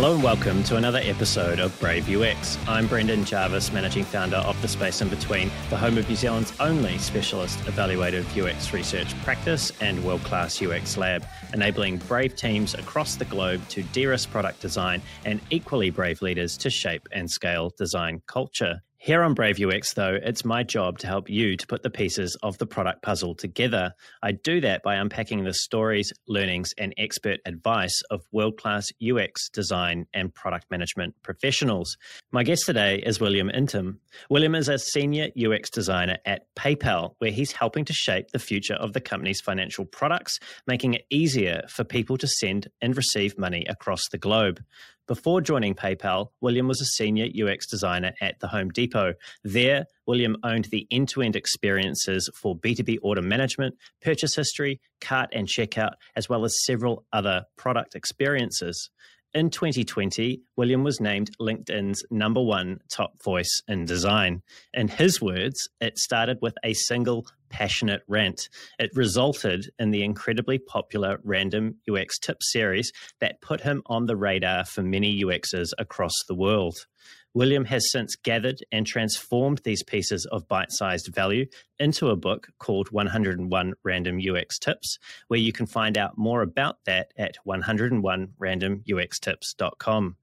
Hello 0.00 0.14
and 0.14 0.22
welcome 0.22 0.64
to 0.64 0.76
another 0.76 1.00
episode 1.02 1.58
of 1.58 1.78
Brave 1.78 2.08
UX. 2.08 2.56
I'm 2.66 2.86
Brendan 2.86 3.22
Jarvis, 3.22 3.70
managing 3.70 4.04
founder 4.04 4.38
of 4.38 4.60
The 4.62 4.66
Space 4.68 5.02
in 5.02 5.10
Between, 5.10 5.50
the 5.68 5.76
home 5.76 5.98
of 5.98 6.08
New 6.08 6.16
Zealand's 6.16 6.54
only 6.58 6.96
specialist 6.96 7.58
evaluative 7.64 8.24
UX 8.34 8.72
research 8.72 9.14
practice 9.24 9.72
and 9.82 10.02
world 10.02 10.22
class 10.22 10.62
UX 10.62 10.96
lab, 10.96 11.26
enabling 11.52 11.98
brave 11.98 12.34
teams 12.34 12.72
across 12.72 13.16
the 13.16 13.26
globe 13.26 13.60
to 13.68 13.82
de 13.82 14.06
risk 14.06 14.30
product 14.30 14.62
design 14.62 15.02
and 15.26 15.38
equally 15.50 15.90
brave 15.90 16.22
leaders 16.22 16.56
to 16.56 16.70
shape 16.70 17.06
and 17.12 17.30
scale 17.30 17.70
design 17.76 18.22
culture. 18.26 18.80
Here 19.02 19.22
on 19.22 19.32
Brave 19.32 19.58
UX, 19.58 19.94
though, 19.94 20.18
it's 20.22 20.44
my 20.44 20.62
job 20.62 20.98
to 20.98 21.06
help 21.06 21.30
you 21.30 21.56
to 21.56 21.66
put 21.66 21.82
the 21.82 21.88
pieces 21.88 22.36
of 22.42 22.58
the 22.58 22.66
product 22.66 23.00
puzzle 23.00 23.34
together. 23.34 23.94
I 24.22 24.32
do 24.32 24.60
that 24.60 24.82
by 24.82 24.96
unpacking 24.96 25.42
the 25.42 25.54
stories, 25.54 26.12
learnings, 26.28 26.74
and 26.76 26.92
expert 26.98 27.40
advice 27.46 27.98
of 28.10 28.20
world 28.30 28.58
class 28.58 28.88
UX 29.02 29.48
design 29.48 30.04
and 30.12 30.34
product 30.34 30.66
management 30.70 31.14
professionals. 31.22 31.96
My 32.30 32.42
guest 32.42 32.66
today 32.66 32.96
is 32.98 33.20
William 33.20 33.48
Ntim. 33.48 33.96
William 34.28 34.54
is 34.54 34.68
a 34.68 34.78
senior 34.78 35.28
UX 35.34 35.70
designer 35.70 36.18
at 36.26 36.54
PayPal, 36.54 37.14
where 37.20 37.30
he's 37.30 37.52
helping 37.52 37.86
to 37.86 37.94
shape 37.94 38.32
the 38.32 38.38
future 38.38 38.74
of 38.74 38.92
the 38.92 39.00
company's 39.00 39.40
financial 39.40 39.86
products, 39.86 40.38
making 40.66 40.92
it 40.92 41.06
easier 41.08 41.62
for 41.70 41.84
people 41.84 42.18
to 42.18 42.28
send 42.28 42.68
and 42.82 42.94
receive 42.94 43.38
money 43.38 43.64
across 43.66 44.02
the 44.12 44.18
globe. 44.18 44.62
Before 45.10 45.40
joining 45.40 45.74
PayPal, 45.74 46.28
William 46.40 46.68
was 46.68 46.80
a 46.80 46.84
senior 46.84 47.26
UX 47.26 47.66
designer 47.66 48.12
at 48.20 48.38
the 48.38 48.46
Home 48.46 48.68
Depot. 48.68 49.14
There, 49.42 49.86
William 50.06 50.36
owned 50.44 50.66
the 50.66 50.86
end 50.92 51.08
to 51.08 51.20
end 51.20 51.34
experiences 51.34 52.30
for 52.32 52.56
B2B 52.56 52.98
order 53.02 53.20
management, 53.20 53.74
purchase 54.00 54.36
history, 54.36 54.80
cart 55.00 55.28
and 55.32 55.48
checkout, 55.48 55.94
as 56.14 56.28
well 56.28 56.44
as 56.44 56.64
several 56.64 57.06
other 57.12 57.42
product 57.56 57.96
experiences. 57.96 58.88
In 59.34 59.50
2020, 59.50 60.42
William 60.56 60.84
was 60.84 61.00
named 61.00 61.36
LinkedIn's 61.40 62.04
number 62.12 62.40
one 62.40 62.78
top 62.88 63.20
voice 63.20 63.62
in 63.66 63.86
design. 63.86 64.42
In 64.74 64.86
his 64.86 65.20
words, 65.20 65.68
it 65.80 65.98
started 65.98 66.38
with 66.40 66.54
a 66.62 66.72
single 66.74 67.26
passionate 67.50 68.00
rant. 68.08 68.48
It 68.78 68.90
resulted 68.94 69.70
in 69.78 69.90
the 69.90 70.02
incredibly 70.02 70.58
popular 70.58 71.18
Random 71.22 71.76
UX 71.90 72.18
Tip 72.18 72.38
series 72.40 72.90
that 73.20 73.42
put 73.42 73.60
him 73.60 73.82
on 73.86 74.06
the 74.06 74.16
radar 74.16 74.64
for 74.64 74.82
many 74.82 75.22
UXers 75.22 75.72
across 75.78 76.14
the 76.26 76.34
world. 76.34 76.78
William 77.32 77.66
has 77.66 77.92
since 77.92 78.16
gathered 78.16 78.58
and 78.72 78.84
transformed 78.84 79.60
these 79.62 79.84
pieces 79.84 80.26
of 80.32 80.48
bite 80.48 80.72
sized 80.72 81.14
value 81.14 81.46
into 81.78 82.08
a 82.08 82.16
book 82.16 82.48
called 82.58 82.90
101 82.90 83.74
Random 83.84 84.18
UX 84.18 84.58
Tips, 84.58 84.98
where 85.28 85.38
you 85.38 85.52
can 85.52 85.66
find 85.66 85.96
out 85.96 86.18
more 86.18 86.42
about 86.42 86.78
that 86.86 87.12
at 87.16 87.36
101randomuxtips.com. 87.46 90.16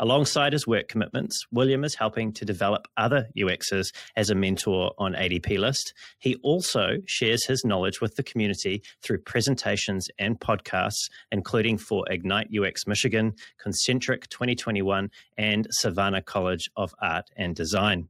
Alongside 0.00 0.52
his 0.52 0.66
work 0.66 0.88
commitments, 0.88 1.46
William 1.52 1.84
is 1.84 1.94
helping 1.94 2.32
to 2.32 2.44
develop 2.44 2.88
other 2.96 3.28
UXers 3.38 3.94
as 4.16 4.28
a 4.28 4.34
mentor 4.34 4.92
on 4.98 5.14
ADP 5.14 5.56
List. 5.56 5.94
He 6.18 6.34
also 6.42 6.96
shares 7.06 7.46
his 7.46 7.64
knowledge 7.64 8.00
with 8.00 8.16
the 8.16 8.24
community 8.24 8.82
through 9.02 9.18
presentations 9.18 10.08
and 10.18 10.40
podcasts, 10.40 11.08
including 11.30 11.78
for 11.78 12.04
Ignite 12.10 12.48
UX 12.52 12.88
Michigan, 12.88 13.34
Concentric 13.58 14.28
2021, 14.30 15.10
and 15.38 15.68
Savannah 15.70 16.22
College 16.22 16.68
of 16.76 16.92
Art 17.00 17.30
and 17.36 17.54
Design. 17.54 18.08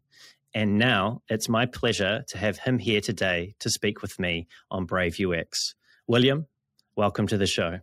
And 0.55 0.79
now 0.79 1.21
it's 1.29 1.51
my 1.51 1.67
pleasure 1.67 2.25
to 2.29 2.39
have 2.39 2.59
him 2.59 2.79
here 2.79 3.03
today 3.03 3.57
to 3.59 3.69
speak 3.69 4.01
with 4.01 4.19
me 4.19 4.47
on 4.71 4.87
Brave 4.87 5.19
UX. 5.21 5.75
William, 6.07 6.47
welcome 6.97 7.27
to 7.27 7.37
the 7.37 7.47
show. 7.47 7.81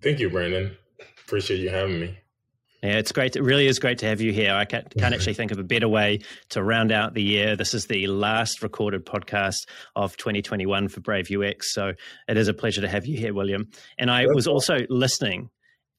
Thank 0.00 0.20
you, 0.20 0.30
Brandon. 0.30 0.76
Appreciate 1.26 1.58
you 1.58 1.70
having 1.70 1.98
me. 1.98 2.18
Yeah, 2.82 2.98
it's 2.98 3.12
great. 3.12 3.36
It 3.36 3.42
really 3.42 3.68
is 3.68 3.78
great 3.78 3.98
to 3.98 4.06
have 4.06 4.20
you 4.20 4.32
here. 4.32 4.52
I 4.52 4.64
can't, 4.64 4.92
can't 4.98 5.14
actually 5.14 5.34
think 5.34 5.52
of 5.52 5.58
a 5.58 5.62
better 5.62 5.88
way 5.88 6.20
to 6.50 6.62
round 6.64 6.90
out 6.90 7.14
the 7.14 7.22
year. 7.22 7.54
This 7.54 7.74
is 7.74 7.86
the 7.86 8.08
last 8.08 8.60
recorded 8.60 9.06
podcast 9.06 9.68
of 9.94 10.16
2021 10.16 10.88
for 10.88 11.00
Brave 11.00 11.30
UX. 11.30 11.72
So 11.72 11.92
it 12.26 12.36
is 12.36 12.48
a 12.48 12.54
pleasure 12.54 12.80
to 12.80 12.88
have 12.88 13.06
you 13.06 13.16
here, 13.16 13.34
William. 13.34 13.68
And 13.98 14.10
I 14.10 14.26
was 14.34 14.48
also 14.48 14.78
listening 14.88 15.50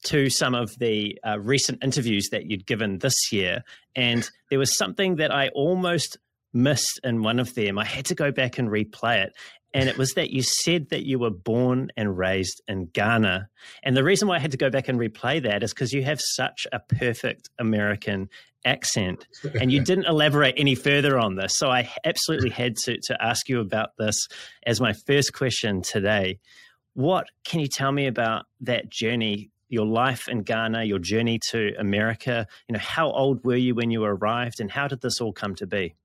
to 0.06 0.30
some 0.30 0.54
of 0.54 0.78
the 0.80 1.18
uh, 1.26 1.40
recent 1.40 1.82
interviews 1.82 2.28
that 2.32 2.48
you'd 2.48 2.66
given 2.66 3.00
this 3.00 3.32
year. 3.32 3.64
And 3.96 4.30
there 4.50 4.60
was 4.60 4.78
something 4.78 5.16
that 5.16 5.34
I 5.34 5.48
almost 5.56 6.18
missed 6.54 7.00
in 7.06 7.24
one 7.24 7.40
of 7.40 7.56
them. 7.56 7.80
I 7.80 7.86
had 7.86 8.06
to 8.08 8.16
go 8.16 8.30
back 8.30 8.58
and 8.58 8.68
replay 8.68 9.24
it 9.24 9.34
and 9.74 9.90
it 9.90 9.98
was 9.98 10.14
that 10.14 10.30
you 10.30 10.44
said 10.44 10.90
that 10.90 11.06
you 11.06 11.18
were 11.18 11.32
born 11.32 11.92
and 11.98 12.18
raised 12.18 12.62
in 12.68 12.86
Ghana. 12.88 13.50
And 13.82 13.98
the 13.98 14.04
reason 14.04 14.28
why 14.28 14.36
I 14.36 14.40
had 14.40 14.52
to 14.52 14.58
go 14.58 14.70
back 14.70 14.88
and 14.88 15.00
replay 15.00 15.42
that 15.44 15.64
is 15.64 15.74
because 15.74 15.92
you 15.92 16.04
have 16.04 16.22
such 16.22 16.68
a 16.72 16.80
perfect 16.80 17.50
American 17.58 18.30
accent 18.66 19.28
and 19.60 19.72
you 19.72 19.82
didn't 19.84 20.06
elaborate 20.06 20.56
any 20.58 20.76
further 20.76 21.18
on 21.18 21.36
this. 21.36 21.58
So 21.58 21.70
I 21.70 21.90
absolutely 22.06 22.52
had 22.52 22.76
to, 22.84 23.00
to 23.02 23.24
ask 23.24 23.50
you 23.50 23.60
about 23.60 23.98
this 23.98 24.28
as 24.66 24.80
my 24.80 24.94
first 25.08 25.34
question 25.34 25.82
today. 25.82 26.40
What 26.94 27.28
can 27.44 27.60
you 27.60 27.68
tell 27.68 27.92
me 27.92 28.06
about 28.06 28.46
that 28.62 28.90
journey? 28.90 29.50
Your 29.70 29.88
life 29.88 30.28
in 30.28 30.44
Ghana, 30.44 30.84
your 30.84 31.00
journey 31.00 31.40
to 31.50 31.74
America. 31.80 32.46
You 32.68 32.74
know, 32.74 32.80
how 32.80 33.12
old 33.12 33.44
were 33.44 33.56
you 33.56 33.74
when 33.74 33.90
you 33.90 34.04
arrived, 34.04 34.60
and 34.60 34.70
how 34.70 34.88
did 34.88 35.02
this 35.02 35.20
all 35.20 35.34
come 35.34 35.56
to 35.56 35.66
be? 35.66 35.96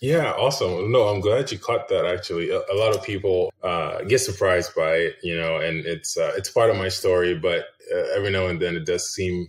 Yeah, 0.00 0.32
awesome. 0.32 0.90
No, 0.90 1.08
I'm 1.08 1.20
glad 1.20 1.52
you 1.52 1.58
caught 1.58 1.88
that. 1.88 2.06
Actually, 2.06 2.50
a, 2.50 2.60
a 2.72 2.76
lot 2.76 2.96
of 2.96 3.02
people 3.04 3.52
uh, 3.62 4.02
get 4.04 4.20
surprised 4.20 4.74
by 4.74 4.94
it, 4.94 5.16
you 5.22 5.36
know, 5.36 5.56
and 5.58 5.84
it's 5.84 6.16
uh, 6.16 6.32
it's 6.36 6.50
part 6.50 6.70
of 6.70 6.76
my 6.76 6.88
story. 6.88 7.34
But 7.34 7.66
uh, 7.94 8.06
every 8.16 8.30
now 8.30 8.46
and 8.46 8.60
then, 8.60 8.76
it 8.76 8.86
does 8.86 9.10
seem 9.12 9.48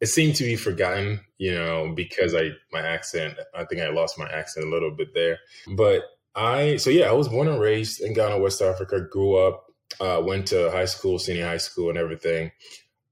it 0.00 0.06
seemed 0.06 0.36
to 0.36 0.44
be 0.44 0.56
forgotten, 0.56 1.20
you 1.38 1.54
know, 1.54 1.92
because 1.96 2.34
I 2.34 2.50
my 2.72 2.80
accent. 2.82 3.38
I 3.54 3.64
think 3.64 3.82
I 3.82 3.90
lost 3.90 4.18
my 4.18 4.28
accent 4.30 4.66
a 4.66 4.70
little 4.70 4.90
bit 4.90 5.14
there. 5.14 5.38
But 5.76 6.02
I 6.34 6.76
so 6.76 6.90
yeah, 6.90 7.08
I 7.08 7.12
was 7.12 7.28
born 7.28 7.48
and 7.48 7.60
raised 7.60 8.02
in 8.02 8.14
Ghana, 8.14 8.38
West 8.38 8.62
Africa. 8.62 9.00
Grew 9.10 9.36
up, 9.36 9.66
uh, 10.00 10.22
went 10.24 10.46
to 10.48 10.70
high 10.70 10.86
school, 10.86 11.18
senior 11.18 11.46
high 11.46 11.56
school, 11.58 11.88
and 11.88 11.98
everything. 11.98 12.52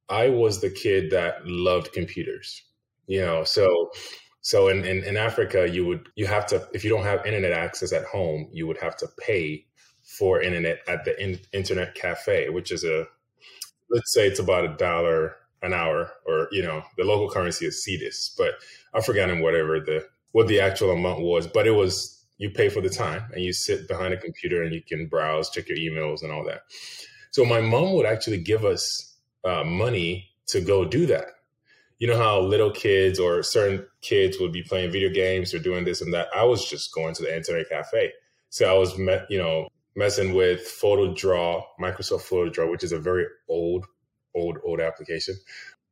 I 0.09 0.31
was 0.31 0.61
the 0.61 0.71
kid 0.71 1.11
that 1.13 1.47
loved 1.47 1.93
computers, 1.93 2.63
you 3.07 3.21
know, 3.21 3.45
so 3.45 3.91
so 4.41 4.69
in, 4.69 4.85
in, 4.85 5.05
in 5.05 5.17
Africa, 5.17 5.69
you 5.69 5.85
would 5.87 6.09
you 6.17 6.27
have 6.27 6.47
to 6.47 6.67
if 6.73 6.85
you 6.85 6.91
don't 6.91 7.05
have 7.05 7.27
internet 7.27 7.53
access 7.53 7.93
at 7.93 8.05
home, 8.05 8.49
you 8.53 8.67
would 8.67 8.79
have 8.79 8.97
to 8.99 9.09
pay 9.19 9.67
for 10.19 10.41
internet 10.41 10.79
at 10.89 11.05
the 11.05 11.21
in, 11.23 11.39
internet 11.53 11.95
cafe, 11.95 12.49
which 12.49 12.73
is 12.73 12.85
a 12.85 13.07
let's 13.91 14.13
say 14.13 14.27
it's 14.27 14.39
about 14.39 14.65
a 14.65 14.77
dollar 14.77 15.37
an 15.63 15.73
hour, 15.73 16.13
or 16.25 16.49
you 16.53 16.63
know 16.63 16.83
the 16.97 17.05
local 17.05 17.29
currency 17.29 17.67
is 17.67 17.85
cedis, 17.87 18.37
but 18.37 18.55
I've 18.95 19.05
forgotten 19.05 19.41
whatever 19.41 19.81
the 19.81 20.07
what 20.33 20.47
the 20.47 20.61
actual 20.61 20.91
amount 20.91 21.23
was, 21.23 21.47
but 21.47 21.67
it 21.67 21.73
was 21.73 22.25
you 22.39 22.51
pay 22.51 22.69
for 22.69 22.81
the 22.81 22.89
time 22.89 23.25
and 23.33 23.43
you 23.43 23.53
sit 23.53 23.89
behind 23.89 24.15
a 24.15 24.17
computer 24.17 24.63
and 24.63 24.73
you 24.73 24.81
can 24.81 25.09
browse, 25.09 25.51
check 25.51 25.69
your 25.69 25.79
emails 25.79 26.23
and 26.23 26.31
all 26.31 26.45
that. 26.45 26.63
So 27.33 27.45
my 27.45 27.61
mom 27.61 27.95
would 27.95 28.07
actually 28.07 28.39
give 28.39 28.65
us 28.65 29.17
uh, 29.45 29.65
money 29.65 30.31
to 30.47 30.61
go 30.61 30.85
do 30.85 31.07
that 31.07 31.27
you 31.99 32.07
know 32.07 32.17
how 32.17 32.41
little 32.41 32.71
kids 32.71 33.19
or 33.19 33.43
certain 33.43 33.85
kids 34.01 34.39
would 34.39 34.53
be 34.53 34.63
playing 34.63 34.93
video 34.93 35.11
games 35.11 35.53
or 35.53 35.59
doing 35.59 35.85
this 35.85 36.01
and 36.01 36.15
that. 36.15 36.29
I 36.35 36.45
was 36.45 36.69
just 36.69 36.93
going 36.95 37.15
to 37.15 37.23
the 37.23 37.37
internet 37.37 37.69
cafe. 37.69 38.13
So 38.51 38.71
I 38.73 38.79
was, 38.79 38.97
met, 38.97 39.27
you 39.29 39.39
know, 39.39 39.69
messing 39.97 40.33
with 40.33 40.61
PhotoDraw, 40.61 41.63
Microsoft 41.81 42.29
PhotoDraw, 42.29 42.71
which 42.71 42.85
is 42.85 42.93
a 42.93 42.99
very 42.99 43.27
old, 43.49 43.85
old, 44.35 44.59
old 44.65 44.81
application. 44.81 45.35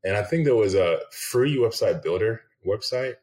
And 0.04 0.16
I 0.16 0.22
think 0.22 0.44
there 0.44 0.54
was 0.54 0.74
a 0.74 1.00
free 1.10 1.56
website 1.56 2.02
builder 2.02 2.42
website 2.64 3.14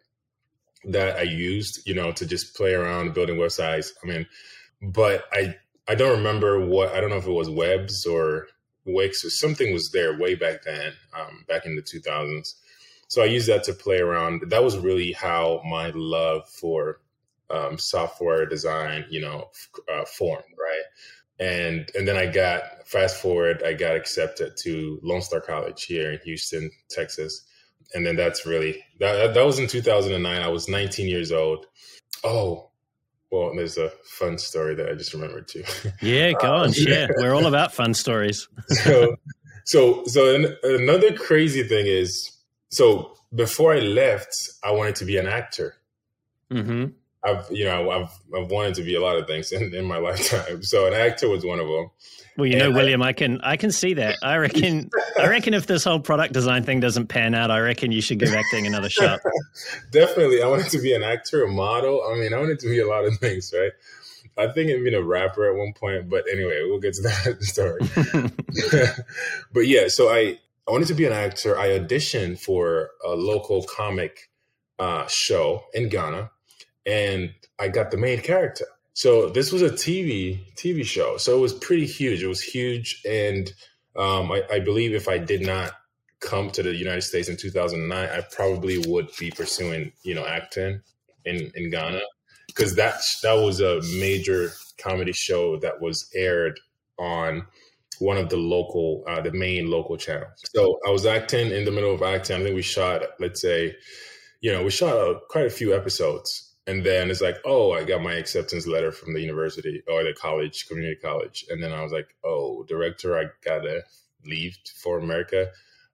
that 0.85 1.15
I 1.17 1.21
used, 1.21 1.87
you 1.87 1.95
know, 1.95 2.11
to 2.11 2.25
just 2.25 2.55
play 2.55 2.73
around 2.73 3.13
building 3.13 3.37
websites. 3.37 3.91
I 4.03 4.07
mean, 4.07 4.27
but 4.81 5.23
I 5.31 5.55
I 5.87 5.95
don't 5.95 6.17
remember 6.17 6.65
what 6.65 6.93
I 6.93 6.99
don't 6.99 7.09
know 7.09 7.17
if 7.17 7.27
it 7.27 7.31
was 7.31 7.49
Webs 7.49 8.05
or 8.05 8.47
Wix 8.85 9.23
or 9.23 9.29
something 9.29 9.71
was 9.71 9.89
there 9.93 10.17
way 10.17 10.35
back 10.35 10.63
then, 10.63 10.91
um, 11.17 11.45
back 11.47 11.65
in 11.65 11.77
the 11.77 11.81
2000s 11.81 12.55
so 13.13 13.21
I 13.21 13.25
used 13.25 13.47
that 13.47 13.63
to 13.65 13.73
play 13.73 13.99
around. 13.99 14.49
That 14.49 14.63
was 14.63 14.75
really 14.75 15.11
how 15.11 15.61
my 15.69 15.91
love 15.93 16.49
for 16.49 16.99
um, 17.51 17.77
software 17.77 18.47
design, 18.47 19.05
you 19.07 19.21
know, 19.21 19.51
uh, 19.93 20.03
formed, 20.05 20.55
right? 20.59 20.83
And 21.39 21.91
and 21.93 22.07
then 22.07 22.17
I 22.17 22.25
got 22.25 22.87
fast 22.87 23.21
forward, 23.21 23.61
I 23.63 23.73
got 23.73 23.95
accepted 23.95 24.57
to 24.63 24.99
Lone 25.03 25.21
Star 25.21 25.41
College 25.41 25.83
here 25.83 26.13
in 26.13 26.19
Houston, 26.25 26.71
Texas, 26.89 27.45
and 27.93 28.03
then 28.03 28.15
that's 28.15 28.47
really 28.47 28.83
that 28.99 29.35
that 29.35 29.45
was 29.45 29.59
in 29.59 29.67
2009. 29.67 30.41
I 30.41 30.47
was 30.47 30.67
19 30.67 31.07
years 31.07 31.31
old. 31.31 31.67
Oh, 32.23 32.71
well, 33.29 33.53
there's 33.55 33.77
a 33.77 33.91
fun 34.05 34.39
story 34.39 34.73
that 34.73 34.89
I 34.89 34.95
just 34.95 35.13
remembered 35.13 35.47
too. 35.47 35.63
Yeah, 36.01 36.31
go 36.31 36.51
on, 36.51 36.65
um, 36.65 36.73
share. 36.73 37.09
We're 37.17 37.35
all 37.35 37.45
about 37.45 37.73
fun 37.73 37.93
stories. 37.93 38.47
so, 38.69 39.17
so, 39.65 40.03
so 40.05 40.55
another 40.63 41.13
crazy 41.13 41.61
thing 41.61 41.85
is 41.85 42.32
so 42.73 43.13
before 43.33 43.73
I 43.73 43.79
left, 43.79 44.35
I 44.63 44.71
wanted 44.71 44.95
to 44.95 45.05
be 45.05 45.17
an 45.17 45.27
actor. 45.27 45.75
Mm-hmm. 46.51 46.85
I've 47.23 47.47
you 47.51 47.65
know 47.65 47.89
I've 47.89 48.09
I've 48.35 48.51
wanted 48.51 48.73
to 48.75 48.83
be 48.83 48.95
a 48.95 49.01
lot 49.01 49.17
of 49.17 49.27
things 49.27 49.51
in, 49.57 49.73
in 49.73 49.85
my 49.85 49.97
lifetime. 49.97 50.63
So 50.63 50.87
an 50.87 50.93
actor 50.93 51.29
was 51.29 51.45
one 51.45 51.59
of 51.59 51.67
them. 51.67 51.89
Well, 52.35 52.47
you 52.47 52.57
know, 52.57 52.71
William, 52.71 53.03
I, 53.03 53.09
I, 53.09 53.13
can 53.13 53.39
I 53.41 53.57
can 53.57 53.71
see 53.71 53.93
that. 53.93 54.17
I 54.23 54.37
reckon 54.37 54.89
I 55.19 55.27
reckon 55.29 55.53
if 55.53 55.67
this 55.67 55.83
whole 55.83 55.99
product 55.99 56.33
design 56.33 56.63
thing 56.63 56.79
doesn't 56.79 57.07
pan 57.07 57.35
out, 57.35 57.51
I 57.51 57.59
reckon 57.59 57.91
you 57.91 58.01
should 58.01 58.17
give 58.17 58.33
acting 58.33 58.65
another 58.65 58.89
shot. 58.99 59.19
Definitely, 59.91 60.41
I 60.41 60.47
wanted 60.47 60.69
to 60.71 60.79
be 60.79 60.93
an 60.93 61.03
actor, 61.03 61.43
a 61.43 61.47
model. 61.47 62.03
I 62.11 62.15
mean, 62.15 62.33
I 62.33 62.39
wanted 62.39 62.59
to 62.59 62.67
be 62.67 62.79
a 62.79 62.87
lot 62.87 63.05
of 63.05 63.17
things, 63.19 63.53
right? 63.55 63.71
I 64.35 64.51
think 64.51 64.71
I've 64.71 64.83
been 64.83 64.95
a 64.95 65.03
rapper 65.03 65.47
at 65.47 65.55
one 65.55 65.73
point, 65.73 66.09
but 66.09 66.23
anyway, 66.31 66.63
we'll 66.65 66.79
get 66.79 66.95
to 66.95 67.03
that 67.03 67.37
story. 67.43 67.81
but 69.53 69.67
yeah, 69.67 69.89
so 69.89 70.09
I 70.09 70.39
I 70.67 70.71
wanted 70.71 70.87
to 70.87 70.93
be 70.93 71.05
an 71.05 71.13
actor. 71.13 71.57
I 71.57 71.69
auditioned 71.69 72.39
for 72.39 72.91
a 73.05 73.09
local 73.09 73.63
comic 73.63 74.29
uh, 74.79 75.05
show 75.07 75.63
in 75.73 75.89
Ghana, 75.89 76.31
and 76.85 77.33
I 77.59 77.67
got 77.67 77.91
the 77.91 77.97
main 77.97 78.21
character. 78.21 78.65
So 78.93 79.29
this 79.29 79.51
was 79.51 79.61
a 79.61 79.69
TV 79.69 80.39
TV 80.55 80.85
show. 80.85 81.17
So 81.17 81.37
it 81.37 81.41
was 81.41 81.53
pretty 81.53 81.85
huge. 81.85 82.23
It 82.23 82.27
was 82.27 82.41
huge, 82.41 83.01
and 83.07 83.51
um, 83.95 84.31
I, 84.31 84.43
I, 84.51 84.59
believe 84.59 84.93
if 84.93 85.07
I 85.07 85.17
did 85.17 85.41
not 85.41 85.73
come 86.19 86.49
to 86.51 86.63
the 86.63 86.73
United 86.73 87.01
States 87.01 87.29
in 87.29 87.37
2009, 87.37 88.09
I 88.09 88.21
probably 88.31 88.77
would 88.77 89.09
be 89.19 89.31
pursuing 89.31 89.91
you 90.03 90.15
know 90.15 90.25
acting 90.25 90.81
in 91.25 91.51
in 91.55 91.69
Ghana 91.69 92.01
because 92.47 92.75
that 92.75 92.95
that 93.23 93.33
was 93.33 93.59
a 93.59 93.81
major 93.99 94.51
comedy 94.77 95.13
show 95.13 95.57
that 95.57 95.81
was 95.81 96.09
aired 96.15 96.59
on 96.97 97.45
one 97.99 98.17
of 98.17 98.29
the 98.29 98.37
local 98.37 99.03
uh, 99.07 99.21
the 99.21 99.31
main 99.31 99.69
local 99.69 99.97
channels. 99.97 100.43
So 100.55 100.79
I 100.87 100.89
was 100.89 101.05
acting 101.05 101.51
in 101.51 101.65
the 101.65 101.71
middle 101.71 101.93
of 101.93 102.01
acting. 102.01 102.37
I 102.37 102.43
think 102.43 102.55
we 102.55 102.61
shot 102.61 103.01
let's 103.19 103.41
say 103.41 103.75
you 104.41 104.51
know 104.51 104.63
we 104.63 104.69
shot 104.69 104.95
uh, 104.95 105.19
quite 105.29 105.45
a 105.45 105.49
few 105.49 105.75
episodes 105.75 106.53
and 106.65 106.85
then 106.85 107.11
it's 107.11 107.21
like, 107.21 107.37
oh, 107.45 107.73
I 107.73 107.83
got 107.83 108.01
my 108.01 108.13
acceptance 108.13 108.65
letter 108.65 108.91
from 108.91 109.13
the 109.13 109.19
university 109.19 109.83
or 109.87 110.03
the 110.03 110.13
college, 110.13 110.67
community 110.67 110.95
college. 110.95 111.45
And 111.49 111.61
then 111.61 111.73
I 111.73 111.83
was 111.83 111.91
like, 111.91 112.15
oh, 112.23 112.63
director, 112.63 113.17
I 113.17 113.25
gotta 113.43 113.83
leave 114.25 114.57
for 114.81 114.97
America. 114.97 115.47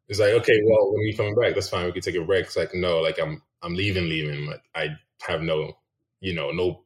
It's 0.07 0.19
like, 0.19 0.33
okay, 0.33 0.59
well, 0.63 0.91
when 0.91 1.03
we 1.03 1.13
coming 1.13 1.35
back, 1.35 1.55
that's 1.55 1.69
fine. 1.69 1.85
We 1.85 1.91
can 1.91 2.01
take 2.01 2.15
a 2.15 2.23
break. 2.23 2.45
It's 2.45 2.57
like, 2.57 2.73
no, 2.75 2.99
like 2.99 3.19
I'm, 3.19 3.41
I'm 3.63 3.73
leaving, 3.73 4.09
leaving. 4.09 4.45
Like 4.45 4.61
I 4.75 4.89
have 5.27 5.41
no, 5.41 5.73
you 6.19 6.33
know, 6.33 6.51
no 6.51 6.83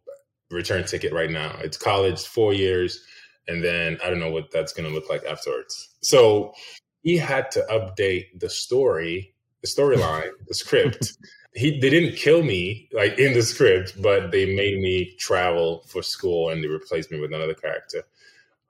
return 0.50 0.86
ticket 0.86 1.12
right 1.12 1.30
now. 1.30 1.58
It's 1.62 1.78
college, 1.78 2.26
four 2.26 2.54
years, 2.54 3.04
and 3.48 3.64
then 3.64 3.98
I 4.04 4.10
don't 4.10 4.20
know 4.20 4.32
what 4.32 4.52
that's 4.52 4.74
gonna 4.74 4.90
look 4.90 5.10
like 5.10 5.24
afterwards. 5.26 5.90
So 6.02 6.54
he 7.02 7.18
had 7.18 7.52
to 7.52 7.66
update 7.70 8.40
the 8.40 8.50
story, 8.50 9.34
the 9.62 9.68
storyline, 9.68 10.32
the 10.48 10.54
script 10.54 11.18
he 11.56 11.80
they 11.80 11.90
didn't 11.90 12.16
kill 12.16 12.44
me 12.44 12.90
like 12.94 13.18
in 13.20 13.34
the 13.34 13.44
script, 13.44 14.02
but 14.02 14.32
they 14.32 14.56
made 14.56 14.80
me 14.80 15.16
travel 15.20 15.84
for 15.88 16.02
school 16.02 16.50
and 16.50 16.64
they 16.64 16.68
replaced 16.68 17.12
me 17.12 17.20
with 17.20 17.34
another 17.34 17.54
character. 17.54 18.04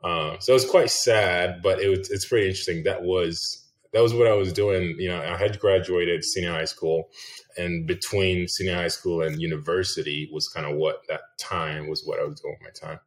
Uh, 0.03 0.37
so 0.39 0.51
it 0.51 0.55
was 0.55 0.69
quite 0.69 0.89
sad, 0.89 1.61
but 1.61 1.79
it 1.79 1.89
was 1.89 2.11
it's 2.11 2.25
pretty 2.25 2.47
interesting. 2.47 2.83
That 2.83 3.03
was 3.03 3.65
that 3.93 4.01
was 4.01 4.13
what 4.13 4.27
I 4.27 4.33
was 4.33 4.51
doing. 4.51 4.95
You 4.99 5.09
know, 5.09 5.21
I 5.21 5.37
had 5.37 5.59
graduated 5.59 6.25
senior 6.25 6.51
high 6.51 6.65
school, 6.65 7.09
and 7.57 7.87
between 7.87 8.47
senior 8.47 8.75
high 8.75 8.89
school 8.89 9.21
and 9.21 9.41
university 9.41 10.29
was 10.33 10.49
kind 10.49 10.65
of 10.65 10.75
what 10.75 11.03
that 11.07 11.21
time 11.39 11.87
was 11.87 12.03
what 12.05 12.19
I 12.19 12.25
was 12.25 12.41
doing 12.41 12.57
with 12.59 12.73
my 12.81 12.87
time. 12.87 12.99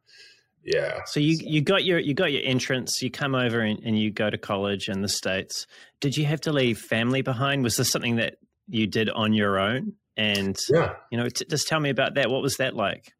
Yeah. 0.67 0.99
So 1.05 1.19
you 1.19 1.37
you 1.41 1.61
got 1.61 1.85
your 1.85 1.97
you 1.97 2.13
got 2.13 2.31
your 2.31 2.43
entrance. 2.43 3.01
You 3.01 3.09
come 3.09 3.33
over 3.33 3.61
and, 3.61 3.79
and 3.83 3.97
you 3.97 4.11
go 4.11 4.29
to 4.29 4.37
college 4.37 4.89
in 4.89 5.01
the 5.01 5.07
states. 5.07 5.65
Did 6.01 6.17
you 6.17 6.25
have 6.25 6.41
to 6.41 6.51
leave 6.51 6.77
family 6.77 7.21
behind? 7.23 7.63
Was 7.63 7.77
this 7.77 7.89
something 7.89 8.17
that 8.17 8.35
you 8.67 8.87
did 8.87 9.09
on 9.09 9.33
your 9.33 9.59
own. 9.59 9.93
And 10.15 10.57
yeah, 10.69 10.95
you 11.11 11.17
know, 11.17 11.29
t- 11.29 11.45
just 11.49 11.67
tell 11.67 11.79
me 11.79 11.89
about 11.89 12.15
that. 12.15 12.29
What 12.29 12.41
was 12.41 12.57
that 12.57 12.75
like? 12.75 13.13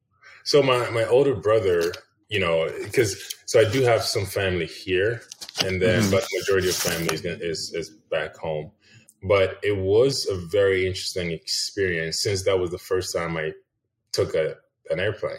So 0.43 0.63
my 0.63 0.89
my 0.89 1.05
older 1.05 1.35
brother, 1.35 1.93
you 2.29 2.39
know, 2.39 2.69
because 2.83 3.35
so 3.45 3.59
I 3.59 3.69
do 3.69 3.81
have 3.83 4.03
some 4.03 4.25
family 4.25 4.65
here, 4.65 5.21
and 5.63 5.81
then 5.81 6.01
mm-hmm. 6.01 6.11
but 6.11 6.23
the 6.23 6.39
majority 6.39 6.69
of 6.69 6.75
family 6.75 7.13
is, 7.13 7.23
is 7.23 7.73
is 7.75 7.89
back 8.09 8.35
home. 8.35 8.71
But 9.23 9.59
it 9.63 9.77
was 9.77 10.27
a 10.27 10.35
very 10.35 10.87
interesting 10.87 11.31
experience 11.31 12.21
since 12.21 12.43
that 12.43 12.59
was 12.59 12.71
the 12.71 12.77
first 12.77 13.15
time 13.15 13.37
I 13.37 13.53
took 14.11 14.33
a 14.33 14.55
an 14.89 14.99
airplane. 14.99 15.37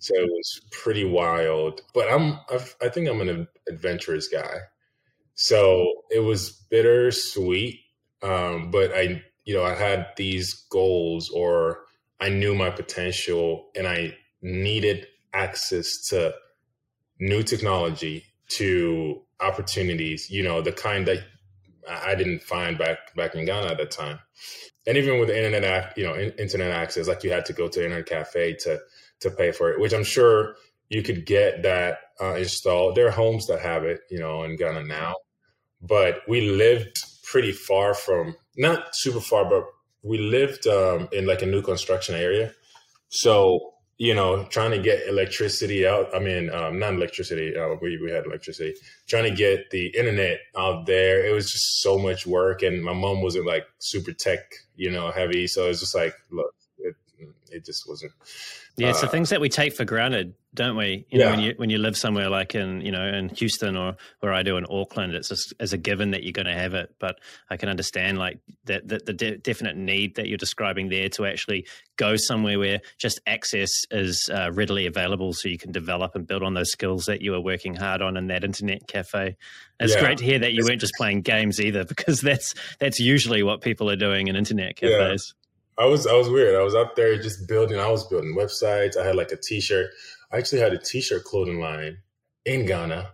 So 0.00 0.14
it 0.14 0.28
was 0.28 0.60
pretty 0.72 1.04
wild. 1.04 1.82
But 1.94 2.12
I'm 2.12 2.40
I've, 2.52 2.74
I 2.82 2.88
think 2.88 3.08
I'm 3.08 3.20
an 3.20 3.46
adventurous 3.68 4.28
guy. 4.28 4.56
So 5.34 6.02
it 6.10 6.20
was 6.20 6.50
bittersweet 6.50 7.80
um, 8.22 8.70
but 8.70 8.92
I, 8.94 9.22
you 9.44 9.54
know, 9.54 9.64
I 9.64 9.74
had 9.74 10.08
these 10.16 10.66
goals 10.70 11.30
or 11.30 11.84
I 12.20 12.28
knew 12.28 12.54
my 12.54 12.70
potential 12.70 13.70
and 13.74 13.86
I 13.86 14.16
needed 14.42 15.06
access 15.32 16.08
to 16.08 16.34
new 17.18 17.42
technology, 17.42 18.24
to 18.48 19.22
opportunities, 19.40 20.30
you 20.30 20.42
know, 20.42 20.60
the 20.60 20.72
kind 20.72 21.06
that 21.06 21.24
I 21.88 22.14
didn't 22.14 22.42
find 22.42 22.76
back 22.76 23.14
back 23.16 23.34
in 23.34 23.46
Ghana 23.46 23.68
at 23.68 23.78
the 23.78 23.86
time. 23.86 24.18
And 24.86 24.96
even 24.96 25.18
with 25.20 25.30
internet, 25.30 25.96
you 25.96 26.04
know, 26.04 26.16
internet 26.16 26.70
access, 26.70 27.08
like 27.08 27.24
you 27.24 27.30
had 27.30 27.46
to 27.46 27.52
go 27.52 27.68
to 27.68 27.84
internet 27.84 28.06
cafe 28.06 28.54
to 28.60 28.80
to 29.20 29.30
pay 29.30 29.52
for 29.52 29.70
it, 29.70 29.80
which 29.80 29.92
I'm 29.92 30.04
sure 30.04 30.56
you 30.88 31.02
could 31.02 31.26
get 31.26 31.62
that 31.62 31.98
uh, 32.20 32.34
installed. 32.34 32.94
There 32.94 33.06
are 33.06 33.12
homes 33.12 33.46
that 33.46 33.60
have 33.60 33.84
it, 33.84 34.00
you 34.10 34.18
know, 34.18 34.42
in 34.42 34.56
Ghana 34.56 34.84
now. 34.84 35.14
But 35.80 36.22
we 36.28 36.50
lived 36.50 36.96
pretty 37.24 37.52
far 37.52 37.94
from 37.94 38.34
not 38.56 38.94
super 38.94 39.20
far, 39.20 39.44
but 39.44 39.64
we 40.02 40.18
lived 40.18 40.66
um, 40.66 41.08
in 41.12 41.26
like 41.26 41.42
a 41.42 41.46
new 41.46 41.62
construction 41.62 42.14
area. 42.14 42.52
So 43.08 43.74
you 44.00 44.14
know, 44.14 44.44
trying 44.44 44.70
to 44.70 44.78
get 44.78 45.06
electricity 45.06 45.86
out. 45.86 46.08
I 46.14 46.20
mean, 46.20 46.48
um, 46.48 46.78
not 46.78 46.94
electricity. 46.94 47.54
Uh, 47.54 47.76
we 47.82 48.00
we 48.02 48.10
had 48.10 48.24
electricity. 48.24 48.74
Trying 49.06 49.24
to 49.24 49.36
get 49.36 49.68
the 49.70 49.88
internet 49.88 50.38
out 50.56 50.86
there. 50.86 51.22
It 51.26 51.34
was 51.34 51.50
just 51.50 51.82
so 51.82 51.98
much 51.98 52.26
work, 52.26 52.62
and 52.62 52.82
my 52.82 52.94
mom 52.94 53.20
wasn't 53.20 53.46
like 53.46 53.66
super 53.78 54.12
tech, 54.12 54.40
you 54.74 54.90
know, 54.90 55.10
heavy. 55.10 55.46
So 55.46 55.66
it 55.66 55.68
was 55.68 55.80
just 55.80 55.94
like, 55.94 56.14
look, 56.30 56.54
it 57.20 57.56
it 57.56 57.64
just 57.64 57.88
wasn't. 57.88 58.12
Yeah, 58.76 58.90
uh, 58.90 58.94
so 58.94 59.06
things 59.06 59.30
that 59.30 59.40
we 59.40 59.48
take 59.48 59.74
for 59.74 59.84
granted 59.84 60.34
don't 60.52 60.76
we? 60.76 61.06
You 61.10 61.20
yeah. 61.20 61.24
know, 61.26 61.30
when 61.30 61.40
you 61.40 61.54
when 61.56 61.70
you 61.70 61.78
live 61.78 61.96
somewhere 61.96 62.28
like 62.28 62.54
in 62.54 62.80
you 62.80 62.90
know 62.90 63.06
in 63.06 63.28
Houston 63.30 63.76
or 63.76 63.96
where 64.20 64.32
I 64.32 64.42
do 64.42 64.56
in 64.56 64.66
Auckland, 64.68 65.14
it's 65.14 65.28
just 65.28 65.54
as 65.60 65.72
a 65.72 65.78
given 65.78 66.10
that 66.10 66.24
you're 66.24 66.32
going 66.32 66.46
to 66.46 66.54
have 66.54 66.74
it. 66.74 66.94
But 66.98 67.20
I 67.50 67.56
can 67.56 67.68
understand 67.68 68.18
like 68.18 68.40
that 68.64 68.88
the, 68.88 68.98
the 68.98 69.12
de- 69.12 69.38
definite 69.38 69.76
need 69.76 70.16
that 70.16 70.26
you're 70.26 70.38
describing 70.38 70.88
there 70.88 71.08
to 71.10 71.26
actually 71.26 71.66
go 71.96 72.16
somewhere 72.16 72.58
where 72.58 72.80
just 72.98 73.20
access 73.26 73.70
is 73.90 74.28
uh, 74.32 74.50
readily 74.52 74.86
available, 74.86 75.32
so 75.32 75.48
you 75.48 75.58
can 75.58 75.70
develop 75.70 76.16
and 76.16 76.26
build 76.26 76.42
on 76.42 76.54
those 76.54 76.72
skills 76.72 77.06
that 77.06 77.22
you 77.22 77.30
were 77.30 77.40
working 77.40 77.76
hard 77.76 78.02
on 78.02 78.16
in 78.16 78.26
that 78.26 78.42
internet 78.42 78.88
cafe. 78.88 79.36
It's 79.78 79.94
yeah. 79.94 80.00
great 80.00 80.18
to 80.18 80.24
hear 80.24 80.40
that 80.40 80.52
you 80.52 80.64
weren't 80.64 80.80
just 80.80 80.94
playing 80.96 81.22
games 81.22 81.60
either, 81.60 81.84
because 81.88 82.20
that's 82.20 82.54
that's 82.80 82.98
usually 82.98 83.44
what 83.44 83.60
people 83.60 83.88
are 83.88 83.96
doing 83.96 84.26
in 84.26 84.34
internet 84.34 84.76
cafes. 84.76 85.34
Yeah. 85.34 85.39
I 85.80 85.86
was 85.86 86.06
I 86.06 86.14
was 86.14 86.28
weird. 86.28 86.54
I 86.54 86.62
was 86.62 86.74
out 86.74 86.94
there 86.94 87.16
just 87.20 87.48
building. 87.48 87.78
I 87.78 87.90
was 87.90 88.06
building 88.06 88.36
websites. 88.36 88.96
I 88.96 89.06
had 89.06 89.16
like 89.16 89.32
a 89.32 89.36
T-shirt. 89.36 89.90
I 90.32 90.38
actually 90.38 90.60
had 90.60 90.72
a 90.72 90.78
t-shirt 90.78 91.24
clothing 91.24 91.60
line 91.60 91.98
in 92.44 92.66
Ghana. 92.66 93.10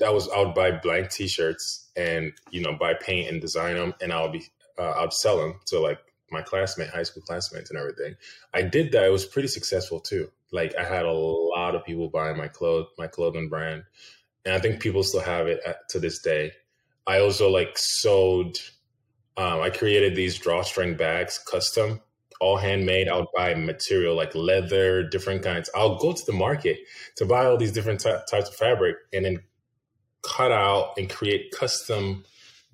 That 0.00 0.12
was 0.12 0.28
I 0.28 0.40
would 0.40 0.54
buy 0.54 0.72
blank 0.72 1.10
t-shirts 1.10 1.90
and 1.96 2.32
you 2.50 2.62
know 2.62 2.76
buy 2.78 2.94
paint 2.94 3.30
and 3.30 3.40
design 3.40 3.76
them, 3.76 3.94
and 4.00 4.12
I'll 4.12 4.30
be 4.30 4.44
uh, 4.78 4.92
I'd 4.96 5.12
sell 5.12 5.38
them 5.38 5.60
to 5.66 5.78
like 5.78 5.98
my 6.30 6.42
classmate, 6.42 6.88
high 6.88 7.02
school 7.02 7.22
classmates, 7.22 7.70
and 7.70 7.78
everything. 7.78 8.16
I 8.54 8.62
did 8.62 8.92
that. 8.92 9.04
It 9.04 9.12
was 9.12 9.26
pretty 9.26 9.48
successful 9.48 10.00
too. 10.00 10.30
Like 10.50 10.74
I 10.76 10.84
had 10.84 11.04
a 11.04 11.12
lot 11.12 11.74
of 11.74 11.84
people 11.84 12.08
buying 12.08 12.36
my 12.36 12.48
clothes, 12.48 12.88
my 12.98 13.06
clothing 13.06 13.48
brand, 13.48 13.84
and 14.44 14.54
I 14.54 14.58
think 14.58 14.80
people 14.80 15.02
still 15.02 15.20
have 15.20 15.46
it 15.46 15.60
to 15.90 16.00
this 16.00 16.20
day. 16.20 16.52
I 17.06 17.20
also 17.20 17.50
like 17.50 17.72
sold. 17.76 18.58
Um, 19.36 19.60
I 19.60 19.70
created 19.70 20.14
these 20.14 20.38
drawstring 20.38 20.96
bags 20.96 21.38
custom 21.38 22.00
all 22.42 22.56
handmade. 22.56 23.08
I'll 23.08 23.30
buy 23.34 23.54
material 23.54 24.16
like 24.16 24.34
leather, 24.34 25.04
different 25.04 25.44
kinds. 25.44 25.70
I'll 25.76 25.96
go 25.96 26.12
to 26.12 26.26
the 26.26 26.32
market 26.32 26.78
to 27.16 27.24
buy 27.24 27.46
all 27.46 27.56
these 27.56 27.72
different 27.72 28.00
types 28.00 28.48
of 28.48 28.54
fabric 28.56 28.96
and 29.12 29.24
then 29.24 29.38
cut 30.22 30.50
out 30.50 30.94
and 30.98 31.08
create 31.08 31.52
custom 31.52 32.24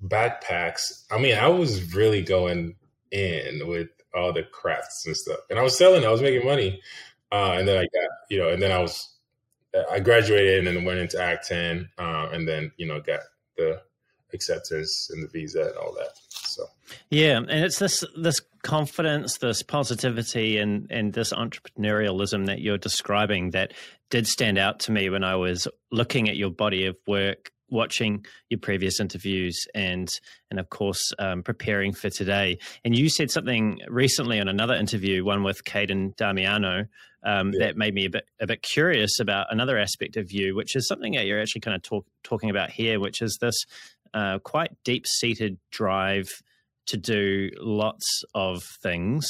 backpacks. 0.03 1.05
I 1.11 1.19
mean, 1.19 1.37
I 1.37 1.47
was 1.47 1.93
really 1.93 2.23
going 2.23 2.75
in 3.11 3.67
with 3.67 3.89
all 4.15 4.33
the 4.33 4.43
crafts 4.43 5.05
and 5.05 5.15
stuff, 5.15 5.39
and 5.51 5.59
I 5.59 5.61
was 5.61 5.77
selling. 5.77 6.03
I 6.03 6.09
was 6.09 6.21
making 6.21 6.45
money, 6.45 6.81
uh, 7.31 7.53
and 7.53 7.67
then 7.67 7.77
I 7.77 7.83
got 7.83 8.09
you 8.29 8.39
know, 8.39 8.49
and 8.49 8.61
then 8.61 8.71
I 8.71 8.79
was 8.79 9.07
I 9.91 9.99
graduated 9.99 10.65
and 10.65 10.75
then 10.75 10.83
went 10.83 10.99
into 10.99 11.21
acting, 11.21 11.87
uh, 11.99 12.29
and 12.33 12.47
then 12.47 12.71
you 12.77 12.87
know 12.87 12.99
got 13.01 13.19
the 13.55 13.83
acceptance 14.33 15.09
and 15.11 15.23
the 15.23 15.27
visa 15.27 15.61
and 15.61 15.77
all 15.77 15.93
that. 15.93 16.11
So 16.29 16.65
yeah, 17.09 17.37
and 17.37 17.49
it's 17.49 17.79
this 17.79 18.03
this 18.17 18.41
confidence, 18.63 19.37
this 19.37 19.63
positivity, 19.63 20.57
and 20.57 20.89
and 20.91 21.13
this 21.13 21.33
entrepreneurialism 21.33 22.45
that 22.47 22.61
you're 22.61 22.77
describing 22.77 23.51
that 23.51 23.73
did 24.09 24.27
stand 24.27 24.57
out 24.57 24.79
to 24.81 24.91
me 24.91 25.09
when 25.09 25.23
I 25.23 25.35
was 25.35 25.67
looking 25.91 26.29
at 26.29 26.35
your 26.35 26.49
body 26.49 26.85
of 26.85 26.97
work 27.07 27.51
watching 27.71 28.25
your 28.49 28.59
previous 28.59 28.99
interviews 28.99 29.67
and 29.75 30.09
and 30.49 30.59
of 30.59 30.69
course 30.69 31.13
um, 31.19 31.43
preparing 31.43 31.93
for 31.93 32.09
today. 32.09 32.57
And 32.83 32.97
you 32.97 33.09
said 33.09 33.31
something 33.31 33.79
recently 33.87 34.39
on 34.39 34.47
another 34.47 34.73
interview, 34.73 35.23
one 35.23 35.43
with 35.43 35.63
Caden 35.63 36.15
Damiano, 36.15 36.85
um, 37.23 37.51
yeah. 37.53 37.67
that 37.67 37.77
made 37.77 37.93
me 37.93 38.05
a 38.05 38.09
bit 38.09 38.25
a 38.39 38.47
bit 38.47 38.61
curious 38.61 39.19
about 39.19 39.47
another 39.51 39.77
aspect 39.77 40.17
of 40.17 40.31
you, 40.31 40.55
which 40.55 40.75
is 40.75 40.87
something 40.87 41.13
that 41.13 41.25
you're 41.25 41.41
actually 41.41 41.61
kind 41.61 41.75
of 41.75 41.83
talk, 41.83 42.05
talking 42.23 42.49
about 42.49 42.71
here, 42.71 42.99
which 42.99 43.21
is 43.21 43.37
this 43.41 43.65
uh, 44.13 44.39
quite 44.39 44.71
deep 44.83 45.05
seated 45.07 45.57
drive 45.71 46.27
to 46.87 46.97
do 46.97 47.49
lots 47.59 48.23
of 48.33 48.63
things 48.81 49.29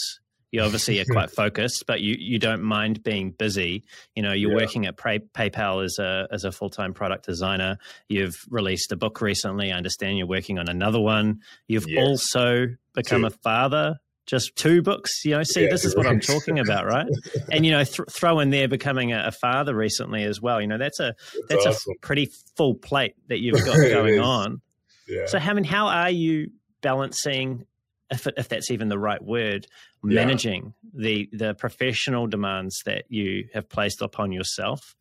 you 0.52 0.62
obviously 0.62 1.00
are 1.00 1.06
quite 1.06 1.30
focused, 1.36 1.86
but 1.88 2.02
you, 2.02 2.16
you 2.18 2.40
don't 2.40 2.64
mind 2.64 3.04
being 3.04 3.32
busy. 3.32 3.84
You 4.16 4.24
know, 4.24 4.34
you're 4.34 4.52
yeah. 4.52 4.58
working 4.58 4.86
at 4.86 4.98
Pay- 4.98 5.20
PayPal 5.20 5.84
as 5.84 5.98
a 6.00 6.28
as 6.32 6.44
a 6.44 6.52
full 6.52 6.70
time 6.70 6.94
product 6.94 7.26
designer. 7.26 7.78
You've 8.08 8.36
released 8.50 8.92
a 8.92 8.96
book 8.96 9.22
recently. 9.22 9.72
I 9.72 9.78
understand 9.78 10.18
you're 10.18 10.28
working 10.28 10.58
on 10.60 10.68
another 10.68 11.00
one. 11.00 11.42
You've 11.68 11.88
yes. 11.88 12.06
also 12.06 12.68
become 12.94 13.22
two. 13.22 13.28
a 13.28 13.30
father. 13.30 14.00
Just 14.26 14.56
two 14.56 14.84
books, 14.84 15.26
you 15.26 15.32
know. 15.32 15.42
See, 15.42 15.64
yeah, 15.64 15.72
this 15.72 15.84
is 15.86 15.96
what 15.96 16.06
I'm 16.06 16.20
talking 16.20 16.60
about, 16.60 16.86
right? 16.86 17.08
and 17.52 17.66
you 17.66 17.72
know, 17.72 17.84
th- 17.84 18.10
throw 18.12 18.40
in 18.40 18.52
there 18.52 18.68
becoming 18.68 19.12
a, 19.12 19.26
a, 19.28 19.32
father 19.32 19.76
recently 19.76 20.24
as 20.24 20.40
well. 20.40 20.62
You 20.62 20.68
know, 20.68 20.78
that's 20.78 21.00
a 21.00 21.16
that's, 21.48 21.66
that's 21.66 21.66
awesome. 21.66 21.94
a 21.96 22.00
pretty 22.06 22.30
full 22.56 22.76
plate 22.76 23.16
that 23.28 23.40
you've 23.40 23.66
got 23.66 23.76
going 23.92 24.20
on. 24.20 24.62
Yeah. 25.10 25.26
So, 25.26 25.38
I 25.38 25.54
mean, 25.54 25.64
how 25.64 25.88
are 25.88 26.10
you 26.10 26.52
balancing 26.82 27.66
if, 28.12 28.28
if 28.38 28.50
that's 28.50 28.72
even 28.72 28.90
the 28.90 28.98
right 28.98 29.24
word, 29.24 29.68
managing 30.02 30.74
yeah. 30.94 31.02
the 31.02 31.30
the 31.32 31.54
professional 31.54 32.28
demands 32.28 32.82
that 32.86 33.06
you 33.10 33.48
have 33.54 33.70
placed 33.70 34.02
upon 34.02 34.32
yourself 34.32 34.96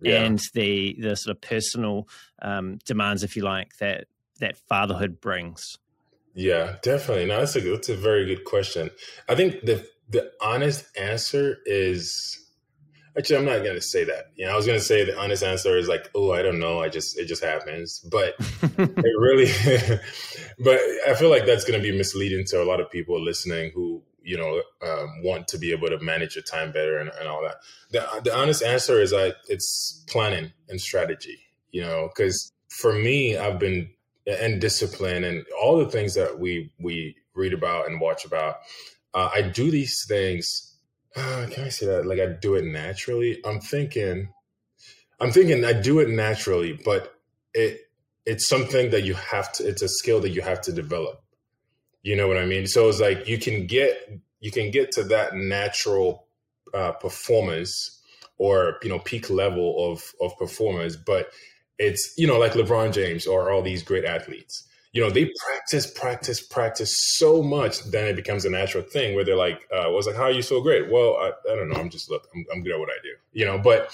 yeah. 0.00 0.22
and 0.22 0.40
the 0.54 0.96
the 1.00 1.16
sort 1.16 1.36
of 1.36 1.40
personal 1.40 2.08
um, 2.42 2.78
demands, 2.84 3.22
if 3.22 3.36
you 3.36 3.42
like, 3.42 3.76
that 3.78 4.06
that 4.40 4.56
fatherhood 4.68 5.20
brings. 5.20 5.78
Yeah, 6.34 6.76
definitely. 6.82 7.26
No, 7.26 7.38
that's 7.38 7.56
a 7.56 7.60
that's 7.60 7.88
a 7.88 7.96
very 7.96 8.26
good 8.26 8.44
question. 8.44 8.90
I 9.28 9.34
think 9.34 9.64
the 9.64 9.86
the 10.08 10.32
honest 10.40 10.86
answer 10.98 11.58
is 11.64 12.43
Actually, 13.16 13.36
I'm 13.36 13.44
not 13.44 13.62
going 13.62 13.76
to 13.76 13.80
say 13.80 14.04
that. 14.04 14.32
You 14.34 14.46
know, 14.46 14.52
I 14.52 14.56
was 14.56 14.66
going 14.66 14.78
to 14.78 14.84
say 14.84 15.04
the 15.04 15.18
honest 15.18 15.44
answer 15.44 15.78
is 15.78 15.86
like, 15.86 16.10
oh, 16.14 16.32
I 16.32 16.42
don't 16.42 16.58
know. 16.58 16.80
I 16.80 16.88
just, 16.88 17.16
it 17.16 17.26
just 17.26 17.44
happens. 17.44 18.00
But 18.00 18.34
it 18.78 19.18
really, 19.18 19.46
but 20.58 20.80
I 21.06 21.14
feel 21.14 21.30
like 21.30 21.46
that's 21.46 21.64
going 21.64 21.80
to 21.80 21.82
be 21.82 21.96
misleading 21.96 22.44
to 22.46 22.62
a 22.62 22.64
lot 22.64 22.80
of 22.80 22.90
people 22.90 23.20
listening 23.20 23.70
who, 23.72 24.02
you 24.22 24.36
know, 24.36 24.62
um, 24.82 25.22
want 25.22 25.46
to 25.48 25.58
be 25.58 25.70
able 25.70 25.88
to 25.88 25.98
manage 26.00 26.34
your 26.34 26.42
time 26.42 26.72
better 26.72 26.98
and, 26.98 27.10
and 27.20 27.28
all 27.28 27.42
that. 27.42 27.56
The, 27.90 28.22
the 28.24 28.36
honest 28.36 28.62
answer 28.62 29.00
is 29.00 29.12
I, 29.12 29.32
it's 29.48 30.04
planning 30.08 30.52
and 30.68 30.80
strategy, 30.80 31.38
you 31.70 31.82
know, 31.82 32.08
because 32.14 32.50
for 32.68 32.92
me, 32.92 33.36
I've 33.36 33.60
been, 33.60 33.90
and 34.26 34.60
discipline 34.60 35.22
and 35.22 35.44
all 35.62 35.78
the 35.78 35.90
things 35.90 36.14
that 36.14 36.40
we, 36.40 36.72
we 36.80 37.14
read 37.34 37.52
about 37.52 37.86
and 37.86 38.00
watch 38.00 38.24
about. 38.24 38.56
Uh, 39.12 39.28
I 39.32 39.42
do 39.42 39.70
these 39.70 40.04
things 40.08 40.73
can 41.50 41.64
I 41.64 41.68
say 41.68 41.86
that? 41.86 42.06
Like 42.06 42.18
I 42.18 42.26
do 42.26 42.54
it 42.56 42.64
naturally. 42.64 43.40
I'm 43.44 43.60
thinking, 43.60 44.28
I'm 45.20 45.30
thinking 45.30 45.64
I 45.64 45.72
do 45.72 46.00
it 46.00 46.08
naturally, 46.08 46.78
but 46.84 47.14
it 47.52 47.80
it's 48.26 48.48
something 48.48 48.90
that 48.90 49.04
you 49.04 49.14
have 49.14 49.52
to. 49.52 49.68
It's 49.68 49.82
a 49.82 49.88
skill 49.88 50.20
that 50.20 50.30
you 50.30 50.42
have 50.42 50.60
to 50.62 50.72
develop. 50.72 51.22
You 52.02 52.16
know 52.16 52.26
what 52.26 52.36
I 52.36 52.46
mean? 52.46 52.66
So 52.66 52.88
it's 52.88 53.00
like 53.00 53.28
you 53.28 53.38
can 53.38 53.66
get 53.66 54.20
you 54.40 54.50
can 54.50 54.70
get 54.70 54.92
to 54.92 55.04
that 55.04 55.34
natural 55.34 56.26
uh, 56.72 56.92
performance 56.92 58.00
or 58.36 58.78
you 58.82 58.88
know 58.88 58.98
peak 58.98 59.30
level 59.30 59.92
of 59.92 60.02
of 60.20 60.36
performance, 60.36 60.96
but 60.96 61.28
it's 61.78 62.14
you 62.16 62.26
know 62.26 62.38
like 62.38 62.52
LeBron 62.52 62.92
James 62.92 63.26
or 63.26 63.50
all 63.50 63.62
these 63.62 63.82
great 63.82 64.04
athletes 64.04 64.66
you 64.94 65.02
know, 65.02 65.10
they 65.10 65.30
practice, 65.44 65.90
practice, 65.90 66.40
practice 66.40 66.96
so 67.16 67.42
much, 67.42 67.82
then 67.90 68.06
it 68.06 68.16
becomes 68.16 68.44
a 68.44 68.50
natural 68.50 68.84
thing 68.84 69.16
where 69.16 69.24
they're 69.24 69.36
like, 69.36 69.66
uh, 69.72 69.90
was 69.90 70.06
like, 70.06 70.14
how 70.14 70.22
are 70.22 70.30
you 70.30 70.40
so 70.40 70.62
great? 70.62 70.88
Well, 70.88 71.16
I, 71.16 71.32
I 71.50 71.56
don't 71.56 71.68
know. 71.68 71.74
I'm 71.74 71.90
just, 71.90 72.08
look, 72.08 72.28
I'm, 72.32 72.46
I'm 72.52 72.62
good 72.62 72.74
at 72.74 72.78
what 72.78 72.88
I 72.88 73.02
do, 73.02 73.10
you 73.32 73.44
know, 73.44 73.58
but, 73.58 73.90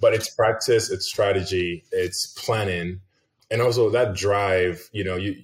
but 0.00 0.14
it's 0.14 0.34
practice, 0.34 0.90
it's 0.90 1.06
strategy, 1.06 1.84
it's 1.92 2.32
planning. 2.38 3.02
And 3.50 3.60
also 3.60 3.90
that 3.90 4.14
drive, 4.14 4.88
you 4.92 5.04
know, 5.04 5.16
you, 5.16 5.36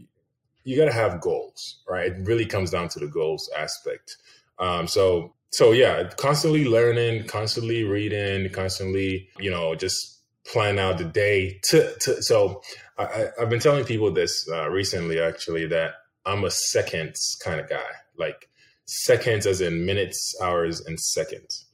you 0.64 0.78
got 0.78 0.86
to 0.86 0.92
have 0.92 1.20
goals, 1.20 1.82
right? 1.86 2.10
It 2.10 2.26
really 2.26 2.46
comes 2.46 2.70
down 2.70 2.88
to 2.88 2.98
the 2.98 3.06
goals 3.06 3.50
aspect. 3.54 4.16
Um, 4.58 4.88
so, 4.88 5.34
so 5.50 5.72
yeah, 5.72 6.08
constantly 6.16 6.64
learning, 6.64 7.26
constantly 7.26 7.84
reading, 7.84 8.50
constantly, 8.50 9.28
you 9.38 9.50
know, 9.50 9.74
just 9.74 10.15
plan 10.52 10.78
out 10.78 10.98
the 10.98 11.04
day 11.04 11.60
to, 11.70 11.94
to 12.00 12.22
so 12.22 12.62
I, 12.98 13.28
have 13.38 13.50
been 13.50 13.60
telling 13.60 13.84
people 13.84 14.10
this 14.10 14.48
uh, 14.50 14.68
recently 14.70 15.20
actually 15.20 15.66
that 15.66 15.94
i'm 16.24 16.44
a 16.44 16.50
seconds 16.50 17.36
kind 17.44 17.60
of 17.60 17.68
guy 17.68 17.82
like 18.18 18.48
seconds 18.86 19.46
as 19.46 19.60
in 19.60 19.84
minutes 19.84 20.34
hours 20.40 20.80
and 20.86 20.98
seconds. 20.98 21.66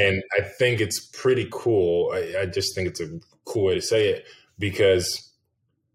And 0.00 0.22
i 0.38 0.42
think 0.42 0.80
it's 0.80 1.00
pretty 1.12 1.48
cool 1.50 2.12
I, 2.12 2.42
I 2.42 2.46
just 2.46 2.74
think 2.74 2.88
it's 2.88 3.00
a 3.00 3.20
cool 3.44 3.64
way 3.64 3.74
to 3.74 3.82
say 3.82 4.08
it 4.08 4.24
because 4.58 5.32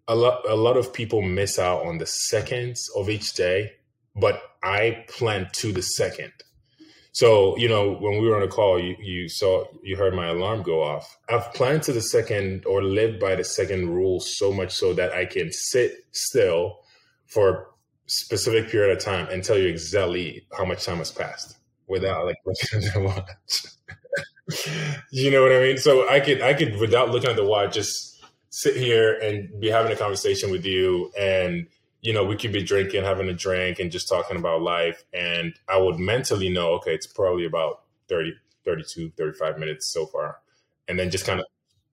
a 0.07 0.15
lot 0.15 0.47
a 0.49 0.55
lot 0.55 0.77
of 0.77 0.93
people 0.93 1.21
miss 1.21 1.59
out 1.59 1.85
on 1.85 1.97
the 1.97 2.05
seconds 2.05 2.89
of 2.95 3.09
each 3.09 3.33
day 3.33 3.73
but 4.15 4.41
i 4.63 5.05
plan 5.09 5.47
to 5.53 5.71
the 5.71 5.81
second 5.81 6.31
so, 7.17 7.57
you 7.57 7.67
know, 7.67 7.95
when 7.95 8.21
we 8.21 8.29
were 8.29 8.35
on 8.35 8.43
a 8.43 8.47
call, 8.47 8.79
you, 8.79 8.95
you 8.99 9.27
saw, 9.27 9.65
you 9.81 9.97
heard 9.97 10.13
my 10.13 10.27
alarm 10.27 10.61
go 10.61 10.83
off. 10.83 11.17
I've 11.27 11.51
planned 11.55 11.81
to 11.83 11.91
the 11.91 11.99
second 11.99 12.63
or 12.67 12.83
lived 12.83 13.19
by 13.19 13.33
the 13.33 13.43
second 13.43 13.89
rule 13.89 14.19
so 14.19 14.53
much 14.53 14.71
so 14.71 14.93
that 14.93 15.13
I 15.13 15.25
can 15.25 15.51
sit 15.51 16.05
still 16.11 16.77
for 17.25 17.49
a 17.49 17.63
specific 18.05 18.69
period 18.69 18.95
of 18.95 19.03
time 19.03 19.27
and 19.31 19.43
tell 19.43 19.57
you 19.57 19.67
exactly 19.67 20.45
how 20.55 20.63
much 20.63 20.85
time 20.85 20.97
has 20.97 21.11
passed 21.11 21.57
without 21.87 22.27
like 22.27 22.37
looking 22.45 22.83
at 22.87 22.93
the 22.93 23.01
watch. 23.01 23.65
you 25.11 25.31
know 25.31 25.41
what 25.41 25.51
I 25.51 25.59
mean? 25.59 25.79
So 25.79 26.07
I 26.07 26.19
could, 26.19 26.43
I 26.43 26.53
could, 26.53 26.75
without 26.75 27.09
looking 27.09 27.31
at 27.31 27.35
the 27.35 27.45
watch, 27.45 27.73
just 27.73 28.23
sit 28.51 28.75
here 28.75 29.17
and 29.23 29.59
be 29.59 29.71
having 29.71 29.91
a 29.91 29.95
conversation 29.95 30.51
with 30.51 30.65
you 30.65 31.11
and 31.19 31.65
you 32.07 32.13
know, 32.13 32.23
we 32.23 32.37
could 32.37 32.53
be 32.53 32.63
drinking, 32.63 33.03
having 33.03 33.27
a 33.27 33.33
drink, 33.33 33.79
and 33.79 33.91
just 33.91 34.07
talking 34.07 34.37
about 34.37 34.61
life. 34.61 35.03
And 35.11 35.53
I 35.67 35.75
would 35.75 35.99
mentally 35.99 36.47
know, 36.47 36.69
okay, 36.75 36.93
it's 36.93 37.05
probably 37.05 37.43
about 37.43 37.81
30, 38.07 38.33
32, 38.63 39.11
35 39.17 39.59
minutes 39.59 39.91
so 39.91 40.05
far. 40.05 40.37
And 40.87 40.97
then 40.97 41.11
just 41.11 41.25
kind 41.25 41.41
of 41.41 41.45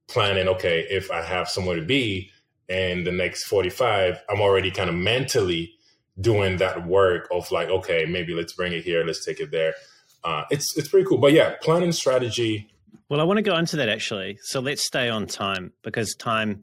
planning, 0.06 0.46
okay, 0.46 0.86
if 0.88 1.10
I 1.10 1.20
have 1.20 1.48
somewhere 1.48 1.74
to 1.74 1.82
be 1.82 2.30
in 2.68 3.02
the 3.02 3.10
next 3.10 3.48
45, 3.48 4.22
I'm 4.28 4.40
already 4.40 4.70
kind 4.70 4.88
of 4.88 4.94
mentally 4.94 5.72
doing 6.20 6.58
that 6.58 6.86
work 6.86 7.26
of 7.32 7.50
like, 7.50 7.68
okay, 7.68 8.06
maybe 8.08 8.34
let's 8.34 8.52
bring 8.52 8.72
it 8.72 8.84
here, 8.84 9.04
let's 9.04 9.24
take 9.24 9.40
it 9.40 9.50
there. 9.50 9.74
Uh, 10.22 10.44
it's 10.48 10.76
it's 10.76 10.86
pretty 10.86 11.06
cool. 11.08 11.18
But 11.18 11.32
yeah, 11.32 11.54
planning 11.60 11.90
strategy. 11.90 12.70
Well, 13.08 13.20
I 13.20 13.24
want 13.24 13.38
to 13.38 13.42
go 13.42 13.56
into 13.56 13.74
that 13.78 13.88
actually. 13.88 14.38
So 14.42 14.60
let's 14.60 14.86
stay 14.86 15.08
on 15.08 15.26
time 15.26 15.72
because 15.82 16.14
time 16.14 16.62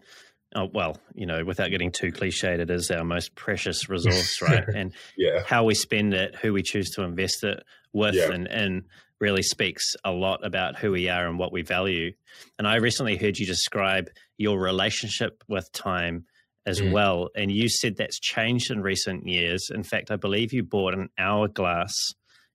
oh, 0.55 0.69
well, 0.73 0.97
you 1.13 1.25
know, 1.25 1.43
without 1.45 1.69
getting 1.69 1.91
too 1.91 2.11
cliched, 2.11 2.59
it 2.59 2.69
is 2.69 2.91
our 2.91 3.03
most 3.03 3.35
precious 3.35 3.89
resource, 3.89 4.41
right? 4.41 4.67
And 4.67 4.93
yeah. 5.17 5.43
how 5.45 5.63
we 5.63 5.75
spend 5.75 6.13
it, 6.13 6.35
who 6.35 6.53
we 6.53 6.63
choose 6.63 6.91
to 6.91 7.03
invest 7.03 7.43
it 7.43 7.63
with, 7.93 8.15
yeah. 8.15 8.31
and, 8.31 8.47
and 8.47 8.83
really 9.19 9.43
speaks 9.43 9.95
a 10.03 10.11
lot 10.11 10.45
about 10.45 10.77
who 10.77 10.91
we 10.91 11.07
are 11.07 11.27
and 11.27 11.37
what 11.37 11.53
we 11.53 11.61
value. 11.61 12.11
And 12.57 12.67
I 12.67 12.77
recently 12.77 13.17
heard 13.17 13.37
you 13.37 13.45
describe 13.45 14.09
your 14.37 14.59
relationship 14.59 15.43
with 15.47 15.71
time 15.71 16.25
as 16.65 16.81
mm. 16.81 16.91
well. 16.91 17.29
And 17.35 17.51
you 17.51 17.69
said 17.69 17.97
that's 17.97 18.19
changed 18.19 18.71
in 18.71 18.81
recent 18.81 19.27
years. 19.27 19.69
In 19.73 19.83
fact, 19.83 20.11
I 20.11 20.15
believe 20.15 20.53
you 20.53 20.63
bought 20.63 20.93
an 20.93 21.09
hourglass 21.17 21.93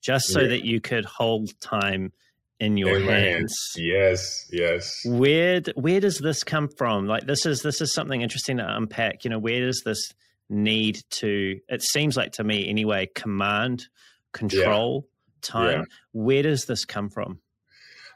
just 0.02 0.26
so 0.26 0.40
yeah. 0.40 0.48
that 0.48 0.64
you 0.64 0.80
could 0.80 1.04
hold 1.04 1.50
time 1.60 2.12
in 2.60 2.76
your 2.76 2.96
in 2.96 3.02
hands. 3.02 3.24
hands. 3.30 3.72
Yes, 3.76 4.46
yes. 4.50 5.00
Where 5.04 5.62
where 5.74 6.00
does 6.00 6.18
this 6.18 6.44
come 6.44 6.68
from? 6.68 7.06
Like 7.06 7.26
this 7.26 7.46
is 7.46 7.62
this 7.62 7.80
is 7.80 7.92
something 7.92 8.22
interesting 8.22 8.58
to 8.58 8.76
unpack. 8.76 9.24
You 9.24 9.30
know, 9.30 9.38
where 9.38 9.60
does 9.60 9.82
this 9.84 10.12
need 10.48 11.00
to? 11.10 11.58
It 11.68 11.82
seems 11.82 12.16
like 12.16 12.32
to 12.32 12.44
me 12.44 12.68
anyway, 12.68 13.08
command, 13.14 13.86
control, 14.32 15.06
yeah. 15.06 15.32
time. 15.42 15.80
Yeah. 15.80 15.84
Where 16.12 16.42
does 16.42 16.64
this 16.66 16.84
come 16.84 17.10
from? 17.10 17.40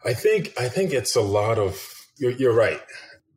I 0.05 0.15
think 0.15 0.55
I 0.59 0.69
think 0.69 0.93
it's 0.93 1.17
a 1.17 1.23
lot 1.23 1.59
of. 1.59 1.83
You're, 2.19 2.33
you're 2.33 2.55
right. 2.55 2.81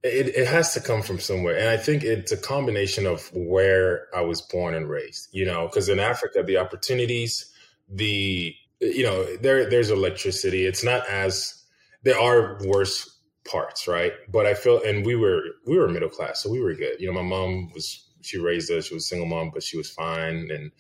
It, 0.04 0.36
it 0.36 0.48
has 0.48 0.74
to 0.74 0.82
come 0.82 1.02
from 1.02 1.20
somewhere, 1.20 1.58
and 1.58 1.70
I 1.70 1.78
think 1.78 2.04
it's 2.04 2.34
a 2.34 2.38
combination 2.38 3.06
of 3.06 3.30
where 3.34 4.08
I 4.14 4.22
was 4.22 4.42
born 4.42 4.74
and 4.74 4.90
raised. 4.90 5.30
You 5.32 5.46
know, 5.46 5.68
because 5.68 5.90
in 5.90 6.00
Africa, 6.00 6.44
the 6.44 6.58
opportunities, 6.58 7.54
the 7.90 8.56
you 8.84 9.04
know, 9.04 9.26
there 9.38 9.70
there's 9.70 9.90
electricity. 9.92 10.66
It's 10.66 10.84
not 10.84 11.08
as 11.10 11.64
there 12.04 12.20
are 12.20 12.60
worse 12.66 13.10
parts, 13.50 13.88
right? 13.88 14.14
But 14.32 14.46
I 14.46 14.54
feel, 14.54 14.82
and 14.84 15.06
we 15.06 15.16
were 15.16 15.42
we 15.66 15.78
were 15.78 15.88
middle 15.90 16.10
class, 16.10 16.44
so 16.44 16.50
we 16.52 16.62
were 16.62 16.74
good. 16.74 17.00
You 17.00 17.08
know, 17.08 17.22
my 17.22 17.28
mom 17.28 17.72
was 17.74 18.10
she 18.22 18.40
raised 18.40 18.72
us. 18.72 18.86
She 18.88 18.94
was 18.96 19.08
single 19.10 19.28
mom, 19.28 19.52
but 19.54 19.64
she 19.64 19.78
was 19.78 19.90
fine. 19.92 20.50
And 20.52 20.72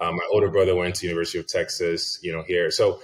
um, 0.00 0.16
my 0.16 0.26
older 0.32 0.50
brother 0.50 0.74
went 0.74 0.94
to 0.96 1.06
University 1.06 1.38
of 1.38 1.46
Texas. 1.48 2.18
You 2.22 2.32
know, 2.32 2.42
here, 2.42 2.70
so 2.70 3.00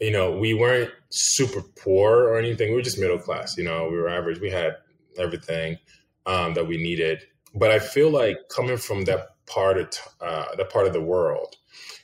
you 0.00 0.10
know, 0.12 0.32
we 0.36 0.54
weren't 0.54 0.90
super 1.10 1.62
poor 1.62 2.24
or 2.24 2.38
anything. 2.38 2.70
We 2.70 2.76
were 2.76 2.82
just 2.82 2.98
middle 2.98 3.18
class. 3.18 3.56
You 3.56 3.64
know, 3.64 3.88
we 3.88 3.96
were 3.96 4.08
average. 4.08 4.40
We 4.40 4.50
had 4.50 4.76
everything. 5.18 5.78
um, 6.26 6.54
that 6.54 6.66
we 6.66 6.76
needed. 6.76 7.22
But 7.54 7.70
I 7.70 7.78
feel 7.78 8.10
like 8.10 8.38
coming 8.50 8.76
from 8.76 9.04
that 9.04 9.35
part 9.46 9.78
of 9.78 9.88
uh, 10.20 10.54
that 10.56 10.70
part 10.70 10.86
of 10.86 10.92
the 10.92 11.00
world, 11.00 11.56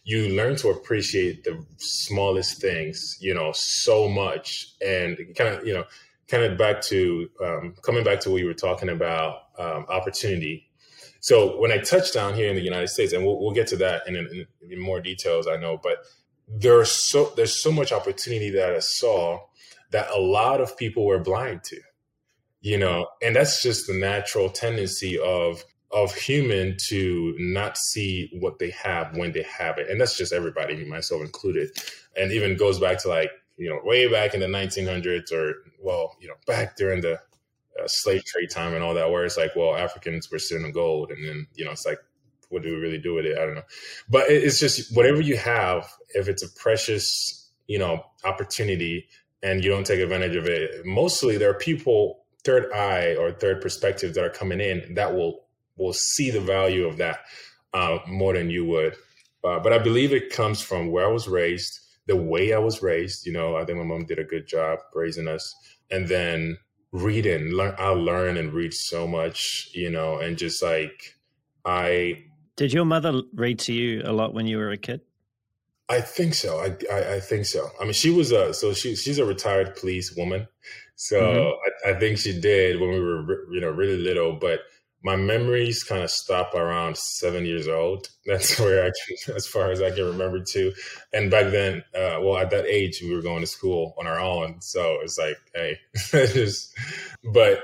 you 0.05 0.31
learn 0.31 0.57
to 0.57 0.69
appreciate 0.69 1.45
the 1.45 1.65
smallest 1.79 2.61
things, 2.61 3.17
you 3.21 3.35
know, 3.35 3.53
so 3.55 4.09
much, 4.09 4.75
and 4.85 5.17
kind 5.37 5.55
of, 5.55 5.67
you 5.67 5.75
know, 5.75 5.85
kind 6.29 6.45
of 6.45 6.59
back 6.59 6.81
to 6.83 7.29
um, 7.45 7.75
coming 7.83 8.05
back 8.05 8.21
to 8.21 8.31
what 8.31 8.41
you 8.41 8.47
were 8.47 8.55
talking 8.55 8.89
about 8.89 9.43
um, 9.59 9.87
opportunity. 9.89 10.69
So 11.21 11.61
when 11.61 11.71
I 11.71 11.79
touched 11.79 12.15
down 12.15 12.35
here 12.35 12.49
in 12.49 12.57
the 12.57 12.63
United 12.63 12.89
States, 12.89 13.13
and 13.13 13.25
we'll, 13.25 13.39
we'll 13.41 13.53
get 13.53 13.69
to 13.69 13.77
that 13.77 14.09
in, 14.09 14.17
in, 14.17 14.47
in 14.71 14.81
more 14.81 15.01
details, 15.01 15.47
I 15.47 15.57
know, 15.57 15.79
but 15.81 15.99
there's 16.49 16.91
so 16.91 17.33
there's 17.37 17.63
so 17.63 17.71
much 17.71 17.93
opportunity 17.93 18.51
that 18.51 18.75
I 18.75 18.81
saw 18.81 19.39
that 19.91 20.11
a 20.11 20.21
lot 20.21 20.61
of 20.61 20.77
people 20.77 21.07
were 21.07 21.21
blind 21.21 21.63
to, 21.65 21.81
you 22.61 22.79
know, 22.79 23.07
and 23.23 23.37
that's 23.37 23.63
just 23.63 23.87
the 23.87 23.95
natural 23.95 24.49
tendency 24.51 25.19
of 25.19 25.65
of 25.93 26.15
human 26.15 26.77
to 26.89 27.35
not 27.39 27.77
see 27.77 28.31
what 28.41 28.59
they 28.59 28.71
have 28.71 29.15
when 29.17 29.33
they 29.33 29.43
have 29.43 29.79
it. 29.79 29.91
And 29.91 30.01
that's 30.01 30.17
just 30.17 30.33
everybody, 30.33 30.85
myself 30.85 31.21
included. 31.21 31.71
And 32.17 32.33
even 32.33 32.57
goes 32.57 32.81
back 32.81 32.99
to 33.03 33.09
like, 33.09 33.31
you 33.59 33.69
know, 33.69 33.81
way 33.85 34.11
back 34.11 34.33
in 34.33 34.41
the 34.41 34.47
1900s 34.47 35.31
or, 35.33 35.55
well, 35.81 36.17
you 36.21 36.29
know, 36.29 36.35
back 36.47 36.77
during 36.77 37.03
the 37.03 37.15
uh, 37.15 37.87
slave 37.87 38.25
trade 38.25 38.51
time 38.51 38.75
and 38.75 38.83
all 38.83 38.95
that, 38.95 39.11
where 39.11 39.25
it's 39.25 39.37
like, 39.37 39.55
well, 39.55 39.77
Africans 39.77 40.31
were 40.31 40.39
sitting 40.39 40.73
gold. 40.73 41.11
And 41.11 41.27
then, 41.27 41.47
you 41.55 41.65
know, 41.65 41.73
it's 41.73 41.85
like, 41.85 41.99
what 42.49 42.63
do 42.63 42.71
we 42.71 42.77
really 42.77 42.99
do 42.99 43.15
with 43.15 43.27
it? 43.27 43.39
I 43.39 43.45
don't 43.45 43.55
know. 43.55 43.63
But 44.09 44.31
it's 44.31 44.59
just 44.59 44.97
whatever 44.97 45.21
you 45.21 45.37
have, 45.37 45.91
if 46.11 46.29
it's 46.29 46.43
a 46.43 46.49
precious, 46.49 47.51
you 47.67 47.79
know, 47.79 48.05
opportunity 48.25 49.09
and 49.43 49.63
you 49.63 49.71
don't 49.71 49.87
take 49.87 50.01
advantage 50.01 50.37
of 50.37 50.47
it, 50.47 50.87
mostly 50.87 51.37
there 51.37 51.51
are 51.51 51.55
people, 51.55 52.25
third 52.45 52.73
eye 52.73 53.15
or 53.17 53.33
third 53.33 53.61
perspectives 53.61 54.15
that 54.15 54.25
are 54.25 54.31
coming 54.31 54.61
in 54.61 54.95
that 54.95 55.15
will 55.15 55.42
will 55.77 55.93
see 55.93 56.31
the 56.31 56.41
value 56.41 56.87
of 56.87 56.99
that 56.99 57.21
uh, 57.75 57.99
more 58.07 58.35
than 58.35 58.51
you 58.51 58.65
would. 58.65 58.95
Uh, 59.45 59.59
but 59.59 59.73
I 59.73 59.79
believe 59.79 60.13
it 60.13 60.31
comes 60.31 60.61
from 60.61 60.91
where 60.91 61.07
I 61.07 61.13
was 61.13 61.29
raised, 61.29 61.81
the 62.07 62.17
way 62.17 62.53
I 62.53 62.59
was 62.59 62.83
raised. 62.83 63.27
You 63.27 63.33
know, 63.33 63.57
I 63.57 63.65
think 63.65 63.79
my 63.79 63.85
mom 63.85 64.07
did 64.07 64.19
a 64.19 64.25
good 64.25 64.47
job 64.47 64.79
raising 64.95 65.29
us, 65.29 65.55
and 65.91 66.09
then 66.09 66.59
reading. 66.93 67.53
Learn, 67.53 67.75
I 67.79 67.89
learn 67.89 68.37
and 68.37 68.53
read 68.53 68.73
so 68.73 69.09
much. 69.09 69.71
You 69.75 69.91
know, 69.91 70.19
and 70.19 70.39
just 70.39 70.63
like 70.63 71.17
I. 71.65 72.25
Did 72.57 72.73
your 72.73 72.85
mother 72.85 73.23
read 73.35 73.59
to 73.61 73.73
you 73.73 74.03
a 74.05 74.13
lot 74.13 74.35
when 74.35 74.47
you 74.47 74.59
were 74.59 74.71
a 74.71 74.77
kid? 74.77 75.01
I 75.89 76.01
think 76.01 76.35
so. 76.35 76.59
I, 76.59 76.77
I, 76.93 77.15
I 77.15 77.21
think 77.21 77.45
so. 77.45 77.69
I 77.81 77.85
mean, 77.85 77.93
she 77.93 78.11
was 78.11 78.33
a 78.33 78.55
so 78.55 78.73
she 78.73 78.95
she's 78.95 79.19
a 79.19 79.27
retired 79.27 79.77
police 79.77 80.15
woman, 80.17 80.49
so 80.95 81.21
mm-hmm. 81.21 81.89
I, 81.89 81.91
I, 81.91 81.99
think 81.99 82.19
she 82.19 82.39
did 82.41 82.81
when 82.81 82.91
we 82.91 83.01
were 83.01 83.53
you 83.53 83.61
know 83.61 83.71
really 83.71 83.99
little. 83.99 84.35
But 84.35 84.61
my 85.05 85.17
memories 85.17 85.83
kind 85.83 86.03
of 86.03 86.11
stop 86.11 86.55
around 86.55 86.97
seven 86.97 87.45
years 87.45 87.69
old. 87.69 88.09
That's 88.27 88.59
where 88.59 88.85
I 88.85 88.91
can, 88.91 89.35
as 89.37 89.47
far 89.47 89.71
as 89.71 89.83
I 89.83 89.91
can 89.91 90.05
remember 90.05 90.41
too. 90.41 90.73
And 91.13 91.31
back 91.31 91.51
then, 91.51 91.85
uh, 91.95 92.19
well, 92.21 92.39
at 92.39 92.51
that 92.51 92.67
age, 92.67 93.01
we 93.03 93.15
were 93.15 93.23
going 93.23 93.41
to 93.41 93.47
school 93.47 93.95
on 93.99 94.07
our 94.07 94.21
own, 94.21 94.61
so 94.61 94.99
it's 95.03 95.19
like, 95.19 95.37
hey, 95.55 95.79
just. 95.95 96.77
But, 97.33 97.61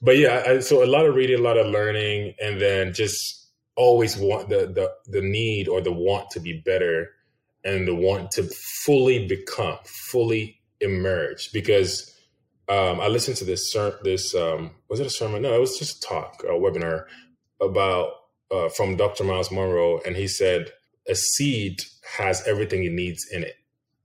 but 0.00 0.18
yeah, 0.18 0.42
I, 0.46 0.58
so 0.60 0.84
a 0.84 0.86
lot 0.86 1.06
of 1.06 1.14
reading, 1.14 1.38
a 1.38 1.42
lot 1.42 1.58
of 1.58 1.66
learning, 1.66 2.34
and 2.42 2.60
then 2.60 2.92
just 2.92 3.50
always 3.76 4.16
want 4.16 4.48
the 4.48 4.66
the 4.66 4.92
the 5.06 5.20
need 5.20 5.66
or 5.68 5.80
the 5.80 5.92
want 5.92 6.30
to 6.30 6.40
be 6.40 6.62
better, 6.64 7.10
and 7.64 7.86
the 7.88 7.94
want 7.94 8.30
to 8.32 8.44
fully 8.84 9.26
become, 9.26 9.78
fully 9.84 10.60
emerge, 10.80 11.52
because 11.52 12.13
um, 12.68 13.00
I 13.00 13.08
listened 13.08 13.36
to 13.38 13.44
this 13.44 13.74
this 14.02 14.34
um, 14.34 14.70
was 14.88 15.00
it 15.00 15.06
a 15.06 15.10
sermon? 15.10 15.42
No, 15.42 15.54
it 15.54 15.60
was 15.60 15.78
just 15.78 16.04
a 16.04 16.08
talk, 16.08 16.42
a 16.44 16.52
webinar 16.52 17.06
about 17.60 18.12
uh, 18.50 18.68
from 18.70 18.96
Dr. 18.96 19.24
Myles 19.24 19.50
Munroe, 19.50 20.00
and 20.06 20.16
he 20.16 20.28
said 20.28 20.72
a 21.08 21.14
seed 21.14 21.82
has 22.16 22.46
everything 22.46 22.84
it 22.84 22.92
needs 22.92 23.26
in 23.30 23.42
it, 23.42 23.56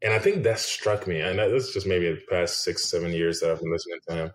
and 0.02 0.14
I 0.14 0.20
think 0.20 0.44
that 0.44 0.60
struck 0.60 1.08
me. 1.08 1.20
And 1.22 1.40
that's 1.40 1.74
just 1.74 1.88
maybe 1.88 2.10
the 2.10 2.22
past 2.30 2.64
six, 2.64 2.90
seven 2.90 3.12
years 3.12 3.40
that 3.40 3.52
I've 3.52 3.60
been 3.60 3.72
listening 3.72 4.00
to 4.10 4.16
him. 4.16 4.32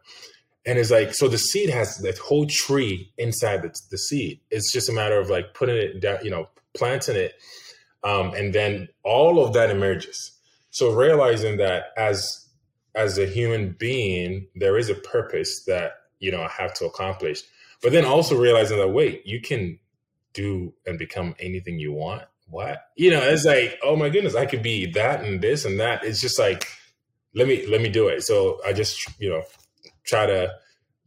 And 0.67 0.79
it's 0.79 0.91
like, 0.91 1.15
so 1.15 1.29
the 1.29 1.39
seed 1.39 1.69
has 1.69 1.99
that 1.99 2.17
whole 2.17 2.47
tree 2.47 3.13
inside 3.19 3.63
the, 3.63 3.75
the 3.91 3.99
seed. 3.99 4.41
It's 4.51 4.73
just 4.73 4.89
a 4.89 4.93
matter 4.93 5.19
of 5.19 5.29
like 5.29 5.53
putting 5.53 5.77
it 5.77 6.01
down, 6.01 6.19
you 6.23 6.31
know, 6.31 6.49
planting 6.75 7.17
it, 7.17 7.35
um, 8.03 8.33
and 8.35 8.55
then 8.55 8.89
all 9.03 9.45
of 9.45 9.53
that 9.55 9.71
emerges. 9.71 10.33
So 10.71 10.93
realizing 10.93 11.59
that 11.59 11.93
as 11.97 12.44
as 12.95 13.19
a 13.19 13.27
human 13.27 13.73
being, 13.79 14.47
there 14.55 14.79
is 14.79 14.89
a 14.89 14.95
purpose 14.95 15.65
that, 15.65 15.93
you 16.21 16.31
know, 16.31 16.43
I 16.43 16.49
have 16.49 16.75
to 16.75 16.87
accomplish. 16.87 17.43
But 17.83 17.93
then 17.93 18.05
also 18.05 18.37
realizing 18.37 18.79
that, 18.79 18.89
wait, 18.89 19.27
you 19.27 19.41
can 19.41 19.79
do 20.33 20.75
and 20.87 20.99
become 20.99 21.35
anything 21.39 21.79
you 21.79 21.93
want. 21.93 22.23
What? 22.49 22.83
You 22.97 23.11
know, 23.11 23.21
it's 23.21 23.45
like, 23.45 23.79
oh 23.83 23.97
my 23.97 24.11
goodness, 24.11 24.35
I 24.35 24.47
could 24.47 24.63
be 24.63 24.91
that 24.93 25.25
and 25.25 25.41
this 25.41 25.65
and 25.65 25.81
that. 25.81 26.05
It's 26.05 26.21
just 26.21 26.39
like, 26.39 26.67
let 27.35 27.49
me 27.49 27.67
let 27.67 27.81
me 27.81 27.89
do 27.89 28.09
it. 28.09 28.23
So 28.23 28.61
I 28.65 28.73
just, 28.73 29.09
you 29.19 29.31
know, 29.31 29.43
try 30.05 30.27
to 30.27 30.53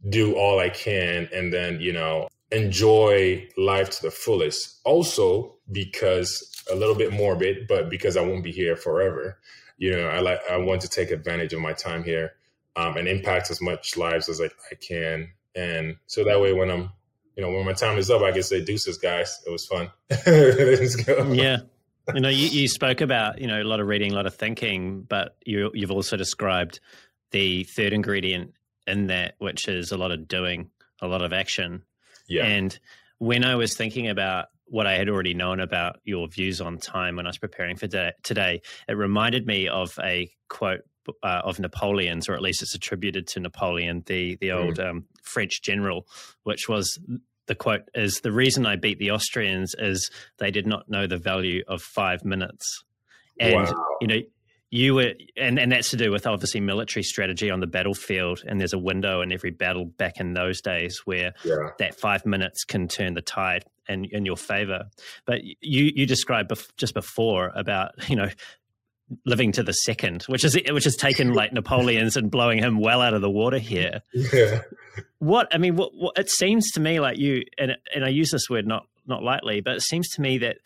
do 0.08 0.34
all 0.34 0.58
I 0.58 0.68
can 0.68 1.28
and 1.32 1.52
then, 1.52 1.80
you 1.80 1.92
know, 1.92 2.28
enjoy 2.50 3.48
life 3.56 3.90
to 3.90 4.02
the 4.02 4.10
fullest. 4.10 4.80
Also 4.84 5.56
because 5.70 6.44
a 6.70 6.74
little 6.74 6.94
bit 6.94 7.12
morbid, 7.12 7.66
but 7.66 7.88
because 7.88 8.16
I 8.16 8.22
won't 8.22 8.44
be 8.44 8.52
here 8.52 8.76
forever 8.76 9.38
you 9.78 9.96
know, 9.96 10.08
I 10.08 10.20
like 10.20 10.40
I 10.50 10.56
want 10.56 10.82
to 10.82 10.88
take 10.88 11.10
advantage 11.10 11.52
of 11.52 11.60
my 11.60 11.72
time 11.72 12.04
here 12.04 12.32
um, 12.76 12.96
and 12.96 13.08
impact 13.08 13.50
as 13.50 13.60
much 13.60 13.96
lives 13.96 14.28
as 14.28 14.40
I, 14.40 14.46
I 14.70 14.74
can. 14.74 15.30
And 15.54 15.96
so 16.06 16.24
that 16.24 16.40
way, 16.40 16.52
when 16.52 16.70
I'm, 16.70 16.90
you 17.36 17.42
know, 17.42 17.50
when 17.50 17.64
my 17.64 17.72
time 17.72 17.96
is 17.96 18.10
up, 18.10 18.22
I 18.22 18.32
can 18.32 18.42
say 18.42 18.64
deuces, 18.64 18.98
guys. 18.98 19.40
It 19.46 19.50
was 19.50 19.66
fun. 19.66 19.90
yeah. 21.36 21.58
You 22.14 22.20
know, 22.20 22.28
you, 22.28 22.48
you 22.48 22.68
spoke 22.68 23.00
about, 23.00 23.40
you 23.40 23.46
know, 23.46 23.60
a 23.60 23.64
lot 23.64 23.80
of 23.80 23.86
reading, 23.86 24.12
a 24.12 24.14
lot 24.14 24.26
of 24.26 24.34
thinking, 24.34 25.02
but 25.02 25.36
you, 25.44 25.70
you've 25.74 25.90
also 25.90 26.16
described 26.16 26.80
the 27.30 27.64
third 27.64 27.92
ingredient 27.92 28.54
in 28.86 29.08
that, 29.08 29.34
which 29.38 29.68
is 29.68 29.92
a 29.92 29.96
lot 29.96 30.10
of 30.10 30.26
doing, 30.26 30.70
a 31.02 31.06
lot 31.06 31.22
of 31.22 31.32
action. 31.32 31.82
Yeah. 32.26 32.46
And 32.46 32.78
when 33.18 33.44
I 33.44 33.56
was 33.56 33.74
thinking 33.74 34.08
about 34.08 34.46
what 34.70 34.86
I 34.86 34.94
had 34.94 35.08
already 35.08 35.34
known 35.34 35.60
about 35.60 36.00
your 36.04 36.28
views 36.28 36.60
on 36.60 36.78
time 36.78 37.16
when 37.16 37.26
I 37.26 37.30
was 37.30 37.38
preparing 37.38 37.76
for 37.76 37.88
today, 38.22 38.62
it 38.88 38.92
reminded 38.92 39.46
me 39.46 39.68
of 39.68 39.98
a 40.02 40.30
quote 40.48 40.82
uh, 41.22 41.40
of 41.44 41.58
Napoleon's, 41.58 42.28
or 42.28 42.34
at 42.34 42.42
least 42.42 42.62
it's 42.62 42.74
attributed 42.74 43.26
to 43.28 43.40
Napoleon, 43.40 44.02
the 44.06 44.36
the 44.40 44.52
old 44.52 44.76
mm. 44.76 44.88
um, 44.88 45.04
French 45.22 45.62
general, 45.62 46.06
which 46.44 46.68
was 46.68 46.98
the 47.46 47.54
quote 47.54 47.82
is 47.94 48.20
the 48.20 48.32
reason 48.32 48.66
I 48.66 48.76
beat 48.76 48.98
the 48.98 49.10
Austrians 49.10 49.74
is 49.78 50.10
they 50.38 50.50
did 50.50 50.66
not 50.66 50.88
know 50.88 51.06
the 51.06 51.16
value 51.16 51.62
of 51.66 51.82
five 51.82 52.24
minutes, 52.24 52.84
and 53.40 53.54
wow. 53.54 53.86
you 54.00 54.06
know 54.06 54.20
you 54.70 54.94
were 54.94 55.14
and, 55.36 55.58
and 55.58 55.72
that's 55.72 55.90
to 55.90 55.96
do 55.96 56.10
with 56.10 56.26
obviously 56.26 56.60
military 56.60 57.02
strategy 57.02 57.50
on 57.50 57.60
the 57.60 57.66
battlefield 57.66 58.42
and 58.46 58.60
there's 58.60 58.74
a 58.74 58.78
window 58.78 59.22
in 59.22 59.32
every 59.32 59.50
battle 59.50 59.86
back 59.86 60.20
in 60.20 60.34
those 60.34 60.60
days 60.60 61.00
where 61.06 61.32
yeah. 61.42 61.70
that 61.78 61.98
five 61.98 62.26
minutes 62.26 62.64
can 62.64 62.86
turn 62.86 63.14
the 63.14 63.22
tide 63.22 63.64
in, 63.88 64.04
in 64.06 64.24
your 64.24 64.36
favor 64.36 64.86
but 65.26 65.42
you 65.44 65.92
you 65.94 66.06
described 66.06 66.50
bef- 66.50 66.68
just 66.76 66.94
before 66.94 67.50
about 67.54 67.92
you 68.08 68.16
know 68.16 68.28
living 69.24 69.52
to 69.52 69.62
the 69.62 69.72
second 69.72 70.22
which 70.24 70.44
is 70.44 70.58
which 70.70 70.84
has 70.84 70.96
taken 70.96 71.32
like 71.32 71.52
napoleon's 71.52 72.16
and 72.16 72.30
blowing 72.30 72.58
him 72.58 72.78
well 72.78 73.00
out 73.00 73.14
of 73.14 73.22
the 73.22 73.30
water 73.30 73.58
here 73.58 74.02
yeah 74.12 74.60
what 75.18 75.48
i 75.52 75.58
mean 75.58 75.76
what, 75.76 75.94
what 75.94 76.16
it 76.18 76.30
seems 76.30 76.70
to 76.72 76.80
me 76.80 77.00
like 77.00 77.16
you 77.16 77.42
and 77.56 77.76
and 77.94 78.04
i 78.04 78.08
use 78.08 78.30
this 78.30 78.50
word 78.50 78.66
not 78.66 78.86
not 79.06 79.22
lightly 79.22 79.60
but 79.60 79.76
it 79.76 79.82
seems 79.82 80.08
to 80.10 80.20
me 80.20 80.36
that 80.36 80.58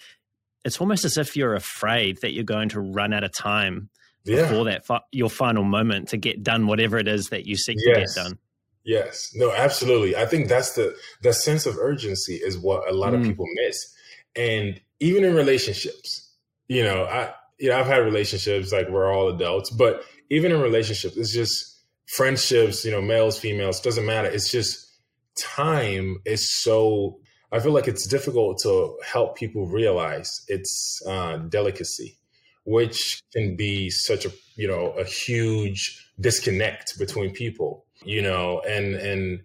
it's 0.64 0.80
almost 0.80 1.04
as 1.04 1.16
if 1.16 1.36
you're 1.36 1.54
afraid 1.54 2.18
that 2.22 2.32
you're 2.32 2.44
going 2.44 2.68
to 2.68 2.80
run 2.80 3.12
out 3.12 3.24
of 3.24 3.32
time 3.32 3.90
yeah. 4.24 4.42
before 4.42 4.64
that 4.64 4.84
fi- 4.84 5.00
your 5.10 5.30
final 5.30 5.64
moment 5.64 6.08
to 6.08 6.16
get 6.16 6.42
done 6.42 6.66
whatever 6.66 6.98
it 6.98 7.08
is 7.08 7.28
that 7.28 7.46
you 7.46 7.56
seek 7.56 7.78
yes. 7.84 8.14
to 8.14 8.20
get 8.20 8.24
done. 8.28 8.38
Yes, 8.84 9.30
no, 9.34 9.52
absolutely. 9.52 10.16
I 10.16 10.26
think 10.26 10.48
that's 10.48 10.74
the 10.74 10.96
the 11.22 11.32
sense 11.32 11.66
of 11.66 11.78
urgency 11.78 12.34
is 12.34 12.58
what 12.58 12.88
a 12.88 12.92
lot 12.94 13.12
mm. 13.12 13.20
of 13.20 13.22
people 13.26 13.46
miss, 13.64 13.94
and 14.34 14.80
even 14.98 15.24
in 15.24 15.34
relationships, 15.34 16.32
you 16.68 16.82
know, 16.82 17.04
I 17.04 17.32
you 17.58 17.68
know 17.68 17.78
I've 17.78 17.86
had 17.86 17.98
relationships 17.98 18.72
like 18.72 18.88
we're 18.88 19.12
all 19.12 19.28
adults, 19.28 19.70
but 19.70 20.04
even 20.30 20.50
in 20.50 20.60
relationships, 20.60 21.16
it's 21.16 21.32
just 21.32 21.78
friendships, 22.06 22.84
you 22.84 22.90
know, 22.90 23.00
males, 23.00 23.38
females, 23.38 23.80
doesn't 23.80 24.06
matter. 24.06 24.28
It's 24.28 24.50
just 24.50 24.88
time 25.36 26.18
is 26.24 26.50
so 26.62 27.20
I 27.52 27.60
feel 27.60 27.72
like 27.72 27.86
it's 27.86 28.06
difficult 28.06 28.58
to 28.62 28.96
help 29.04 29.36
people 29.36 29.66
realize 29.66 30.42
its 30.48 31.02
uh, 31.06 31.36
delicacy, 31.36 32.16
which 32.64 33.22
can 33.34 33.56
be 33.56 33.90
such 33.90 34.24
a 34.24 34.32
you 34.56 34.66
know 34.66 34.92
a 34.92 35.04
huge 35.04 36.10
disconnect 36.18 36.98
between 36.98 37.32
people, 37.32 37.84
you 38.04 38.22
know, 38.22 38.60
and 38.60 38.94
and 38.94 39.42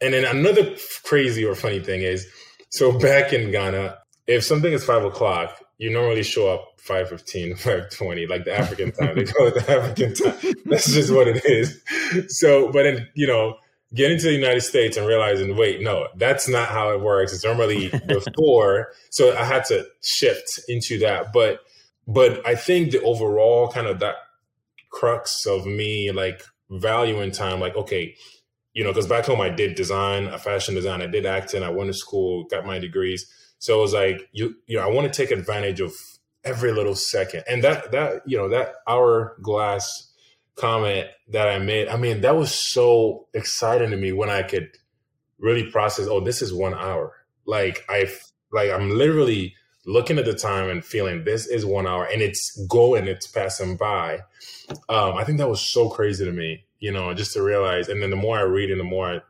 and 0.00 0.14
then 0.14 0.24
another 0.24 0.76
crazy 1.04 1.44
or 1.44 1.54
funny 1.54 1.80
thing 1.80 2.02
is, 2.02 2.26
so 2.70 2.98
back 2.98 3.32
in 3.32 3.50
Ghana, 3.50 3.98
if 4.26 4.44
something 4.44 4.72
is 4.72 4.84
five 4.84 5.04
o'clock, 5.04 5.62
you 5.78 5.90
normally 5.90 6.22
show 6.22 6.48
up 6.48 6.66
515 6.78 7.56
520 7.56 8.26
like 8.26 8.44
the 8.44 8.56
african 8.56 8.90
time 8.98 9.14
they 9.14 9.24
call 9.24 9.48
it 9.48 9.54
the 9.54 9.70
african 9.70 10.14
time 10.14 10.54
that's 10.64 10.90
just 10.90 11.12
what 11.12 11.28
it 11.28 11.44
is 11.44 11.78
so 12.28 12.72
but 12.72 12.84
then 12.84 13.06
you 13.14 13.26
know 13.26 13.54
getting 13.94 14.18
to 14.18 14.26
the 14.26 14.34
United 14.34 14.60
States 14.60 14.96
and 14.96 15.06
realizing, 15.06 15.56
wait, 15.56 15.80
no, 15.80 16.08
that's 16.16 16.48
not 16.48 16.68
how 16.68 16.92
it 16.92 17.00
works. 17.00 17.32
It's 17.32 17.44
normally 17.44 17.88
before. 18.06 18.92
so 19.10 19.36
I 19.36 19.44
had 19.44 19.64
to 19.66 19.86
shift 20.02 20.60
into 20.68 20.98
that. 21.00 21.32
But 21.32 21.60
but 22.06 22.44
I 22.46 22.54
think 22.54 22.90
the 22.90 23.02
overall 23.02 23.68
kind 23.68 23.86
of 23.86 24.00
that 24.00 24.16
crux 24.90 25.46
of 25.46 25.66
me 25.66 26.10
like 26.12 26.42
valuing 26.70 27.32
time, 27.32 27.60
like, 27.60 27.76
okay, 27.76 28.14
you 28.72 28.84
know, 28.84 28.90
because 28.90 29.06
back 29.06 29.26
home 29.26 29.40
I 29.40 29.48
did 29.48 29.74
design, 29.74 30.26
a 30.26 30.38
fashion 30.38 30.74
design, 30.74 31.02
I 31.02 31.06
did 31.06 31.26
acting, 31.26 31.62
I 31.62 31.70
went 31.70 31.88
to 31.88 31.94
school, 31.94 32.44
got 32.44 32.64
my 32.64 32.78
degrees. 32.78 33.26
So 33.58 33.78
it 33.78 33.82
was 33.82 33.92
like 33.92 34.28
you 34.32 34.54
you 34.66 34.78
know, 34.78 34.84
I 34.84 34.90
want 34.90 35.12
to 35.12 35.16
take 35.16 35.30
advantage 35.30 35.80
of 35.80 35.92
every 36.44 36.72
little 36.72 36.94
second. 36.94 37.44
And 37.48 37.62
that 37.64 37.92
that, 37.92 38.22
you 38.26 38.38
know, 38.38 38.48
that 38.48 38.74
hourglass 38.86 40.12
comment 40.56 41.08
that 41.28 41.48
I 41.48 41.58
made, 41.58 41.88
I 41.88 41.96
mean, 41.96 42.20
that 42.22 42.36
was 42.36 42.54
so 42.72 43.26
exciting 43.34 43.90
to 43.90 43.96
me 43.96 44.12
when 44.12 44.30
I 44.30 44.42
could 44.42 44.68
really 45.38 45.70
process, 45.70 46.06
oh, 46.06 46.20
this 46.20 46.42
is 46.42 46.52
one 46.52 46.74
hour. 46.74 47.14
Like 47.46 47.84
I 47.88 48.08
like 48.52 48.70
I'm 48.70 48.90
literally 48.90 49.54
looking 49.86 50.18
at 50.18 50.24
the 50.24 50.34
time 50.34 50.68
and 50.68 50.84
feeling 50.84 51.24
this 51.24 51.46
is 51.46 51.64
one 51.64 51.86
hour 51.86 52.04
and 52.04 52.22
it's 52.22 52.64
going, 52.66 53.08
it's 53.08 53.26
passing 53.26 53.76
by. 53.76 54.20
Um, 54.88 55.16
I 55.16 55.24
think 55.24 55.38
that 55.38 55.48
was 55.48 55.60
so 55.60 55.88
crazy 55.88 56.24
to 56.24 56.32
me, 56.32 56.64
you 56.78 56.92
know, 56.92 57.12
just 57.14 57.32
to 57.34 57.42
realize. 57.42 57.88
And 57.88 58.02
then 58.02 58.10
the 58.10 58.16
more 58.16 58.38
I 58.38 58.42
read 58.42 58.70
and 58.70 58.80
the 58.80 58.84
more 58.84 59.10
I 59.10 59.20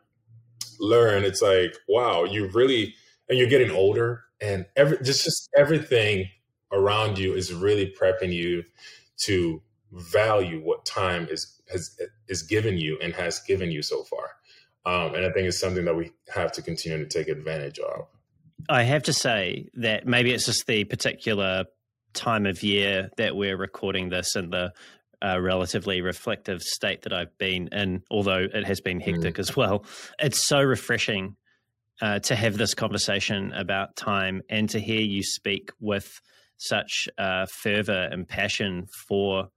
learn, 0.78 1.24
it's 1.24 1.42
like, 1.42 1.74
wow, 1.88 2.24
you 2.24 2.48
really, 2.48 2.94
and 3.28 3.38
you're 3.38 3.48
getting 3.48 3.70
older 3.70 4.24
and 4.40 4.66
every, 4.76 4.98
just, 5.02 5.24
just 5.24 5.48
everything 5.56 6.28
around 6.72 7.18
you 7.18 7.34
is 7.34 7.52
really 7.52 7.94
prepping 8.00 8.32
you 8.32 8.64
to 9.18 9.62
value 9.92 10.60
what 10.60 10.84
time 10.84 11.26
is 11.30 11.60
has 11.70 11.98
is 12.28 12.42
given 12.42 12.78
you 12.78 12.98
and 13.02 13.12
has 13.14 13.40
given 13.40 13.70
you 13.70 13.82
so 13.82 14.04
far. 14.04 14.30
Um, 14.86 15.14
and 15.14 15.24
I 15.24 15.30
think 15.30 15.46
it's 15.46 15.60
something 15.60 15.84
that 15.84 15.94
we 15.94 16.12
have 16.34 16.52
to 16.52 16.62
continue 16.62 16.98
to 16.98 17.06
take 17.06 17.28
advantage 17.28 17.78
of. 17.78 18.06
I 18.68 18.83
have 18.83 19.05
to 19.05 19.12
say 19.12 19.68
that 19.75 20.07
maybe 20.07 20.33
it's 20.33 20.46
just 20.46 20.66
the 20.66 20.85
particular 20.85 21.64
time 22.12 22.46
of 22.46 22.62
year 22.62 23.11
that 23.16 23.37
we're 23.37 23.57
recording 23.57 24.09
this 24.09 24.35
and 24.35 24.53
the 24.53 24.73
uh, 25.23 25.38
relatively 25.40 26.01
reflective 26.01 26.62
state 26.62 27.03
that 27.03 27.12
I've 27.12 27.37
been 27.38 27.68
in, 27.73 28.03
although 28.11 28.46
it 28.53 28.64
has 28.64 28.81
been 28.81 29.01
hectic 29.01 29.35
mm. 29.35 29.38
as 29.38 29.55
well. 29.55 29.85
It's 30.18 30.46
so 30.46 30.62
refreshing 30.62 31.37
uh, 32.01 32.20
to 32.20 32.35
have 32.35 32.57
this 32.57 32.75
conversation 32.75 33.53
about 33.53 33.96
time 33.96 34.42
and 34.49 34.68
to 34.70 34.81
hear 34.81 35.01
you 35.01 35.23
speak 35.23 35.70
with 35.79 36.20
such 36.57 37.09
uh, 37.18 37.46
fervor 37.62 38.09
and 38.11 38.27
passion 38.27 38.87
for 39.09 39.49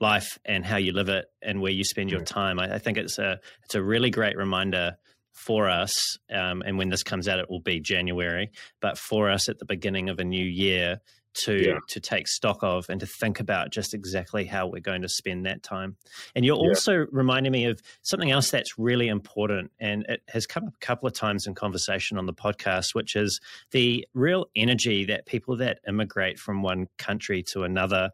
life 0.00 0.38
and 0.44 0.64
how 0.64 0.76
you 0.76 0.92
live 0.92 1.08
it 1.08 1.26
and 1.42 1.60
where 1.60 1.72
you 1.72 1.84
spend 1.84 2.10
your 2.10 2.20
mm. 2.20 2.26
time. 2.26 2.58
I, 2.58 2.74
I 2.74 2.78
think 2.78 2.98
it's 2.98 3.18
a 3.18 3.38
it's 3.64 3.74
a 3.74 3.82
really 3.82 4.10
great 4.10 4.36
reminder 4.36 4.96
for 5.34 5.68
us. 5.68 6.16
Um, 6.32 6.62
and 6.64 6.78
when 6.78 6.88
this 6.88 7.02
comes 7.02 7.28
out, 7.28 7.38
it 7.38 7.50
will 7.50 7.60
be 7.60 7.80
January. 7.80 8.50
But 8.80 8.96
for 8.96 9.30
us 9.30 9.48
at 9.48 9.58
the 9.58 9.66
beginning 9.66 10.08
of 10.08 10.18
a 10.18 10.24
new 10.24 10.44
year, 10.44 11.00
to 11.34 11.66
yeah. 11.66 11.78
to 11.88 12.00
take 12.00 12.28
stock 12.28 12.58
of 12.62 12.88
and 12.88 13.00
to 13.00 13.06
think 13.06 13.40
about 13.40 13.70
just 13.70 13.92
exactly 13.92 14.44
how 14.44 14.66
we're 14.66 14.80
going 14.80 15.02
to 15.02 15.08
spend 15.08 15.46
that 15.46 15.62
time. 15.62 15.96
And 16.34 16.44
you're 16.44 16.56
yeah. 16.56 16.68
also 16.68 17.06
reminding 17.10 17.52
me 17.52 17.66
of 17.66 17.80
something 18.02 18.30
else 18.30 18.50
that's 18.50 18.78
really 18.78 19.08
important 19.08 19.72
and 19.80 20.06
it 20.08 20.22
has 20.28 20.46
come 20.46 20.64
up 20.64 20.74
a 20.74 20.84
couple 20.84 21.06
of 21.06 21.12
times 21.12 21.46
in 21.46 21.54
conversation 21.54 22.18
on 22.18 22.26
the 22.26 22.32
podcast 22.32 22.94
which 22.94 23.16
is 23.16 23.40
the 23.72 24.06
real 24.14 24.46
energy 24.54 25.04
that 25.06 25.26
people 25.26 25.56
that 25.56 25.80
immigrate 25.88 26.38
from 26.38 26.62
one 26.62 26.86
country 26.98 27.42
to 27.42 27.64
another 27.64 28.10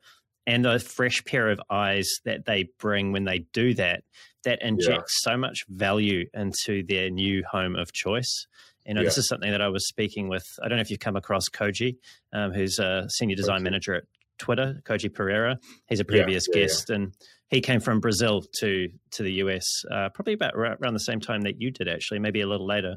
and 0.46 0.64
the 0.64 0.78
fresh 0.78 1.24
pair 1.24 1.48
of 1.50 1.60
eyes 1.70 2.08
that 2.24 2.44
they 2.46 2.68
bring 2.78 3.12
when 3.12 3.24
they 3.24 3.40
do 3.52 3.74
that 3.74 4.02
that 4.44 4.62
injects 4.62 5.22
yeah. 5.24 5.32
so 5.32 5.36
much 5.36 5.64
value 5.68 6.26
into 6.34 6.82
their 6.86 7.10
new 7.10 7.42
home 7.50 7.76
of 7.76 7.92
choice 7.92 8.46
you 8.86 8.94
know 8.94 9.00
yeah. 9.00 9.06
this 9.06 9.18
is 9.18 9.28
something 9.28 9.50
that 9.50 9.62
i 9.62 9.68
was 9.68 9.86
speaking 9.86 10.28
with 10.28 10.44
i 10.62 10.68
don't 10.68 10.76
know 10.76 10.82
if 10.82 10.90
you've 10.90 11.00
come 11.00 11.16
across 11.16 11.48
koji 11.48 11.96
um, 12.32 12.52
who's 12.52 12.78
a 12.78 13.06
senior 13.08 13.36
design 13.36 13.60
koji. 13.60 13.64
manager 13.64 13.94
at 13.94 14.04
twitter 14.38 14.80
koji 14.84 15.12
pereira 15.12 15.58
he's 15.88 16.00
a 16.00 16.04
previous 16.04 16.46
yeah, 16.48 16.62
guest 16.62 16.90
and 16.90 17.14
he 17.48 17.60
came 17.60 17.80
from 17.80 18.00
brazil 18.00 18.42
to 18.58 18.88
to 19.10 19.22
the 19.22 19.32
us 19.32 19.84
uh, 19.90 20.08
probably 20.10 20.32
about 20.32 20.54
around 20.54 20.94
the 20.94 21.00
same 21.00 21.20
time 21.20 21.42
that 21.42 21.60
you 21.60 21.70
did 21.70 21.88
actually 21.88 22.18
maybe 22.18 22.40
a 22.40 22.46
little 22.46 22.66
later 22.66 22.96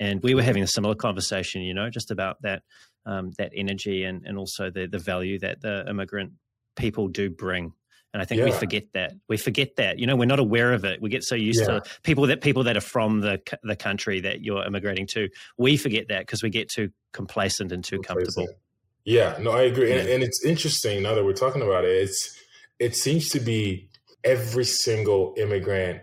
and 0.00 0.22
we 0.22 0.34
were 0.34 0.42
having 0.42 0.62
a 0.62 0.66
similar 0.66 0.94
conversation 0.94 1.62
you 1.62 1.74
know 1.74 1.90
just 1.90 2.10
about 2.10 2.40
that 2.42 2.62
um, 3.06 3.32
that 3.38 3.52
energy 3.54 4.04
and, 4.04 4.24
and 4.26 4.38
also 4.38 4.70
the 4.70 4.86
the 4.86 4.98
value 4.98 5.38
that 5.38 5.60
the 5.60 5.84
immigrant 5.88 6.32
people 6.78 7.08
do 7.08 7.28
bring 7.28 7.72
and 8.14 8.22
I 8.22 8.24
think 8.24 8.38
yeah. 8.38 8.46
we 8.46 8.52
forget 8.52 8.84
that. 8.94 9.12
We 9.28 9.36
forget 9.36 9.76
that. 9.76 9.98
You 9.98 10.06
know, 10.06 10.16
we're 10.16 10.24
not 10.24 10.38
aware 10.38 10.72
of 10.72 10.84
it. 10.84 11.00
We 11.00 11.10
get 11.10 11.24
so 11.24 11.34
used 11.34 11.60
yeah. 11.60 11.80
to 11.80 11.82
people 12.02 12.26
that 12.28 12.40
people 12.40 12.64
that 12.64 12.76
are 12.76 12.80
from 12.80 13.20
the 13.20 13.40
the 13.62 13.76
country 13.76 14.20
that 14.20 14.40
you're 14.40 14.64
immigrating 14.64 15.06
to. 15.08 15.28
We 15.58 15.76
forget 15.76 16.08
that 16.08 16.20
because 16.20 16.42
we 16.42 16.50
get 16.50 16.70
too 16.70 16.90
complacent 17.12 17.70
and 17.70 17.84
too 17.84 18.00
complacent. 18.00 18.34
comfortable. 18.34 18.60
Yeah, 19.04 19.36
no, 19.40 19.50
I 19.50 19.62
agree. 19.62 19.92
And, 19.92 20.08
and 20.08 20.22
it's 20.22 20.44
interesting 20.44 21.02
now 21.02 21.14
that 21.14 21.24
we're 21.24 21.32
talking 21.32 21.62
about 21.62 21.84
it. 21.84 21.90
It's 21.90 22.38
it 22.78 22.96
seems 22.96 23.28
to 23.30 23.40
be 23.40 23.90
every 24.24 24.64
single 24.64 25.34
immigrant 25.36 26.00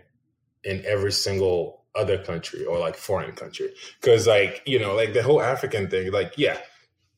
in 0.62 0.84
every 0.86 1.12
single 1.12 1.84
other 1.96 2.18
country 2.18 2.64
or 2.64 2.78
like 2.78 2.94
foreign 2.94 3.32
country 3.32 3.70
because 4.00 4.26
like 4.26 4.62
you 4.66 4.78
know 4.78 4.94
like 4.94 5.14
the 5.14 5.22
whole 5.22 5.40
african 5.40 5.88
thing 5.88 6.12
like 6.12 6.34
yeah 6.36 6.58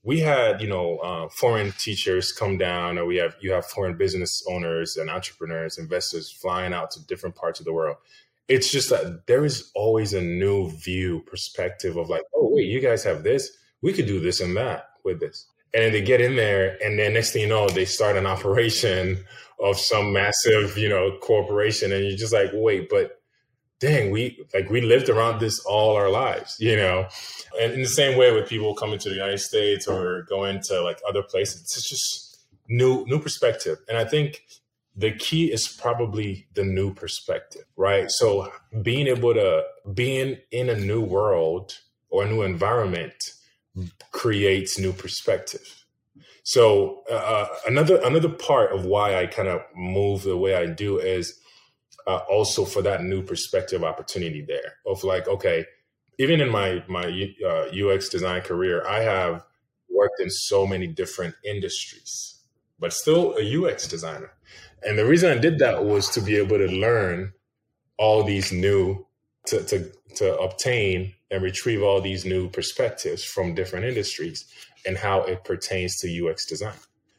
we 0.09 0.21
had 0.21 0.63
you 0.63 0.67
know 0.67 0.97
uh, 1.01 1.29
foreign 1.29 1.71
teachers 1.73 2.33
come 2.33 2.57
down 2.57 2.97
or 2.97 3.05
we 3.05 3.17
have 3.17 3.37
you 3.43 3.53
have 3.53 3.67
foreign 3.67 3.95
business 3.95 4.43
owners 4.49 4.97
and 4.97 5.11
entrepreneurs 5.11 5.77
investors 5.77 6.31
flying 6.31 6.73
out 6.73 6.91
to 6.91 7.07
different 7.07 7.35
parts 7.35 7.61
of 7.61 7.67
the 7.67 7.75
world. 7.75 7.99
It's 8.49 8.73
just 8.73 8.89
that 8.89 9.27
there 9.27 9.45
is 9.45 9.71
always 9.75 10.15
a 10.15 10.23
new 10.23 10.71
view 10.71 11.23
perspective 11.27 11.99
of 11.99 12.09
like 12.09 12.23
oh 12.35 12.49
wait 12.51 12.69
you 12.69 12.81
guys 12.81 13.05
have 13.05 13.23
this? 13.23 13.51
We 13.83 13.93
could 13.93 14.07
do 14.07 14.19
this 14.19 14.41
and 14.41 14.57
that 14.57 14.89
with 15.05 15.21
this. 15.21 15.47
And 15.75 15.85
then 15.85 15.93
they 15.93 16.01
get 16.01 16.23
in 16.23 16.37
there 16.37 16.79
and 16.83 16.99
then 16.99 17.13
next 17.13 17.33
thing 17.33 17.43
you 17.43 17.49
know 17.49 17.69
they 17.69 17.85
start 17.85 18.17
an 18.17 18.25
operation 18.25 19.23
of 19.61 19.79
some 19.79 20.15
massive 20.15 20.79
you 20.79 20.89
know 20.89 21.19
corporation 21.21 21.93
and 21.93 22.07
you're 22.07 22.17
just 22.17 22.33
like 22.33 22.49
wait 22.55 22.89
but 22.89 23.18
dang, 23.81 24.11
we 24.11 24.45
like 24.55 24.71
we 24.71 24.81
lived 24.81 25.09
around 25.09 25.41
this 25.41 25.59
all 25.61 25.97
our 25.97 26.11
lives, 26.11 26.57
you 26.59 26.77
know. 26.77 27.09
And 27.61 27.73
in 27.73 27.83
the 27.83 27.89
same 27.89 28.19
way 28.19 28.33
with 28.33 28.49
people 28.49 28.75
coming 28.75 28.99
to 28.99 29.09
the 29.09 29.15
United 29.15 29.41
States 29.41 29.87
or 29.87 30.23
going 30.29 30.61
to 30.65 30.83
like 30.83 30.99
other 31.09 31.23
places, 31.23 31.63
it's 31.63 31.89
just 31.89 32.39
new 32.69 33.05
new 33.07 33.19
perspective. 33.19 33.79
And 33.89 33.97
I 33.97 34.05
think 34.05 34.43
the 34.97 35.13
key 35.13 35.53
is 35.53 35.69
probably 35.69 36.49
the 36.55 36.65
new 36.65 36.93
perspective, 36.93 37.65
right? 37.77 38.11
So 38.11 38.53
being 38.83 39.07
able 39.07 39.35
to 39.35 39.63
being 39.95 40.39
in 40.51 40.69
a 40.69 40.77
new 40.77 41.01
world 41.01 41.79
or 42.11 42.25
a 42.25 42.29
new 42.29 42.43
environment 42.43 43.15
creates 44.11 44.79
new 44.79 44.93
perspective. 44.93 45.85
So 46.43 47.03
uh, 47.11 47.15
uh 47.15 47.49
another 47.67 48.01
another 48.03 48.31
part 48.31 48.73
of 48.73 48.85
why 48.85 49.17
I 49.17 49.27
kind 49.27 49.49
of 49.49 49.61
move 49.77 50.23
the 50.23 50.37
way 50.37 50.55
I 50.55 50.67
do 50.67 50.99
is 50.99 51.39
uh, 52.09 52.23
also 52.31 52.65
for 52.65 52.81
that 52.83 53.05
new 53.05 53.23
perspective 53.23 53.85
opportunity 53.85 54.41
there 54.41 54.77
of 54.87 55.05
like, 55.05 55.29
okay, 55.29 55.67
even 56.19 56.41
in 56.41 56.51
my 56.51 56.83
my 56.89 57.33
uh, 57.47 57.67
UX 57.69 58.09
design 58.09 58.41
career, 58.41 58.85
I 58.89 59.01
have 59.01 59.45
worked 59.91 60.21
in 60.21 60.31
so 60.31 60.67
many 60.67 60.87
different 60.87 61.35
industries, 61.45 62.43
but 62.81 62.93
still 62.93 63.37
a 63.37 63.45
UX 63.57 63.87
designer. 63.87 64.33
And 64.83 64.99
the 64.99 65.05
reason 65.05 65.31
I 65.31 65.39
did 65.39 65.59
that 65.59 65.85
was 65.85 66.09
to 66.11 66.21
be 66.21 66.37
able 66.37 66.59
to 66.59 66.67
learn 66.67 67.33
all 67.99 68.25
these 68.25 68.53
new 68.53 69.07
to 69.47 69.63
to 69.65 69.93
to 70.17 70.39
obtain 70.39 71.13
and 71.31 71.43
retrieve 71.43 71.83
all 71.83 72.01
these 72.01 72.25
new 72.25 72.49
perspectives 72.49 73.23
from 73.23 73.55
different 73.55 73.85
industries 73.85 74.47
and 74.87 74.97
how 74.97 75.21
it 75.23 75.45
pertains 75.45 75.97
to 75.99 76.27
UX 76.27 76.47
design. 76.47 76.73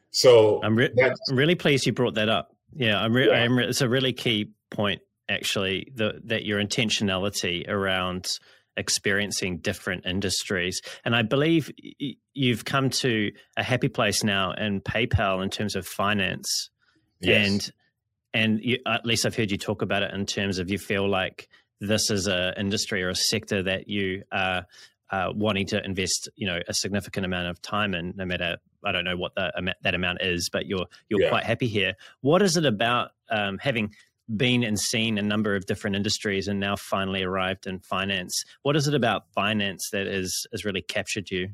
So 0.09 0.59
I'm, 0.63 0.75
re- 0.75 0.91
I'm 0.99 1.13
really 1.37 1.53
pleased 1.53 1.85
you 1.85 1.93
brought 1.93 2.15
that 2.15 2.29
up. 2.29 2.55
Yeah, 2.75 2.99
I'm. 2.99 3.13
Re- 3.13 3.27
yeah. 3.27 3.33
I'm 3.33 3.55
re- 3.55 3.67
it's 3.67 3.81
a 3.81 3.89
really 3.89 4.13
key 4.13 4.49
point 4.71 5.01
actually 5.29 5.91
the, 5.95 6.21
that 6.25 6.43
your 6.45 6.61
intentionality 6.61 7.67
around 7.67 8.27
experiencing 8.77 9.57
different 9.57 10.05
industries. 10.05 10.81
And 11.03 11.15
I 11.15 11.21
believe 11.21 11.71
you've 12.33 12.65
come 12.65 12.89
to 12.91 13.31
a 13.57 13.63
happy 13.63 13.89
place 13.89 14.23
now 14.23 14.53
in 14.53 14.81
PayPal 14.81 15.43
in 15.43 15.49
terms 15.49 15.75
of 15.75 15.85
finance. 15.85 16.69
Yes. 17.19 17.47
And 17.47 17.71
and 18.31 18.59
you, 18.63 18.77
at 18.85 19.05
least 19.05 19.25
I've 19.25 19.35
heard 19.35 19.51
you 19.51 19.57
talk 19.57 19.81
about 19.81 20.03
it 20.03 20.13
in 20.13 20.25
terms 20.25 20.59
of 20.59 20.69
you 20.69 20.77
feel 20.77 21.09
like 21.09 21.49
this 21.81 22.11
is 22.11 22.27
a 22.27 22.53
industry 22.59 23.03
or 23.03 23.09
a 23.09 23.15
sector 23.15 23.63
that 23.63 23.87
you 23.87 24.23
are 24.31 24.65
uh, 25.11 25.31
wanting 25.33 25.65
to 25.67 25.83
invest, 25.83 26.29
you 26.35 26.45
know, 26.45 26.59
a 26.67 26.73
significant 26.73 27.25
amount 27.25 27.47
of 27.47 27.59
time 27.61 27.95
in, 27.95 28.13
no 28.15 28.25
matter 28.25 28.57
I 28.85 28.91
don't 28.91 29.03
know 29.03 29.17
what 29.17 29.33
the, 29.35 29.73
that 29.81 29.95
amount 29.95 30.21
is, 30.21 30.49
but 30.51 30.67
you're 30.67 30.85
you're 31.09 31.21
yeah. 31.21 31.29
quite 31.29 31.43
happy 31.43 31.67
here. 31.67 31.95
What 32.21 32.41
is 32.41 32.55
it 32.55 32.65
about 32.65 33.11
um, 33.29 33.57
having 33.57 33.93
been 34.35 34.63
and 34.63 34.79
seen 34.79 35.17
a 35.17 35.21
number 35.21 35.55
of 35.55 35.65
different 35.65 35.95
industries 35.95 36.47
and 36.47 36.59
now 36.59 36.75
finally 36.75 37.23
arrived 37.23 37.67
in 37.67 37.79
finance. 37.79 38.43
What 38.63 38.75
is 38.75 38.87
it 38.87 38.93
about 38.93 39.31
finance 39.33 39.89
that 39.91 40.07
is 40.07 40.45
has 40.51 40.65
really 40.65 40.81
captured 40.81 41.31
you? 41.31 41.49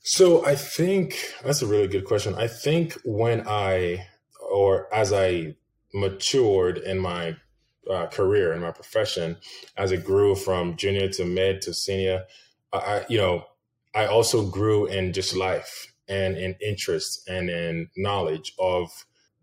So 0.00 0.44
I 0.46 0.54
think 0.54 1.34
that's 1.44 1.62
a 1.62 1.66
really 1.66 1.88
good 1.88 2.04
question. 2.04 2.34
I 2.36 2.46
think 2.46 2.96
when 3.04 3.46
I 3.46 4.06
or 4.50 4.92
as 4.94 5.12
I 5.12 5.56
matured 5.92 6.78
in 6.78 6.98
my 6.98 7.36
uh, 7.88 8.06
career 8.06 8.52
in 8.52 8.60
my 8.60 8.70
profession 8.70 9.36
as 9.76 9.92
it 9.92 10.04
grew 10.04 10.34
from 10.34 10.76
junior 10.76 11.08
to 11.08 11.24
mid 11.24 11.62
to 11.62 11.72
senior. 11.72 12.24
I, 12.72 13.04
you 13.08 13.16
know, 13.16 13.44
I 13.94 14.06
also 14.06 14.46
grew 14.46 14.86
in 14.86 15.12
just 15.12 15.34
life 15.34 15.92
and 16.06 16.36
in 16.36 16.54
interest 16.60 17.28
and 17.28 17.48
in 17.48 17.88
knowledge 17.96 18.52
of 18.58 18.90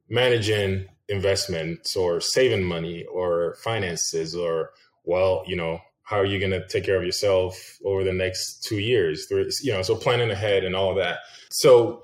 managing 0.10 0.88
investments 1.10 1.96
or 1.96 2.20
saving 2.20 2.64
money 2.64 3.06
or 3.06 3.56
finances 3.64 4.36
or 4.36 4.72
well, 5.04 5.44
you 5.46 5.56
know, 5.56 5.80
how 6.04 6.18
are 6.18 6.26
you 6.26 6.40
going 6.40 6.52
to 6.52 6.68
take 6.68 6.86
care 6.86 6.98
of 6.98 7.04
yourself 7.04 7.80
over 7.84 8.04
the 8.04 8.14
next 8.14 8.64
two 8.64 8.80
years? 8.80 9.28
You 9.62 9.72
know, 9.74 9.82
so 9.82 9.96
planning 9.96 10.32
ahead 10.32 10.64
and 10.64 10.76
all 10.76 10.96
that. 10.96 11.20
So 11.50 12.04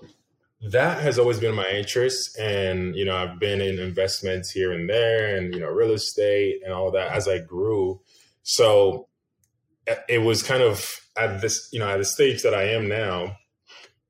that 0.62 1.02
has 1.02 1.18
always 1.18 1.40
been 1.40 1.56
my 1.56 1.68
interest 1.70 2.38
and 2.38 2.96
you 2.96 3.04
know 3.04 3.16
i've 3.16 3.40
been 3.40 3.62
in 3.62 3.80
investments 3.80 4.52
here 4.52 4.72
and 4.72 4.88
there 4.88 5.36
and 5.36 5.54
you 5.54 5.60
know 5.60 5.68
real 5.68 5.92
estate 5.92 6.62
and 6.64 6.72
all 6.72 6.92
that 6.92 7.12
as 7.12 7.28
i 7.28 7.40
grew 7.40 8.00
so 8.44 9.08
eh, 9.88 9.96
it 10.08 10.20
was 10.20 10.44
kind 10.44 10.62
of 10.62 11.02
at 11.18 11.42
this 11.42 11.68
you 11.72 11.80
know 11.80 11.90
at 11.90 11.98
the 11.98 12.06
stage 12.06 12.44
that 12.44 12.54
i 12.54 12.64
am 12.64 12.88
now 12.88 13.36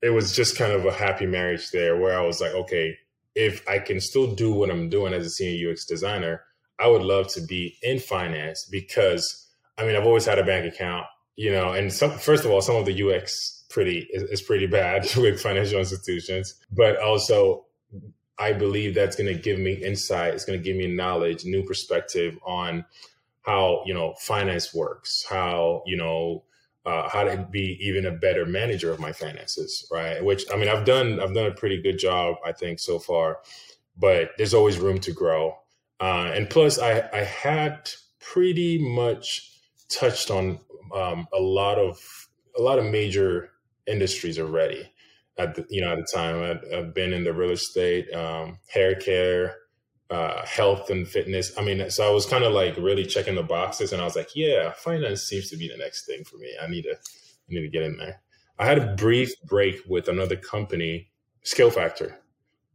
it 0.02 0.10
was 0.10 0.36
just 0.36 0.58
kind 0.58 0.74
of 0.74 0.86
a 0.86 0.92
happy 0.92 1.26
marriage 1.26 1.72
there 1.72 1.98
where 1.98 2.20
i 2.20 2.26
was 2.26 2.42
like 2.42 2.52
okay 2.52 2.98
if 3.36 3.68
i 3.68 3.80
can 3.80 4.00
still 4.00 4.34
do 4.34 4.52
what 4.52 4.70
i'm 4.70 4.90
doing 4.90 5.14
as 5.14 5.26
a 5.26 5.30
senior 5.30 5.72
ux 5.72 5.86
designer 5.86 6.42
i 6.80 6.88
would 6.88 7.04
love 7.04 7.28
to 7.28 7.42
be 7.42 7.78
in 7.82 8.00
finance 8.00 8.68
because 8.70 9.48
i 9.78 9.86
mean 9.86 9.96
i've 9.96 10.06
always 10.06 10.26
had 10.26 10.40
a 10.40 10.44
bank 10.44 10.72
account 10.72 11.06
you 11.36 11.52
know 11.52 11.74
and 11.74 11.92
some 11.92 12.12
first 12.12 12.46
of 12.46 12.52
all 12.52 12.62
some 12.62 12.76
of 12.76 12.86
the 12.86 13.04
ux 13.04 13.62
pretty 13.72 14.08
is, 14.12 14.42
pretty 14.42 14.68
bad 14.68 15.08
with 15.18 15.42
financial 15.42 15.80
institutions. 15.80 16.56
But 16.72 16.98
also, 16.98 17.66
I 18.38 18.54
believe 18.54 18.94
that's 18.94 19.16
going 19.16 19.34
to 19.34 19.42
give 19.42 19.60
me 19.60 19.74
insight. 19.74 20.34
It's 20.34 20.46
going 20.46 20.60
to 20.60 20.64
give 20.64 20.78
me 20.78 20.88
knowledge, 20.88 21.46
new 21.46 21.64
perspective 21.64 22.38
on 22.46 22.86
how 23.44 23.82
you 23.86 23.94
know 23.94 24.14
finance 24.20 24.74
works, 24.74 25.26
how 25.28 25.84
you 25.86 25.98
know 25.98 26.44
uh, 26.86 27.10
how 27.10 27.24
to 27.24 27.48
be 27.52 27.78
even 27.82 28.06
a 28.06 28.12
better 28.12 28.46
manager 28.46 28.92
of 28.92 29.00
my 29.00 29.12
finances, 29.12 29.88
right? 29.92 30.24
Which 30.24 30.46
I 30.52 30.58
mean, 30.58 30.70
I've 30.70 30.86
done 30.86 31.20
I've 31.20 31.34
done 31.34 31.48
a 31.48 31.54
pretty 31.54 31.82
good 31.82 32.00
job, 32.00 32.38
I 32.46 32.52
think, 32.52 32.80
so 32.80 33.00
far, 33.00 33.40
but 33.98 34.32
there's 34.38 34.54
always 34.54 34.78
room 34.78 35.00
to 35.00 35.12
grow. 35.12 35.58
Uh, 36.00 36.32
and 36.34 36.50
plus, 36.50 36.80
I 36.80 37.08
I 37.14 37.24
had 37.24 37.90
pretty 38.20 38.80
much 38.80 39.52
touched 39.90 40.32
on 40.32 40.60
um, 40.96 41.28
a 41.34 41.40
lot 41.40 41.78
of 41.78 42.00
a 42.58 42.62
lot 42.62 42.80
of 42.80 42.86
major 42.86 43.52
industries 43.88 44.40
already. 44.40 44.92
At 45.38 45.56
the, 45.56 45.66
you 45.70 45.82
know, 45.82 45.94
at 45.94 45.98
the 45.98 46.08
time, 46.14 46.44
I'd, 46.44 46.74
I've 46.74 46.94
been 46.94 47.14
in 47.14 47.24
the 47.24 47.34
real 47.34 47.52
estate, 47.52 48.12
um, 48.14 48.60
hair 48.68 48.96
care, 48.96 49.56
uh, 50.12 50.46
health 50.46 50.90
and 50.90 51.08
fitness. 51.08 51.58
I 51.58 51.64
mean, 51.64 51.90
so 51.90 52.06
I 52.06 52.12
was 52.12 52.26
kind 52.26 52.44
of 52.44 52.52
like 52.54 52.76
really 52.78 53.06
checking 53.06 53.36
the 53.36 53.44
boxes, 53.44 53.94
and 53.94 54.02
I 54.02 54.06
was 54.06 54.16
like, 54.16 54.36
yeah, 54.36 54.72
finance 54.74 55.24
seems 55.24 55.50
to 55.50 55.58
be 55.58 55.70
the 55.70 55.78
next 55.78 56.06
thing 56.06 56.24
for 56.26 56.38
me. 56.38 56.52
I 56.62 56.68
need 56.68 56.84
to, 56.84 56.92
I 56.92 57.50
need 57.50 57.62
to 57.62 57.70
get 57.70 57.84
in 57.84 57.98
there. 57.98 58.22
I 58.60 58.66
had 58.66 58.78
a 58.78 58.96
brief 58.96 59.32
break 59.44 59.78
with 59.88 60.10
another 60.10 60.36
company, 60.36 61.10
Skill 61.44 61.72
Factor, 61.72 62.20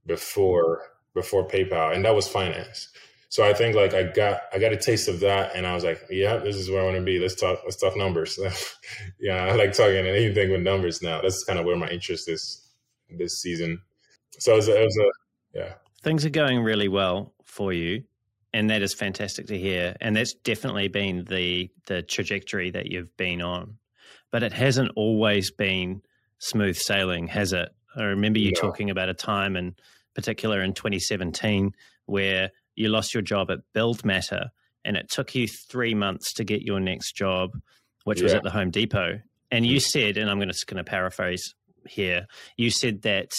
before 0.07 0.83
before 1.15 1.47
PayPal, 1.47 1.95
and 1.95 2.05
that 2.05 2.15
was 2.15 2.27
finance. 2.27 2.89
So 3.29 3.45
I 3.45 3.53
think 3.53 3.77
like 3.77 3.93
I 3.93 4.05
got 4.05 4.41
I 4.53 4.59
got 4.59 4.73
a 4.73 4.77
taste 4.77 5.09
of 5.09 5.21
that, 5.21 5.55
and 5.55 5.67
I 5.67 5.75
was 5.75 5.85
like, 5.85 6.03
yeah, 6.09 6.39
this 6.39 6.57
is 6.57 6.71
where 6.71 6.81
I 6.81 6.85
want 6.85 6.97
to 6.97 7.03
be. 7.03 7.19
Let's 7.19 7.35
talk. 7.35 7.61
Let's 7.65 7.77
talk 7.77 7.97
numbers. 7.97 8.39
yeah, 9.21 9.45
I 9.45 9.53
like 9.57 9.75
talking 9.75 9.99
and 9.99 10.09
anything 10.09 10.51
with 10.51 10.63
numbers 10.63 11.03
now. 11.03 11.21
That's 11.21 11.45
kind 11.45 11.59
of 11.59 11.67
where 11.67 11.77
my 11.77 11.89
interest 11.89 12.31
is 12.31 12.67
this 13.11 13.41
season. 13.41 13.83
So 14.39 14.55
it 14.55 14.57
was, 14.57 14.69
a, 14.69 14.81
it 14.81 14.85
was 14.85 14.99
a 14.99 15.59
yeah. 15.59 15.75
Things 16.03 16.25
are 16.25 16.31
going 16.31 16.63
really 16.63 16.89
well 16.89 17.33
for 17.45 17.73
you, 17.73 18.05
and 18.53 18.71
that 18.71 18.83
is 18.83 18.95
fantastic 18.95 19.47
to 19.49 19.59
hear. 19.59 19.97
And 20.01 20.15
that's 20.17 20.35
definitely 20.35 20.89
been 20.89 21.25
the 21.25 21.71
the 21.87 22.03
trajectory 22.03 22.71
that 22.71 22.87
you've 22.87 23.17
been 23.17 23.43
on. 23.43 23.79
But 24.31 24.43
it 24.43 24.53
hasn't 24.53 24.93
always 24.97 25.51
been 25.51 26.03
smooth 26.39 26.77
sailing, 26.77 27.29
has 27.29 27.53
it? 27.53 27.71
I 27.97 28.03
remember 28.05 28.39
you 28.39 28.53
no. 28.53 28.61
talking 28.61 28.91
about 28.91 29.09
a 29.09 29.15
time 29.15 29.57
in 29.57 29.75
particular 30.15 30.63
in 30.63 30.75
2017 30.75 31.73
where 32.07 32.51
you 32.75 32.89
lost 32.89 33.15
your 33.15 33.23
job 33.23 33.51
at 33.51 33.61
Build 33.73 34.05
Matter, 34.05 34.51
and 34.85 34.97
it 34.97 35.11
took 35.11 35.35
you 35.35 35.49
three 35.49 35.95
months 35.95 36.33
to 36.35 36.45
get 36.45 36.63
your 36.63 36.79
next 36.79 37.13
job, 37.13 37.59
which 38.05 38.19
yeah. 38.19 38.25
was 38.25 38.35
at 38.35 38.43
the 38.43 38.51
Home 38.51 38.71
Depot. 38.71 39.21
And 39.51 39.67
you 39.67 39.79
mm. 39.79 39.83
said, 39.83 40.17
and 40.17 40.31
I'm 40.31 40.39
going 40.39 40.51
to, 40.51 40.67
going 40.67 40.83
to 40.83 40.89
paraphrase 40.89 41.55
here, 41.89 42.27
you 42.57 42.71
said 42.71 43.03
that 43.03 43.33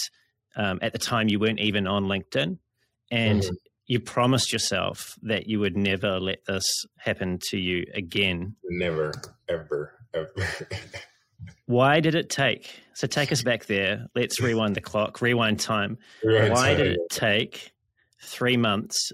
um, 0.58 0.78
at 0.82 0.92
the 0.92 0.98
time 0.98 1.28
you 1.28 1.38
weren't 1.38 1.60
even 1.60 1.86
on 1.86 2.04
LinkedIn, 2.04 2.58
and 3.10 3.42
mm-hmm. 3.42 3.54
you 3.86 4.00
promised 4.00 4.52
yourself 4.52 5.14
that 5.22 5.46
you 5.46 5.60
would 5.60 5.76
never 5.76 6.20
let 6.20 6.44
this 6.46 6.84
happen 6.98 7.38
to 7.50 7.56
you 7.56 7.86
again. 7.94 8.56
Never, 8.64 9.12
ever, 9.48 9.94
ever. 10.12 10.68
Why 11.66 12.00
did 12.00 12.14
it 12.14 12.28
take? 12.30 12.82
So 12.92 13.06
take 13.06 13.32
us 13.32 13.42
back 13.42 13.66
there. 13.66 14.08
Let's 14.14 14.40
rewind 14.40 14.74
the 14.74 14.80
clock, 14.80 15.22
rewind 15.22 15.60
time. 15.60 15.96
Rewind 16.22 16.52
Why 16.52 16.74
time. 16.74 16.76
did 16.76 16.92
it 16.94 17.10
take 17.10 17.72
three 18.20 18.56
months 18.56 19.12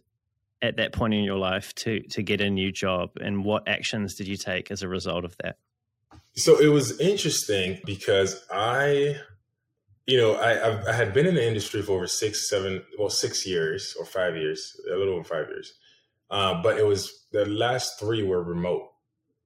at 0.65 0.79
that 0.79 0.93
point 0.93 1.13
in 1.13 1.23
your 1.23 1.37
life 1.37 1.75
to 1.75 2.01
to 2.01 2.23
get 2.23 2.41
a 2.41 2.49
new 2.49 2.73
job 2.73 3.11
and 3.21 3.45
what 3.45 3.69
actions 3.69 4.15
did 4.15 4.27
you 4.27 4.37
take 4.37 4.71
as 4.71 4.83
a 4.83 4.89
result 4.89 5.25
of 5.25 5.37
that 5.43 5.59
so 6.35 6.59
it 6.59 6.69
was 6.69 6.99
interesting 7.01 7.79
because 7.85 8.43
i 8.51 9.15
you 10.07 10.17
know 10.17 10.35
i 10.35 10.89
i 10.89 10.93
had 10.93 11.13
been 11.13 11.27
in 11.27 11.35
the 11.35 11.47
industry 11.47 11.83
for 11.83 11.93
over 11.93 12.07
six 12.07 12.49
seven 12.49 12.83
well 12.99 13.11
six 13.11 13.47
years 13.47 13.97
or 13.99 14.05
five 14.05 14.37
years 14.37 14.79
a 14.93 14.97
little 14.97 15.15
over 15.15 15.25
five 15.25 15.49
years. 15.49 15.75
Uh, 16.31 16.63
but 16.63 16.79
it 16.79 16.87
was 16.87 17.27
the 17.33 17.45
last 17.47 18.01
three 18.01 18.23
were 18.23 18.43
remote 18.43 18.91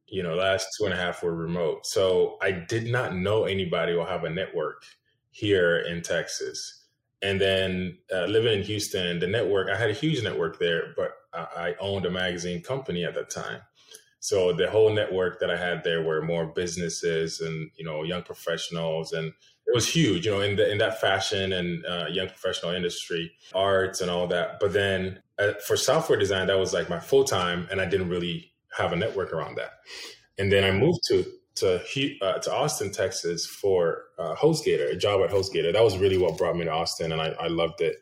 you 0.07 0.23
know 0.23 0.35
last 0.35 0.67
two 0.77 0.85
and 0.85 0.95
a 0.95 0.97
half 0.97 1.23
were 1.23 1.35
remote. 1.35 1.85
So 1.85 2.39
i 2.43 2.51
did 2.51 2.87
not 2.87 3.15
know 3.15 3.45
anybody 3.45 3.93
or 3.93 4.07
have 4.07 4.25
a 4.25 4.31
network 4.31 4.83
here 5.31 5.81
in 5.81 6.03
texas. 6.03 6.87
And 7.21 7.41
then 7.41 7.99
uh, 8.15 8.27
living 8.27 8.61
in 8.61 8.65
Houston, 8.65 9.19
the 9.19 9.27
network, 9.27 9.69
I 9.69 9.77
had 9.77 9.91
a 9.91 9.93
huge 9.93 10.23
network 10.23 10.61
there, 10.61 10.95
but 10.97 11.15
I, 11.35 11.47
I 11.57 11.75
owned 11.81 12.07
a 12.07 12.11
magazine 12.11 12.63
company 12.63 13.05
at 13.05 13.15
that 13.15 13.29
time. 13.29 13.61
So 14.21 14.53
the 14.53 14.71
whole 14.71 14.93
network 14.93 15.41
that 15.41 15.51
I 15.51 15.57
had 15.57 15.85
there 15.85 16.03
were 16.03 16.23
more 16.23 16.47
businesses 16.47 17.41
and, 17.41 17.71
you 17.77 17.85
know, 17.85 18.03
young 18.03 18.23
professionals. 18.23 19.13
And 19.13 19.29
it 19.29 19.75
was 19.75 19.89
huge, 19.89 20.27
you 20.27 20.33
know, 20.33 20.41
in, 20.41 20.57
the, 20.57 20.71
in 20.71 20.79
that 20.79 21.01
fashion 21.01 21.53
and 21.53 21.85
uh, 21.87 22.07
young 22.11 22.29
professional 22.29 22.73
industry, 22.73 23.31
arts 23.55 24.01
and 24.01 24.11
all 24.11 24.27
that. 24.29 24.59
But 24.61 24.73
then 24.73 25.23
uh, 25.39 25.53
for 25.67 25.77
software 25.77 26.19
design, 26.19 26.49
that 26.49 26.59
was 26.59 26.73
like 26.73 26.89
my 26.89 26.99
full 26.99 27.25
time. 27.25 27.69
And 27.71 27.81
I 27.81 27.85
didn't 27.85 28.09
really 28.09 28.53
have 28.77 28.93
a 28.93 28.97
network 28.97 29.33
around 29.33 29.57
that. 29.57 29.73
And 30.39 30.51
then 30.51 30.65
I 30.65 30.71
moved 30.71 31.01
to 31.09 31.25
to 31.57 31.81
uh, 32.23 32.39
to 32.39 32.55
Austin, 32.55 32.93
Texas 32.93 33.47
for 33.47 34.05
uh, 34.19 34.35
HostGator, 34.35 34.93
a 34.93 34.97
job 34.97 35.21
at 35.23 35.31
HostGator. 35.31 35.73
That 35.73 35.83
was 35.83 35.99
really 35.99 36.19
what 36.19 36.39
brought 36.39 36.57
me 36.57 36.65
to 36.65 36.71
Austin, 36.71 37.13
and 37.13 37.21
I, 37.21 37.31
I 37.41 37.49
loved 37.49 37.81
it. 37.81 37.97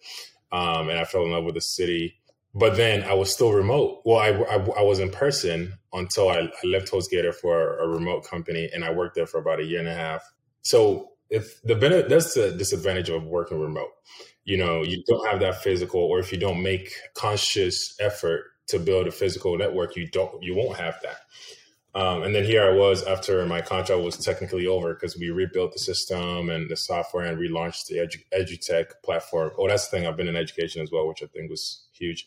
Um, 0.52 0.88
and 0.88 0.98
I 0.98 1.04
fell 1.04 1.24
in 1.24 1.32
love 1.32 1.44
with 1.44 1.54
the 1.54 1.60
city. 1.60 2.14
But 2.58 2.76
then 2.76 3.02
I 3.04 3.12
was 3.12 3.30
still 3.30 3.52
remote. 3.52 4.00
Well, 4.06 4.18
I, 4.18 4.28
I, 4.28 4.56
I 4.56 4.82
was 4.82 4.98
in 4.98 5.10
person 5.10 5.74
until 5.92 6.30
I, 6.30 6.38
I 6.38 6.66
left 6.66 6.90
HostGator 6.90 7.34
for 7.34 7.78
a 7.78 7.86
remote 7.86 8.24
company, 8.26 8.70
and 8.72 8.82
I 8.82 8.92
worked 8.92 9.14
there 9.14 9.26
for 9.26 9.38
about 9.38 9.60
a 9.60 9.64
year 9.64 9.78
and 9.78 9.88
a 9.88 9.94
half. 9.94 10.22
So 10.62 11.10
if 11.28 11.60
the 11.62 11.74
benefit, 11.74 12.08
that's 12.08 12.32
the 12.32 12.52
disadvantage 12.52 13.10
of 13.10 13.24
working 13.24 13.60
remote. 13.60 13.90
You 14.44 14.56
know, 14.56 14.82
you 14.82 15.04
don't 15.06 15.28
have 15.28 15.40
that 15.40 15.62
physical, 15.62 16.00
or 16.00 16.18
if 16.18 16.32
you 16.32 16.38
don't 16.38 16.62
make 16.62 16.92
conscious 17.14 17.94
effort 18.00 18.44
to 18.68 18.78
build 18.78 19.06
a 19.06 19.12
physical 19.12 19.58
network, 19.58 19.94
you 19.94 20.08
don't, 20.08 20.42
you 20.42 20.54
won't 20.54 20.78
have 20.78 20.98
that. 21.02 21.18
Um, 21.94 22.22
and 22.22 22.34
then 22.34 22.44
here 22.44 22.62
I 22.62 22.74
was 22.74 23.02
after 23.04 23.44
my 23.46 23.60
contract 23.60 24.02
was 24.02 24.18
technically 24.18 24.66
over 24.66 24.94
because 24.94 25.16
we 25.16 25.30
rebuilt 25.30 25.72
the 25.72 25.78
system 25.78 26.50
and 26.50 26.70
the 26.70 26.76
software 26.76 27.24
and 27.24 27.38
relaunched 27.38 27.86
the 27.86 27.96
Edu- 27.96 28.24
EduTech 28.38 28.92
platform. 29.04 29.50
Oh, 29.58 29.68
that's 29.68 29.88
the 29.88 29.96
thing. 29.96 30.06
I've 30.06 30.16
been 30.16 30.28
in 30.28 30.36
education 30.36 30.82
as 30.82 30.90
well, 30.90 31.08
which 31.08 31.22
I 31.22 31.26
think 31.26 31.50
was 31.50 31.85
huge. 31.98 32.26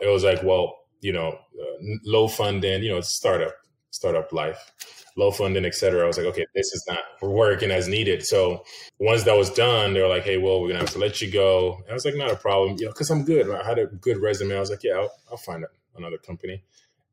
It 0.00 0.08
was 0.08 0.24
like, 0.24 0.42
well, 0.42 0.76
you 1.00 1.12
know, 1.12 1.28
uh, 1.28 1.96
low 2.04 2.28
funding, 2.28 2.82
you 2.82 2.90
know, 2.90 3.00
startup, 3.00 3.54
startup 3.90 4.32
life, 4.32 4.72
low 5.16 5.30
funding, 5.30 5.64
etc. 5.64 6.02
I 6.02 6.06
was 6.06 6.18
like, 6.18 6.26
okay, 6.26 6.46
this 6.54 6.72
is 6.72 6.84
not 6.88 7.00
working 7.22 7.70
as 7.70 7.88
needed. 7.88 8.24
So 8.24 8.64
once 8.98 9.24
that 9.24 9.36
was 9.36 9.50
done, 9.50 9.94
they 9.94 10.02
were 10.02 10.08
like, 10.08 10.24
hey, 10.24 10.38
well, 10.38 10.60
we're 10.60 10.68
gonna 10.68 10.80
have 10.80 10.92
to 10.92 10.98
let 10.98 11.20
you 11.20 11.30
go. 11.30 11.76
And 11.82 11.90
I 11.90 11.94
was 11.94 12.04
like, 12.04 12.16
not 12.16 12.30
a 12.30 12.36
problem, 12.36 12.76
you 12.78 12.86
know, 12.86 12.92
because 12.92 13.10
I'm 13.10 13.24
good. 13.24 13.50
I 13.50 13.64
had 13.64 13.78
a 13.78 13.86
good 13.86 14.18
resume. 14.18 14.56
I 14.56 14.60
was 14.60 14.70
like, 14.70 14.82
yeah, 14.82 14.94
I'll, 14.94 15.12
I'll 15.30 15.36
find 15.36 15.64
another 15.96 16.18
company. 16.18 16.62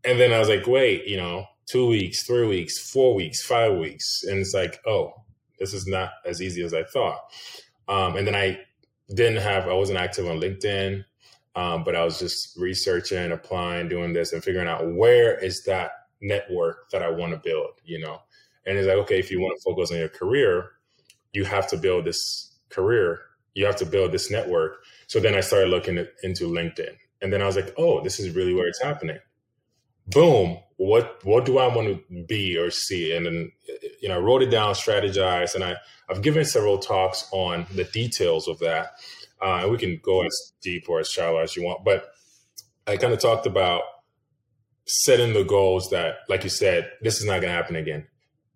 And 0.04 0.20
then 0.20 0.34
I 0.34 0.40
was 0.40 0.50
like, 0.50 0.68
wait, 0.68 1.06
you 1.06 1.18
know, 1.18 1.46
two 1.66 1.88
weeks, 1.88 2.24
three 2.24 2.46
weeks, 2.46 2.78
four 2.92 3.16
weeks, 3.16 3.42
five 3.42 3.78
weeks. 3.78 4.24
And 4.24 4.40
it's 4.40 4.54
like, 4.54 4.80
oh, 4.86 5.14
this 5.60 5.74
is 5.74 5.88
not 5.88 6.12
as 6.26 6.42
easy 6.42 6.62
as 6.64 6.74
I 6.74 6.84
thought. 6.84 7.20
Um, 7.88 8.18
and 8.18 8.28
then 8.28 8.36
I 8.36 8.60
didn't 9.14 9.42
have, 9.42 9.68
I 9.68 9.74
wasn't 9.74 10.00
active 10.00 10.28
on 10.28 10.40
LinkedIn, 10.40 11.06
um, 11.56 11.84
but 11.84 11.96
I 11.96 12.04
was 12.04 12.20
just 12.20 12.58
researching, 12.58 13.32
applying, 13.32 13.90
doing 13.90 14.14
this 14.14 14.34
and 14.34 14.44
figuring 14.44 14.68
out 14.68 14.94
where 14.94 15.38
is 15.38 15.64
that 15.66 15.92
network 16.22 16.90
that 16.92 17.04
I 17.04 17.10
want 17.10 17.34
to 17.34 17.38
build, 17.38 17.72
you 17.86 18.00
know? 18.00 18.22
And 18.66 18.78
it's 18.78 18.88
like, 18.88 18.98
okay, 18.98 19.20
if 19.20 19.30
you 19.30 19.40
want 19.42 19.58
to 19.58 19.64
focus 19.64 19.92
on 19.92 19.98
your 19.98 20.10
career, 20.10 20.72
you 21.34 21.46
have 21.46 21.68
to 21.70 21.78
build 21.78 22.06
this 22.06 22.56
career, 22.70 23.20
you 23.54 23.66
have 23.66 23.76
to 23.78 23.86
build 23.86 24.12
this 24.12 24.32
network. 24.32 24.84
So 25.08 25.20
then 25.20 25.36
I 25.36 25.42
started 25.42 25.70
looking 25.70 25.98
at, 25.98 26.10
into 26.24 26.48
LinkedIn. 26.48 26.96
And 27.22 27.32
then 27.32 27.42
I 27.42 27.46
was 27.46 27.56
like, 27.56 27.74
oh, 27.78 28.02
this 28.04 28.20
is 28.20 28.36
really 28.36 28.54
where 28.54 28.68
it's 28.68 28.82
happening 28.82 29.20
boom, 30.08 30.60
what 30.78 31.20
what 31.24 31.46
do 31.46 31.58
I 31.58 31.74
want 31.74 31.88
to 31.88 32.24
be 32.24 32.58
or 32.58 32.70
see? 32.72 33.16
And 33.16 33.26
then 33.26 33.52
you 34.02 34.10
know, 34.10 34.16
I 34.16 34.20
wrote 34.20 34.42
it 34.42 34.50
down, 34.50 34.74
strategized, 34.74 35.56
and 35.56 35.64
I 35.64 35.76
I've 36.10 36.22
given 36.22 36.46
several 36.46 36.78
talks 36.78 37.28
on 37.32 37.66
the 37.74 37.86
details 37.86 38.48
of 38.48 38.60
that. 38.60 38.94
Uh, 39.44 39.68
we 39.70 39.78
can 39.78 40.00
go 40.02 40.24
as 40.24 40.54
deep 40.62 40.88
or 40.88 41.00
as 41.00 41.10
shallow 41.10 41.40
as 41.40 41.56
you 41.56 41.64
want, 41.64 41.84
but 41.84 42.12
I 42.88 42.98
kind 42.98 43.14
of 43.14 43.20
talked 43.20 43.46
about 43.46 43.82
setting 44.86 45.34
the 45.34 45.44
goals 45.44 45.90
that, 45.90 46.20
like 46.30 46.44
you 46.44 46.50
said, 46.50 46.92
this 47.02 47.20
is 47.20 47.26
not 47.26 47.42
going 47.42 47.52
to 47.52 47.58
happen 47.58 47.76
again. 47.76 48.08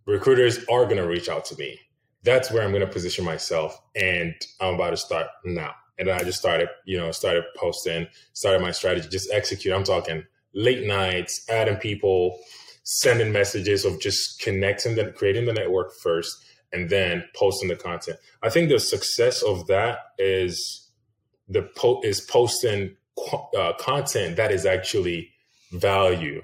Recruiters 0.05 0.59
are 0.69 0.85
going 0.85 0.97
to 0.97 1.07
reach 1.07 1.29
out 1.29 1.45
to 1.45 1.57
me. 1.57 1.79
That's 2.23 2.51
where 2.51 2.63
I'm 2.63 2.71
going 2.71 2.85
to 2.85 2.91
position 2.91 3.23
myself, 3.25 3.77
and 3.95 4.33
I'm 4.59 4.75
about 4.75 4.91
to 4.91 4.97
start 4.97 5.27
now. 5.45 5.73
And 5.99 6.09
I 6.09 6.19
just 6.23 6.39
started, 6.39 6.69
you 6.85 6.97
know, 6.97 7.11
started 7.11 7.43
posting, 7.55 8.07
started 8.33 8.61
my 8.61 8.71
strategy, 8.71 9.09
just 9.09 9.31
execute. 9.31 9.73
I'm 9.73 9.83
talking 9.83 10.23
late 10.53 10.85
nights, 10.85 11.45
adding 11.49 11.77
people, 11.77 12.39
sending 12.83 13.31
messages 13.31 13.83
of 13.85 13.99
just 13.99 14.41
connecting 14.41 14.95
them, 14.95 15.13
creating 15.13 15.45
the 15.45 15.53
network 15.53 15.93
first, 16.01 16.35
and 16.73 16.89
then 16.89 17.23
posting 17.35 17.69
the 17.69 17.75
content. 17.75 18.17
I 18.43 18.49
think 18.49 18.69
the 18.69 18.79
success 18.79 19.41
of 19.41 19.67
that 19.67 19.99
is 20.17 20.89
the 21.47 21.63
po- 21.75 22.01
is 22.03 22.21
posting 22.21 22.95
uh, 23.57 23.73
content 23.79 24.35
that 24.35 24.51
is 24.51 24.65
actually 24.65 25.29
value. 25.71 26.41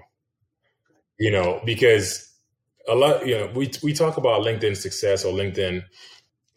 You 1.19 1.31
know, 1.31 1.61
because 1.65 2.33
a 2.87 2.95
lot, 2.95 3.25
you 3.25 3.37
know, 3.37 3.51
we 3.53 3.71
we 3.83 3.93
talk 3.93 4.17
about 4.17 4.41
LinkedIn 4.41 4.75
success 4.75 5.25
or 5.25 5.33
LinkedIn 5.33 5.83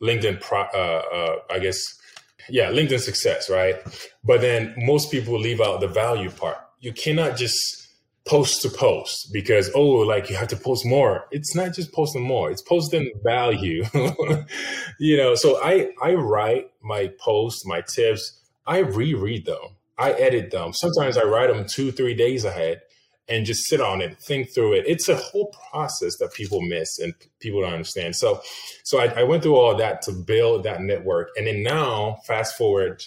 LinkedIn 0.03 0.41
pro, 0.41 0.63
uh, 0.63 1.03
uh, 1.13 1.37
I 1.51 1.59
guess 1.59 1.79
yeah, 2.49 2.71
LinkedIn 2.71 3.01
success, 3.01 3.51
right? 3.51 3.77
But 4.25 4.41
then 4.41 4.75
most 4.77 5.11
people 5.11 5.39
leave 5.39 5.61
out 5.61 5.81
the 5.81 5.89
value 5.89 6.31
part. 6.31 6.59
You 6.81 6.93
cannot 6.93 7.37
just 7.37 7.86
post 8.27 8.63
to 8.63 8.69
post 8.71 9.33
because 9.33 9.71
oh 9.75 9.85
like 9.85 10.29
you 10.29 10.37
have 10.37 10.49
to 10.49 10.57
post 10.57 10.85
more. 10.85 11.27
It's 11.31 11.55
not 11.55 11.75
just 11.75 11.93
posting 11.93 12.23
more 12.23 12.51
it's 12.51 12.63
posting 12.63 13.13
value. 13.23 13.85
You 14.99 15.19
know 15.19 15.35
so 15.35 15.63
i 15.63 15.91
i 16.03 16.15
write 16.15 16.71
my 16.83 17.13
posts 17.19 17.67
my 17.67 17.83
tips. 17.83 18.41
I 18.67 18.79
reread 18.79 19.45
them. 19.47 19.77
I 19.99 20.13
edit 20.13 20.51
them. 20.51 20.73
Sometimes 20.73 21.17
i 21.17 21.23
write 21.23 21.49
them 21.49 21.67
two 21.67 21.93
three 21.93 22.15
days 22.15 22.45
ahead 22.45 22.83
and 23.29 23.45
just 23.45 23.67
sit 23.67 23.81
on 23.81 24.01
it 24.01 24.19
think 24.19 24.55
through 24.55 24.75
it. 24.75 24.85
It's 24.87 25.09
a 25.09 25.17
whole 25.17 25.53
process 25.71 26.17
that 26.19 26.33
people 26.33 26.61
miss 26.61 26.99
and 26.99 27.13
people 27.41 27.61
don't 27.61 27.73
understand. 27.73 28.17
So 28.17 28.41
so 28.85 28.99
i, 28.99 29.07
I 29.21 29.23
went 29.25 29.43
through 29.43 29.57
all 29.57 29.75
that 29.77 30.03
to 30.03 30.13
build 30.13 30.65
that 30.65 30.81
network. 30.81 31.29
And 31.37 31.47
then 31.47 31.63
now 31.63 32.19
fast 32.27 32.57
forward 32.57 33.05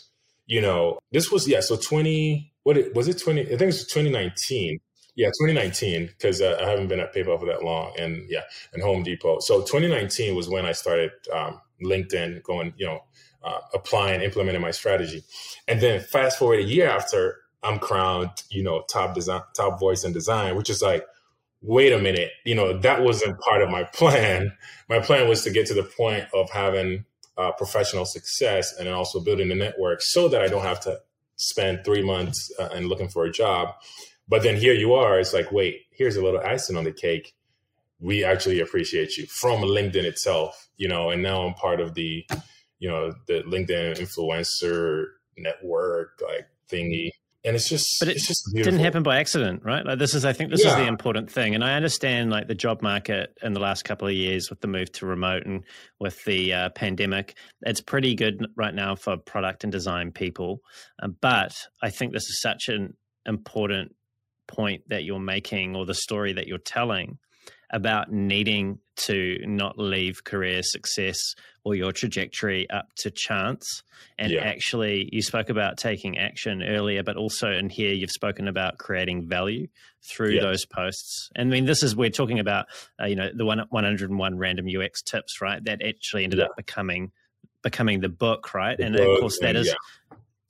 you 0.49 0.59
know 0.59 0.99
this 1.11 1.31
was 1.31 1.47
yeah 1.47 1.61
so 1.61 1.77
20 1.77 2.51
what 2.63 2.77
it, 2.77 2.93
was 2.95 3.07
it 3.07 3.19
20 3.19 3.41
i 3.41 3.45
think 3.45 3.61
it 3.61 3.65
was 3.67 3.85
2019 3.85 4.79
yeah, 5.15 5.27
2019, 5.27 6.07
because 6.07 6.41
uh, 6.41 6.57
I 6.61 6.69
haven't 6.69 6.87
been 6.87 6.99
at 6.99 7.13
PayPal 7.13 7.39
for 7.39 7.45
that 7.47 7.63
long, 7.63 7.93
and 7.97 8.25
yeah, 8.29 8.43
and 8.73 8.81
Home 8.81 9.03
Depot. 9.03 9.39
So 9.41 9.61
2019 9.61 10.35
was 10.35 10.47
when 10.49 10.65
I 10.65 10.71
started 10.71 11.11
um, 11.33 11.59
LinkedIn, 11.83 12.43
going, 12.43 12.73
you 12.77 12.85
know, 12.85 13.03
uh, 13.43 13.59
applying, 13.73 14.21
implementing 14.21 14.61
my 14.61 14.71
strategy, 14.71 15.23
and 15.67 15.81
then 15.81 15.99
fast 15.99 16.39
forward 16.39 16.59
a 16.59 16.63
year 16.63 16.89
after, 16.89 17.37
I'm 17.63 17.79
crowned, 17.79 18.31
you 18.49 18.63
know, 18.63 18.83
top 18.89 19.15
design, 19.15 19.41
top 19.55 19.79
voice 19.79 20.03
in 20.03 20.13
design, 20.13 20.55
which 20.55 20.69
is 20.69 20.81
like, 20.81 21.05
wait 21.61 21.91
a 21.91 21.99
minute, 21.99 22.31
you 22.45 22.55
know, 22.55 22.77
that 22.79 23.03
wasn't 23.03 23.39
part 23.41 23.61
of 23.61 23.69
my 23.69 23.83
plan. 23.83 24.53
My 24.87 24.99
plan 24.99 25.27
was 25.27 25.43
to 25.43 25.51
get 25.51 25.67
to 25.67 25.73
the 25.73 25.83
point 25.83 26.25
of 26.33 26.49
having 26.49 27.05
uh, 27.37 27.51
professional 27.53 28.05
success 28.05 28.77
and 28.77 28.87
then 28.87 28.93
also 28.93 29.19
building 29.19 29.51
a 29.51 29.55
network 29.55 30.01
so 30.01 30.27
that 30.29 30.41
I 30.41 30.47
don't 30.47 30.63
have 30.63 30.79
to 30.81 30.99
spend 31.35 31.85
three 31.85 32.03
months 32.03 32.51
uh, 32.59 32.69
and 32.73 32.87
looking 32.87 33.07
for 33.07 33.25
a 33.25 33.31
job 33.31 33.73
but 34.29 34.43
then 34.43 34.55
here 34.55 34.73
you 34.73 34.93
are, 34.93 35.19
it's 35.19 35.33
like, 35.33 35.51
wait, 35.51 35.81
here's 35.91 36.15
a 36.15 36.23
little 36.23 36.39
icing 36.39 36.77
on 36.77 36.83
the 36.85 36.93
cake. 36.93 37.33
We 37.99 38.23
actually 38.23 38.61
appreciate 38.61 39.17
you 39.17 39.25
from 39.25 39.61
LinkedIn 39.61 40.05
itself, 40.05 40.69
you 40.77 40.87
know, 40.87 41.09
and 41.09 41.21
now 41.21 41.41
I'm 41.41 41.55
part 41.55 41.81
of 41.81 41.95
the, 41.95 42.25
you 42.77 42.89
know, 42.89 43.11
the 43.27 43.41
LinkedIn 43.41 43.97
influencer 43.97 45.07
network 45.37 46.21
like 46.25 46.47
thingy. 46.71 47.09
And 47.43 47.55
it's 47.55 47.69
just, 47.69 47.99
but 47.99 48.09
it 48.09 48.17
it's 48.17 48.27
just 48.27 48.49
didn't 48.53 48.79
happen 48.79 49.01
by 49.01 49.17
accident, 49.17 49.63
right? 49.63 49.85
Like 49.85 49.97
this 49.97 50.13
is, 50.13 50.25
I 50.25 50.33
think, 50.33 50.51
this 50.51 50.63
yeah. 50.63 50.71
is 50.71 50.75
the 50.75 50.87
important 50.87 51.31
thing. 51.31 51.55
And 51.55 51.63
I 51.63 51.73
understand, 51.73 52.29
like 52.29 52.47
the 52.47 52.55
job 52.55 52.81
market 52.81 53.33
in 53.41 53.53
the 53.53 53.61
last 53.61 53.83
couple 53.83 54.09
of 54.09 54.13
years 54.13 54.49
with 54.49 54.59
the 54.59 54.67
move 54.67 54.91
to 54.93 55.05
remote 55.05 55.45
and 55.45 55.63
with 55.99 56.23
the 56.25 56.53
uh, 56.53 56.69
pandemic, 56.69 57.37
it's 57.61 57.79
pretty 57.79 58.13
good 58.13 58.45
right 58.57 58.75
now 58.75 58.95
for 58.95 59.15
product 59.15 59.63
and 59.63 59.71
design 59.71 60.11
people. 60.11 60.59
Uh, 61.01 61.07
but 61.07 61.55
I 61.81 61.89
think 61.89 62.11
this 62.11 62.29
is 62.29 62.41
such 62.41 62.67
an 62.67 62.95
important 63.25 63.95
point 64.49 64.83
that 64.89 65.03
you're 65.03 65.19
making 65.19 65.75
or 65.75 65.85
the 65.85 65.93
story 65.93 66.33
that 66.33 66.47
you're 66.47 66.57
telling 66.57 67.17
about 67.71 68.11
needing 68.11 68.79
to 68.95 69.37
not 69.45 69.77
leave 69.77 70.23
career 70.23 70.61
success 70.63 71.35
or 71.63 71.75
your 71.75 71.91
trajectory 71.91 72.69
up 72.69 72.87
to 72.97 73.11
chance. 73.11 73.83
And 74.17 74.31
yeah. 74.31 74.41
actually, 74.41 75.07
you 75.11 75.21
spoke 75.21 75.49
about 75.49 75.77
taking 75.77 76.17
action 76.17 76.63
earlier, 76.63 77.03
but 77.03 77.15
also 77.15 77.51
in 77.51 77.69
here, 77.69 77.93
you've 77.93 78.09
spoken 78.09 78.47
about 78.47 78.79
creating 78.79 79.27
value 79.27 79.67
through 80.09 80.31
yeah. 80.31 80.41
those 80.41 80.65
posts. 80.65 81.29
And 81.35 81.49
I 81.49 81.51
mean, 81.51 81.65
this 81.65 81.83
is, 81.83 81.95
we're 81.95 82.09
talking 82.09 82.39
about, 82.39 82.65
uh, 82.99 83.05
you 83.05 83.15
know, 83.15 83.29
the 83.33 83.45
one, 83.45 83.63
101 83.69 84.37
random 84.37 84.65
UX 84.67 85.03
tips, 85.03 85.39
right? 85.41 85.63
That 85.63 85.83
actually 85.83 86.23
ended 86.23 86.39
yeah. 86.39 86.45
up 86.45 86.55
becoming 86.57 87.11
becoming 87.61 87.99
the 87.99 88.09
book, 88.09 88.53
right? 88.53 88.77
The 88.77 88.85
and 88.85 88.95
book, 88.95 89.07
of 89.07 89.19
course, 89.19 89.39
that 89.41 89.55
is 89.55 89.75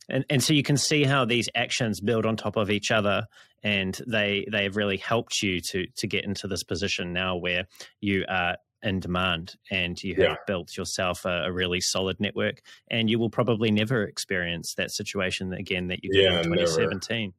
and 0.09 0.25
and 0.29 0.43
so 0.43 0.53
you 0.53 0.63
can 0.63 0.77
see 0.77 1.03
how 1.03 1.25
these 1.25 1.49
actions 1.55 2.01
build 2.01 2.25
on 2.25 2.35
top 2.35 2.55
of 2.55 2.69
each 2.69 2.91
other 2.91 3.27
and 3.63 4.01
they 4.07 4.45
they 4.51 4.63
have 4.63 4.75
really 4.75 4.97
helped 4.97 5.41
you 5.41 5.59
to 5.61 5.85
to 5.95 6.07
get 6.07 6.23
into 6.23 6.47
this 6.47 6.63
position 6.63 7.13
now 7.13 7.35
where 7.35 7.65
you 8.01 8.25
are 8.29 8.57
in 8.81 8.99
demand 8.99 9.55
and 9.69 10.01
you 10.01 10.15
have 10.15 10.23
yeah. 10.23 10.35
built 10.47 10.77
yourself 10.77 11.25
a, 11.25 11.43
a, 11.43 11.51
really 11.51 11.81
solid 11.81 12.17
network 12.17 12.61
and 12.89 13.09
you 13.09 13.19
will 13.19 13.29
probably 13.29 13.69
never 13.69 14.03
experience 14.03 14.73
that 14.75 14.89
situation 14.89 15.51
again 15.51 15.87
that 15.87 16.01
you 16.01 16.09
did 16.13 16.23
yeah, 16.23 16.37
in 16.37 16.43
2017 16.45 17.21
never. 17.21 17.33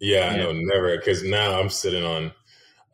yeah, 0.00 0.34
yeah. 0.34 0.42
no 0.42 0.52
never 0.52 0.96
because 0.96 1.22
now 1.22 1.60
i'm 1.60 1.68
sitting 1.68 2.02
on 2.02 2.32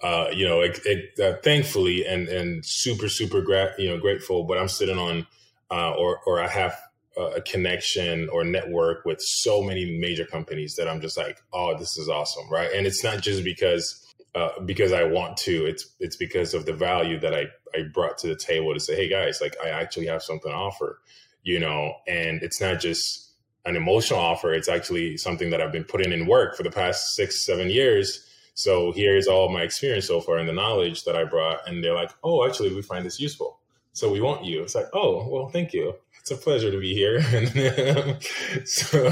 uh, 0.03 0.29
you 0.33 0.47
know, 0.47 0.61
it, 0.63 0.81
it, 0.85 1.21
uh, 1.21 1.39
thankfully 1.43 2.05
and 2.05 2.29
and 2.29 2.65
super 2.67 3.09
super 3.09 3.41
gra- 3.41 3.73
you 3.79 3.89
know 3.89 3.99
grateful, 3.99 4.43
but 4.43 4.59
I'm 4.59 4.69
sitting 4.69 4.99
on 4.99 5.27
uh, 5.71 5.93
or 5.93 6.21
or 6.27 6.41
I 6.41 6.49
have 6.49 6.77
a 7.17 7.41
connection 7.43 8.29
or 8.31 8.45
network 8.45 9.05
with 9.05 9.21
so 9.21 9.63
many 9.63 9.99
major 9.99 10.25
companies 10.25 10.77
that 10.77 10.89
I'm 10.89 11.01
just 11.01 11.17
like, 11.17 11.43
oh, 11.53 11.77
this 11.77 11.97
is 11.97 12.09
awesome, 12.09 12.51
right? 12.51 12.71
And 12.73 12.87
it's 12.87 13.05
not 13.05 13.21
just 13.21 13.45
because 13.45 13.99
uh, 14.35 14.61
because 14.65 14.93
I 14.93 15.05
want 15.05 15.37
to. 15.39 15.67
It's 15.67 15.87
it's 16.01 16.17
because 16.17 16.55
of 16.55 16.65
the 16.65 16.73
value 16.73 17.19
that 17.21 17.35
I 17.35 17.47
I 17.75 17.83
brought 17.93 18.19
to 18.19 18.29
the 18.29 18.37
table 18.37 18.73
to 18.73 18.81
say, 18.81 18.97
hey 18.97 19.09
guys, 19.09 19.41
like 19.41 19.57
I 19.63 19.69
actually 19.69 20.07
have 20.07 20.23
something 20.23 20.51
to 20.51 20.57
offer, 20.57 21.01
you 21.43 21.59
know. 21.61 21.95
And 22.09 22.43
it's 22.43 22.61
not 22.61 22.81
just 22.81 23.33
an 23.67 23.77
emotional 23.77 24.21
offer; 24.21 24.53
it's 24.55 24.69
actually 24.69 25.19
something 25.19 25.51
that 25.51 25.61
I've 25.61 25.73
been 25.73 25.85
putting 25.85 26.13
in 26.13 26.27
work 26.27 26.57
for 26.57 26.63
the 26.63 26.71
past 26.71 27.15
six 27.15 27.45
seven 27.45 27.69
years. 27.69 28.27
So 28.55 28.93
here's 28.93 29.27
all 29.29 29.49
my 29.51 29.63
experience 29.63 30.07
so 30.07 30.21
far 30.21 30.37
and 30.37 30.49
the 30.49 30.53
knowledge 30.53 31.05
that 31.05 31.17
I 31.17 31.25
brought, 31.25 31.67
and 31.67 31.83
they're 31.83 31.95
like, 31.95 32.11
oh, 32.23 32.47
actually, 32.47 32.75
we 32.75 32.83
find 32.83 33.05
this 33.05 33.21
useful. 33.21 33.59
So 33.95 34.11
we 34.11 34.21
want 34.21 34.45
you. 34.45 34.63
It's 34.63 34.75
like, 34.75 34.89
oh, 34.95 35.29
well, 35.29 35.49
thank 35.49 35.73
you 35.75 35.95
it's 36.23 36.31
a 36.31 36.37
pleasure 36.37 36.71
to 36.71 36.79
be 36.79 36.95
here. 36.95 37.21
so, 38.65 39.09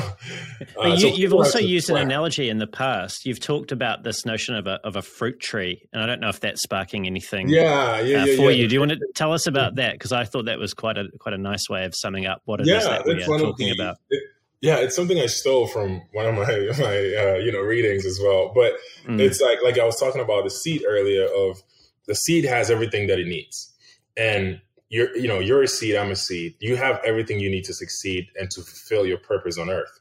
uh, 0.81 0.95
you, 0.97 1.25
have 1.25 1.33
so 1.33 1.39
also 1.39 1.59
used 1.59 1.91
an 1.91 1.97
analogy 1.97 2.49
in 2.49 2.59
the 2.59 2.69
past. 2.69 3.27
You've 3.27 3.41
talked 3.41 3.73
about 3.73 4.05
this 4.05 4.25
notion 4.25 4.55
of 4.55 4.69
a 4.69 4.79
of 4.85 4.95
a 4.95 5.03
fruit 5.03 5.41
tree, 5.41 5.89
and 5.93 6.01
I 6.01 6.07
don't 6.07 6.21
know 6.21 6.29
if 6.29 6.39
that's 6.39 6.63
sparking 6.63 7.09
anything. 7.09 7.49
Yeah, 7.49 7.99
yeah, 7.99 8.23
uh, 8.23 8.25
yeah 8.27 8.37
For 8.37 8.53
yeah. 8.53 8.59
you, 8.59 8.69
do 8.69 8.75
you 8.75 8.79
want 8.79 8.93
to 8.93 9.01
tell 9.17 9.33
us 9.33 9.49
about 9.49 9.75
that? 9.75 9.95
Because 9.95 10.13
I 10.13 10.25
thought 10.25 10.45
that 10.45 10.61
was 10.61 10.73
quite 10.73 10.99
a 10.99 11.09
quite 11.19 11.35
a 11.35 11.39
nice 11.39 11.69
way 11.69 11.85
of 11.85 11.97
summing 11.97 12.27
up 12.27 12.43
what 12.45 12.61
it 12.61 12.69
yeah, 12.69 12.77
is 12.77 12.85
that 12.85 13.05
we 13.05 13.21
are 13.21 13.39
talking 13.39 13.67
the, 13.67 13.83
about. 13.83 13.97
It, 14.09 14.23
yeah, 14.61 14.77
it's 14.77 14.95
something 14.95 15.19
I 15.19 15.27
stole 15.27 15.67
from 15.67 16.03
one 16.13 16.27
of 16.27 16.37
my 16.37 16.45
my 16.79 16.97
uh, 16.97 17.39
you 17.39 17.51
know 17.51 17.61
readings 17.61 18.07
as 18.07 18.21
well. 18.23 18.53
But 18.55 18.75
mm. 19.05 19.19
it's 19.19 19.41
like 19.41 19.59
like 19.65 19.81
I 19.81 19.85
was 19.85 19.99
talking 19.99 20.21
about 20.21 20.45
the 20.45 20.51
seed 20.51 20.85
earlier. 20.87 21.25
Of 21.25 21.61
the 22.07 22.15
seed 22.15 22.45
has 22.45 22.71
everything 22.71 23.09
that 23.09 23.19
it 23.19 23.27
needs, 23.27 23.75
and 24.17 24.61
you're 24.91 25.17
you 25.17 25.29
know 25.29 25.39
you're 25.39 25.63
a 25.63 25.69
seed 25.69 25.97
i'm 25.97 26.11
a 26.11 26.17
seed. 26.17 26.55
You 26.61 26.77
have 26.77 27.01
everything 27.05 27.41
you 27.41 27.49
need 27.49 27.65
to 27.65 27.75
succeed 27.75 28.29
and 28.39 28.51
to 28.51 28.61
fulfill 28.61 29.07
your 29.07 29.19
purpose 29.19 29.57
on 29.57 29.71
earth. 29.71 29.99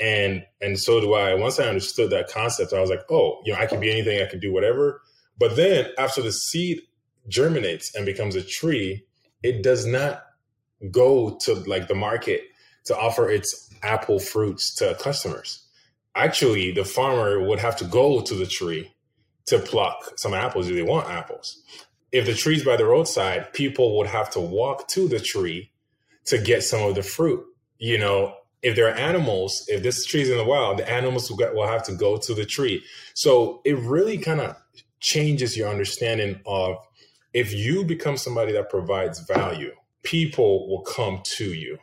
And 0.00 0.44
and 0.60 0.78
so 0.78 1.00
do 1.00 1.14
i. 1.14 1.34
Once 1.34 1.60
i 1.60 1.68
understood 1.68 2.10
that 2.10 2.28
concept 2.28 2.72
i 2.72 2.80
was 2.80 2.90
like 2.90 3.04
oh 3.10 3.40
you 3.44 3.52
know 3.52 3.58
i 3.60 3.66
can 3.66 3.78
be 3.78 3.90
anything 3.90 4.20
i 4.20 4.26
can 4.26 4.40
do 4.40 4.52
whatever. 4.52 5.02
But 5.38 5.56
then 5.56 5.86
after 5.98 6.22
the 6.22 6.32
seed 6.32 6.80
germinates 7.28 7.94
and 7.94 8.04
becomes 8.04 8.34
a 8.34 8.42
tree 8.42 9.04
it 9.42 9.62
does 9.62 9.86
not 9.86 10.24
go 10.90 11.38
to 11.42 11.54
like 11.54 11.86
the 11.86 11.94
market 11.94 12.42
to 12.86 12.96
offer 12.96 13.30
its 13.30 13.70
apple 13.82 14.18
fruits 14.18 14.74
to 14.76 14.96
customers. 14.98 15.66
Actually 16.16 16.72
the 16.72 16.84
farmer 16.84 17.46
would 17.46 17.58
have 17.58 17.76
to 17.76 17.84
go 17.84 18.22
to 18.22 18.34
the 18.34 18.46
tree 18.46 18.90
to 19.46 19.58
pluck 19.58 20.12
some 20.16 20.32
apples 20.32 20.68
if 20.68 20.74
they 20.74 20.82
want 20.82 21.10
apples 21.10 21.62
if 22.12 22.26
the 22.26 22.34
tree's 22.34 22.64
by 22.64 22.76
the 22.76 22.84
roadside, 22.84 23.52
people 23.52 23.96
would 23.98 24.06
have 24.06 24.30
to 24.30 24.40
walk 24.40 24.88
to 24.88 25.08
the 25.08 25.20
tree 25.20 25.70
to 26.26 26.38
get 26.38 26.62
some 26.62 26.82
of 26.82 26.94
the 26.94 27.02
fruit, 27.02 27.44
you 27.78 27.98
know, 27.98 28.34
if 28.62 28.76
there 28.76 28.86
are 28.86 28.94
animals, 28.94 29.64
if 29.68 29.82
this 29.82 30.04
tree 30.04 30.20
is 30.20 30.28
in 30.28 30.36
the 30.36 30.44
wild, 30.44 30.78
the 30.78 30.90
animals 30.90 31.30
will, 31.30 31.36
get, 31.36 31.54
will 31.54 31.66
have 31.66 31.82
to 31.84 31.94
go 31.94 32.18
to 32.18 32.34
the 32.34 32.44
tree. 32.44 32.82
So 33.14 33.62
it 33.64 33.78
really 33.78 34.18
kind 34.18 34.40
of 34.40 34.56
changes 35.00 35.56
your 35.56 35.68
understanding 35.68 36.40
of 36.44 36.76
if 37.32 37.54
you 37.54 37.84
become 37.84 38.16
somebody 38.16 38.52
that 38.52 38.68
provides 38.68 39.20
value, 39.20 39.72
people 40.02 40.68
will 40.68 40.82
come 40.82 41.22
to 41.24 41.54
you. 41.54 41.78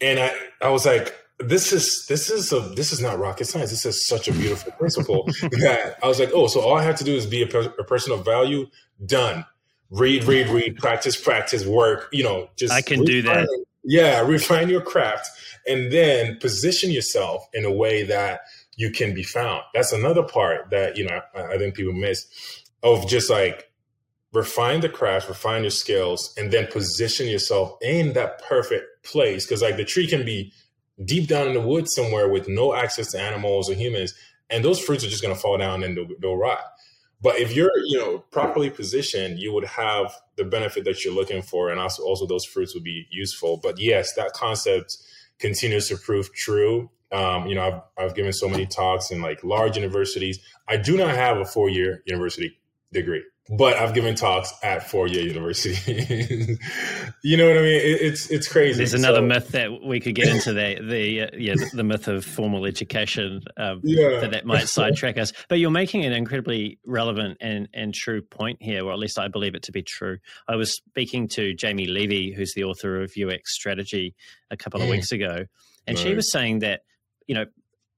And 0.00 0.20
I, 0.20 0.32
I 0.62 0.68
was 0.68 0.86
like, 0.86 1.14
this 1.38 1.72
is 1.72 2.06
this 2.06 2.30
is 2.30 2.52
a 2.52 2.60
this 2.60 2.92
is 2.92 3.00
not 3.00 3.18
rocket 3.18 3.44
science. 3.44 3.70
This 3.70 3.84
is 3.84 4.06
such 4.06 4.28
a 4.28 4.32
beautiful 4.32 4.72
principle 4.72 5.24
that 5.42 5.96
I 6.02 6.08
was 6.08 6.18
like, 6.18 6.30
oh, 6.32 6.46
so 6.46 6.60
all 6.60 6.76
I 6.76 6.82
have 6.82 6.96
to 6.96 7.04
do 7.04 7.14
is 7.14 7.26
be 7.26 7.42
a, 7.42 7.46
per- 7.46 7.74
a 7.78 7.84
person 7.84 8.12
of 8.12 8.24
value. 8.24 8.66
Done. 9.04 9.44
Read, 9.90 10.24
read, 10.24 10.48
read. 10.48 10.76
Practice, 10.76 11.20
practice. 11.20 11.64
Work. 11.66 12.08
You 12.12 12.24
know, 12.24 12.48
just 12.56 12.72
I 12.72 12.80
can 12.80 13.00
refine, 13.00 13.06
do 13.06 13.22
that. 13.22 13.64
Yeah, 13.84 14.20
refine 14.20 14.68
your 14.68 14.80
craft, 14.80 15.28
and 15.66 15.92
then 15.92 16.38
position 16.38 16.90
yourself 16.90 17.46
in 17.52 17.64
a 17.64 17.72
way 17.72 18.02
that 18.04 18.40
you 18.76 18.90
can 18.90 19.14
be 19.14 19.22
found. 19.22 19.62
That's 19.74 19.92
another 19.92 20.22
part 20.22 20.70
that 20.70 20.96
you 20.96 21.04
know 21.04 21.20
I, 21.34 21.54
I 21.54 21.58
think 21.58 21.74
people 21.74 21.92
miss 21.92 22.26
of 22.82 23.06
just 23.08 23.30
like 23.30 23.70
refine 24.32 24.80
the 24.80 24.88
craft, 24.88 25.28
refine 25.28 25.62
your 25.62 25.70
skills, 25.70 26.34
and 26.36 26.50
then 26.50 26.66
position 26.66 27.28
yourself 27.28 27.76
in 27.82 28.14
that 28.14 28.42
perfect 28.42 29.04
place. 29.04 29.44
Because 29.44 29.62
like 29.62 29.76
the 29.76 29.84
tree 29.84 30.06
can 30.06 30.24
be 30.24 30.52
deep 31.04 31.28
down 31.28 31.48
in 31.48 31.54
the 31.54 31.60
woods 31.60 31.94
somewhere 31.94 32.28
with 32.28 32.48
no 32.48 32.74
access 32.74 33.12
to 33.12 33.20
animals 33.20 33.70
or 33.70 33.74
humans, 33.74 34.14
and 34.50 34.64
those 34.64 34.80
fruits 34.80 35.04
are 35.04 35.08
just 35.08 35.22
going 35.22 35.34
to 35.34 35.40
fall 35.40 35.58
down 35.58 35.82
and 35.82 35.96
they'll, 35.96 36.08
they'll 36.20 36.36
rot. 36.36 36.64
But 37.20 37.38
if 37.38 37.54
you're, 37.56 37.72
you 37.86 37.98
know, 37.98 38.18
properly 38.30 38.70
positioned, 38.70 39.38
you 39.38 39.52
would 39.52 39.64
have 39.64 40.14
the 40.36 40.44
benefit 40.44 40.84
that 40.84 41.04
you're 41.04 41.14
looking 41.14 41.42
for, 41.42 41.70
and 41.70 41.80
also 41.80 42.02
also 42.02 42.26
those 42.26 42.44
fruits 42.44 42.74
would 42.74 42.84
be 42.84 43.06
useful. 43.10 43.58
But 43.62 43.78
yes, 43.78 44.12
that 44.14 44.32
concept 44.32 44.98
continues 45.38 45.88
to 45.88 45.96
prove 45.96 46.32
true. 46.34 46.90
Um, 47.12 47.46
you 47.46 47.54
know, 47.54 47.62
I've 47.96 48.04
I've 48.04 48.14
given 48.14 48.32
so 48.32 48.48
many 48.48 48.66
talks 48.66 49.10
in 49.10 49.22
like 49.22 49.42
large 49.42 49.76
universities. 49.76 50.38
I 50.68 50.76
do 50.76 50.96
not 50.96 51.14
have 51.14 51.38
a 51.38 51.46
four 51.46 51.70
year 51.70 52.02
university 52.06 52.58
degree 52.92 53.24
but 53.48 53.76
I've 53.76 53.94
given 53.94 54.14
talks 54.14 54.52
at 54.62 54.90
four 54.90 55.06
year 55.06 55.22
university. 55.22 55.76
you 57.22 57.36
know 57.36 57.46
what 57.46 57.56
I 57.56 57.60
mean? 57.60 57.80
It, 57.80 58.00
it's 58.02 58.28
it's 58.30 58.48
crazy. 58.48 58.78
There's 58.78 58.94
another 58.94 59.18
so, 59.18 59.26
myth 59.26 59.48
that 59.48 59.82
we 59.84 60.00
could 60.00 60.14
get 60.14 60.28
into 60.28 60.52
the 60.52 60.80
the 60.82 61.22
uh, 61.22 61.28
yeah 61.38 61.54
the, 61.54 61.70
the, 61.74 61.84
myth 61.84 62.08
of 62.08 62.24
formal 62.24 62.66
education 62.66 63.42
um, 63.56 63.80
yeah. 63.84 64.20
that 64.20 64.32
that 64.32 64.46
might 64.46 64.68
sidetrack 64.68 65.16
us. 65.16 65.32
But 65.48 65.60
you're 65.60 65.70
making 65.70 66.04
an 66.04 66.12
incredibly 66.12 66.78
relevant 66.84 67.38
and 67.40 67.68
and 67.72 67.94
true 67.94 68.20
point 68.20 68.60
here, 68.60 68.84
or 68.84 68.92
at 68.92 68.98
least 68.98 69.18
I 69.18 69.28
believe 69.28 69.54
it 69.54 69.62
to 69.64 69.72
be 69.72 69.82
true. 69.82 70.18
I 70.48 70.56
was 70.56 70.74
speaking 70.74 71.28
to 71.28 71.54
Jaime 71.60 71.86
Levy, 71.86 72.32
who's 72.32 72.52
the 72.54 72.64
author 72.64 73.00
of 73.00 73.12
UX 73.16 73.54
Strategy, 73.54 74.16
a 74.50 74.56
couple 74.56 74.82
of 74.82 74.88
mm. 74.88 74.92
weeks 74.92 75.12
ago, 75.12 75.46
and 75.86 75.96
right. 75.96 75.98
she 75.98 76.14
was 76.14 76.32
saying 76.32 76.60
that 76.60 76.80
you 77.28 77.34
know 77.36 77.44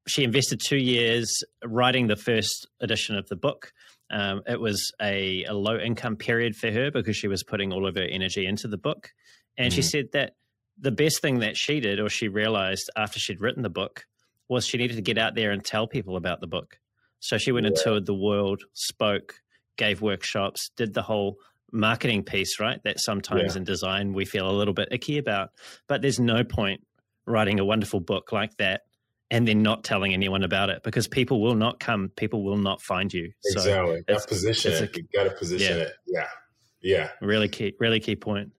she 0.07 0.25
invested 0.25 0.61
two 0.61 0.77
years 0.77 1.43
writing 1.65 2.07
the 2.07 2.17
first 2.17 2.67
edition 2.81 3.17
of 3.17 3.29
the 3.29 3.37
book 3.37 3.73
um, 4.11 4.43
it 4.47 4.61
was 4.61 4.93
a, 5.01 5.45
a, 5.45 5.55
low 5.55 5.79
income 5.79 6.17
period 6.17 6.57
for 6.57 6.71
her 6.71 6.91
because 6.91 7.17
she 7.17 7.29
was 7.29 7.43
putting 7.43 7.73
all 7.73 7.87
of 7.87 7.97
her 7.97 8.03
energy 8.03 8.47
into 8.47 8.67
the 8.67 8.79
book. 8.79 9.13
And 9.57 9.73
mm. 9.73 9.77
she 9.77 9.83
said 9.83 10.09
that 10.13 10.35
the 10.81 10.91
best 10.91 11.21
thing 11.21 11.41
that 11.41 11.57
she 11.57 11.81
did, 11.81 12.01
or 12.01 12.09
she 12.09 12.29
realized 12.29 12.91
after 12.97 13.19
she'd 13.19 13.41
written 13.41 13.63
the 13.63 13.69
book, 13.69 14.07
was 14.49 14.67
she 14.67 14.79
needed 14.79 14.97
to 14.97 15.03
get 15.03 15.19
out 15.19 15.35
there 15.35 15.51
and 15.51 15.63
tell 15.63 15.87
people 15.87 16.17
about 16.17 16.41
the 16.41 16.47
book. 16.47 16.79
So 17.21 17.37
she 17.37 17.53
went 17.53 17.65
yeah. 17.65 17.71
and 17.71 17.77
toured 17.77 18.07
the 18.07 18.15
world, 18.15 18.63
spoke, 18.73 19.35
gave 19.77 20.01
workshops, 20.01 20.71
did 20.77 20.95
the 20.95 21.03
whole 21.03 21.37
marketing 21.71 22.23
piece, 22.23 22.59
right? 22.59 22.83
That 22.85 23.01
sometimes 23.01 23.55
yeah. 23.55 23.59
in 23.59 23.65
design 23.65 24.13
we 24.15 24.25
feel 24.25 24.49
a 24.49 24.53
little 24.53 24.75
bit 24.75 24.89
icky 24.91 25.19
about. 25.19 25.51
But 25.87 26.01
there's 26.01 26.21
no 26.21 26.45
point 26.45 26.81
writing 27.27 27.61
a 27.61 27.65
wonderful 27.65 28.01
book 28.01 28.33
like 28.33 28.57
that 28.57 28.83
and 29.31 29.47
then 29.47 29.63
not 29.63 29.85
telling 29.85 30.13
anyone 30.13 30.43
about 30.43 30.71
it 30.71 30.83
because 30.83 31.07
people 31.07 31.41
will 31.41 31.55
not 31.55 31.81
come, 31.81 32.11
people 32.17 32.43
will 32.43 32.57
not 32.57 32.81
find 32.83 33.13
you. 33.13 33.33
Exactly. 33.45 33.97
So 33.97 34.03
that 34.07 34.27
position 34.27 34.73
it. 34.85 34.97
you 34.97 35.05
got 35.13 35.25
to 35.25 35.31
position 35.31 35.79
yeah. 35.79 35.83
it. 35.85 35.93
Yeah. 36.07 36.29
Yeah. 36.81 37.11
Really 37.21 37.49
key, 37.49 37.75
really 37.79 38.01
key 38.01 38.17
point. 38.17 38.53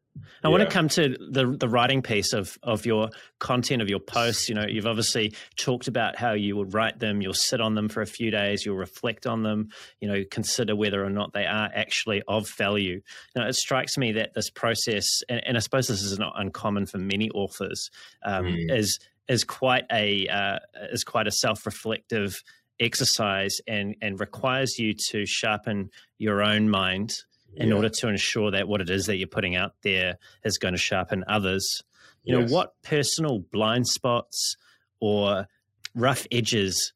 I 0.44 0.48
yeah. 0.48 0.50
want 0.50 0.64
to 0.64 0.70
come 0.70 0.90
to 0.90 1.16
the 1.32 1.56
the 1.58 1.70
writing 1.70 2.02
piece 2.02 2.34
of 2.34 2.58
of 2.64 2.86
your 2.86 3.10
content 3.40 3.82
of 3.82 3.90
your 3.90 4.00
posts. 4.00 4.50
You 4.50 4.56
know, 4.56 4.66
you've 4.68 4.88
obviously 4.88 5.34
talked 5.58 5.88
about 5.88 6.18
how 6.18 6.34
you 6.34 6.56
would 6.58 6.74
write 6.74 7.00
them. 7.00 7.22
You'll 7.22 7.34
sit 7.34 7.62
on 7.62 7.76
them 7.76 7.90
for 7.90 8.02
a 8.02 8.06
few 8.06 8.32
days. 8.32 8.66
You'll 8.66 8.78
reflect 8.78 9.26
on 9.28 9.44
them. 9.44 9.70
You 10.00 10.08
know, 10.08 10.24
consider 10.30 10.76
whether 10.76 11.04
or 11.04 11.10
not 11.10 11.34
they 11.34 11.46
are 11.46 11.70
actually 11.74 12.22
of 12.28 12.50
value. 12.58 13.02
Now, 13.36 13.48
it 13.48 13.56
strikes 13.56 13.98
me 13.98 14.14
that 14.14 14.34
this 14.34 14.50
process, 14.50 15.06
and, 15.30 15.42
and 15.46 15.58
I 15.58 15.60
suppose 15.60 15.88
this 15.88 16.02
is 16.02 16.20
not 16.20 16.34
uncommon 16.36 16.86
for 16.86 16.98
many 16.98 17.30
authors, 17.32 17.90
um, 18.24 18.46
mm. 18.46 18.78
is 18.78 19.00
is 19.30 19.44
quite 19.46 19.86
a 19.92 20.28
uh, 20.28 20.60
is 20.92 21.06
quite 21.06 21.28
a 21.28 21.32
self 21.32 21.66
reflective 21.66 22.44
exercise 22.80 23.56
and 23.68 23.96
and 24.02 24.20
requires 24.20 24.78
you 24.78 24.94
to 25.12 25.26
sharpen 25.26 25.90
your 26.18 26.42
own 26.42 26.70
mind 26.70 27.14
in 27.56 27.70
yeah. 27.70 27.76
order 27.76 27.90
to 27.90 28.08
ensure 28.08 28.52
that 28.52 28.68
what 28.68 28.82
it 28.82 28.90
is 28.90 29.06
that 29.06 29.18
you're 29.18 29.28
putting 29.28 29.56
out 29.56 29.74
there 29.84 30.18
is 30.44 30.58
going 30.58 30.74
to 30.74 30.80
sharpen 30.80 31.24
others. 31.28 31.82
You 32.24 32.40
yes. 32.40 32.50
know, 32.50 32.56
what 32.56 32.74
personal 32.84 33.40
blind 33.40 33.88
spots 33.88 34.56
or 35.00 35.48
rough 35.96 36.28
edges 36.32 36.94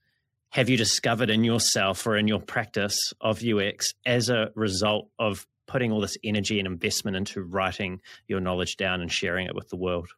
have 0.50 0.70
you 0.70 0.78
discovered 0.78 1.30
in 1.30 1.44
yourself 1.44 2.06
or 2.06 2.16
in 2.16 2.28
your 2.28 2.40
practice 2.40 2.98
of 3.20 3.44
UX 3.44 3.94
as 4.06 4.30
a 4.30 4.52
result 4.56 5.10
of 5.18 5.48
putting 5.66 5.92
all 5.92 6.02
this 6.02 6.18
energy 6.24 6.60
and 6.60 6.68
investment 6.68 7.18
into 7.18 7.42
writing 7.42 8.00
your 8.28 8.40
knowledge 8.40 8.78
down 8.78 9.02
and 9.02 9.12
sharing 9.12 9.48
it 9.48 9.56
with 9.56 9.70
the 9.70 9.76
world? 9.76 10.10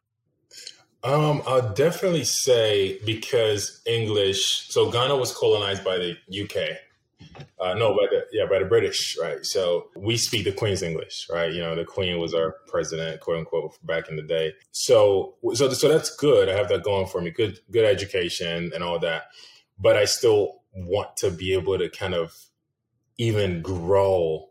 Um, 1.06 1.40
I'll 1.46 1.72
definitely 1.72 2.24
say 2.24 2.98
because 3.06 3.80
English. 3.86 4.66
So 4.70 4.90
Ghana 4.90 5.16
was 5.16 5.32
colonized 5.32 5.84
by 5.84 5.98
the 5.98 6.16
UK. 6.28 6.78
Uh, 7.60 7.74
no, 7.74 7.90
by 7.90 8.06
the 8.10 8.26
yeah, 8.32 8.44
by 8.46 8.58
the 8.58 8.64
British, 8.64 9.16
right? 9.22 9.38
So 9.46 9.90
we 9.94 10.16
speak 10.16 10.44
the 10.44 10.52
Queen's 10.52 10.82
English, 10.82 11.28
right? 11.30 11.52
You 11.52 11.60
know, 11.60 11.76
the 11.76 11.84
Queen 11.84 12.18
was 12.18 12.34
our 12.34 12.56
president, 12.66 13.20
quote 13.20 13.38
unquote, 13.38 13.78
back 13.86 14.08
in 14.08 14.16
the 14.16 14.22
day. 14.22 14.54
So, 14.72 15.36
so, 15.54 15.72
so 15.72 15.88
that's 15.88 16.14
good. 16.16 16.48
I 16.48 16.54
have 16.54 16.68
that 16.70 16.82
going 16.82 17.06
for 17.06 17.20
me. 17.20 17.30
Good, 17.30 17.60
good 17.70 17.84
education 17.84 18.72
and 18.74 18.82
all 18.82 18.98
that. 18.98 19.26
But 19.78 19.96
I 19.96 20.06
still 20.06 20.62
want 20.74 21.16
to 21.18 21.30
be 21.30 21.54
able 21.54 21.78
to 21.78 21.88
kind 21.88 22.14
of 22.14 22.34
even 23.16 23.62
grow 23.62 24.48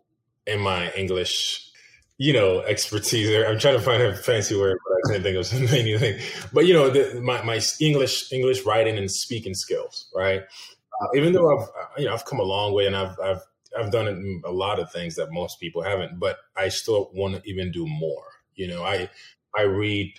in 0.48 0.62
my 0.62 0.90
English 0.94 1.70
you 2.18 2.34
know, 2.34 2.62
expertise. 2.62 3.30
I'm 3.46 3.60
trying 3.60 3.76
to 3.76 3.82
find 3.82 4.02
a 4.02 4.16
fancy 4.16 4.56
word, 4.56 4.78
but 4.88 4.94
I 4.94 5.14
can't 5.14 5.24
think 5.24 5.38
of 5.38 5.74
anything. 5.74 6.20
But 6.54 6.66
you 6.66 6.74
know, 6.74 6.90
the, 6.90 7.20
my 7.22 7.42
my 7.44 7.62
English 7.80 8.32
English 8.32 8.66
writing 8.66 8.98
and 8.98 9.12
speaking 9.12 9.54
skills, 9.54 10.10
right? 10.16 10.42
Uh, 10.42 11.08
even 11.16 11.34
though 11.34 11.58
I've 11.58 11.68
uh, 11.68 11.88
you 11.98 12.06
know 12.06 12.14
I've 12.14 12.26
come 12.26 12.40
a 12.40 12.44
long 12.44 12.74
way 12.74 12.86
and 12.86 12.96
I've 12.96 13.20
I've 13.20 13.42
I've 13.78 13.92
done 13.92 14.42
a 14.46 14.52
lot 14.52 14.80
of 14.80 14.92
things 14.92 15.16
that 15.16 15.32
most 15.32 15.60
people 15.60 15.84
haven't, 15.84 16.20
but 16.20 16.38
I 16.56 16.70
still 16.70 17.12
want 17.14 17.36
to 17.36 17.50
even 17.50 17.72
do 17.72 17.86
more. 17.86 18.24
You 18.56 18.70
know, 18.70 18.84
I 18.84 19.10
I 19.56 19.64
read 19.64 20.14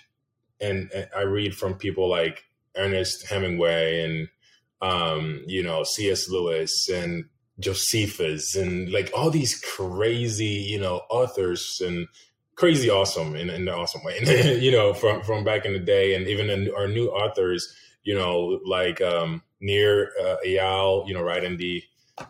and, 0.59 0.91
and 0.91 1.07
I 1.15 1.21
read 1.21 1.55
from 1.55 1.75
people 1.75 2.09
like 2.09 2.43
Ernest 2.75 3.27
Hemingway 3.27 4.03
and 4.03 4.27
um, 4.81 5.41
you 5.47 5.63
know 5.63 5.83
C.S. 5.83 6.29
Lewis 6.29 6.89
and 6.89 7.25
Josephus 7.59 8.55
and 8.55 8.91
like 8.91 9.11
all 9.15 9.29
these 9.29 9.59
crazy, 9.59 10.45
you 10.45 10.79
know, 10.79 11.01
authors 11.09 11.81
and 11.83 12.07
crazy 12.55 12.89
awesome 12.89 13.35
in, 13.35 13.49
in 13.49 13.67
an 13.67 13.69
awesome 13.69 14.03
way, 14.03 14.19
you 14.61 14.71
know, 14.71 14.93
from, 14.93 15.21
from 15.23 15.43
back 15.43 15.65
in 15.65 15.73
the 15.73 15.79
day. 15.79 16.15
And 16.15 16.27
even 16.27 16.49
in 16.49 16.71
our 16.75 16.87
new 16.87 17.09
authors, 17.09 17.73
you 18.03 18.15
know, 18.15 18.59
like 18.65 19.01
um, 19.01 19.41
Nir 19.59 20.11
uh, 20.21 20.37
Eyal, 20.45 21.07
you 21.07 21.13
know, 21.13 21.21
writing 21.21 21.57
the 21.57 21.83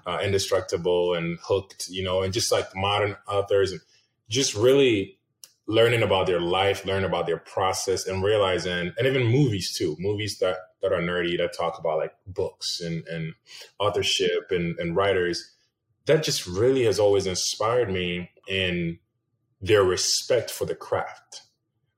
uh, 0.05 0.19
Indistractable 0.19 1.17
and 1.17 1.37
Hooked, 1.41 1.87
you 1.89 2.03
know, 2.03 2.21
and 2.21 2.33
just 2.33 2.51
like 2.51 2.75
modern 2.75 3.15
authors 3.27 3.71
and 3.71 3.81
just 4.29 4.55
really 4.55 5.16
learning 5.67 6.01
about 6.01 6.27
their 6.27 6.39
life, 6.39 6.85
learning 6.85 7.05
about 7.05 7.25
their 7.25 7.37
process 7.37 8.07
and 8.07 8.23
realizing, 8.23 8.93
and 8.97 9.07
even 9.07 9.27
movies 9.27 9.75
too, 9.77 9.95
movies 9.99 10.39
that 10.39 10.57
that 10.81 10.93
are 10.93 11.01
nerdy 11.01 11.37
that 11.37 11.57
talk 11.57 11.79
about 11.79 11.97
like 11.97 12.13
books 12.27 12.79
and, 12.81 13.05
and 13.07 13.33
authorship 13.79 14.51
and, 14.51 14.77
and 14.79 14.95
writers 14.95 15.55
that 16.05 16.23
just 16.23 16.47
really 16.47 16.85
has 16.85 16.99
always 16.99 17.27
inspired 17.27 17.91
me 17.91 18.31
in 18.47 18.97
their 19.61 19.83
respect 19.83 20.49
for 20.49 20.65
the 20.65 20.75
craft 20.75 21.41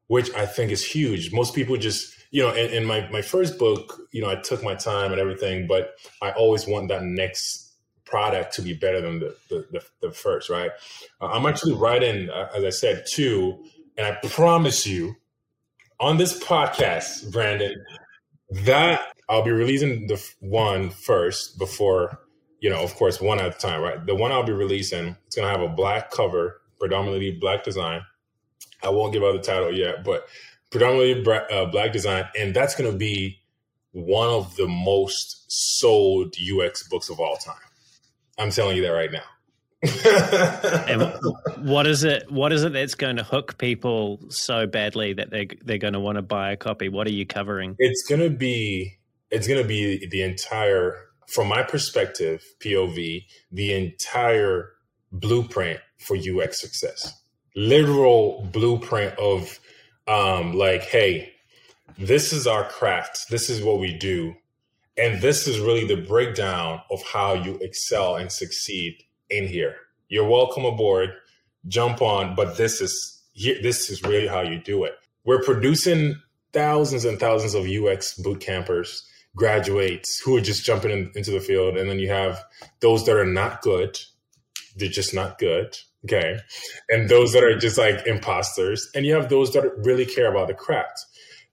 which 0.07 0.33
i 0.33 0.45
think 0.45 0.71
is 0.71 0.83
huge. 0.83 1.31
Most 1.31 1.53
people 1.53 1.77
just 1.77 2.13
you 2.31 2.41
know 2.41 2.53
in, 2.53 2.71
in 2.71 2.85
my, 2.85 3.07
my 3.09 3.21
first 3.21 3.57
book 3.57 4.01
you 4.11 4.21
know 4.21 4.29
i 4.29 4.35
took 4.35 4.63
my 4.63 4.75
time 4.75 5.11
and 5.11 5.21
everything 5.21 5.67
but 5.67 5.91
i 6.21 6.31
always 6.31 6.67
want 6.67 6.89
that 6.89 7.03
next 7.03 7.68
product 8.09 8.53
to 8.53 8.61
be 8.61 8.73
better 8.73 9.01
than 9.01 9.19
the, 9.19 9.35
the, 9.49 9.67
the, 9.71 9.85
the 10.01 10.11
first 10.11 10.49
right 10.49 10.71
uh, 11.21 11.27
i'm 11.27 11.45
actually 11.45 11.73
writing 11.73 12.29
uh, 12.29 12.49
as 12.55 12.63
i 12.63 12.69
said 12.69 13.05
two 13.11 13.63
and 13.97 14.07
i 14.07 14.27
promise 14.29 14.87
you 14.87 15.15
on 15.99 16.17
this 16.17 16.37
podcast 16.39 17.31
brandon 17.31 17.75
that 18.51 19.01
I'll 19.29 19.43
be 19.43 19.51
releasing 19.51 20.07
the 20.07 20.21
one 20.39 20.89
first 20.89 21.59
before, 21.59 22.19
you 22.59 22.69
know, 22.69 22.81
of 22.81 22.95
course, 22.95 23.21
one 23.21 23.39
at 23.39 23.55
a 23.55 23.57
time, 23.57 23.81
right? 23.81 24.03
The 24.03 24.15
one 24.15 24.31
I'll 24.31 24.43
be 24.43 24.53
releasing, 24.53 25.15
it's 25.27 25.35
going 25.35 25.47
to 25.47 25.51
have 25.51 25.61
a 25.61 25.73
black 25.73 26.09
cover, 26.09 26.61
predominantly 26.79 27.37
black 27.39 27.63
design. 27.63 28.01
I 28.81 28.89
won't 28.89 29.13
give 29.13 29.23
out 29.23 29.33
the 29.33 29.41
title 29.41 29.71
yet, 29.71 30.03
but 30.03 30.27
predominantly 30.71 31.23
uh, 31.51 31.65
black 31.65 31.93
design, 31.93 32.25
and 32.37 32.55
that's 32.55 32.75
going 32.75 32.91
to 32.91 32.97
be 32.97 33.39
one 33.91 34.29
of 34.29 34.55
the 34.55 34.67
most 34.67 35.45
sold 35.47 36.33
UX 36.39 36.87
books 36.87 37.09
of 37.09 37.19
all 37.19 37.35
time. 37.37 37.55
I'm 38.39 38.51
telling 38.51 38.77
you 38.77 38.83
that 38.83 38.89
right 38.89 39.11
now. 39.11 39.23
and 40.87 41.13
what 41.69 41.87
is 41.87 42.03
it? 42.03 42.31
What 42.31 42.51
is 42.51 42.63
it 42.63 42.73
that's 42.73 42.95
going 42.95 43.17
to 43.17 43.23
hook 43.23 43.57
people 43.57 44.19
so 44.29 44.65
badly 44.65 45.13
that 45.13 45.29
they 45.29 45.47
they're 45.63 45.77
going 45.77 45.93
to 45.93 45.99
want 45.99 46.17
to 46.17 46.21
buy 46.21 46.51
a 46.51 46.57
copy? 46.57 46.89
What 46.89 47.07
are 47.07 47.11
you 47.11 47.25
covering? 47.25 47.75
It's 47.79 48.03
going 48.07 48.21
to 48.21 48.29
be 48.29 48.99
it's 49.31 49.47
going 49.47 49.61
to 49.61 49.67
be 49.67 50.07
the 50.07 50.23
entire, 50.23 50.97
from 51.27 51.47
my 51.47 51.63
perspective, 51.63 52.43
POV, 52.59 53.25
the 53.51 53.73
entire 53.73 54.71
blueprint 55.11 55.79
for 55.99 56.17
UX 56.17 56.59
success. 56.59 57.13
Literal 57.55 58.47
blueprint 58.51 59.17
of 59.19 59.59
um, 60.07 60.53
like, 60.53 60.83
hey, 60.83 61.33
this 61.97 62.33
is 62.33 62.47
our 62.47 62.63
craft. 62.63 63.29
This 63.29 63.49
is 63.49 63.61
what 63.61 63.79
we 63.79 63.97
do. 63.97 64.35
And 64.99 65.21
this 65.21 65.47
is 65.47 65.59
really 65.59 65.85
the 65.85 66.01
breakdown 66.01 66.81
of 66.91 67.01
how 67.03 67.33
you 67.33 67.57
excel 67.61 68.15
and 68.15 68.31
succeed 68.31 69.03
in 69.29 69.47
here. 69.47 69.75
You're 70.09 70.27
welcome 70.27 70.65
aboard. 70.65 71.11
Jump 71.67 72.01
on, 72.01 72.35
but 72.35 72.57
this 72.57 72.81
is 72.81 73.21
this 73.61 73.89
is 73.89 74.03
really 74.03 74.27
how 74.27 74.41
you 74.41 74.59
do 74.59 74.83
it. 74.83 74.95
We're 75.25 75.43
producing 75.43 76.15
thousands 76.51 77.05
and 77.05 77.19
thousands 77.19 77.53
of 77.53 77.65
UX 77.65 78.17
boot 78.17 78.39
campers, 78.39 79.07
graduates 79.35 80.19
who 80.19 80.35
are 80.35 80.41
just 80.41 80.65
jumping 80.65 80.91
in, 80.91 81.11
into 81.15 81.31
the 81.31 81.39
field, 81.39 81.77
and 81.77 81.89
then 81.89 81.99
you 81.99 82.09
have 82.09 82.43
those 82.79 83.05
that 83.05 83.15
are 83.15 83.25
not 83.25 83.61
good. 83.61 83.99
They're 84.75 84.89
just 84.89 85.13
not 85.13 85.37
good. 85.37 85.77
Okay. 86.05 86.39
And 86.89 87.09
those 87.09 87.33
that 87.33 87.43
are 87.43 87.57
just 87.57 87.77
like 87.77 88.07
imposters. 88.07 88.89
And 88.95 89.05
you 89.05 89.13
have 89.13 89.29
those 89.29 89.51
that 89.53 89.77
really 89.77 90.05
care 90.05 90.31
about 90.31 90.47
the 90.47 90.53
craft 90.53 91.05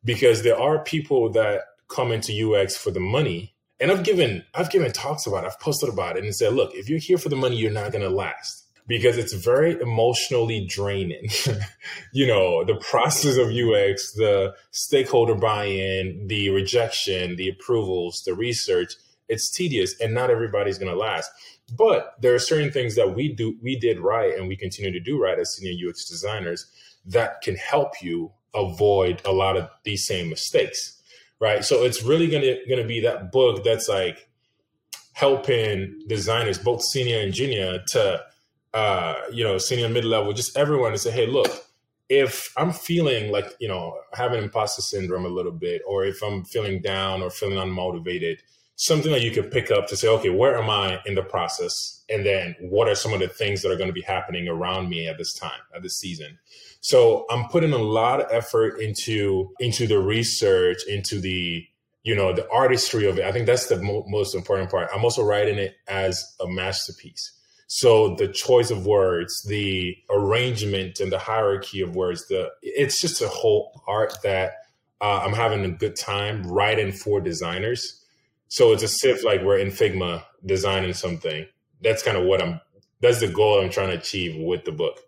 because 0.05 0.43
there 0.43 0.59
are 0.59 0.79
people 0.79 1.31
that 1.33 1.63
come 1.89 2.13
into 2.13 2.55
UX 2.55 2.77
for 2.77 2.91
the 2.91 3.01
money. 3.01 3.55
And 3.79 3.91
I've 3.91 4.05
given 4.05 4.45
I've 4.55 4.71
given 4.71 4.91
talks 4.93 5.27
about 5.27 5.45
it, 5.45 5.49
I've 5.49 5.61
posted 5.61 5.89
about 5.89 6.17
it 6.17 6.25
and 6.25 6.35
said, 6.35 6.55
look, 6.55 6.75
if 6.75 6.89
you're 6.89 6.99
here 6.99 7.19
for 7.19 7.29
the 7.29 7.37
money, 7.37 7.57
you're 7.57 7.71
not 7.71 7.93
gonna 7.93 8.09
last. 8.09 8.65
Because 8.89 9.19
it's 9.19 9.33
very 9.33 9.81
emotionally 9.81 10.65
draining. 10.69 11.29
you 12.13 12.27
know, 12.27 12.65
the 12.65 12.77
process 12.77 13.37
of 13.37 13.49
UX, 13.49 14.13
the 14.13 14.55
stakeholder 14.71 15.35
buy-in, 15.35 16.27
the 16.29 16.51
rejection, 16.51 17.35
the 17.35 17.49
approvals, 17.49 18.23
the 18.25 18.33
research, 18.33 18.93
it's 19.29 19.51
tedious 19.51 20.01
and 20.01 20.15
not 20.15 20.31
everybody's 20.31 20.79
gonna 20.79 20.95
last. 20.95 21.31
But 21.77 22.15
there 22.21 22.35
are 22.35 22.39
certain 22.39 22.71
things 22.71 22.95
that 22.95 23.15
we 23.15 23.33
do 23.33 23.57
we 23.61 23.77
did 23.79 23.99
right 23.99 24.37
and 24.37 24.49
we 24.49 24.57
continue 24.57 24.93
to 24.93 25.01
do 25.01 25.21
right 25.21 25.39
as 25.39 25.55
senior 25.55 25.89
UX 25.89 26.09
designers 26.09 26.67
that 27.07 27.41
can 27.43 27.57
help 27.57 28.03
you 28.03 28.33
avoid 28.55 29.21
a 29.25 29.33
lot 29.33 29.57
of 29.57 29.69
these 29.85 30.07
same 30.07 30.31
mistakes. 30.31 30.96
Right. 31.39 31.65
So 31.65 31.85
it's 31.85 32.03
really 32.03 32.29
gonna 32.29 32.57
gonna 32.69 32.87
be 32.87 33.01
that 33.01 33.31
book 33.31 33.63
that's 33.63 33.89
like 33.89 34.29
helping 35.13 36.03
designers, 36.07 36.59
both 36.59 36.83
senior 36.83 37.21
and 37.21 37.33
junior, 37.33 37.83
to 37.89 38.23
uh, 38.75 39.15
you 39.33 39.43
know, 39.43 39.57
senior 39.57 39.89
mid 39.89 40.05
level, 40.05 40.33
just 40.35 40.57
everyone 40.57 40.93
to 40.93 40.99
say, 40.99 41.11
hey, 41.11 41.27
look, 41.27 41.65
if 42.11 42.53
I'm 42.59 42.73
feeling 42.73 43.33
like, 43.33 43.55
you 43.59 43.69
know, 43.69 43.99
having 44.13 44.43
imposter 44.43 44.83
syndrome 44.83 45.25
a 45.25 45.31
little 45.31 45.53
bit, 45.53 45.81
or 45.87 46.05
if 46.05 46.23
I'm 46.23 46.45
feeling 46.45 46.83
down 46.83 47.23
or 47.23 47.31
feeling 47.31 47.57
unmotivated, 47.57 48.39
something 48.77 49.11
that 49.11 49.23
you 49.23 49.31
can 49.31 49.45
pick 49.45 49.71
up 49.71 49.89
to 49.89 49.97
say, 49.97 50.07
okay, 50.07 50.31
where 50.31 50.57
am 50.57 50.69
I 50.69 51.01
in 51.07 51.15
the 51.15 51.23
process? 51.23 52.05
And 52.09 52.25
then 52.25 52.55
what 52.61 52.89
are 52.89 52.95
some 52.95 53.13
of 53.13 53.21
the 53.21 53.29
things 53.29 53.63
that 53.63 53.73
are 53.73 53.77
going 53.77 53.89
to 53.89 53.95
be 53.95 54.03
happening 54.03 54.49
around 54.49 54.91
me 54.91 55.09
at 55.09 55.19
this 55.19 55.35
time, 55.35 55.61
at 55.75 55.83
this 55.83 55.97
season? 55.97 56.39
So 56.81 57.25
I'm 57.31 57.49
putting 57.49 57.73
a 57.73 57.79
lot 57.79 58.21
of 58.21 58.27
effort 58.31 58.79
into 58.81 59.51
into 59.59 59.87
the 59.87 59.99
research, 59.99 60.85
into 60.87 61.19
the 61.21 61.67
you 62.05 62.15
know 62.15 62.33
the 62.33 62.49
artistry 62.51 63.09
of 63.09 63.19
it. 63.19 63.25
I 63.25 63.33
think 63.33 63.47
that's 63.47 63.67
the 63.67 63.83
mo- 63.83 64.05
most 64.07 64.35
important 64.35 64.71
part. 64.71 64.91
I'm 64.95 65.03
also 65.03 65.25
writing 65.25 65.59
it 65.59 65.75
as 65.89 66.37
a 66.41 66.47
masterpiece. 66.47 67.33
So 67.69 68.15
the 68.15 68.29
choice 68.29 68.71
of 68.71 68.87
words, 68.87 69.43
the 69.49 69.97
arrangement, 70.11 71.01
and 71.01 71.11
the 71.11 71.19
hierarchy 71.19 71.81
of 71.81 71.97
words, 71.97 72.29
the 72.29 72.51
it's 72.63 73.01
just 73.01 73.21
a 73.23 73.29
whole 73.29 73.83
art 73.89 74.19
that 74.23 74.53
uh, 75.01 75.23
I'm 75.25 75.33
having 75.33 75.65
a 75.65 75.71
good 75.71 75.97
time 75.97 76.45
writing 76.45 76.93
for 76.93 77.21
designers 77.21 78.06
so 78.49 78.73
it's 78.73 78.83
as 78.83 78.99
if 79.03 79.25
like 79.25 79.43
we're 79.43 79.59
in 79.59 79.69
Figma 79.69 80.23
designing 80.45 80.95
something. 80.95 81.47
That's 81.83 82.03
kind 82.03 82.17
of 82.17 82.25
what 82.25 82.43
I'm. 82.43 82.61
That's 83.01 83.21
the 83.21 83.29
goal 83.29 83.61
I'm 83.61 83.71
trying 83.71 83.91
to 83.91 83.99
achieve 83.99 84.43
with 84.43 84.65
the 84.65 84.73
book. 84.73 85.01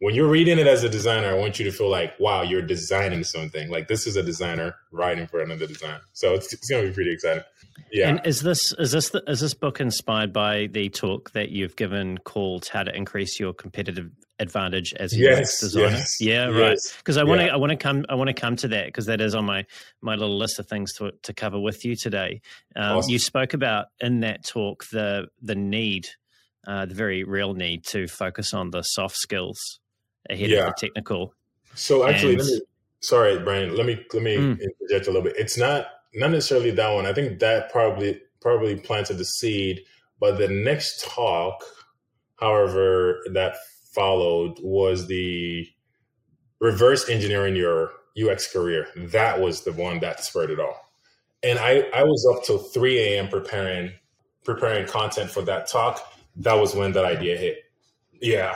When 0.00 0.14
you're 0.14 0.28
reading 0.28 0.58
it 0.58 0.66
as 0.66 0.82
a 0.82 0.88
designer, 0.88 1.28
I 1.28 1.34
want 1.34 1.58
you 1.58 1.64
to 1.64 1.70
feel 1.70 1.88
like, 1.88 2.18
wow, 2.20 2.42
you're 2.42 2.60
designing 2.60 3.24
something. 3.24 3.70
Like 3.70 3.88
this 3.88 4.06
is 4.06 4.16
a 4.16 4.22
designer 4.22 4.74
writing 4.92 5.26
for 5.26 5.40
another 5.40 5.66
designer. 5.66 6.02
So 6.12 6.34
it's, 6.34 6.52
it's 6.52 6.68
going 6.68 6.82
to 6.82 6.88
be 6.90 6.94
pretty 6.94 7.12
exciting. 7.12 7.44
Yeah. 7.92 8.08
And 8.08 8.26
is 8.26 8.42
this 8.42 8.72
is 8.78 8.92
this 8.92 9.10
the, 9.10 9.22
is 9.26 9.40
this 9.40 9.54
book 9.54 9.80
inspired 9.80 10.32
by 10.32 10.66
the 10.66 10.88
talk 10.88 11.32
that 11.32 11.50
you've 11.50 11.76
given 11.76 12.18
called 12.18 12.68
"How 12.68 12.82
to 12.82 12.94
Increase 12.94 13.38
Your 13.38 13.54
Competitive 13.54 14.10
advantage 14.38 14.92
as 14.94 15.12
a 15.12 15.16
yes, 15.16 15.60
designer. 15.60 15.88
Yes, 15.88 16.16
yeah, 16.20 16.50
yes, 16.50 16.58
right. 16.58 16.78
Because 16.98 17.16
I 17.16 17.24
want 17.24 17.40
to, 17.40 17.46
yeah. 17.46 17.54
I 17.54 17.56
want 17.56 17.70
to 17.70 17.76
come, 17.76 18.04
I 18.08 18.14
want 18.14 18.28
to 18.28 18.34
come 18.34 18.56
to 18.56 18.68
that 18.68 18.86
because 18.86 19.06
that 19.06 19.20
is 19.20 19.34
on 19.34 19.44
my 19.44 19.64
my 20.00 20.14
little 20.14 20.36
list 20.36 20.58
of 20.58 20.66
things 20.66 20.92
to 20.94 21.12
to 21.22 21.32
cover 21.32 21.58
with 21.58 21.84
you 21.84 21.96
today. 21.96 22.40
Um, 22.74 22.98
awesome. 22.98 23.10
You 23.10 23.18
spoke 23.18 23.54
about 23.54 23.86
in 24.00 24.20
that 24.20 24.44
talk 24.44 24.84
the 24.90 25.28
the 25.40 25.54
need, 25.54 26.08
uh, 26.66 26.86
the 26.86 26.94
very 26.94 27.24
real 27.24 27.54
need 27.54 27.84
to 27.86 28.06
focus 28.06 28.52
on 28.52 28.70
the 28.70 28.82
soft 28.82 29.16
skills 29.16 29.80
ahead 30.28 30.50
yeah. 30.50 30.60
of 30.60 30.66
the 30.66 30.86
technical. 30.86 31.34
So 31.74 32.06
actually, 32.06 32.36
and, 32.36 32.44
me, 32.44 32.60
sorry, 33.00 33.38
Brian. 33.38 33.76
Let 33.76 33.86
me 33.86 34.04
let 34.12 34.22
me 34.22 34.36
mm. 34.36 34.60
interject 34.60 35.06
a 35.06 35.10
little 35.10 35.22
bit. 35.22 35.34
It's 35.36 35.58
not 35.58 35.88
not 36.14 36.30
necessarily 36.30 36.70
that 36.72 36.90
one. 36.90 37.06
I 37.06 37.12
think 37.12 37.38
that 37.40 37.70
probably 37.70 38.20
probably 38.40 38.76
planted 38.76 39.18
the 39.18 39.24
seed. 39.24 39.82
But 40.18 40.38
the 40.38 40.48
next 40.48 41.04
talk, 41.04 41.62
however, 42.40 43.20
that 43.34 43.56
followed 43.96 44.58
was 44.62 45.08
the 45.08 45.66
reverse 46.60 47.08
engineering 47.08 47.56
your 47.56 47.90
UX 48.16 48.52
career. 48.52 48.86
That 48.96 49.40
was 49.40 49.64
the 49.64 49.72
one 49.72 49.98
that 50.00 50.22
spurred 50.22 50.50
it 50.50 50.60
all. 50.60 50.80
And 51.42 51.58
I, 51.58 51.88
I 51.94 52.04
was 52.04 52.26
up 52.32 52.44
till 52.44 52.58
3 52.58 52.98
a.m. 52.98 53.28
preparing 53.28 53.92
preparing 54.44 54.86
content 54.86 55.30
for 55.30 55.42
that 55.42 55.68
talk. 55.68 56.00
That 56.36 56.54
was 56.54 56.74
when 56.74 56.92
that 56.92 57.04
idea 57.04 57.36
hit. 57.36 57.64
Yeah. 58.20 58.54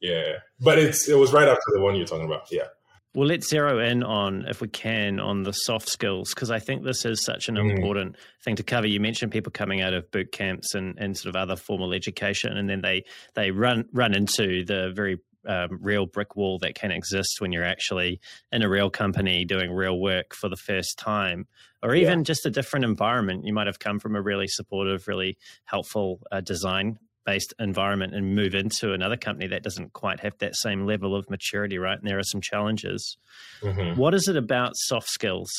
Yeah. 0.00 0.34
But 0.60 0.78
it's 0.78 1.08
it 1.08 1.16
was 1.16 1.32
right 1.32 1.48
after 1.48 1.62
the 1.74 1.80
one 1.80 1.96
you're 1.96 2.06
talking 2.06 2.26
about. 2.26 2.48
Yeah. 2.50 2.68
Well, 3.14 3.28
let's 3.28 3.50
zero 3.50 3.78
in 3.78 4.02
on, 4.02 4.46
if 4.48 4.62
we 4.62 4.68
can, 4.68 5.20
on 5.20 5.42
the 5.42 5.52
soft 5.52 5.88
skills, 5.90 6.32
because 6.34 6.50
I 6.50 6.58
think 6.58 6.82
this 6.82 7.04
is 7.04 7.22
such 7.22 7.50
an 7.50 7.56
mm. 7.56 7.70
important 7.70 8.16
thing 8.42 8.56
to 8.56 8.62
cover. 8.62 8.86
You 8.86 9.00
mentioned 9.00 9.32
people 9.32 9.52
coming 9.52 9.82
out 9.82 9.92
of 9.92 10.10
boot 10.10 10.32
camps 10.32 10.74
and, 10.74 10.98
and 10.98 11.14
sort 11.14 11.34
of 11.34 11.38
other 11.38 11.56
formal 11.56 11.92
education, 11.92 12.56
and 12.56 12.70
then 12.70 12.80
they, 12.80 13.04
they 13.34 13.50
run, 13.50 13.84
run 13.92 14.14
into 14.14 14.64
the 14.64 14.92
very 14.94 15.18
um, 15.46 15.78
real 15.82 16.06
brick 16.06 16.36
wall 16.36 16.58
that 16.60 16.74
can 16.74 16.90
exist 16.90 17.40
when 17.40 17.52
you're 17.52 17.64
actually 17.64 18.20
in 18.50 18.62
a 18.62 18.68
real 18.68 18.88
company 18.88 19.44
doing 19.44 19.70
real 19.72 20.00
work 20.00 20.34
for 20.34 20.48
the 20.48 20.56
first 20.56 20.98
time, 20.98 21.46
or 21.82 21.94
even 21.94 22.20
yeah. 22.20 22.24
just 22.24 22.46
a 22.46 22.50
different 22.50 22.84
environment. 22.84 23.44
You 23.44 23.52
might 23.52 23.66
have 23.66 23.78
come 23.78 23.98
from 23.98 24.16
a 24.16 24.22
really 24.22 24.48
supportive, 24.48 25.06
really 25.06 25.36
helpful 25.64 26.20
uh, 26.30 26.40
design 26.40 26.98
based 27.24 27.54
environment 27.58 28.14
and 28.14 28.34
move 28.34 28.54
into 28.54 28.92
another 28.92 29.16
company 29.16 29.46
that 29.48 29.62
doesn't 29.62 29.92
quite 29.92 30.20
have 30.20 30.36
that 30.38 30.56
same 30.56 30.86
level 30.86 31.14
of 31.14 31.28
maturity, 31.30 31.78
right? 31.78 31.98
And 31.98 32.08
there 32.08 32.18
are 32.18 32.24
some 32.24 32.40
challenges. 32.40 33.16
Mm-hmm. 33.60 33.98
What 33.98 34.14
is 34.14 34.28
it 34.28 34.36
about 34.36 34.72
soft 34.76 35.08
skills? 35.08 35.50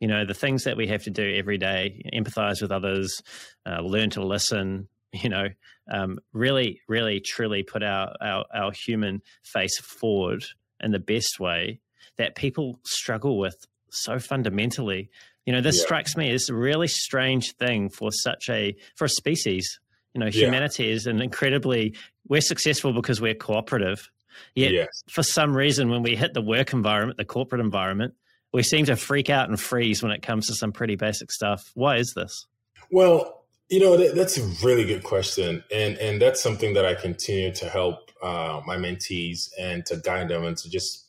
You 0.00 0.08
know, 0.08 0.24
the 0.24 0.34
things 0.34 0.64
that 0.64 0.76
we 0.76 0.86
have 0.88 1.04
to 1.04 1.10
do 1.10 1.34
every 1.36 1.58
day, 1.58 2.02
empathize 2.12 2.60
with 2.60 2.70
others, 2.70 3.22
uh, 3.64 3.80
learn 3.80 4.10
to 4.10 4.24
listen, 4.24 4.88
you 5.12 5.28
know, 5.28 5.48
um, 5.90 6.18
really, 6.32 6.80
really, 6.88 7.20
truly 7.20 7.62
put 7.62 7.82
our, 7.82 8.14
our, 8.20 8.44
our 8.54 8.72
human 8.72 9.22
face 9.42 9.78
forward 9.78 10.44
in 10.80 10.90
the 10.90 10.98
best 10.98 11.40
way 11.40 11.80
that 12.18 12.34
people 12.34 12.80
struggle 12.84 13.38
with 13.38 13.66
so 13.90 14.18
fundamentally. 14.18 15.10
You 15.46 15.52
know, 15.52 15.60
this 15.60 15.78
yeah. 15.78 15.84
strikes 15.84 16.16
me 16.16 16.30
as 16.30 16.48
a 16.48 16.54
really 16.54 16.88
strange 16.88 17.54
thing 17.54 17.88
for 17.88 18.10
such 18.10 18.48
a 18.50 18.74
for 18.96 19.04
a 19.04 19.08
species 19.08 19.78
you 20.16 20.20
know, 20.20 20.30
humanity 20.30 20.84
yeah. 20.84 20.94
is 20.94 21.06
an 21.06 21.20
incredibly, 21.20 21.94
we're 22.26 22.40
successful 22.40 22.94
because 22.94 23.20
we're 23.20 23.34
cooperative. 23.34 24.08
Yet, 24.54 24.72
yes. 24.72 24.88
for 25.10 25.22
some 25.22 25.54
reason, 25.54 25.90
when 25.90 26.02
we 26.02 26.16
hit 26.16 26.32
the 26.32 26.40
work 26.40 26.72
environment, 26.72 27.18
the 27.18 27.26
corporate 27.26 27.60
environment, 27.60 28.14
we 28.52 28.62
seem 28.62 28.86
to 28.86 28.96
freak 28.96 29.28
out 29.28 29.50
and 29.50 29.60
freeze 29.60 30.02
when 30.02 30.12
it 30.12 30.22
comes 30.22 30.46
to 30.46 30.54
some 30.54 30.72
pretty 30.72 30.96
basic 30.96 31.30
stuff. 31.30 31.70
Why 31.74 31.96
is 31.96 32.14
this? 32.14 32.46
Well, 32.90 33.44
you 33.68 33.80
know, 33.80 33.96
that, 33.98 34.14
that's 34.14 34.38
a 34.38 34.42
really 34.64 34.84
good 34.84 35.04
question. 35.04 35.62
And, 35.74 35.98
and 35.98 36.20
that's 36.20 36.42
something 36.42 36.72
that 36.74 36.86
I 36.86 36.94
continue 36.94 37.52
to 37.56 37.68
help 37.68 38.10
uh, 38.22 38.62
my 38.66 38.76
mentees 38.76 39.50
and 39.60 39.84
to 39.86 39.96
guide 39.96 40.28
them 40.28 40.44
and 40.44 40.56
to 40.56 40.70
just 40.70 41.08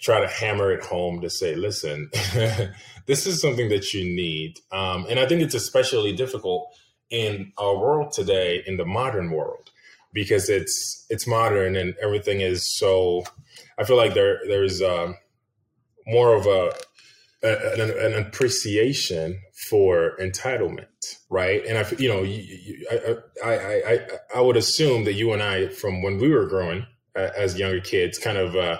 try 0.00 0.20
to 0.20 0.28
hammer 0.28 0.70
it 0.70 0.84
home 0.84 1.20
to 1.22 1.30
say, 1.30 1.56
listen, 1.56 2.10
this 3.06 3.26
is 3.26 3.40
something 3.40 3.68
that 3.70 3.92
you 3.92 4.04
need. 4.04 4.60
Um, 4.70 5.06
and 5.10 5.18
I 5.18 5.26
think 5.26 5.40
it's 5.42 5.54
especially 5.56 6.12
difficult 6.14 6.72
in 7.10 7.52
our 7.58 7.76
world 7.76 8.12
today, 8.12 8.62
in 8.66 8.76
the 8.76 8.84
modern 8.84 9.30
world, 9.30 9.70
because 10.12 10.48
it's 10.48 11.06
it's 11.10 11.26
modern 11.26 11.76
and 11.76 11.94
everything 12.02 12.40
is 12.40 12.76
so. 12.76 13.24
I 13.78 13.84
feel 13.84 13.96
like 13.96 14.14
there 14.14 14.40
there's 14.46 14.82
um, 14.82 15.16
more 16.06 16.34
of 16.34 16.46
a 16.46 16.72
an, 17.42 17.90
an, 17.90 18.14
appreciation 18.14 19.40
for 19.68 20.12
entitlement, 20.20 21.16
right? 21.30 21.64
And 21.66 21.78
I, 21.78 21.86
you 21.98 22.08
know, 22.08 22.22
you, 22.22 22.42
you, 22.42 22.86
I, 23.42 23.48
I, 23.48 23.92
I, 23.92 24.00
I 24.36 24.40
would 24.42 24.58
assume 24.58 25.04
that 25.04 25.14
you 25.14 25.32
and 25.32 25.42
I, 25.42 25.68
from 25.68 26.02
when 26.02 26.18
we 26.18 26.28
were 26.28 26.46
growing 26.46 26.86
as 27.14 27.58
younger 27.58 27.80
kids, 27.80 28.18
kind 28.18 28.36
of, 28.36 28.56
uh, 28.56 28.78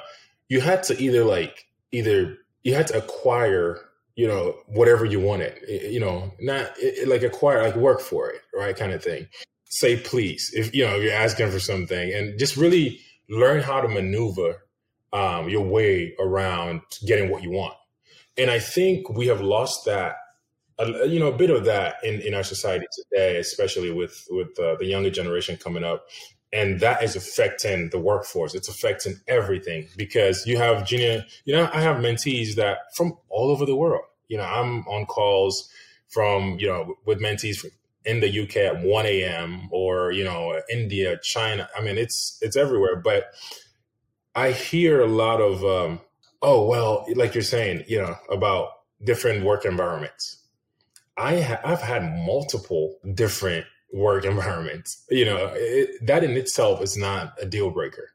you 0.49 0.61
had 0.61 0.83
to 0.85 1.03
either 1.03 1.25
like 1.25 1.65
either 1.93 2.37
you 2.63 2.75
had 2.75 2.87
to 2.89 2.99
acquire, 2.99 3.79
you 4.21 4.29
know, 4.29 4.57
whatever 4.67 5.05
you 5.05 5.21
want 5.21 5.43
it. 5.43 5.57
you 5.91 6.01
know, 6.01 6.33
not 6.41 6.73
like 7.07 7.23
acquire, 7.23 7.63
like 7.63 7.77
work 7.77 8.01
for 8.01 8.31
it, 8.31 8.43
right, 8.55 8.77
kind 8.77 8.93
of 8.93 9.03
thing. 9.03 9.27
Say 9.65 9.97
please 9.97 10.51
if 10.55 10.75
you 10.75 10.85
know 10.85 10.97
if 10.97 11.03
you're 11.03 11.13
asking 11.13 11.51
for 11.51 11.61
something, 11.61 12.13
and 12.15 12.39
just 12.39 12.57
really 12.57 13.01
learn 13.29 13.63
how 13.63 13.81
to 13.81 13.89
maneuver 13.89 14.67
um, 15.13 15.49
your 15.49 15.65
way 15.65 16.15
around 16.19 16.81
getting 17.07 17.31
what 17.31 17.43
you 17.43 17.51
want 17.51 17.75
and 18.41 18.51
I 18.51 18.59
think 18.59 19.09
we 19.11 19.27
have 19.27 19.41
lost 19.41 19.85
that, 19.85 20.17
uh, 20.79 21.03
you 21.03 21.21
know, 21.21 21.29
a 21.29 21.37
bit 21.37 21.51
of 21.51 21.67
that 21.67 21.97
in, 22.03 22.21
in 22.21 22.35
our 22.35 22.43
society 22.43 22.87
today, 22.95 23.39
especially 23.39 23.91
with 23.91 24.27
with 24.31 24.59
uh, 24.59 24.77
the 24.77 24.87
younger 24.87 25.11
generation 25.11 25.59
coming 25.59 25.85
up, 25.85 26.07
and 26.53 26.81
that 26.81 27.03
is 27.03 27.17
affecting 27.17 27.91
the 27.91 27.99
workforce. 27.99 28.55
It's 28.55 28.69
affecting 28.69 29.21
everything 29.29 29.89
because 29.97 30.47
you 30.47 30.57
have 30.57 30.87
junior, 30.87 31.25
you 31.45 31.55
know, 31.55 31.69
I 31.73 31.83
have 31.83 31.97
mentees 31.97 32.55
that 32.55 32.79
from 32.97 33.19
all 33.29 33.51
over 33.51 33.67
the 33.67 33.77
world. 33.77 34.05
You 34.31 34.39
know, 34.39 34.45
I'm 34.45 34.87
on 34.89 35.05
calls 35.07 35.69
from 36.09 36.57
you 36.59 36.69
know 36.69 36.95
with 37.05 37.21
mentees 37.21 37.67
in 38.07 38.21
the 38.21 38.41
UK 38.41 38.57
at 38.57 38.83
1 38.83 39.07
a.m. 39.07 39.69
or 39.71 40.13
you 40.13 40.25
know 40.25 40.61
India, 40.73 41.19
China. 41.23 41.69
I 41.77 41.83
mean, 41.83 41.99
it's 41.99 42.39
it's 42.41 42.57
everywhere, 42.57 42.97
but 42.97 43.35
I 44.35 44.53
hear 44.53 45.03
a 45.03 45.07
lot 45.07 45.41
of 45.41 45.63
um, 45.65 46.01
oh 46.43 46.67
well 46.67 47.07
like 47.15 47.35
you're 47.35 47.43
saying 47.43 47.85
you 47.87 48.01
know 48.01 48.17
about 48.31 48.69
different 49.05 49.45
work 49.45 49.65
environments 49.65 50.39
i 51.17 51.41
ha- 51.41 51.61
i've 51.65 51.81
had 51.81 52.03
multiple 52.25 52.97
different 53.15 53.65
work 53.93 54.25
environments 54.35 55.05
you 55.11 55.25
know 55.25 55.53
it, 55.55 55.91
that 56.07 56.25
in 56.25 56.33
itself 56.33 56.83
is 56.83 56.97
not 56.97 57.35
a 57.41 57.47
deal 57.47 57.71
breaker 57.71 58.11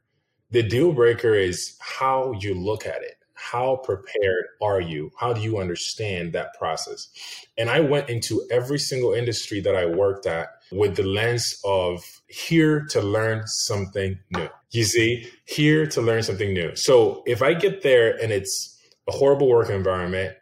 the 0.52 0.64
deal 0.64 0.94
breaker 0.94 1.34
is 1.34 1.78
how 1.80 2.34
you 2.40 2.54
look 2.54 2.86
at 2.86 3.02
it 3.02 3.18
how 3.52 3.78
prepared 3.78 4.46
are 4.62 4.82
you? 4.82 5.12
How 5.18 5.32
do 5.34 5.42
you 5.42 5.60
understand 5.60 6.34
that 6.34 6.54
process? 6.58 7.08
And 7.58 7.70
i 7.70 7.80
went 7.80 8.10
into 8.10 8.46
every 8.52 8.80
single 8.80 9.14
industry 9.14 9.60
that 9.62 9.76
i 9.76 9.86
worked 9.86 10.26
at 10.26 10.48
with 10.72 10.96
the 10.96 11.04
lens 11.04 11.60
of 11.64 12.04
here 12.28 12.86
to 12.90 13.02
learn 13.02 13.44
something 13.46 14.18
new. 14.36 14.50
You 14.72 14.84
see, 14.84 15.30
here 15.46 15.86
to 15.88 16.02
learn 16.02 16.24
something 16.24 16.54
new. 16.54 16.76
So 16.76 17.24
if 17.26 17.42
I 17.42 17.54
get 17.54 17.84
there 17.84 18.18
and 18.22 18.32
it's 18.32 18.78
a 19.08 19.12
horrible 19.12 19.48
work 19.48 19.70
environment, 19.70 20.36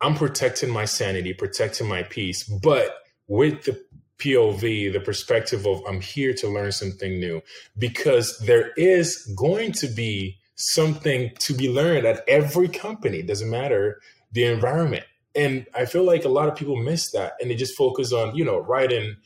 I'm 0.00 0.14
protecting 0.14 0.70
my 0.70 0.84
sanity, 0.84 1.32
protecting 1.32 1.88
my 1.88 2.02
peace, 2.02 2.44
but 2.44 2.94
with 3.26 3.64
the 3.64 3.80
POV, 4.18 4.92
the 4.92 5.00
perspective 5.00 5.66
of 5.66 5.80
I'm 5.88 6.00
here 6.00 6.34
to 6.34 6.48
learn 6.48 6.72
something 6.72 7.18
new, 7.18 7.40
because 7.78 8.38
there 8.40 8.72
is 8.76 9.34
going 9.36 9.72
to 9.72 9.86
be 9.86 10.38
something 10.58 11.30
to 11.38 11.54
be 11.54 11.70
learned 11.70 12.06
at 12.06 12.22
every 12.28 12.68
company. 12.68 13.22
Doesn't 13.22 13.50
matter 13.50 14.00
the 14.32 14.44
environment. 14.44 15.04
And 15.34 15.66
I 15.74 15.84
feel 15.84 16.04
like 16.04 16.24
a 16.24 16.28
lot 16.28 16.48
of 16.48 16.56
people 16.56 16.76
miss 16.76 17.10
that 17.12 17.34
and 17.40 17.50
they 17.50 17.54
just 17.54 17.76
focus 17.76 18.12
on, 18.12 18.34
you 18.34 18.44
know, 18.44 18.58
writing 18.58 19.16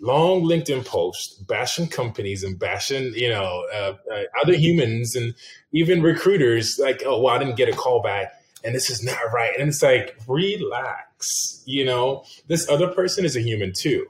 long 0.00 0.42
LinkedIn 0.42 0.84
posts 0.84 1.34
bashing 1.44 1.88
companies 1.88 2.42
and 2.42 2.58
bashing, 2.58 3.12
you 3.14 3.28
know, 3.28 3.64
uh, 3.72 3.94
uh, 4.12 4.22
other 4.42 4.54
humans 4.54 5.14
and 5.16 5.34
even 5.72 6.02
recruiters 6.02 6.76
like, 6.78 7.02
oh, 7.06 7.20
well, 7.22 7.34
I 7.34 7.38
didn't 7.38 7.56
get 7.56 7.68
a 7.68 7.72
call 7.72 8.02
back 8.02 8.34
and 8.64 8.74
this 8.74 8.90
is 8.90 9.02
not 9.02 9.32
right. 9.32 9.58
And 9.58 9.68
it's 9.68 9.82
like, 9.82 10.16
relax, 10.28 11.62
you 11.64 11.84
know, 11.84 12.24
this 12.48 12.68
other 12.68 12.88
person 12.88 13.24
is 13.24 13.36
a 13.36 13.40
human 13.40 13.72
too. 13.72 14.06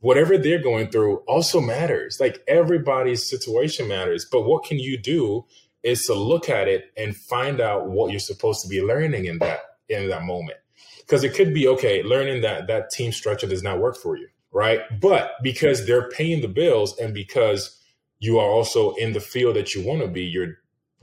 Whatever 0.00 0.36
they're 0.38 0.62
going 0.62 0.90
through 0.90 1.18
also 1.28 1.60
matters. 1.60 2.18
Like 2.20 2.42
everybody's 2.48 3.28
situation 3.28 3.88
matters. 3.88 4.26
But 4.30 4.42
what 4.42 4.64
can 4.64 4.78
you 4.78 4.98
do 4.98 5.44
is 5.82 6.04
to 6.04 6.14
look 6.14 6.48
at 6.48 6.68
it 6.68 6.92
and 6.96 7.16
find 7.16 7.60
out 7.60 7.88
what 7.88 8.10
you're 8.10 8.20
supposed 8.20 8.62
to 8.62 8.68
be 8.68 8.82
learning 8.82 9.26
in 9.26 9.38
that 9.38 9.60
in 9.88 10.08
that 10.08 10.22
moment. 10.24 10.58
Because 10.98 11.22
it 11.22 11.34
could 11.34 11.54
be 11.54 11.68
okay, 11.68 12.02
learning 12.02 12.42
that 12.42 12.66
that 12.66 12.90
team 12.90 13.12
structure 13.12 13.46
does 13.46 13.62
not 13.62 13.78
work 13.78 13.96
for 13.96 14.16
you 14.16 14.28
right? 14.56 14.80
But 15.02 15.32
because 15.42 15.86
they're 15.86 16.08
paying 16.08 16.40
the 16.40 16.48
bills 16.48 16.98
and 16.98 17.12
because 17.12 17.78
you 18.20 18.38
are 18.38 18.48
also 18.48 18.94
in 18.94 19.12
the 19.12 19.20
field 19.20 19.54
that 19.56 19.74
you 19.74 19.86
want 19.86 20.00
to 20.00 20.08
be, 20.08 20.22
you're 20.22 20.54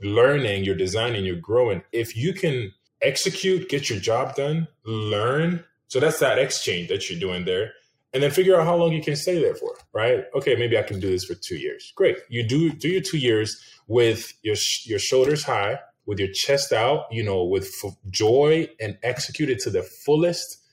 learning, 0.02 0.64
you're 0.64 0.74
designing, 0.74 1.24
you're 1.24 1.36
growing. 1.36 1.82
If 1.92 2.16
you 2.16 2.34
can 2.34 2.72
execute, 3.00 3.68
get 3.68 3.88
your 3.88 4.00
job 4.00 4.34
done, 4.34 4.66
learn. 4.84 5.64
So 5.86 6.00
that's 6.00 6.18
that 6.18 6.40
exchange 6.40 6.88
that 6.88 7.08
you're 7.08 7.20
doing 7.20 7.44
there. 7.44 7.72
And 8.14 8.22
then 8.22 8.30
figure 8.30 8.58
out 8.58 8.64
how 8.64 8.76
long 8.76 8.92
you 8.92 9.02
can 9.02 9.16
stay 9.16 9.40
there 9.40 9.56
for, 9.56 9.76
right? 9.92 10.24
Okay, 10.36 10.54
maybe 10.54 10.78
I 10.78 10.82
can 10.82 11.00
do 11.00 11.10
this 11.10 11.24
for 11.24 11.34
two 11.34 11.56
years. 11.56 11.92
Great. 11.96 12.16
You 12.28 12.46
do 12.46 12.70
do 12.70 12.88
your 12.88 13.02
two 13.02 13.18
years 13.18 13.60
with 13.88 14.32
your 14.42 14.56
your 14.84 15.00
shoulders 15.00 15.42
high, 15.42 15.80
with 16.06 16.18
your 16.20 16.30
chest 16.32 16.72
out, 16.72 17.06
you 17.10 17.24
know, 17.24 17.44
with 17.44 17.68
f- 17.84 17.96
joy 18.10 18.68
and 18.80 18.96
execute 19.02 19.50
it 19.50 19.58
to 19.60 19.70
the 19.70 19.82
fullest 19.82 20.64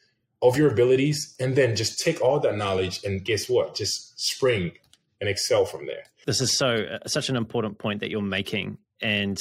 of 0.42 0.58
your 0.58 0.72
abilities 0.72 1.36
and 1.40 1.56
then 1.56 1.76
just 1.76 2.00
take 2.00 2.22
all 2.22 2.40
that 2.40 2.56
knowledge 2.56 3.04
and 3.04 3.24
guess 3.24 3.48
what 3.48 3.76
just 3.76 4.20
spring 4.20 4.72
and 5.20 5.30
excel 5.30 5.66
from 5.66 5.86
there 5.86 6.04
this 6.26 6.42
is 6.42 6.58
so 6.58 6.68
uh, 6.68 7.08
such 7.08 7.30
an 7.30 7.36
important 7.36 7.78
point 7.78 8.00
that 8.00 8.10
you're 8.10 8.22
making 8.22 8.78
and 9.02 9.40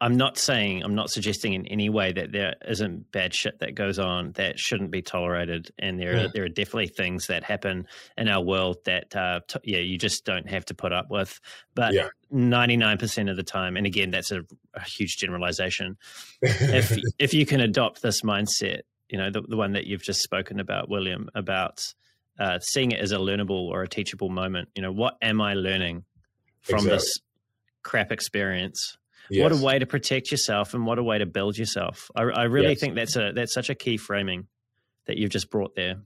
i'm 0.00 0.16
not 0.16 0.38
saying 0.38 0.82
i'm 0.82 0.94
not 0.94 1.10
suggesting 1.10 1.54
in 1.54 1.66
any 1.66 1.88
way 1.88 2.12
that 2.12 2.32
there 2.32 2.54
isn't 2.68 3.10
bad 3.12 3.34
shit 3.34 3.58
that 3.58 3.74
goes 3.74 3.98
on 3.98 4.32
that 4.32 4.58
shouldn't 4.58 4.90
be 4.90 5.02
tolerated 5.02 5.70
and 5.78 5.98
there 5.98 6.16
are 6.16 6.28
there 6.32 6.44
are 6.44 6.48
definitely 6.48 6.88
things 6.88 7.26
that 7.26 7.42
happen 7.42 7.86
in 8.16 8.28
our 8.28 8.42
world 8.42 8.76
that 8.84 9.14
uh, 9.16 9.40
t- 9.48 9.58
yeah 9.64 9.78
you 9.78 9.98
just 9.98 10.24
don't 10.24 10.48
have 10.48 10.64
to 10.64 10.74
put 10.74 10.92
up 10.92 11.10
with 11.10 11.40
but 11.74 11.92
yeah. 11.92 12.08
99% 12.32 13.30
of 13.30 13.36
the 13.36 13.42
time 13.42 13.76
and 13.76 13.86
again 13.86 14.10
that's 14.10 14.30
a, 14.30 14.42
a 14.74 14.82
huge 14.82 15.16
generalization 15.16 15.96
if 16.42 16.96
if 17.18 17.34
you 17.34 17.46
can 17.46 17.60
adopt 17.60 18.02
this 18.02 18.22
mindset 18.22 18.80
you 19.08 19.18
know 19.18 19.30
the, 19.30 19.42
the 19.42 19.56
one 19.56 19.72
that 19.72 19.86
you've 19.86 20.02
just 20.02 20.20
spoken 20.20 20.60
about 20.60 20.88
william 20.88 21.28
about 21.34 21.80
uh, 22.38 22.58
seeing 22.60 22.92
it 22.92 23.00
as 23.00 23.10
a 23.10 23.16
learnable 23.16 23.68
or 23.68 23.82
a 23.82 23.88
teachable 23.88 24.28
moment 24.28 24.68
you 24.74 24.82
know 24.82 24.92
what 24.92 25.16
am 25.22 25.40
i 25.40 25.54
learning 25.54 26.04
from 26.60 26.76
exactly. 26.76 26.96
this 26.96 27.20
crap 27.82 28.12
experience 28.12 28.98
yes. 29.30 29.42
what 29.42 29.52
a 29.52 29.62
way 29.64 29.78
to 29.78 29.86
protect 29.86 30.30
yourself 30.30 30.74
and 30.74 30.86
what 30.86 30.98
a 30.98 31.02
way 31.02 31.18
to 31.18 31.26
build 31.26 31.56
yourself 31.56 32.10
i, 32.16 32.22
I 32.22 32.44
really 32.44 32.70
yes. 32.70 32.80
think 32.80 32.94
that's 32.94 33.16
a 33.16 33.32
that's 33.34 33.52
such 33.52 33.70
a 33.70 33.74
key 33.74 33.96
framing 33.96 34.46
that 35.06 35.16
you've 35.16 35.30
just 35.30 35.50
brought 35.50 35.74
there 35.74 35.96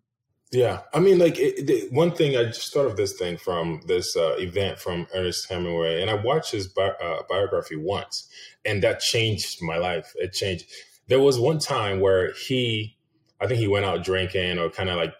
yeah 0.50 0.80
i 0.92 1.00
mean 1.00 1.18
like 1.18 1.38
it, 1.38 1.68
it, 1.68 1.92
one 1.92 2.12
thing 2.12 2.36
i 2.36 2.44
just 2.44 2.72
thought 2.72 2.86
of 2.86 2.96
this 2.96 3.14
thing 3.14 3.36
from 3.36 3.80
this 3.86 4.16
uh, 4.16 4.36
event 4.38 4.78
from 4.78 5.06
ernest 5.14 5.48
hemingway 5.48 6.00
and 6.00 6.10
i 6.10 6.14
watched 6.14 6.52
his 6.52 6.68
bi- 6.68 6.94
uh, 7.02 7.22
biography 7.28 7.76
once 7.76 8.28
and 8.64 8.82
that 8.82 9.00
changed 9.00 9.58
my 9.62 9.76
life 9.76 10.12
it 10.16 10.32
changed 10.32 10.66
there 11.08 11.20
was 11.20 11.38
one 11.38 11.58
time 11.58 12.00
where 12.00 12.32
he, 12.32 12.96
I 13.40 13.46
think 13.46 13.60
he 13.60 13.68
went 13.68 13.84
out 13.84 14.04
drinking 14.04 14.58
or 14.58 14.70
kind 14.70 14.88
of 14.88 14.96
like 14.96 15.14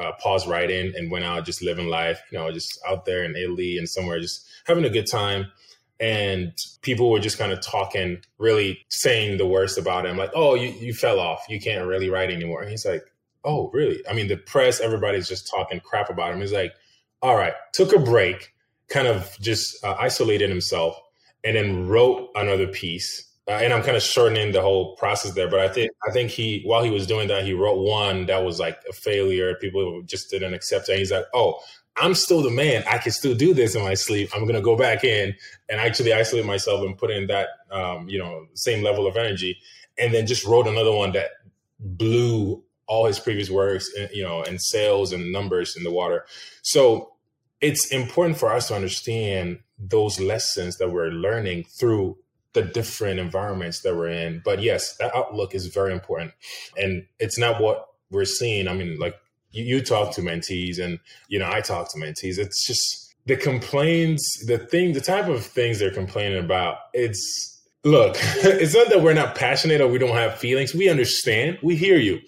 uh, 0.00 0.12
paused 0.20 0.46
writing 0.46 0.92
and 0.96 1.10
went 1.10 1.24
out 1.24 1.44
just 1.44 1.62
living 1.62 1.88
life, 1.88 2.22
you 2.30 2.38
know, 2.38 2.50
just 2.52 2.78
out 2.86 3.06
there 3.06 3.24
in 3.24 3.34
Italy 3.34 3.78
and 3.78 3.88
somewhere 3.88 4.20
just 4.20 4.46
having 4.66 4.84
a 4.84 4.90
good 4.90 5.10
time. 5.10 5.50
And 5.98 6.52
people 6.82 7.10
were 7.10 7.20
just 7.20 7.38
kind 7.38 7.52
of 7.52 7.60
talking, 7.60 8.18
really 8.38 8.84
saying 8.88 9.38
the 9.38 9.46
worst 9.46 9.78
about 9.78 10.04
him, 10.04 10.16
like, 10.16 10.30
oh, 10.34 10.54
you, 10.54 10.68
you 10.68 10.92
fell 10.92 11.18
off. 11.18 11.44
You 11.48 11.60
can't 11.60 11.86
really 11.86 12.10
write 12.10 12.30
anymore. 12.30 12.60
And 12.60 12.70
he's 12.70 12.84
like, 12.84 13.02
oh, 13.44 13.70
really? 13.72 14.02
I 14.08 14.12
mean, 14.12 14.28
the 14.28 14.36
press, 14.36 14.80
everybody's 14.80 15.28
just 15.28 15.48
talking 15.48 15.80
crap 15.80 16.10
about 16.10 16.32
him. 16.32 16.40
He's 16.40 16.52
like, 16.52 16.74
all 17.22 17.36
right, 17.36 17.54
took 17.72 17.94
a 17.94 17.98
break, 17.98 18.52
kind 18.88 19.06
of 19.06 19.36
just 19.40 19.82
uh, 19.84 19.96
isolated 19.98 20.50
himself, 20.50 21.00
and 21.44 21.56
then 21.56 21.88
wrote 21.88 22.30
another 22.34 22.66
piece 22.66 23.26
uh, 23.48 23.52
and 23.52 23.72
I'm 23.72 23.82
kind 23.82 23.96
of 23.96 24.02
shortening 24.02 24.50
the 24.50 24.60
whole 24.60 24.96
process 24.96 25.32
there, 25.32 25.48
but 25.48 25.60
I 25.60 25.68
think 25.68 25.92
I 26.06 26.10
think 26.10 26.30
he 26.30 26.62
while 26.64 26.82
he 26.82 26.90
was 26.90 27.06
doing 27.06 27.28
that, 27.28 27.44
he 27.44 27.52
wrote 27.52 27.78
one 27.78 28.26
that 28.26 28.44
was 28.44 28.58
like 28.58 28.80
a 28.88 28.92
failure. 28.92 29.54
People 29.54 30.02
just 30.02 30.30
didn't 30.30 30.52
accept 30.52 30.88
it. 30.88 30.92
And 30.92 30.98
he's 30.98 31.12
like, 31.12 31.26
"Oh, 31.32 31.60
I'm 31.98 32.14
still 32.14 32.42
the 32.42 32.50
man. 32.50 32.84
I 32.90 32.98
can 32.98 33.12
still 33.12 33.34
do 33.34 33.54
this 33.54 33.74
in 33.74 33.82
my 33.82 33.94
sleep. 33.94 34.30
I'm 34.34 34.46
gonna 34.46 34.60
go 34.60 34.76
back 34.76 35.04
in 35.04 35.34
and 35.68 35.80
actually 35.80 36.12
isolate 36.12 36.46
myself 36.46 36.84
and 36.84 36.96
put 36.96 37.10
in 37.10 37.26
that 37.28 37.48
um, 37.70 38.08
you 38.08 38.18
know 38.18 38.46
same 38.54 38.82
level 38.82 39.06
of 39.06 39.16
energy." 39.16 39.58
And 39.98 40.12
then 40.12 40.26
just 40.26 40.44
wrote 40.44 40.66
another 40.66 40.92
one 40.92 41.12
that 41.12 41.30
blew 41.78 42.62
all 42.86 43.06
his 43.06 43.18
previous 43.18 43.50
works, 43.50 43.90
eh, 43.96 44.08
you 44.12 44.22
know, 44.22 44.42
and 44.42 44.60
sales 44.60 45.12
and 45.12 45.32
numbers 45.32 45.76
in 45.76 45.82
the 45.84 45.90
water. 45.90 46.24
So 46.62 47.12
it's 47.60 47.90
important 47.90 48.38
for 48.38 48.52
us 48.52 48.68
to 48.68 48.74
understand 48.74 49.60
those 49.78 50.20
lessons 50.20 50.78
that 50.78 50.90
we're 50.90 51.08
learning 51.08 51.64
through 51.64 52.18
the 52.52 52.62
different 52.62 53.20
environments 53.20 53.80
that 53.82 53.94
we're 53.94 54.08
in. 54.08 54.40
But 54.44 54.62
yes, 54.62 54.96
that 54.96 55.14
outlook 55.14 55.54
is 55.54 55.66
very 55.66 55.92
important. 55.92 56.32
And 56.76 57.06
it's 57.18 57.38
not 57.38 57.60
what 57.60 57.88
we're 58.10 58.24
seeing. 58.24 58.68
I 58.68 58.72
mean, 58.72 58.98
like 58.98 59.16
you, 59.56 59.64
you 59.64 59.82
talk 59.82 60.14
to 60.14 60.20
mentees 60.20 60.78
and, 60.78 60.98
you 61.28 61.38
know, 61.38 61.50
I 61.50 61.60
talk 61.60 61.90
to 61.92 61.98
mentees. 61.98 62.38
It's 62.38 62.66
just 62.66 63.14
the 63.26 63.36
complaints, 63.36 64.44
the 64.46 64.58
thing, 64.58 64.92
the 64.92 65.00
type 65.00 65.28
of 65.28 65.44
things 65.44 65.78
they're 65.78 65.90
complaining 65.90 66.38
about. 66.38 66.78
It's, 66.92 67.60
look, 67.84 68.16
it's 68.20 68.74
not 68.74 68.88
that 68.90 69.02
we're 69.02 69.14
not 69.14 69.34
passionate 69.34 69.80
or 69.80 69.88
we 69.88 69.98
don't 69.98 70.16
have 70.16 70.38
feelings. 70.38 70.74
We 70.74 70.88
understand, 70.88 71.58
we 71.62 71.76
hear 71.76 71.98
you, 71.98 72.20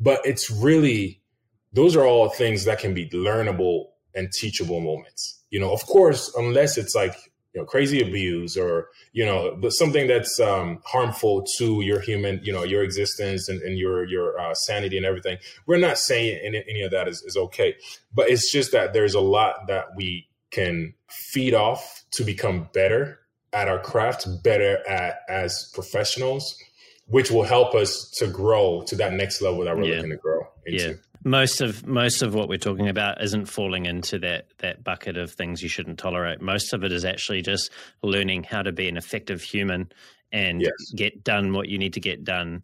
but 0.00 0.20
it's 0.24 0.50
really 0.50 1.20
those 1.72 1.96
are 1.96 2.04
all 2.04 2.28
things 2.28 2.64
that 2.64 2.78
can 2.78 2.92
be 2.92 3.08
learnable 3.10 3.86
and 4.14 4.30
teachable 4.30 4.80
moments. 4.80 5.42
You 5.50 5.60
know, 5.60 5.72
of 5.72 5.84
course, 5.86 6.32
unless 6.36 6.76
it's 6.76 6.94
like 6.94 7.14
you 7.54 7.60
know 7.60 7.66
crazy 7.66 8.00
abuse 8.00 8.56
or 8.56 8.88
you 9.12 9.24
know 9.24 9.56
but 9.60 9.70
something 9.70 10.06
that's 10.06 10.40
um, 10.40 10.80
harmful 10.84 11.44
to 11.58 11.80
your 11.82 12.00
human 12.00 12.40
you 12.42 12.52
know 12.52 12.64
your 12.64 12.82
existence 12.82 13.48
and, 13.48 13.60
and 13.62 13.78
your 13.78 14.04
your 14.04 14.38
uh, 14.38 14.54
sanity 14.54 14.96
and 14.96 15.06
everything 15.06 15.38
we're 15.66 15.78
not 15.78 15.98
saying 15.98 16.38
any, 16.42 16.64
any 16.68 16.82
of 16.82 16.90
that 16.90 17.08
is, 17.08 17.22
is 17.22 17.36
okay 17.36 17.74
but 18.14 18.28
it's 18.30 18.50
just 18.50 18.72
that 18.72 18.92
there's 18.92 19.14
a 19.14 19.20
lot 19.20 19.66
that 19.66 19.86
we 19.96 20.26
can 20.50 20.94
feed 21.32 21.54
off 21.54 22.04
to 22.10 22.24
become 22.24 22.68
better 22.72 23.20
at 23.52 23.68
our 23.68 23.78
craft 23.78 24.26
better 24.42 24.86
at 24.88 25.20
as 25.28 25.70
professionals 25.74 26.56
which 27.06 27.30
will 27.30 27.42
help 27.42 27.74
us 27.74 28.08
to 28.10 28.26
grow 28.26 28.82
to 28.86 28.96
that 28.96 29.12
next 29.12 29.42
level 29.42 29.64
that 29.64 29.76
we're 29.76 29.84
yeah. 29.84 29.96
looking 29.96 30.10
to 30.10 30.16
grow 30.16 30.40
into. 30.64 30.88
Yeah 30.88 30.94
most 31.24 31.60
of 31.60 31.86
most 31.86 32.22
of 32.22 32.34
what 32.34 32.48
we're 32.48 32.58
talking 32.58 32.88
about 32.88 33.22
isn't 33.22 33.46
falling 33.46 33.86
into 33.86 34.18
that 34.20 34.46
that 34.58 34.82
bucket 34.82 35.16
of 35.16 35.32
things 35.32 35.62
you 35.62 35.68
shouldn't 35.68 35.98
tolerate. 35.98 36.40
Most 36.40 36.72
of 36.72 36.84
it 36.84 36.92
is 36.92 37.04
actually 37.04 37.42
just 37.42 37.70
learning 38.02 38.44
how 38.44 38.62
to 38.62 38.72
be 38.72 38.88
an 38.88 38.96
effective 38.96 39.42
human 39.42 39.90
and 40.32 40.60
yes. 40.60 40.72
get 40.96 41.22
done 41.22 41.52
what 41.52 41.68
you 41.68 41.78
need 41.78 41.92
to 41.94 42.00
get 42.00 42.24
done 42.24 42.62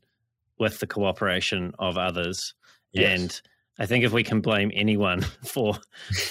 with 0.59 0.79
the 0.81 0.87
cooperation 0.87 1.73
of 1.79 1.99
others. 1.99 2.55
Yes. 2.93 3.21
And 3.21 3.43
I 3.79 3.87
think 3.87 4.05
if 4.05 4.13
we 4.13 4.25
can 4.25 4.41
blame 4.41 4.73
anyone 4.75 5.21
for 5.45 5.75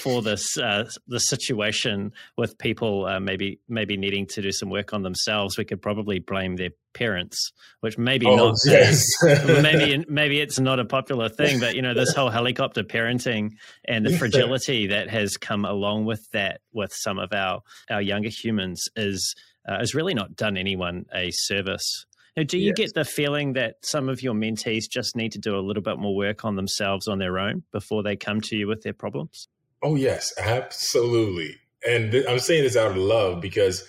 for 0.00 0.22
this 0.22 0.56
uh, 0.58 0.88
the 1.06 1.20
situation 1.20 2.12
with 2.36 2.58
people 2.58 3.06
uh, 3.06 3.20
maybe 3.20 3.60
maybe 3.68 3.96
needing 3.96 4.26
to 4.26 4.42
do 4.42 4.52
some 4.52 4.70
work 4.70 4.92
on 4.92 5.02
themselves, 5.02 5.56
we 5.56 5.64
could 5.64 5.80
probably 5.80 6.18
blame 6.18 6.56
their 6.56 6.70
parents, 6.92 7.52
which 7.80 7.96
maybe 7.96 8.26
oh, 8.26 8.36
not. 8.36 8.56
Yes. 8.64 9.02
maybe 9.22 10.04
maybe 10.08 10.40
it's 10.40 10.58
not 10.58 10.78
a 10.78 10.84
popular 10.84 11.28
thing, 11.28 11.60
but 11.60 11.74
you 11.74 11.82
know 11.82 11.94
this 11.94 12.14
whole 12.14 12.30
helicopter 12.30 12.82
parenting 12.82 13.52
and 13.86 14.04
the 14.04 14.16
fragility 14.16 14.88
that 14.88 15.08
has 15.08 15.36
come 15.36 15.64
along 15.64 16.04
with 16.04 16.28
that 16.32 16.60
with 16.72 16.92
some 16.92 17.18
of 17.18 17.32
our 17.32 17.62
our 17.90 18.02
younger 18.02 18.30
humans 18.30 18.88
is 18.96 19.34
uh, 19.66 19.78
has 19.78 19.94
really 19.94 20.14
not 20.14 20.36
done 20.36 20.56
anyone 20.56 21.06
a 21.14 21.30
service. 21.30 22.06
Now, 22.38 22.44
do 22.44 22.56
you 22.56 22.68
yes. 22.68 22.76
get 22.76 22.94
the 22.94 23.04
feeling 23.04 23.54
that 23.54 23.84
some 23.84 24.08
of 24.08 24.22
your 24.22 24.32
mentees 24.32 24.88
just 24.88 25.16
need 25.16 25.32
to 25.32 25.40
do 25.40 25.56
a 25.56 25.58
little 25.58 25.82
bit 25.82 25.98
more 25.98 26.14
work 26.14 26.44
on 26.44 26.54
themselves 26.54 27.08
on 27.08 27.18
their 27.18 27.36
own 27.36 27.64
before 27.72 28.04
they 28.04 28.14
come 28.14 28.40
to 28.42 28.56
you 28.56 28.68
with 28.68 28.82
their 28.82 28.92
problems? 28.92 29.48
Oh, 29.82 29.96
yes, 29.96 30.32
absolutely. 30.38 31.56
And 31.84 32.12
th- 32.12 32.26
I'm 32.28 32.38
saying 32.38 32.62
this 32.62 32.76
out 32.76 32.92
of 32.92 32.96
love 32.96 33.40
because, 33.40 33.84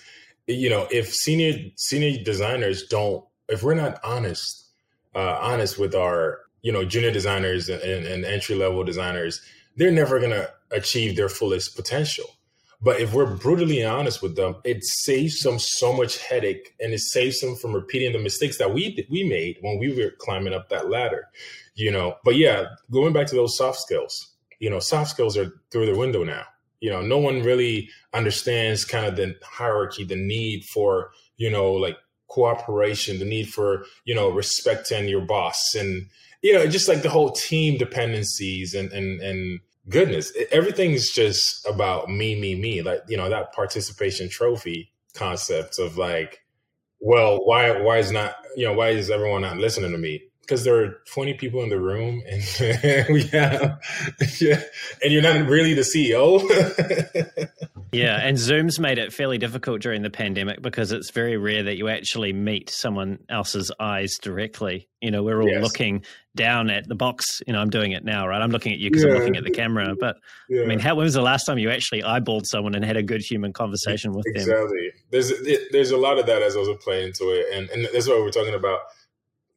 you 0.48 0.68
know, 0.68 0.88
if 0.90 1.14
senior 1.14 1.60
senior 1.76 2.24
designers 2.24 2.88
don't, 2.88 3.24
if 3.48 3.62
we're 3.62 3.74
not 3.74 4.00
honest, 4.02 4.68
uh, 5.14 5.38
honest 5.40 5.78
with 5.78 5.94
our, 5.94 6.40
you 6.62 6.72
know, 6.72 6.84
junior 6.84 7.12
designers 7.12 7.68
and, 7.68 8.04
and 8.04 8.24
entry 8.24 8.56
level 8.56 8.82
designers, 8.82 9.40
they're 9.76 9.92
never 9.92 10.18
going 10.18 10.32
to 10.32 10.50
achieve 10.72 11.14
their 11.14 11.28
fullest 11.28 11.76
potential. 11.76 12.26
But 12.82 13.00
if 13.00 13.12
we're 13.12 13.36
brutally 13.36 13.84
honest 13.84 14.22
with 14.22 14.36
them, 14.36 14.56
it 14.64 14.82
saves 14.82 15.40
them 15.40 15.58
so 15.58 15.92
much 15.92 16.18
headache 16.18 16.74
and 16.80 16.92
it 16.92 17.00
saves 17.00 17.40
them 17.40 17.56
from 17.56 17.74
repeating 17.74 18.12
the 18.12 18.18
mistakes 18.18 18.56
that 18.58 18.72
we 18.72 19.06
we 19.10 19.24
made 19.24 19.58
when 19.60 19.78
we 19.78 19.94
were 19.94 20.12
climbing 20.18 20.54
up 20.54 20.68
that 20.70 20.88
ladder. 20.88 21.28
You 21.74 21.90
know, 21.90 22.16
but 22.24 22.36
yeah, 22.36 22.66
going 22.90 23.12
back 23.12 23.26
to 23.28 23.36
those 23.36 23.56
soft 23.56 23.78
skills, 23.78 24.34
you 24.58 24.70
know, 24.70 24.78
soft 24.78 25.10
skills 25.10 25.36
are 25.36 25.52
through 25.70 25.86
the 25.86 25.98
window 25.98 26.24
now. 26.24 26.44
You 26.80 26.90
know, 26.90 27.02
no 27.02 27.18
one 27.18 27.42
really 27.42 27.90
understands 28.14 28.86
kind 28.86 29.04
of 29.04 29.16
the 29.16 29.36
hierarchy, 29.42 30.04
the 30.04 30.16
need 30.16 30.64
for, 30.64 31.10
you 31.36 31.50
know, 31.50 31.72
like 31.72 31.98
cooperation, 32.28 33.18
the 33.18 33.26
need 33.26 33.48
for, 33.50 33.84
you 34.04 34.14
know, 34.14 34.30
respecting 34.30 35.08
your 35.08 35.20
boss 35.20 35.74
and 35.74 36.06
you 36.42 36.54
know, 36.54 36.66
just 36.66 36.88
like 36.88 37.02
the 37.02 37.10
whole 37.10 37.30
team 37.30 37.76
dependencies 37.76 38.74
and 38.74 38.90
and 38.92 39.20
and 39.20 39.60
goodness, 39.90 40.32
everything's 40.50 41.10
just 41.10 41.66
about 41.66 42.08
me, 42.08 42.40
me, 42.40 42.54
me. 42.54 42.82
Like, 42.82 43.02
you 43.08 43.16
know, 43.16 43.28
that 43.28 43.52
participation 43.52 44.28
trophy 44.28 44.92
concept 45.14 45.78
of 45.78 45.98
like, 45.98 46.40
well, 47.00 47.44
why, 47.44 47.80
why 47.80 47.98
is 47.98 48.12
not, 48.12 48.36
you 48.56 48.66
know, 48.66 48.72
why 48.72 48.90
is 48.90 49.10
everyone 49.10 49.42
not 49.42 49.58
listening 49.58 49.92
to 49.92 49.98
me? 49.98 50.22
Because 50.40 50.64
there 50.64 50.82
are 50.82 51.02
20 51.12 51.34
people 51.34 51.62
in 51.62 51.68
the 51.68 51.80
room 51.80 52.22
and 52.28 53.06
we 53.08 53.24
have, 53.28 53.80
yeah, 54.40 54.62
and 55.02 55.12
you're 55.12 55.22
not 55.22 55.48
really 55.48 55.74
the 55.74 55.82
CEO. 55.82 56.40
yeah, 57.92 58.16
and 58.16 58.38
Zoom's 58.38 58.78
made 58.78 58.98
it 58.98 59.12
fairly 59.12 59.38
difficult 59.38 59.80
during 59.80 60.02
the 60.02 60.10
pandemic 60.10 60.62
because 60.62 60.92
it's 60.92 61.10
very 61.10 61.36
rare 61.36 61.62
that 61.62 61.76
you 61.76 61.88
actually 61.88 62.32
meet 62.32 62.70
someone 62.70 63.18
else's 63.28 63.72
eyes 63.80 64.16
directly. 64.20 64.88
You 65.00 65.10
know, 65.10 65.22
we're 65.22 65.42
all 65.42 65.48
yes. 65.48 65.62
looking 65.62 66.04
down 66.36 66.70
at 66.70 66.86
the 66.88 66.94
box. 66.94 67.42
You 67.46 67.52
know, 67.52 67.60
I'm 67.60 67.70
doing 67.70 67.92
it 67.92 68.04
now, 68.04 68.28
right? 68.28 68.40
I'm 68.40 68.50
looking 68.50 68.72
at 68.72 68.78
you 68.78 68.90
because 68.90 69.04
yeah. 69.04 69.10
I'm 69.10 69.18
looking 69.18 69.36
at 69.36 69.44
the 69.44 69.50
camera. 69.50 69.94
But 69.98 70.16
yeah. 70.48 70.62
I 70.62 70.66
mean, 70.66 70.78
how 70.78 70.94
when 70.94 71.04
was 71.04 71.14
the 71.14 71.22
last 71.22 71.44
time 71.44 71.58
you 71.58 71.70
actually 71.70 72.02
eyeballed 72.02 72.46
someone 72.46 72.74
and 72.74 72.84
had 72.84 72.96
a 72.96 73.02
good 73.02 73.22
human 73.22 73.52
conversation 73.52 74.12
with 74.12 74.26
exactly. 74.26 74.54
them? 74.54 74.64
Exactly. 74.64 74.92
There's 75.10 75.30
it, 75.30 75.72
there's 75.72 75.90
a 75.90 75.96
lot 75.96 76.18
of 76.18 76.26
that 76.26 76.42
as 76.42 76.56
I 76.56 76.60
was 76.60 76.68
playing 76.80 77.08
into 77.08 77.30
it, 77.30 77.46
and 77.52 77.68
and 77.70 77.88
that's 77.92 78.08
what 78.08 78.20
we're 78.20 78.30
talking 78.30 78.54
about. 78.54 78.80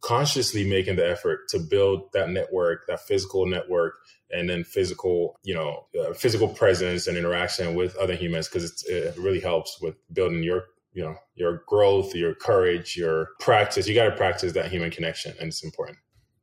Consciously 0.03 0.67
making 0.67 0.97
the 0.97 1.09
effort 1.09 1.47
to 1.49 1.59
build 1.59 2.11
that 2.13 2.29
network, 2.29 2.85
that 2.87 2.99
physical 3.01 3.45
network, 3.45 3.95
and 4.31 4.49
then 4.49 4.63
physical, 4.63 5.35
you 5.43 5.53
know, 5.53 5.85
uh, 5.99 6.13
physical 6.13 6.47
presence 6.47 7.07
and 7.07 7.17
interaction 7.17 7.75
with 7.75 7.95
other 7.97 8.15
humans 8.15 8.49
because 8.49 8.83
it 8.87 9.15
really 9.17 9.39
helps 9.39 9.79
with 9.81 9.95
building 10.13 10.43
your 10.43 10.65
you 10.93 11.03
know 11.03 11.15
your 11.35 11.63
growth 11.67 12.13
your 12.15 12.35
courage 12.35 12.95
your 12.95 13.29
practice. 13.39 13.87
You 13.87 13.95
got 13.95 14.09
to 14.09 14.15
practice 14.15 14.53
that 14.53 14.71
human 14.71 14.91
connection 14.91 15.33
and 15.39 15.47
it's 15.47 15.63
important. 15.63 15.97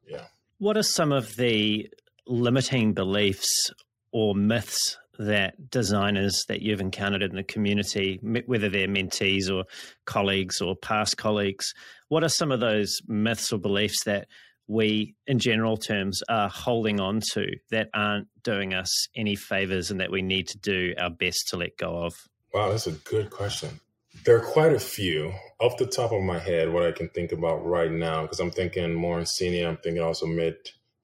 Yeah. 0.09 0.27
What 0.59 0.77
are 0.77 0.83
some 0.83 1.13
of 1.13 1.37
the 1.37 1.89
limiting 2.27 2.93
beliefs 2.93 3.71
or 4.13 4.35
myths 4.35 4.99
that 5.21 5.71
designers 5.71 6.45
that 6.49 6.62
you've 6.62 6.81
encountered 6.81 7.23
in 7.23 7.37
the 7.37 7.43
community, 7.43 8.18
whether 8.47 8.71
they're 8.71 8.89
mentees 8.89 9.55
or 9.55 9.64
colleagues 10.07 10.62
or 10.62 10.75
past 10.75 11.18
colleagues, 11.18 11.75
what 12.09 12.25
are 12.25 12.29
some 12.29 12.51
of 12.51 12.61
those 12.61 13.01
myths 13.07 13.53
or 13.53 13.59
beliefs 13.59 14.05
that 14.05 14.29
we, 14.66 15.14
in 15.27 15.39
general 15.39 15.77
terms, 15.77 16.23
are 16.31 16.49
holding 16.49 17.01
on 17.01 17.21
to 17.33 17.45
that 17.71 17.91
aren't 17.93 18.29
doing 18.43 18.73
us 18.73 19.09
any 19.14 19.37
favors 19.37 19.91
and 19.91 20.01
that 20.01 20.11
we 20.11 20.23
need 20.23 20.49
to 20.49 20.59
do 20.59 20.95
our 20.99 21.11
best 21.11 21.49
to 21.49 21.59
let 21.59 21.77
go 21.77 22.05
of? 22.05 22.14
Wow, 22.55 22.71
that's 22.71 22.87
a 22.87 22.93
good 22.93 23.29
question. 23.29 23.79
There 24.25 24.37
are 24.37 24.53
quite 24.53 24.73
a 24.73 24.81
few. 24.81 25.35
Off 25.61 25.77
the 25.77 25.87
top 25.87 26.12
of 26.12 26.23
my 26.23 26.39
head, 26.39 26.73
what 26.73 26.87
I 26.87 26.93
can 26.93 27.11
think 27.11 27.33
about 27.33 27.64
right 27.66 27.93
now, 27.93 28.23
because 28.23 28.41
I'm 28.41 28.51
thinking 28.51 28.95
more 28.95 29.18
in 29.18 29.27
senior, 29.27 29.68
I'm 29.68 29.77
thinking 29.77 30.03
also 30.03 30.25
mid 30.25 30.57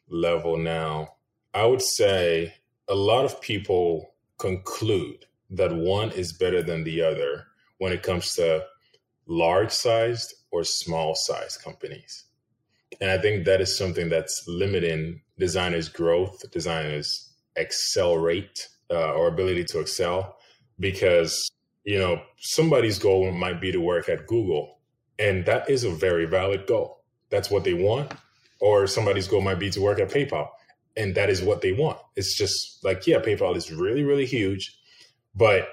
level 0.08 0.56
now. 0.56 1.16
I 1.52 1.66
would 1.66 1.82
say 1.82 2.54
a 2.88 2.94
lot 2.94 3.24
of 3.24 3.40
people 3.40 4.14
conclude 4.38 5.26
that 5.50 5.74
one 5.74 6.10
is 6.10 6.32
better 6.32 6.62
than 6.62 6.84
the 6.84 7.02
other 7.02 7.44
when 7.78 7.92
it 7.92 8.02
comes 8.02 8.34
to 8.34 8.64
large 9.26 9.70
sized 9.70 10.34
or 10.50 10.64
small 10.64 11.14
sized 11.14 11.62
companies. 11.62 12.24
And 13.00 13.10
I 13.10 13.18
think 13.18 13.44
that 13.44 13.60
is 13.60 13.76
something 13.76 14.08
that's 14.08 14.44
limiting 14.46 15.20
designers' 15.38 15.88
growth, 15.88 16.50
designers' 16.50 17.32
accelerate 17.58 18.68
uh, 18.90 19.12
or 19.12 19.28
ability 19.28 19.64
to 19.64 19.80
excel 19.80 20.36
because 20.78 21.50
you 21.86 22.00
know, 22.00 22.20
somebody's 22.38 22.98
goal 22.98 23.30
might 23.30 23.60
be 23.60 23.70
to 23.70 23.80
work 23.80 24.08
at 24.08 24.26
Google, 24.26 24.78
and 25.20 25.46
that 25.46 25.70
is 25.70 25.84
a 25.84 25.90
very 25.90 26.26
valid 26.26 26.66
goal. 26.66 27.04
That's 27.30 27.48
what 27.48 27.62
they 27.62 27.74
want. 27.74 28.12
Or 28.60 28.86
somebody's 28.88 29.28
goal 29.28 29.40
might 29.40 29.60
be 29.60 29.70
to 29.70 29.80
work 29.80 30.00
at 30.00 30.10
PayPal, 30.10 30.48
and 30.96 31.14
that 31.14 31.30
is 31.30 31.42
what 31.42 31.60
they 31.60 31.72
want. 31.72 31.98
It's 32.16 32.36
just 32.36 32.82
like, 32.84 33.06
yeah, 33.06 33.18
PayPal 33.18 33.56
is 33.56 33.70
really, 33.70 34.02
really 34.02 34.26
huge, 34.26 34.76
but 35.34 35.68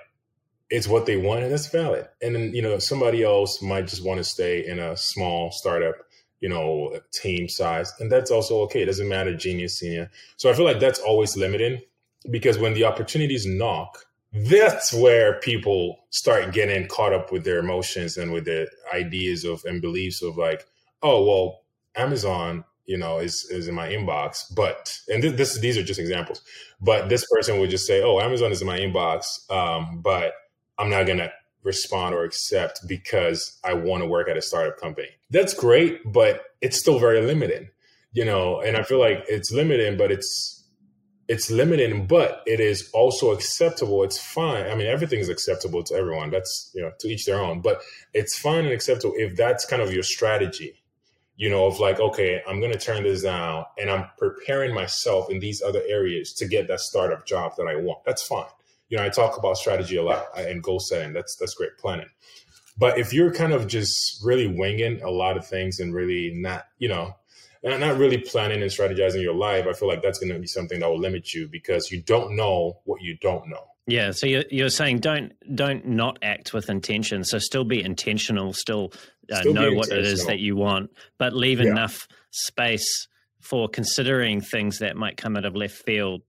it's 0.70 0.88
what 0.88 1.06
they 1.06 1.18
want, 1.18 1.44
and 1.44 1.52
that's 1.52 1.68
valid. 1.68 2.08
And 2.22 2.36
then, 2.36 2.54
you 2.54 2.62
know, 2.62 2.80
somebody 2.80 3.24
else 3.24 3.62
might 3.62 3.88
just 3.88 4.04
want 4.04 4.18
to 4.18 4.24
stay 4.24 4.66
in 4.66 4.80
a 4.80 4.98
small 4.98 5.52
startup, 5.52 5.96
you 6.40 6.50
know, 6.50 7.00
team 7.14 7.48
size, 7.48 7.94
and 8.00 8.12
that's 8.12 8.32
also 8.32 8.62
okay. 8.62 8.82
It 8.82 8.88
doesn't 8.88 9.08
matter, 9.08 9.36
genius, 9.36 9.80
senior. 9.80 10.10
So 10.38 10.50
I 10.50 10.54
feel 10.54 10.66
like 10.66 10.80
that's 10.80 11.00
always 11.00 11.38
limiting 11.38 11.82
because 12.32 12.58
when 12.58 12.74
the 12.74 12.86
opportunities 12.86 13.46
knock, 13.46 14.06
that's 14.34 14.92
where 14.94 15.40
people 15.40 16.00
start 16.10 16.54
getting 16.54 16.88
caught 16.88 17.14
up 17.14 17.32
with 17.32 17.44
their 17.44 17.60
emotions 17.60 18.18
and 18.18 18.32
with 18.32 18.46
their 18.46 18.68
ideas 18.94 19.46
of 19.46 19.64
and 19.66 19.82
beliefs 19.82 20.24
of 20.24 20.38
like, 20.38 20.66
oh 21.04 21.24
well, 21.24 21.62
Amazon, 21.96 22.66
you 22.86 22.98
know, 22.98 23.20
is 23.20 23.46
is 23.50 23.68
in 23.68 23.76
my 23.76 23.90
inbox, 23.90 24.44
but 24.56 24.98
and 25.08 25.22
th- 25.22 25.36
this 25.36 25.60
these 25.60 25.78
are 25.78 25.84
just 25.84 26.00
examples. 26.00 26.42
But 26.82 27.10
this 27.10 27.26
person 27.32 27.60
would 27.60 27.70
just 27.70 27.88
say, 27.88 28.02
oh, 28.04 28.20
Amazon 28.20 28.52
is 28.52 28.62
in 28.62 28.68
my 28.68 28.80
inbox, 28.80 29.50
um, 29.52 30.02
but 30.02 30.34
I'm 30.78 30.90
not 30.90 31.06
gonna 31.06 31.32
respond 31.64 32.14
or 32.14 32.24
accept 32.24 32.82
because 32.88 33.58
I 33.64 33.74
want 33.74 34.04
to 34.04 34.08
work 34.08 34.28
at 34.28 34.38
a 34.38 34.42
startup 34.42 34.78
company. 34.78 35.10
That's 35.30 35.54
great, 35.54 36.12
but 36.12 36.42
it's 36.62 36.78
still 36.78 37.00
very 37.00 37.22
limited, 37.22 37.70
you 38.12 38.26
know. 38.26 38.60
And 38.60 38.76
I 38.76 38.84
feel 38.84 39.00
like 39.00 39.24
it's 39.28 39.52
limited, 39.52 39.98
but 39.98 40.12
it's 40.12 40.64
it's 41.28 41.50
limiting, 41.50 42.06
but 42.06 42.44
it 42.46 42.60
is 42.60 42.90
also 42.94 43.32
acceptable. 43.32 44.04
It's 44.04 44.20
fine. 44.20 44.68
I 44.68 44.76
mean, 44.76 44.88
everything 44.88 45.20
is 45.20 45.30
acceptable 45.30 45.84
to 45.84 45.96
everyone. 45.96 46.32
That's, 46.32 46.72
you 46.76 46.82
know, 46.82 46.92
to 47.00 47.08
each 47.08 47.26
their 47.26 47.40
own, 47.40 47.62
but 47.62 47.82
it's 48.14 48.38
fine 48.38 48.66
and 48.66 48.74
acceptable 48.74 49.14
if 49.18 49.36
that's 49.36 49.66
kind 49.66 49.82
of 49.82 49.94
your 49.94 50.04
strategy, 50.04 50.83
you 51.36 51.50
know, 51.50 51.66
of 51.66 51.80
like, 51.80 52.00
okay, 52.00 52.42
I'm 52.48 52.60
going 52.60 52.72
to 52.72 52.80
turn 52.80 53.04
this 53.04 53.24
down 53.24 53.66
and 53.78 53.90
I'm 53.90 54.06
preparing 54.18 54.74
myself 54.74 55.30
in 55.30 55.40
these 55.40 55.62
other 55.62 55.82
areas 55.88 56.34
to 56.34 56.48
get 56.48 56.68
that 56.68 56.80
startup 56.80 57.26
job 57.26 57.54
that 57.58 57.68
I 57.68 57.76
want. 57.76 58.04
That's 58.06 58.22
fine. 58.22 58.46
You 58.90 58.98
know, 58.98 59.04
I 59.04 59.10
talk 59.10 59.38
about 59.38 59.58
strategy 59.58 59.96
a 59.96 60.04
lot 60.04 60.28
uh, 60.38 60.42
and 60.42 60.62
goal 60.62 60.80
setting. 60.80 61.14
That's, 61.14 61.36
that's 61.36 61.56
great 61.56 61.78
planning. 61.80 62.10
But 62.78 62.98
if 62.98 63.14
you're 63.14 63.34
kind 63.34 63.54
of 63.54 63.68
just 63.68 64.24
really 64.24 64.48
winging 64.48 65.02
a 65.02 65.10
lot 65.10 65.38
of 65.38 65.48
things 65.48 65.80
and 65.80 65.94
really 65.94 66.32
not, 66.36 66.66
you 66.78 66.90
know, 66.90 67.16
not 67.64 67.98
really 67.98 68.18
planning 68.18 68.62
and 68.62 68.70
strategizing 68.70 69.22
your 69.22 69.36
life, 69.36 69.66
I 69.68 69.74
feel 69.74 69.88
like 69.88 70.02
that's 70.02 70.20
going 70.20 70.34
to 70.34 70.40
be 70.40 70.48
something 70.48 70.80
that 70.80 70.90
will 70.90 71.00
limit 71.00 71.34
you 71.34 71.48
because 71.48 71.92
you 71.92 72.02
don't 72.02 72.36
know 72.36 72.80
what 72.84 73.02
you 73.02 73.18
don't 73.22 73.48
know. 73.48 73.68
Yeah, 73.86 74.12
so 74.12 74.28
you're, 74.28 74.46
you're 74.50 74.70
saying 74.70 75.00
don't 75.00 75.34
don't 75.56 75.86
not 75.86 76.18
act 76.22 76.54
with 76.54 76.70
intention. 76.70 77.24
So 77.26 77.38
still 77.38 77.66
be 77.66 77.84
intentional, 77.84 78.54
still, 78.54 78.94
uh, 79.32 79.42
know 79.44 79.74
what 79.74 79.90
it 79.90 80.06
is 80.06 80.26
that 80.26 80.40
you 80.40 80.56
want, 80.56 80.92
but 81.18 81.34
leave 81.34 81.60
yeah. 81.60 81.72
enough 81.72 82.08
space 82.32 83.08
for 83.40 83.68
considering 83.68 84.42
things 84.42 84.80
that 84.80 84.96
might 84.96 85.18
come 85.18 85.36
out 85.36 85.46
of 85.46 85.56
left 85.56 85.76
field, 85.76 86.22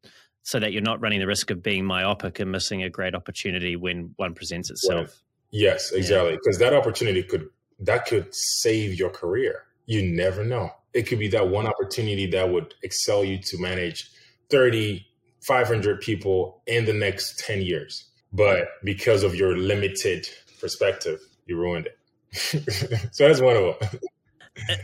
so 0.42 0.58
that 0.58 0.72
you're 0.72 0.82
not 0.82 1.00
running 1.00 1.20
the 1.20 1.26
risk 1.26 1.50
of 1.50 1.62
being 1.62 1.84
myopic 1.84 2.40
and 2.40 2.50
missing 2.50 2.82
a 2.82 2.90
great 2.90 3.14
opportunity 3.14 3.76
when 3.76 4.12
one 4.16 4.34
presents 4.34 4.70
itself. 4.70 5.22
Yes, 5.50 5.92
exactly. 5.92 6.32
Because 6.32 6.60
yeah. 6.60 6.70
that 6.70 6.76
opportunity 6.76 7.22
could 7.22 7.48
that 7.80 8.06
could 8.06 8.28
save 8.32 8.98
your 8.98 9.10
career. 9.10 9.64
You 9.86 10.02
never 10.02 10.44
know 10.44 10.70
it 10.94 11.08
could 11.08 11.18
be 11.18 11.28
that 11.28 11.48
one 11.48 11.66
opportunity 11.66 12.26
that 12.26 12.48
would 12.48 12.72
excel 12.82 13.24
you 13.24 13.38
to 13.38 13.58
manage 13.58 14.10
30, 14.50 15.04
500 15.42 16.00
people 16.00 16.62
in 16.66 16.84
the 16.84 16.92
next 16.92 17.40
10 17.40 17.60
years. 17.60 18.08
But 18.32 18.68
because 18.84 19.24
of 19.24 19.34
your 19.34 19.56
limited 19.56 20.28
perspective, 20.60 21.20
you 21.46 21.58
ruined 21.58 21.86
it. 21.86 21.98
so 23.12 23.28
that's 23.28 23.40
one 23.40 23.56
of 23.56 23.78
them. 23.78 24.00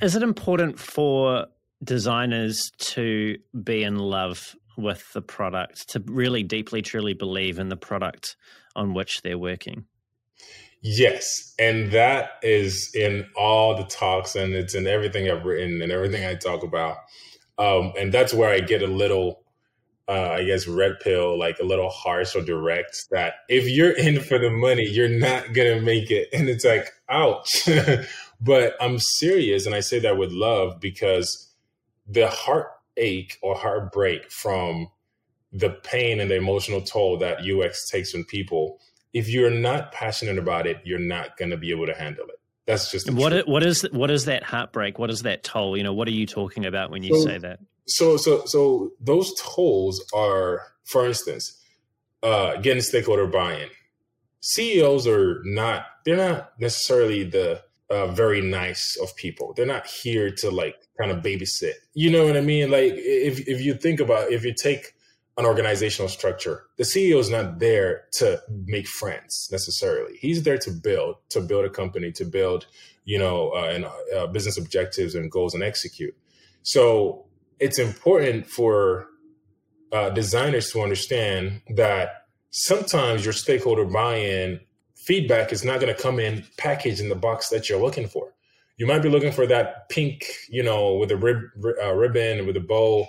Is 0.03 0.17
it 0.17 0.23
important 0.23 0.79
for 0.79 1.47
designers 1.83 2.71
to 2.79 3.39
be 3.63 3.83
in 3.83 3.97
love 3.97 4.55
with 4.77 5.13
the 5.13 5.23
product, 5.23 5.89
to 5.91 6.03
really 6.07 6.43
deeply, 6.43 6.83
truly 6.83 7.15
believe 7.15 7.59
in 7.59 7.69
the 7.69 7.77
product 7.77 8.37
on 8.77 8.95
which 8.95 9.23
they're 9.23 9.39
working? 9.39 9.85
Yes, 10.83 11.55
and 11.59 11.93
that 11.93 12.31
is 12.43 12.91
in 12.95 13.27
all 13.37 13.77
the 13.77 13.85
talks, 13.85 14.35
and 14.35 14.55
it's 14.55 14.75
in 14.75 14.87
everything 14.87 15.31
I've 15.31 15.45
written 15.45 15.83
and 15.83 15.93
everything 15.93 16.25
I 16.25 16.35
talk 16.35 16.63
about. 16.63 16.97
Um, 17.59 17.93
and 17.99 18.13
that's 18.13 18.33
where 18.33 18.51
I 18.51 18.61
get 18.61 18.81
a 18.81 18.87
little, 18.87 19.43
uh, 20.11 20.31
I 20.39 20.45
guess, 20.45 20.67
red 20.67 20.99
pill, 21.01 21.39
like 21.39 21.59
a 21.61 21.65
little 21.65 21.89
harsh 21.89 22.35
or 22.35 22.43
direct. 22.43 23.07
That 23.11 23.35
if 23.49 23.69
you're 23.69 23.97
in 23.97 24.21
for 24.21 24.39
the 24.39 24.51
money, 24.51 24.89
you're 24.89 25.09
not 25.09 25.53
gonna 25.53 25.81
make 25.81 26.11
it, 26.11 26.29
and 26.33 26.49
it's 26.49 26.65
like, 26.65 26.89
ouch. 27.09 27.69
but 28.41 28.75
I'm 28.81 28.99
serious, 28.99 29.67
and 29.67 29.75
I 29.75 29.81
say 29.81 30.01
that 30.01 30.19
with 30.19 30.33
love 30.33 30.81
because 30.81 31.53
the 32.07 32.29
heartache 32.29 33.39
or 33.43 33.55
heartbreak 33.55 34.31
from 34.31 34.89
the 35.53 35.71
pain 35.71 36.21
and 36.21 36.31
the 36.31 36.37
emotional 36.37 36.81
toll 36.81 37.19
that 37.19 37.41
UX 37.41 37.89
takes 37.89 38.15
on 38.15 38.25
people 38.25 38.79
if 39.13 39.29
you're 39.29 39.51
not 39.51 39.93
passionate 39.93 40.39
about 40.39 40.67
it, 40.67 40.81
you're 40.85 40.99
not 40.99 41.37
going 41.37 41.51
to 41.51 41.57
be 41.57 41.71
able 41.71 41.87
to 41.87 41.95
handle 41.95 42.27
it. 42.27 42.37
That's 42.67 42.91
just 42.91 43.11
what. 43.11 43.33
Is, 43.33 43.47
what 43.47 43.63
is 43.65 43.83
what 43.91 44.11
is 44.11 44.27
that 44.27 44.45
heartbreak? 44.45 44.99
What 44.99 45.11
is 45.11 45.23
that 45.23 45.43
toll? 45.43 45.77
You 45.77 45.83
know, 45.83 45.93
what 45.93 46.07
are 46.07 46.13
you 46.13 46.27
talking 46.27 46.67
about 46.67 46.91
when 46.91 47.03
you 47.03 47.17
so, 47.17 47.25
say 47.25 47.39
that? 47.39 47.59
So, 47.87 48.17
so, 48.17 48.45
so 48.47 48.93
those 49.01 49.33
tolls 49.41 50.05
are, 50.15 50.63
for 50.85 51.07
instance, 51.07 51.61
uh, 52.23 52.57
getting 52.57 52.83
stakeholder 52.83 53.27
buy-in. 53.27 53.69
CEOs 54.41 55.07
are 55.07 55.43
not. 55.45 55.87
They're 56.05 56.17
not 56.17 56.53
necessarily 56.59 57.25
the 57.25 57.63
uh, 57.91 58.07
very 58.09 58.41
nice 58.41 58.97
of 59.03 59.15
people. 59.17 59.53
They're 59.55 59.67
not 59.67 59.87
here 59.87 60.31
to 60.37 60.51
like 60.51 60.77
kind 60.99 61.11
of 61.11 61.23
babysit. 61.23 61.75
You 61.93 62.11
know 62.11 62.25
what 62.25 62.37
I 62.37 62.41
mean? 62.41 62.71
Like 62.71 62.93
if 62.95 63.47
if 63.47 63.61
you 63.61 63.75
think 63.75 64.01
about 64.01 64.33
if 64.33 64.45
you 64.45 64.55
take 64.55 64.95
an 65.41 65.47
organizational 65.47 66.09
structure. 66.09 66.67
The 66.77 66.85
CEO 66.85 67.19
is 67.19 67.31
not 67.31 67.59
there 67.59 68.05
to 68.13 68.43
make 68.67 68.87
friends 68.87 69.49
necessarily. 69.51 70.19
He's 70.19 70.43
there 70.43 70.59
to 70.59 70.71
build, 70.71 71.17
to 71.31 71.41
build 71.41 71.65
a 71.65 71.71
company, 71.71 72.13
to 72.13 72.25
build, 72.25 72.67
you 73.05 73.19
know, 73.19 73.51
uh, 73.51 73.71
and 73.73 73.87
uh, 74.15 74.27
business 74.27 74.59
objectives 74.59 75.15
and 75.15 75.31
goals 75.31 75.55
and 75.55 75.63
execute. 75.63 76.15
So 76.63 77.25
it's 77.61 77.79
important 77.79 78.47
for 78.47 79.07
uh, 79.93 80.11
designers 80.11 80.71
to 80.71 80.81
understand 80.81 81.63
that 81.77 82.27
sometimes 82.51 83.25
your 83.25 83.33
stakeholder 83.33 83.85
buy-in 83.85 84.61
feedback 84.97 85.53
is 85.53 85.65
not 85.65 85.81
going 85.81 85.95
to 85.95 86.01
come 86.01 86.19
in 86.19 86.45
packaged 86.57 87.01
in 87.01 87.09
the 87.09 87.15
box 87.15 87.49
that 87.49 87.69
you're 87.69 87.81
looking 87.81 88.09
for. 88.09 88.33
You 88.77 88.87
might 88.87 89.01
be 89.01 89.09
looking 89.09 89.33
for 89.33 89.47
that 89.47 89.89
pink, 89.89 90.27
you 90.49 90.63
know, 90.63 90.95
with 90.95 91.11
a 91.11 91.17
rib, 91.17 91.43
uh, 91.83 91.93
ribbon 91.93 92.47
with 92.47 92.57
a 92.57 92.61
bow 92.61 93.07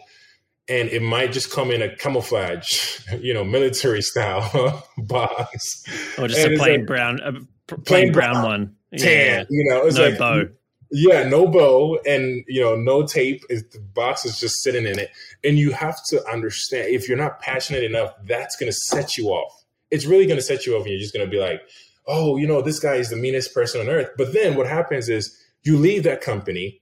and 0.71 0.89
it 0.89 1.01
might 1.01 1.33
just 1.33 1.51
come 1.51 1.69
in 1.69 1.81
a 1.81 1.95
camouflage, 1.95 2.99
you 3.19 3.33
know, 3.33 3.43
military 3.43 4.01
style 4.01 4.87
box, 4.97 5.83
or 6.17 6.27
just 6.27 6.39
and 6.39 6.55
a 6.55 6.57
plain 6.57 6.79
like, 6.79 6.87
brown, 6.87 7.19
a 7.19 7.31
plain, 7.33 7.83
plain 7.85 8.11
brown, 8.11 8.33
brown, 8.33 8.45
one, 8.45 8.75
tan. 8.97 9.39
Yeah. 9.39 9.45
You 9.49 9.69
know, 9.69 9.85
it's 9.85 9.97
no 9.97 10.09
like 10.09 10.17
bow. 10.17 10.43
Yeah, 10.91 11.23
no 11.27 11.47
bow, 11.47 11.99
and 12.05 12.43
you 12.47 12.61
know, 12.61 12.75
no 12.75 13.05
tape. 13.05 13.43
Is 13.49 13.63
the 13.69 13.79
box 13.79 14.25
is 14.25 14.39
just 14.39 14.61
sitting 14.61 14.85
in 14.85 14.99
it, 14.99 15.09
and 15.43 15.57
you 15.57 15.71
have 15.71 15.97
to 16.09 16.25
understand 16.29 16.93
if 16.93 17.07
you're 17.07 17.17
not 17.17 17.39
passionate 17.39 17.83
enough, 17.83 18.13
that's 18.25 18.57
going 18.57 18.69
to 18.71 18.77
set 18.77 19.17
you 19.17 19.29
off. 19.29 19.63
It's 19.89 20.05
really 20.05 20.25
going 20.25 20.37
to 20.37 20.43
set 20.43 20.65
you 20.65 20.75
off, 20.75 20.83
and 20.83 20.91
you're 20.91 20.99
just 20.99 21.13
going 21.13 21.25
to 21.25 21.31
be 21.31 21.39
like, 21.39 21.61
"Oh, 22.07 22.35
you 22.35 22.45
know, 22.45 22.61
this 22.61 22.79
guy 22.79 22.95
is 22.95 23.09
the 23.09 23.15
meanest 23.15 23.53
person 23.53 23.79
on 23.79 23.89
earth." 23.89 24.09
But 24.17 24.33
then 24.33 24.55
what 24.55 24.67
happens 24.67 25.07
is 25.07 25.35
you 25.63 25.77
leave 25.77 26.03
that 26.03 26.21
company 26.21 26.81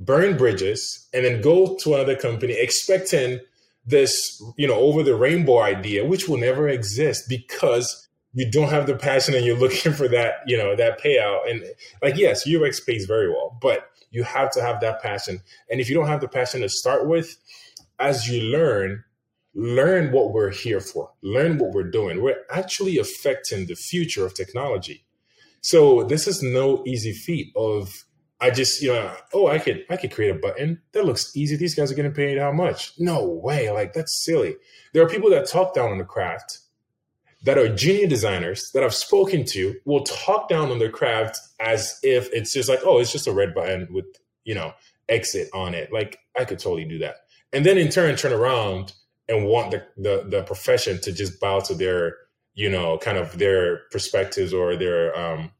burn 0.00 0.36
bridges, 0.36 1.08
and 1.12 1.24
then 1.24 1.40
go 1.40 1.76
to 1.76 1.94
another 1.94 2.16
company 2.16 2.54
expecting 2.54 3.40
this, 3.84 4.40
you 4.56 4.68
know, 4.68 4.78
over 4.78 5.02
the 5.02 5.16
rainbow 5.16 5.60
idea, 5.60 6.04
which 6.04 6.28
will 6.28 6.36
never 6.36 6.68
exist 6.68 7.24
because 7.28 8.07
you 8.34 8.50
don't 8.50 8.68
have 8.68 8.86
the 8.86 8.94
passion 8.94 9.34
and 9.34 9.44
you're 9.44 9.56
looking 9.56 9.92
for 10.00 10.08
that, 10.08 10.36
you 10.46 10.56
know, 10.56 10.76
that 10.76 11.00
payout. 11.00 11.50
And 11.50 11.64
like, 12.02 12.16
yes, 12.16 12.48
UX 12.48 12.80
pays 12.80 13.06
very 13.06 13.28
well, 13.28 13.58
but 13.60 13.90
you 14.10 14.22
have 14.24 14.50
to 14.52 14.62
have 14.62 14.80
that 14.80 15.02
passion. 15.02 15.40
And 15.70 15.80
if 15.80 15.88
you 15.88 15.94
don't 15.94 16.06
have 16.06 16.20
the 16.20 16.28
passion 16.28 16.60
to 16.62 16.68
start 16.68 17.06
with, 17.06 17.36
as 17.98 18.28
you 18.28 18.42
learn, 18.42 19.04
learn 19.54 20.12
what 20.12 20.32
we're 20.32 20.50
here 20.50 20.80
for, 20.80 21.10
learn 21.22 21.58
what 21.58 21.72
we're 21.72 21.90
doing. 21.90 22.22
We're 22.22 22.44
actually 22.50 22.98
affecting 22.98 23.66
the 23.66 23.74
future 23.74 24.24
of 24.24 24.34
technology. 24.34 25.04
So 25.60 26.04
this 26.04 26.26
is 26.26 26.42
no 26.42 26.84
easy 26.86 27.12
feat 27.12 27.52
of 27.56 28.04
I 28.40 28.50
just, 28.50 28.80
you 28.80 28.92
know, 28.92 29.12
oh, 29.34 29.48
I 29.48 29.58
could, 29.58 29.84
I 29.90 29.96
could 29.96 30.12
create 30.12 30.30
a 30.30 30.38
button 30.38 30.80
that 30.92 31.04
looks 31.04 31.36
easy. 31.36 31.56
These 31.56 31.74
guys 31.74 31.90
are 31.90 31.94
getting 31.94 32.12
paid 32.12 32.38
how 32.38 32.52
much? 32.52 32.92
No 32.98 33.24
way! 33.24 33.70
Like 33.70 33.94
that's 33.94 34.24
silly. 34.24 34.56
There 34.92 35.02
are 35.02 35.08
people 35.08 35.28
that 35.30 35.48
talk 35.48 35.74
down 35.74 35.90
on 35.90 35.98
the 35.98 36.04
craft, 36.04 36.60
that 37.44 37.58
are 37.58 37.74
junior 37.74 38.06
designers 38.06 38.70
that 38.72 38.82
I've 38.82 38.94
spoken 38.94 39.44
to 39.46 39.74
will 39.84 40.02
talk 40.02 40.48
down 40.48 40.70
on 40.70 40.78
their 40.78 40.90
craft 40.90 41.38
as 41.60 41.98
if 42.02 42.28
it's 42.32 42.52
just 42.52 42.68
like, 42.68 42.80
oh, 42.84 42.98
it's 42.98 43.12
just 43.12 43.26
a 43.28 43.32
red 43.32 43.54
button 43.54 43.88
with, 43.90 44.06
you 44.44 44.54
know, 44.54 44.72
exit 45.08 45.48
on 45.54 45.74
it. 45.74 45.92
Like 45.92 46.18
I 46.38 46.44
could 46.44 46.58
totally 46.58 46.84
do 46.84 46.98
that, 46.98 47.16
and 47.52 47.64
then 47.64 47.78
in 47.78 47.88
turn 47.88 48.16
turn 48.16 48.32
around 48.32 48.92
and 49.28 49.46
want 49.46 49.70
the 49.70 49.86
the, 49.96 50.24
the 50.28 50.42
profession 50.42 51.00
to 51.02 51.12
just 51.12 51.40
bow 51.40 51.60
to 51.60 51.74
their, 51.74 52.16
you 52.54 52.68
know, 52.68 52.98
kind 52.98 53.18
of 53.18 53.38
their 53.38 53.82
perspectives 53.90 54.52
or 54.52 54.76
their 54.76 55.16
um 55.18 55.52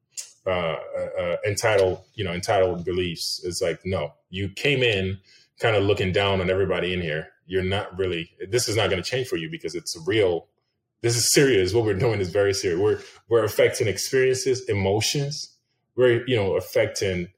uh, 0.48 0.78
uh, 1.20 1.36
entitled, 1.46 2.00
you 2.14 2.24
know, 2.24 2.32
entitled 2.32 2.82
beliefs. 2.82 3.42
It's 3.44 3.60
like, 3.60 3.80
no, 3.84 4.14
you 4.30 4.48
came 4.48 4.82
in 4.82 5.18
kind 5.60 5.76
of 5.76 5.84
looking 5.84 6.10
down 6.10 6.40
on 6.40 6.48
everybody 6.48 6.94
in 6.94 7.02
here. 7.02 7.28
You're 7.46 7.62
not 7.62 7.98
really. 7.98 8.30
This 8.48 8.66
is 8.66 8.74
not 8.74 8.88
going 8.88 9.02
to 9.02 9.08
change 9.08 9.28
for 9.28 9.36
you 9.36 9.50
because 9.50 9.74
it's 9.74 9.96
real. 10.06 10.46
This 11.00 11.16
is 11.16 11.32
serious. 11.32 11.72
What 11.72 11.84
we're 11.84 11.94
doing 11.94 12.20
is 12.20 12.30
very 12.30 12.54
serious. 12.54 12.80
We're 12.80 13.00
we're 13.28 13.44
affecting 13.44 13.86
experiences, 13.86 14.68
emotions. 14.68 15.56
We're 15.96 16.26
you 16.26 16.36
know 16.36 16.56
affecting. 16.56 17.28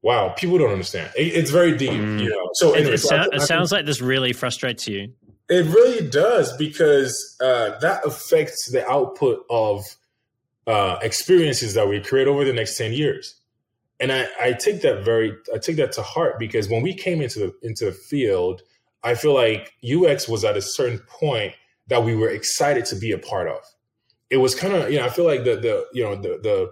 Wow, 0.00 0.28
people 0.28 0.58
don't 0.58 0.70
understand. 0.70 1.10
It, 1.16 1.34
it's 1.34 1.50
very 1.50 1.76
deep, 1.76 1.90
mm. 1.90 2.22
you 2.22 2.30
know. 2.30 2.50
So 2.54 2.72
anyway, 2.72 2.94
it, 2.94 2.98
so 2.98 3.20
it 3.32 3.42
sounds 3.42 3.72
like 3.72 3.84
this 3.84 4.00
really 4.00 4.32
frustrates 4.32 4.86
you. 4.86 5.12
It 5.48 5.64
really 5.74 6.08
does 6.08 6.56
because 6.56 7.36
uh, 7.40 7.78
that 7.80 8.04
affects 8.04 8.70
the 8.70 8.88
output 8.88 9.44
of 9.50 9.82
uh, 10.68 10.98
experiences 11.00 11.72
that 11.74 11.88
we 11.88 12.00
create 12.00 12.28
over 12.28 12.44
the 12.44 12.52
next 12.52 12.76
10 12.76 12.92
years. 12.92 13.34
And 13.98 14.12
I, 14.12 14.28
I 14.40 14.52
take 14.52 14.82
that 14.82 15.04
very, 15.04 15.34
I 15.52 15.58
take 15.58 15.76
that 15.76 15.92
to 15.92 16.02
heart 16.02 16.38
because 16.38 16.68
when 16.68 16.82
we 16.82 16.94
came 16.94 17.22
into 17.22 17.38
the, 17.38 17.54
into 17.62 17.86
the 17.86 17.92
field, 17.92 18.60
I 19.02 19.14
feel 19.14 19.34
like 19.34 19.72
UX 19.82 20.28
was 20.28 20.44
at 20.44 20.56
a 20.56 20.62
certain 20.62 20.98
point 20.98 21.54
that 21.88 22.04
we 22.04 22.14
were 22.14 22.28
excited 22.28 22.84
to 22.86 22.96
be 22.96 23.12
a 23.12 23.18
part 23.18 23.48
of. 23.48 23.60
It 24.30 24.38
was 24.38 24.54
kind 24.54 24.74
of, 24.74 24.90
you 24.90 24.98
know, 24.98 25.06
I 25.06 25.08
feel 25.08 25.24
like 25.24 25.44
the, 25.44 25.56
the, 25.56 25.86
you 25.92 26.04
know, 26.04 26.14
the, 26.14 26.38
the 26.42 26.70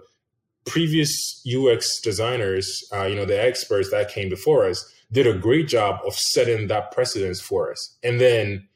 previous 0.65 1.43
UX 1.47 1.99
designers, 2.01 2.83
uh, 2.93 3.05
you 3.05 3.15
know, 3.15 3.25
the 3.25 3.41
experts 3.41 3.89
that 3.91 4.09
came 4.09 4.29
before 4.29 4.65
us 4.65 4.93
did 5.11 5.25
a 5.25 5.33
great 5.33 5.67
job 5.67 5.99
of 6.05 6.13
setting 6.13 6.67
that 6.67 6.91
precedence 6.91 7.39
for 7.41 7.71
us. 7.71 7.97
And 8.03 8.19
then 8.19 8.67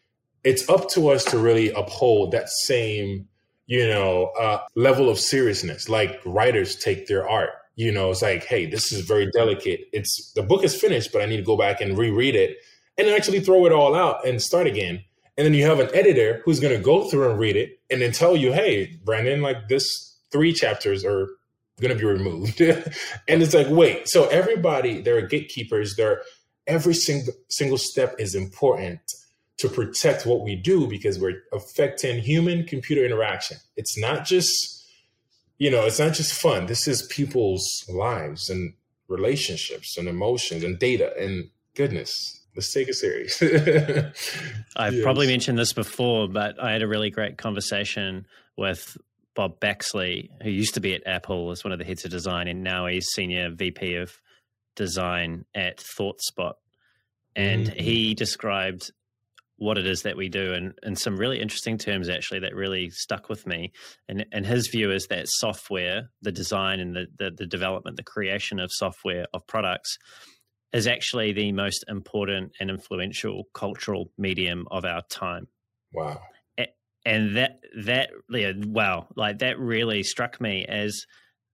it's 0.44 0.68
up 0.70 0.90
to 0.92 1.10
us 1.10 1.24
to 1.26 1.38
really 1.38 1.72
uphold 1.72 2.32
that 2.32 2.50
same, 2.50 3.28
you 3.68 3.88
know, 3.88 4.32
uh, 4.40 4.60
level 4.76 5.10
of 5.10 5.20
seriousness. 5.20 5.90
Like 5.90 6.20
writers 6.26 6.76
take 6.76 7.08
their 7.08 7.30
art. 7.30 7.52
You 7.76 7.92
know, 7.92 8.12
it's 8.12 8.22
like, 8.22 8.46
hey, 8.46 8.66
this 8.66 8.92
is 8.92 9.02
very 9.02 9.30
delicate. 9.32 9.82
It's 9.94 10.32
the 10.34 10.44
book 10.44 10.64
is 10.64 10.80
finished, 10.80 11.12
but 11.12 11.22
I 11.22 11.26
need 11.26 11.38
to 11.38 11.44
go 11.44 11.58
back 11.58 11.82
and 11.82 11.98
reread 11.98 12.36
it 12.36 12.58
and 12.98 13.08
actually 13.08 13.40
throw 13.40 13.66
it 13.66 13.72
all 13.72 13.96
out 13.96 14.26
and 14.26 14.42
start 14.42 14.68
again. 14.68 15.04
And 15.38 15.46
then 15.46 15.54
you 15.54 15.66
have 15.66 15.80
an 15.80 15.90
editor 15.94 16.42
who's 16.44 16.60
going 16.60 16.76
to 16.76 16.84
go 16.84 17.10
through 17.10 17.30
and 17.30 17.40
read 17.40 17.56
it 17.56 17.80
and 17.90 18.02
then 18.02 18.12
tell 18.12 18.36
you, 18.36 18.52
hey, 18.52 19.00
Brandon, 19.04 19.42
like 19.42 19.70
this 19.70 20.18
three 20.32 20.54
chapters 20.54 21.06
are 21.06 21.30
going 21.80 21.94
to 21.94 22.00
be 22.00 22.06
removed. 22.06 22.62
and 23.28 23.42
it's 23.42 23.54
like, 23.54 23.68
wait, 23.70 24.08
so 24.08 24.28
everybody, 24.28 25.02
there 25.02 25.18
are 25.18 25.22
gatekeepers. 25.22 25.96
There, 25.96 26.22
every 26.68 26.94
single 26.94 27.34
single 27.50 27.78
step 27.78 28.16
is 28.20 28.36
important 28.36 29.00
to 29.58 29.70
protect 29.70 30.26
what 30.26 30.42
we 30.42 30.56
do 30.56 30.88
because 30.88 31.20
we're 31.20 31.44
affecting 31.54 32.20
human 32.20 32.66
computer 32.66 33.06
interaction. 33.06 33.58
It's 33.76 33.98
not 33.98 34.26
just, 34.26 34.88
you 35.60 35.70
know, 35.70 35.86
it's 35.86 36.00
not 36.00 36.14
just 36.14 36.34
fun. 36.34 36.66
This 36.66 36.88
is 36.88 37.04
people's 37.12 37.86
lives 37.88 38.50
and 38.50 38.74
relationships 39.08 39.98
and 39.98 40.08
emotions 40.08 40.64
and 40.64 40.80
data 40.80 41.14
and 41.18 41.50
goodness. 41.76 42.41
Take 42.56 42.90
it 42.90 42.96
serious. 42.96 43.42
I've 44.76 44.94
yes. 44.94 45.04
probably 45.04 45.28
mentioned 45.28 45.58
this 45.58 45.74
before, 45.74 46.28
but 46.28 46.62
I 46.62 46.72
had 46.72 46.82
a 46.82 46.88
really 46.88 47.10
great 47.10 47.38
conversation 47.38 48.26
with 48.58 48.98
Bob 49.36 49.60
Baxley, 49.60 50.30
who 50.44 50.50
used 50.50 50.74
to 50.74 50.82
be 50.82 50.94
at 50.94 51.08
Apple 51.08 51.52
as 51.52 51.64
one 51.64 51.72
of 51.72 51.80
the 51.80 51.86
heads 51.86 52.04
of 52.04 52.12
design, 52.12 52.48
and 52.48 52.64
now 52.64 52.88
he's 52.88 53.08
senior 53.08 53.50
VP 53.50 53.96
of 53.96 54.14
design 54.76 55.46
at 55.56 55.78
ThoughtSpot. 55.78 56.54
And 57.36 57.68
mm-hmm. 57.68 57.80
he 57.80 58.14
described 58.14 58.92
what 59.62 59.78
it 59.78 59.86
is 59.86 60.02
that 60.02 60.18
we 60.18 60.28
do 60.28 60.54
in, 60.54 60.74
in 60.82 60.96
some 60.96 61.18
really 61.18 61.40
interesting 61.40 61.78
terms 61.78 62.10
actually 62.10 62.40
that 62.40 62.56
really 62.56 62.90
stuck 62.90 63.30
with 63.30 63.46
me 63.46 63.72
and 64.10 64.26
and 64.32 64.44
his 64.44 64.68
view 64.70 64.92
is 64.92 65.06
that 65.06 65.28
software 65.28 66.10
the 66.24 66.32
design 66.32 66.80
and 66.80 66.96
the, 66.96 67.06
the, 67.20 67.30
the 67.30 67.46
development 67.46 67.96
the 67.96 68.02
creation 68.02 68.60
of 68.60 68.72
software 68.72 69.28
of 69.36 69.46
products 69.46 70.00
is 70.74 70.88
actually 70.88 71.34
the 71.34 71.52
most 71.52 71.84
important 71.88 72.54
and 72.60 72.70
influential 72.70 73.46
cultural 73.54 74.12
medium 74.18 74.68
of 74.72 74.86
our 74.86 75.02
time 75.10 75.48
wow 75.94 76.20
and 77.06 77.38
that 77.38 77.60
that 77.78 78.10
yeah, 78.30 78.52
wow 78.68 79.08
like 79.16 79.40
that 79.40 79.60
really 79.60 80.04
struck 80.04 80.40
me 80.40 80.66
as 80.68 81.06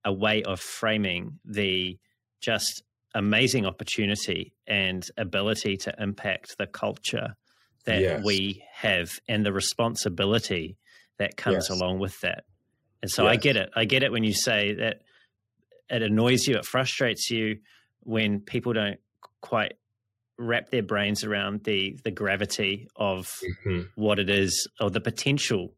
a 0.06 0.12
way 0.12 0.44
of 0.44 0.60
framing 0.60 1.40
the 1.46 1.98
just 2.42 2.84
amazing 3.14 3.66
opportunity 3.66 4.54
and 4.68 5.08
ability 5.18 5.78
to 5.78 5.94
impact 6.00 6.58
the 6.58 6.68
culture 6.68 7.36
that 7.86 8.02
yes. 8.02 8.24
we 8.24 8.64
have 8.72 9.10
and 9.28 9.46
the 9.46 9.54
responsibility 9.54 10.78
that 11.18 11.38
comes 11.38 11.68
yes. 11.70 11.70
along 11.70 12.00
with 12.00 12.20
that 12.22 12.44
and 13.02 13.10
so 13.10 13.24
yes. 13.24 13.32
i 13.32 13.36
get 13.36 13.56
it 13.56 13.70
i 13.76 13.86
get 13.86 14.04
it 14.04 14.12
when 14.12 14.24
you 14.24 14.34
say 14.34 14.74
that 14.74 15.02
it 15.90 16.02
annoys 16.02 16.46
you 16.48 16.58
it 16.58 16.66
frustrates 16.66 17.30
you 17.32 17.58
when 18.02 18.40
people 18.42 18.74
don't 18.74 19.00
quite 19.42 19.74
wrap 20.38 20.70
their 20.70 20.84
brains 20.84 21.24
around 21.24 21.64
the 21.64 21.98
the 22.04 22.12
gravity 22.12 22.88
of 22.96 23.40
mm-hmm. 23.66 23.82
what 23.96 24.20
it 24.20 24.30
is 24.30 24.68
or 24.80 24.90
the 24.90 25.02
potential 25.02 25.74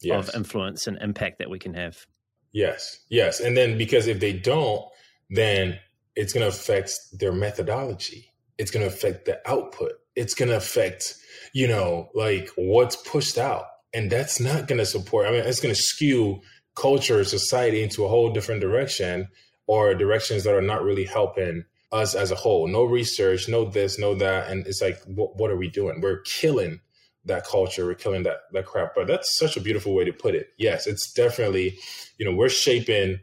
yes. 0.00 0.28
of 0.28 0.34
influence 0.34 0.86
and 0.86 0.98
impact 1.00 1.38
that 1.38 1.50
we 1.50 1.58
can 1.58 1.74
have. 1.74 2.06
Yes, 2.52 3.00
yes, 3.08 3.40
and 3.40 3.56
then 3.56 3.78
because 3.78 4.06
if 4.06 4.20
they 4.20 4.32
don't, 4.32 4.84
then 5.28 5.78
it's 6.16 6.32
going 6.32 6.42
to 6.42 6.48
affect 6.48 6.92
their 7.12 7.32
methodology. 7.32 8.32
It's 8.58 8.70
going 8.70 8.86
to 8.86 8.92
affect 8.92 9.24
the 9.26 9.40
output. 9.48 9.92
It's 10.16 10.34
going 10.34 10.48
to 10.48 10.56
affect, 10.56 11.14
you 11.54 11.68
know, 11.68 12.10
like 12.14 12.50
what's 12.56 12.96
pushed 12.96 13.38
out, 13.38 13.66
and 13.94 14.10
that's 14.10 14.40
not 14.40 14.66
going 14.66 14.78
to 14.78 14.86
support. 14.86 15.26
I 15.26 15.30
mean, 15.30 15.44
it's 15.44 15.60
going 15.60 15.74
to 15.74 15.80
skew 15.80 16.40
culture, 16.74 17.22
society 17.24 17.82
into 17.82 18.04
a 18.04 18.08
whole 18.08 18.32
different 18.32 18.60
direction, 18.60 19.28
or 19.66 19.94
directions 19.94 20.44
that 20.44 20.54
are 20.54 20.62
not 20.62 20.82
really 20.82 21.04
helping 21.04 21.64
us 21.92 22.14
as 22.14 22.30
a 22.30 22.36
whole. 22.36 22.68
No 22.68 22.84
research, 22.84 23.48
no 23.48 23.64
this, 23.64 23.98
no 23.98 24.14
that, 24.14 24.50
and 24.50 24.66
it's 24.66 24.80
like, 24.80 25.00
what, 25.04 25.36
what 25.36 25.50
are 25.50 25.56
we 25.56 25.68
doing? 25.68 26.00
We're 26.00 26.20
killing 26.20 26.80
that 27.24 27.46
culture. 27.46 27.86
We're 27.86 27.94
killing 27.94 28.22
that 28.24 28.42
that 28.52 28.66
crap. 28.66 28.94
But 28.94 29.06
that's 29.06 29.36
such 29.36 29.56
a 29.56 29.60
beautiful 29.60 29.94
way 29.94 30.04
to 30.04 30.12
put 30.12 30.34
it. 30.34 30.50
Yes, 30.56 30.86
it's 30.86 31.12
definitely, 31.12 31.78
you 32.18 32.24
know, 32.24 32.34
we're 32.34 32.48
shaping 32.48 33.20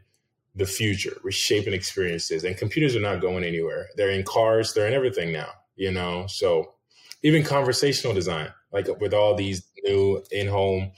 the 0.54 0.66
future. 0.66 1.16
We're 1.24 1.30
shaping 1.30 1.72
experiences, 1.72 2.44
and 2.44 2.56
computers 2.56 2.94
are 2.94 3.00
not 3.00 3.20
going 3.20 3.44
anywhere. 3.44 3.88
They're 3.96 4.10
in 4.10 4.24
cars. 4.24 4.74
They're 4.74 4.88
in 4.88 4.94
everything 4.94 5.32
now. 5.32 5.50
You 5.76 5.92
know, 5.92 6.26
so 6.28 6.74
even 7.22 7.44
conversational 7.44 8.14
design, 8.14 8.52
like 8.72 8.88
with 9.00 9.14
all 9.14 9.34
these 9.34 9.62
new 9.84 10.22
in-home 10.30 10.92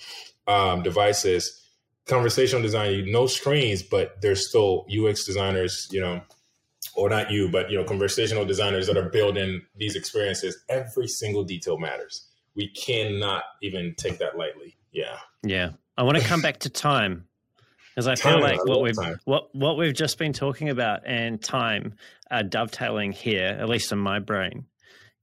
um, 0.47 0.83
devices, 0.83 1.61
conversational 2.07 2.63
design, 2.63 3.11
no 3.11 3.27
screens, 3.27 3.83
but 3.83 4.21
there's 4.21 4.49
still 4.49 4.87
UX 4.91 5.25
designers, 5.25 5.89
you 5.91 6.01
know, 6.01 6.23
or 6.95 7.09
not 7.09 7.31
you, 7.31 7.49
but 7.49 7.71
you 7.71 7.77
know, 7.77 7.85
conversational 7.85 8.45
designers 8.45 8.87
that 8.87 8.97
are 8.97 9.09
building 9.09 9.63
these 9.77 9.97
experiences, 9.97 10.59
every 10.69 11.09
single 11.09 11.45
detail 11.45 11.79
matters. 11.79 12.27
We 12.57 12.69
cannot 12.69 13.45
even 13.63 13.95
take 13.97 14.19
that 14.19 14.37
lightly. 14.37 14.77
Yeah. 14.93 15.19
Yeah. 15.43 15.71
I 15.97 16.03
want 16.03 16.19
to 16.19 16.25
come 16.25 16.43
back 16.43 16.59
to 16.61 16.71
time 16.71 17.27
because 17.95 18.09
I 18.09 18.15
feel 18.15 18.41
like 18.41 18.65
what 18.65 18.83
we've 18.83 18.97
time. 18.97 19.21
what 19.25 19.55
what 19.55 19.77
we've 19.77 19.95
just 19.95 20.19
been 20.19 20.33
talking 20.33 20.69
about 20.69 21.01
and 21.07 21.43
time 21.43 21.95
are 22.31 22.43
dovetailing 22.43 23.13
here, 23.13 23.57
at 23.61 23.69
least 23.69 23.93
in 23.93 23.99
my 23.99 24.19
brain. 24.19 24.67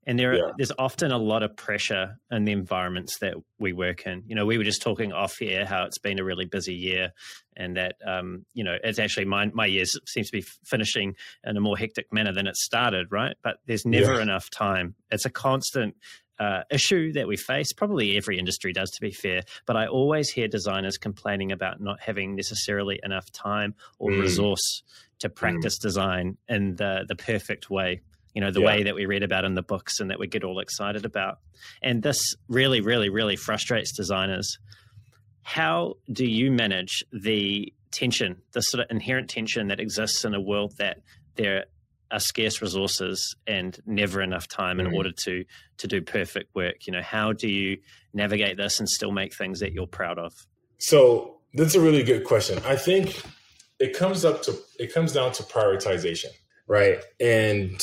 And 0.07 0.17
there, 0.17 0.35
yeah. 0.35 0.51
there's 0.57 0.71
often 0.79 1.11
a 1.11 1.17
lot 1.17 1.43
of 1.43 1.57
pressure 1.57 2.17
in 2.31 2.45
the 2.45 2.53
environments 2.53 3.19
that 3.19 3.35
we 3.59 3.73
work 3.73 4.07
in. 4.07 4.23
You 4.25 4.35
know, 4.35 4.45
we 4.45 4.57
were 4.57 4.63
just 4.63 4.81
talking 4.81 5.11
off 5.11 5.35
here 5.37 5.65
how 5.65 5.83
it's 5.83 5.97
been 5.97 6.17
a 6.17 6.23
really 6.23 6.45
busy 6.45 6.73
year, 6.73 7.11
and 7.57 7.75
that 7.75 7.95
um, 8.07 8.45
you 8.53 8.63
know, 8.63 8.77
it's 8.81 8.99
actually 8.99 9.25
my 9.25 9.47
my 9.47 9.65
year 9.65 9.83
seems 10.05 10.27
to 10.27 10.31
be 10.31 10.45
finishing 10.65 11.15
in 11.43 11.57
a 11.57 11.59
more 11.59 11.77
hectic 11.77 12.13
manner 12.13 12.31
than 12.31 12.47
it 12.47 12.55
started, 12.55 13.07
right? 13.11 13.35
But 13.43 13.57
there's 13.65 13.85
never 13.85 14.15
yeah. 14.15 14.21
enough 14.21 14.49
time. 14.49 14.95
It's 15.11 15.25
a 15.25 15.29
constant 15.29 15.95
uh, 16.39 16.61
issue 16.71 17.11
that 17.11 17.27
we 17.27 17.35
face. 17.35 17.73
Probably 17.73 18.15
every 18.15 18.39
industry 18.39 18.71
does, 18.71 18.91
to 18.91 19.01
be 19.01 19.11
fair. 19.11 19.41
But 19.65 19.75
I 19.75 19.87
always 19.87 20.29
hear 20.29 20.47
designers 20.47 20.97
complaining 20.97 21.51
about 21.51 21.81
not 21.81 21.99
having 21.99 22.33
necessarily 22.33 23.01
enough 23.03 23.29
time 23.33 23.75
or 23.99 24.11
mm. 24.11 24.21
resource 24.21 24.83
to 25.19 25.29
practice 25.29 25.77
mm. 25.79 25.81
design 25.81 26.37
in 26.47 26.77
the 26.77 27.03
the 27.09 27.15
perfect 27.15 27.69
way 27.69 28.01
you 28.37 28.41
know, 28.41 28.51
the 28.51 28.59
yeah. 28.59 28.67
way 28.67 28.83
that 28.83 28.93
we 28.93 29.07
read 29.07 29.23
about 29.23 29.45
in 29.45 29.55
the 29.55 29.63
books 29.63 29.99
and 29.99 30.11
that 30.11 30.19
we 30.19 30.27
get 30.27 30.43
all 30.43 30.59
excited 30.59 31.05
about. 31.05 31.39
And 31.81 32.03
this 32.03 32.35
really, 32.47 32.81
really, 32.81 33.09
really 33.09 33.35
frustrates 33.35 33.91
designers. 33.97 34.59
How 35.41 35.95
do 36.13 36.23
you 36.23 36.51
manage 36.51 37.03
the 37.11 37.73
tension, 37.89 38.43
the 38.51 38.61
sort 38.61 38.83
of 38.83 38.91
inherent 38.91 39.27
tension 39.27 39.69
that 39.69 39.79
exists 39.79 40.23
in 40.23 40.35
a 40.35 40.39
world 40.39 40.77
that 40.77 40.99
there 41.33 41.65
are 42.11 42.19
scarce 42.19 42.61
resources 42.61 43.35
and 43.47 43.79
never 43.87 44.21
enough 44.21 44.47
time 44.47 44.77
mm-hmm. 44.77 44.85
in 44.85 44.93
order 44.93 45.11
to 45.23 45.43
to 45.77 45.87
do 45.87 46.03
perfect 46.03 46.53
work? 46.53 46.85
You 46.85 46.93
know, 46.93 47.01
how 47.01 47.33
do 47.33 47.47
you 47.47 47.79
navigate 48.13 48.55
this 48.55 48.79
and 48.79 48.87
still 48.87 49.11
make 49.11 49.35
things 49.35 49.61
that 49.61 49.73
you're 49.73 49.87
proud 49.87 50.19
of? 50.19 50.31
So 50.77 51.39
that's 51.55 51.73
a 51.73 51.81
really 51.81 52.03
good 52.03 52.23
question. 52.23 52.59
I 52.67 52.75
think 52.75 53.19
it 53.79 53.97
comes 53.97 54.23
up 54.23 54.43
to 54.43 54.55
it 54.77 54.93
comes 54.93 55.11
down 55.11 55.31
to 55.31 55.41
prioritization, 55.41 56.29
right? 56.67 57.03
And 57.19 57.81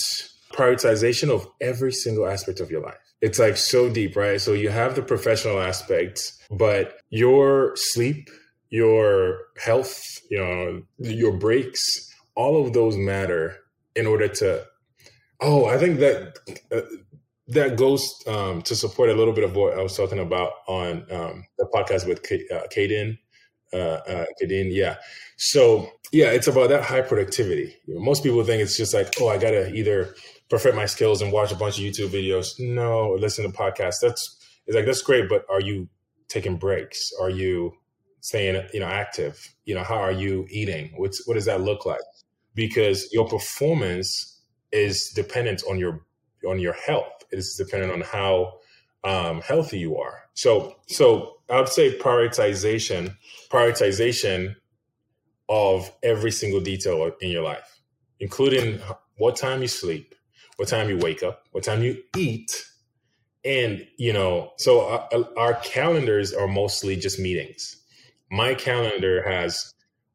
prioritization 0.54 1.30
of 1.30 1.46
every 1.60 1.92
single 1.92 2.26
aspect 2.26 2.60
of 2.60 2.70
your 2.70 2.80
life. 2.80 2.98
It's 3.20 3.38
like 3.38 3.56
so 3.56 3.90
deep, 3.90 4.16
right? 4.16 4.40
So 4.40 4.52
you 4.52 4.68
have 4.68 4.94
the 4.94 5.02
professional 5.02 5.60
aspect, 5.60 6.32
but 6.50 7.00
your 7.10 7.72
sleep, 7.74 8.28
your 8.70 9.38
health, 9.62 10.00
you 10.30 10.38
know, 10.38 10.82
your 10.98 11.32
breaks, 11.32 12.12
all 12.34 12.64
of 12.64 12.72
those 12.72 12.96
matter 12.96 13.56
in 13.96 14.06
order 14.06 14.28
to. 14.28 14.66
Oh, 15.40 15.66
I 15.66 15.78
think 15.78 15.98
that 16.00 16.38
uh, 16.70 16.82
that 17.48 17.76
goes 17.76 18.14
um, 18.26 18.62
to 18.62 18.74
support 18.74 19.10
a 19.10 19.14
little 19.14 19.34
bit 19.34 19.44
of 19.44 19.54
what 19.56 19.78
I 19.78 19.82
was 19.82 19.96
talking 19.96 20.18
about 20.18 20.52
on 20.66 21.06
um, 21.10 21.44
the 21.58 21.66
podcast 21.74 22.06
with 22.06 22.22
K- 22.22 22.46
uh, 22.52 22.62
Kaden. 22.74 23.18
Uh, 23.72 24.00
uh, 24.06 24.24
Kaden, 24.40 24.72
yeah. 24.72 24.96
So 25.36 25.90
yeah, 26.12 26.26
it's 26.26 26.46
about 26.46 26.68
that 26.68 26.84
high 26.84 27.00
productivity. 27.00 27.76
Most 27.88 28.22
people 28.22 28.44
think 28.44 28.62
it's 28.62 28.76
just 28.76 28.94
like, 28.94 29.12
oh, 29.20 29.28
I 29.28 29.38
gotta 29.38 29.74
either 29.74 30.14
perfect 30.54 30.76
my 30.76 30.86
skills 30.86 31.20
and 31.20 31.32
watch 31.32 31.50
a 31.50 31.56
bunch 31.56 31.78
of 31.78 31.84
YouTube 31.84 32.10
videos. 32.10 32.60
No, 32.60 33.16
listen 33.18 33.44
to 33.44 33.50
podcasts. 33.50 33.98
That's 34.00 34.36
it's 34.68 34.76
like 34.76 34.86
that's 34.86 35.02
great, 35.02 35.28
but 35.28 35.44
are 35.50 35.60
you 35.60 35.88
taking 36.28 36.58
breaks? 36.58 37.10
Are 37.20 37.28
you 37.28 37.72
staying 38.20 38.64
you 38.72 38.78
know 38.78 38.86
active? 38.86 39.52
You 39.64 39.74
know, 39.74 39.82
how 39.82 39.96
are 39.96 40.12
you 40.12 40.46
eating? 40.48 40.92
What's 40.94 41.26
what 41.26 41.34
does 41.34 41.46
that 41.46 41.62
look 41.62 41.84
like? 41.84 42.06
Because 42.54 43.08
your 43.12 43.26
performance 43.26 44.40
is 44.70 45.10
dependent 45.12 45.64
on 45.68 45.76
your 45.76 46.06
on 46.46 46.60
your 46.60 46.74
health. 46.74 47.24
It 47.32 47.40
is 47.40 47.56
dependent 47.58 47.92
on 47.92 48.02
how 48.02 48.60
um, 49.02 49.40
healthy 49.40 49.80
you 49.80 49.96
are. 49.96 50.22
So 50.34 50.76
so 50.86 51.38
I 51.50 51.58
would 51.58 51.68
say 51.68 51.98
prioritization 51.98 53.16
prioritization 53.50 54.54
of 55.48 55.90
every 56.04 56.30
single 56.30 56.60
detail 56.60 57.10
in 57.20 57.32
your 57.32 57.42
life, 57.42 57.80
including 58.20 58.78
what 59.16 59.34
time 59.34 59.62
you 59.62 59.68
sleep, 59.68 60.13
what 60.56 60.68
time 60.68 60.88
you 60.88 60.98
wake 60.98 61.22
up, 61.22 61.44
what 61.52 61.64
time 61.64 61.82
you 61.82 62.02
eat, 62.16 62.50
and 63.44 63.86
you 63.98 64.12
know, 64.12 64.52
so 64.56 64.86
our, 64.86 65.08
uh, 65.12 65.20
uh, 65.20 65.24
our 65.36 65.54
calendars 65.54 66.32
are 66.32 66.48
mostly 66.48 66.96
just 66.96 67.18
meetings. 67.18 67.76
My 68.30 68.54
calendar 68.54 69.22
has 69.28 69.72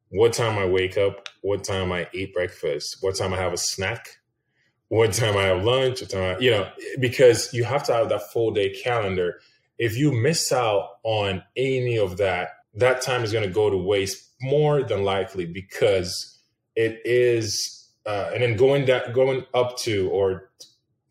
what 0.09 0.33
time 0.33 0.57
I 0.57 0.65
wake 0.65 0.97
up, 0.97 1.29
what 1.41 1.63
time 1.63 1.91
I 1.91 2.07
eat 2.13 2.33
breakfast, 2.33 2.97
what 3.01 3.15
time 3.15 3.33
I 3.33 3.37
have 3.37 3.53
a 3.53 3.57
snack, 3.57 4.17
what 4.87 5.13
time 5.13 5.37
I 5.37 5.43
have 5.43 5.63
lunch, 5.63 6.01
what 6.01 6.09
time 6.09 6.35
I, 6.35 6.39
you 6.39 6.51
know, 6.51 6.69
because 6.99 7.53
you 7.53 7.63
have 7.63 7.83
to 7.83 7.93
have 7.93 8.09
that 8.09 8.31
full 8.31 8.51
day 8.51 8.71
calendar. 8.71 9.39
If 9.77 9.95
you 9.95 10.11
miss 10.11 10.51
out 10.51 10.97
on 11.03 11.43
any 11.55 11.97
of 11.97 12.17
that, 12.17 12.49
that 12.73 13.01
time 13.01 13.23
is 13.23 13.31
going 13.31 13.47
to 13.47 13.53
go 13.53 13.69
to 13.69 13.77
waste 13.77 14.31
more 14.41 14.83
than 14.83 15.03
likely 15.03 15.45
because 15.45 16.39
it 16.75 17.01
is, 17.05 17.78
uh, 18.05 18.31
and 18.33 18.43
then 18.43 18.55
going 18.55 18.85
that 18.85 19.13
going 19.13 19.45
up 19.53 19.77
to 19.79 20.09
or 20.09 20.49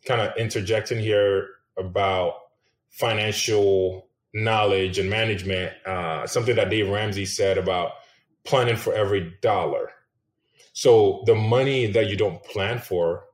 kind 0.07 0.20
of 0.20 0.36
interjecting 0.36 0.99
here 0.99 1.49
about 1.78 2.34
financial 2.91 4.09
knowledge 4.34 4.99
and 4.99 5.09
management, 5.09 5.72
uh, 5.86 6.26
something 6.26 6.57
that 6.57 6.70
Dave 6.70 6.89
Ramsey 6.89 7.26
said 7.26 7.59
about 7.59 7.93
planning 8.45 8.76
for 8.76 8.95
every 8.95 9.34
dollar. 9.43 9.91
So 10.72 11.22
the 11.26 11.34
money 11.34 11.86
that 11.86 12.09
you 12.09 12.16
don't 12.16 12.43
plan 12.45 12.78
for, 12.78 13.24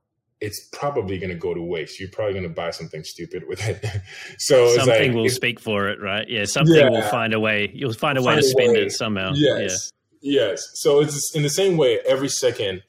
it's 0.41 0.69
probably 0.73 1.19
going 1.19 1.31
to 1.31 1.37
go 1.37 1.55
to 1.55 1.63
waste. 1.63 2.01
You're 2.01 2.11
probably 2.11 2.35
going 2.35 2.45
to 2.45 2.55
buy 2.55 2.71
something 2.71 3.05
stupid 3.05 3.45
with 3.47 3.67
it. 3.67 3.85
so 4.39 4.69
something 4.77 5.13
like, 5.13 5.15
will 5.15 5.29
speak 5.31 5.61
for 5.61 5.89
it, 5.89 6.01
right? 6.01 6.29
Yeah, 6.29 6.45
something 6.45 6.75
yeah, 6.75 6.91
will 6.91 7.03
find 7.03 7.33
a 7.33 7.41
way. 7.41 7.71
You'll 7.75 7.93
find 7.93 8.19
a 8.19 8.23
find 8.23 8.37
way 8.37 8.43
to 8.43 8.49
spend 8.49 8.73
way. 8.73 8.83
it 8.83 8.93
somehow. 8.93 9.33
Yes, 9.35 9.93
yeah. 10.21 10.49
yes. 10.49 10.63
So 10.75 11.01
it's 11.01 11.35
in 11.35 11.43
the 11.43 11.51
same 11.51 11.77
way. 11.77 12.01
Every 12.07 12.29
second, 12.29 12.83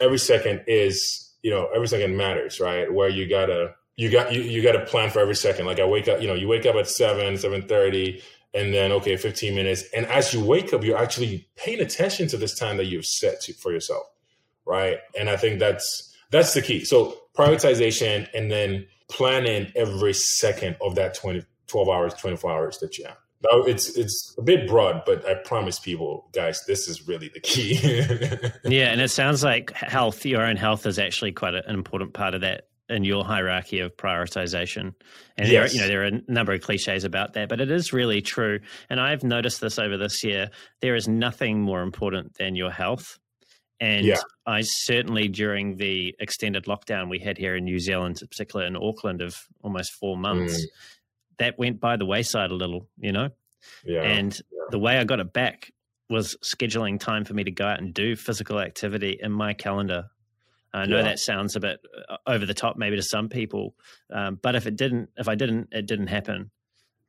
every 0.00 0.18
second 0.18 0.64
is 0.66 1.32
you 1.42 1.50
know 1.50 1.68
every 1.74 1.88
second 1.88 2.16
matters, 2.16 2.60
right? 2.60 2.92
Where 2.92 3.08
you 3.08 3.28
gotta 3.28 3.74
you 4.00 4.08
got 4.08 4.32
you, 4.32 4.40
you 4.40 4.62
got 4.62 4.72
to 4.72 4.86
plan 4.86 5.10
for 5.10 5.20
every 5.20 5.36
second. 5.36 5.66
Like 5.66 5.78
I 5.78 5.84
wake 5.84 6.08
up, 6.08 6.22
you 6.22 6.26
know, 6.26 6.32
you 6.32 6.48
wake 6.48 6.64
up 6.64 6.74
at 6.76 6.88
seven, 6.88 7.36
seven 7.36 7.62
thirty, 7.68 8.22
and 8.54 8.72
then 8.72 8.92
okay, 8.92 9.16
fifteen 9.16 9.54
minutes. 9.54 9.84
And 9.94 10.06
as 10.06 10.32
you 10.32 10.42
wake 10.42 10.72
up, 10.72 10.82
you're 10.82 10.96
actually 10.96 11.46
paying 11.54 11.80
attention 11.80 12.26
to 12.28 12.38
this 12.38 12.58
time 12.58 12.78
that 12.78 12.86
you've 12.86 13.04
set 13.04 13.42
to, 13.42 13.52
for 13.52 13.72
yourself, 13.72 14.06
right? 14.64 14.96
And 15.18 15.28
I 15.28 15.36
think 15.36 15.58
that's 15.58 16.14
that's 16.30 16.54
the 16.54 16.62
key. 16.62 16.84
So 16.86 17.18
prioritization, 17.36 18.26
and 18.32 18.50
then 18.50 18.86
planning 19.08 19.70
every 19.76 20.14
second 20.14 20.76
of 20.80 20.94
that 20.94 21.14
20, 21.14 21.44
12 21.66 21.88
hours, 21.90 22.14
twenty 22.14 22.36
four 22.36 22.52
hours 22.52 22.78
that 22.78 22.96
you 22.96 23.04
have. 23.04 23.18
Now, 23.42 23.62
it's 23.62 23.88
it's 23.96 24.34
a 24.38 24.42
bit 24.42 24.68
broad, 24.68 25.02
but 25.06 25.26
I 25.26 25.34
promise 25.34 25.78
people, 25.78 26.28
guys, 26.32 26.62
this 26.66 26.88
is 26.88 27.08
really 27.08 27.30
the 27.32 27.40
key. 27.40 27.78
yeah, 28.64 28.92
and 28.92 29.00
it 29.00 29.10
sounds 29.10 29.42
like 29.42 29.72
health, 29.72 30.26
your 30.26 30.42
own 30.42 30.56
health, 30.56 30.84
is 30.84 30.98
actually 30.98 31.32
quite 31.32 31.54
an 31.54 31.62
important 31.68 32.12
part 32.12 32.34
of 32.34 32.42
that 32.42 32.66
in 32.90 33.04
your 33.04 33.24
hierarchy 33.24 33.78
of 33.78 33.96
prioritization. 33.96 34.94
And 35.38 35.48
yes. 35.48 35.50
there, 35.50 35.62
are, 35.62 35.68
you 35.68 35.80
know, 35.80 35.88
there 35.88 36.02
are 36.02 36.18
a 36.18 36.32
number 36.32 36.52
of 36.52 36.60
cliches 36.60 37.04
about 37.04 37.32
that, 37.34 37.48
but 37.48 37.60
it 37.60 37.70
is 37.70 37.92
really 37.92 38.20
true. 38.20 38.60
And 38.90 39.00
I've 39.00 39.22
noticed 39.22 39.60
this 39.60 39.78
over 39.78 39.96
this 39.96 40.22
year. 40.22 40.50
There 40.82 40.96
is 40.96 41.08
nothing 41.08 41.62
more 41.62 41.82
important 41.82 42.34
than 42.34 42.56
your 42.56 42.70
health. 42.70 43.18
And 43.78 44.04
yeah. 44.04 44.20
I 44.44 44.60
certainly, 44.62 45.28
during 45.28 45.76
the 45.76 46.14
extended 46.18 46.64
lockdown 46.64 47.08
we 47.08 47.18
had 47.18 47.38
here 47.38 47.56
in 47.56 47.64
New 47.64 47.78
Zealand, 47.78 48.20
particularly 48.20 48.68
in 48.68 48.76
Auckland, 48.76 49.22
of 49.22 49.34
almost 49.62 49.92
four 49.94 50.18
months, 50.18 50.54
mm. 50.54 50.68
That 51.40 51.58
went 51.58 51.80
by 51.80 51.96
the 51.96 52.06
wayside 52.06 52.50
a 52.50 52.54
little, 52.54 52.88
you 52.96 53.12
know? 53.12 53.28
Yeah. 53.84 54.02
And 54.02 54.32
yeah. 54.32 54.58
the 54.70 54.78
way 54.78 54.96
I 54.96 55.04
got 55.04 55.20
it 55.20 55.32
back 55.32 55.72
was 56.08 56.36
scheduling 56.42 56.98
time 56.98 57.24
for 57.24 57.34
me 57.34 57.44
to 57.44 57.50
go 57.50 57.66
out 57.66 57.80
and 57.80 57.92
do 57.92 58.16
physical 58.16 58.60
activity 58.60 59.18
in 59.20 59.32
my 59.32 59.52
calendar 59.52 60.06
I 60.72 60.86
know 60.86 60.98
yeah. 60.98 61.02
that 61.02 61.18
sounds 61.18 61.56
a 61.56 61.60
bit 61.60 61.80
uh, 62.08 62.16
over 62.26 62.46
the 62.46 62.54
top, 62.54 62.76
maybe 62.76 62.96
to 62.96 63.02
some 63.02 63.28
people, 63.28 63.74
um, 64.12 64.38
but 64.40 64.54
if 64.54 64.66
it 64.66 64.76
didn't, 64.76 65.10
if 65.16 65.28
I 65.28 65.34
didn't, 65.34 65.68
it 65.72 65.86
didn't 65.86 66.06
happen. 66.06 66.50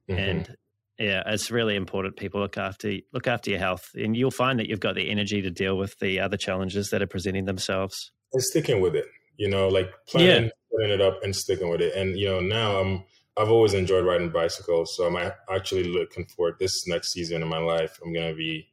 Mm-hmm. 0.09 0.19
And 0.19 0.57
yeah, 0.97 1.23
it's 1.27 1.51
really 1.51 1.75
important. 1.75 2.17
People 2.17 2.41
look 2.41 2.57
after 2.57 2.97
look 3.13 3.27
after 3.27 3.51
your 3.51 3.59
health, 3.59 3.89
and 3.95 4.15
you'll 4.15 4.32
find 4.32 4.59
that 4.59 4.67
you've 4.67 4.79
got 4.79 4.95
the 4.95 5.09
energy 5.09 5.41
to 5.41 5.51
deal 5.51 5.77
with 5.77 5.97
the 5.99 6.19
other 6.19 6.38
challenges 6.38 6.89
that 6.89 7.01
are 7.01 7.07
presenting 7.07 7.45
themselves. 7.45 8.11
And 8.34 8.41
sticking 8.41 8.82
with 8.82 8.95
it, 8.95 9.05
you 9.38 9.49
know, 9.49 9.67
like 9.67 9.91
planning, 10.07 10.45
yeah. 10.45 10.49
putting 10.71 10.91
it 10.91 11.01
up, 11.01 11.21
and 11.23 11.36
sticking 11.36 11.69
with 11.69 11.82
it. 11.82 11.95
And 11.95 12.17
you 12.17 12.27
know, 12.27 12.39
now 12.39 12.77
I'm 12.79 13.03
I've 13.41 13.49
always 13.49 13.73
enjoyed 13.73 14.05
riding 14.05 14.29
bicycles, 14.29 14.95
so 14.95 15.07
I'm 15.07 15.31
actually 15.51 15.85
looking 15.85 16.25
forward 16.25 16.57
this 16.59 16.87
next 16.87 17.11
season 17.11 17.41
in 17.41 17.47
my 17.47 17.57
life. 17.57 17.99
I'm 18.03 18.13
gonna 18.13 18.35
be 18.35 18.67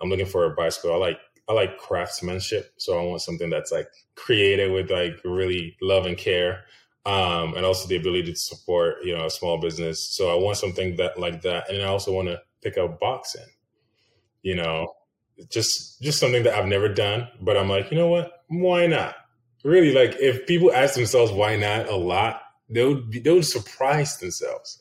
I'm 0.00 0.08
looking 0.08 0.26
for 0.26 0.44
a 0.44 0.54
bicycle. 0.54 0.92
I 0.92 0.96
like 0.96 1.20
I 1.48 1.52
like 1.52 1.78
craftsmanship, 1.78 2.72
so 2.78 2.98
I 2.98 3.04
want 3.04 3.22
something 3.22 3.48
that's 3.48 3.70
like 3.70 3.88
created 4.16 4.72
with 4.72 4.90
like 4.90 5.20
really 5.24 5.76
love 5.80 6.04
and 6.06 6.18
care, 6.18 6.64
um, 7.06 7.54
and 7.54 7.64
also 7.64 7.86
the 7.86 7.96
ability 7.96 8.32
to 8.32 8.38
support 8.38 8.96
you 9.04 9.16
know 9.16 9.26
a 9.26 9.30
small 9.30 9.58
business. 9.58 10.16
So 10.16 10.30
I 10.30 10.42
want 10.42 10.56
something 10.56 10.96
that 10.96 11.20
like 11.20 11.42
that, 11.42 11.70
and 11.70 11.80
I 11.80 11.86
also 11.86 12.12
want 12.12 12.26
to 12.26 12.42
pick 12.60 12.76
up 12.76 12.98
boxing. 12.98 13.46
You 14.42 14.56
know, 14.56 14.94
just 15.48 16.02
just 16.02 16.18
something 16.18 16.42
that 16.42 16.54
I've 16.54 16.66
never 16.66 16.88
done, 16.88 17.28
but 17.40 17.56
I'm 17.56 17.68
like, 17.68 17.92
you 17.92 17.96
know 17.96 18.08
what? 18.08 18.32
Why 18.48 18.88
not? 18.88 19.14
Really, 19.62 19.92
like 19.92 20.16
if 20.20 20.44
people 20.46 20.72
ask 20.72 20.96
themselves 20.96 21.30
why 21.30 21.54
not 21.54 21.88
a 21.88 21.96
lot, 21.96 22.42
they 22.68 22.84
would 22.84 23.10
be, 23.10 23.20
they 23.20 23.32
would 23.32 23.46
surprise 23.46 24.18
themselves. 24.18 24.78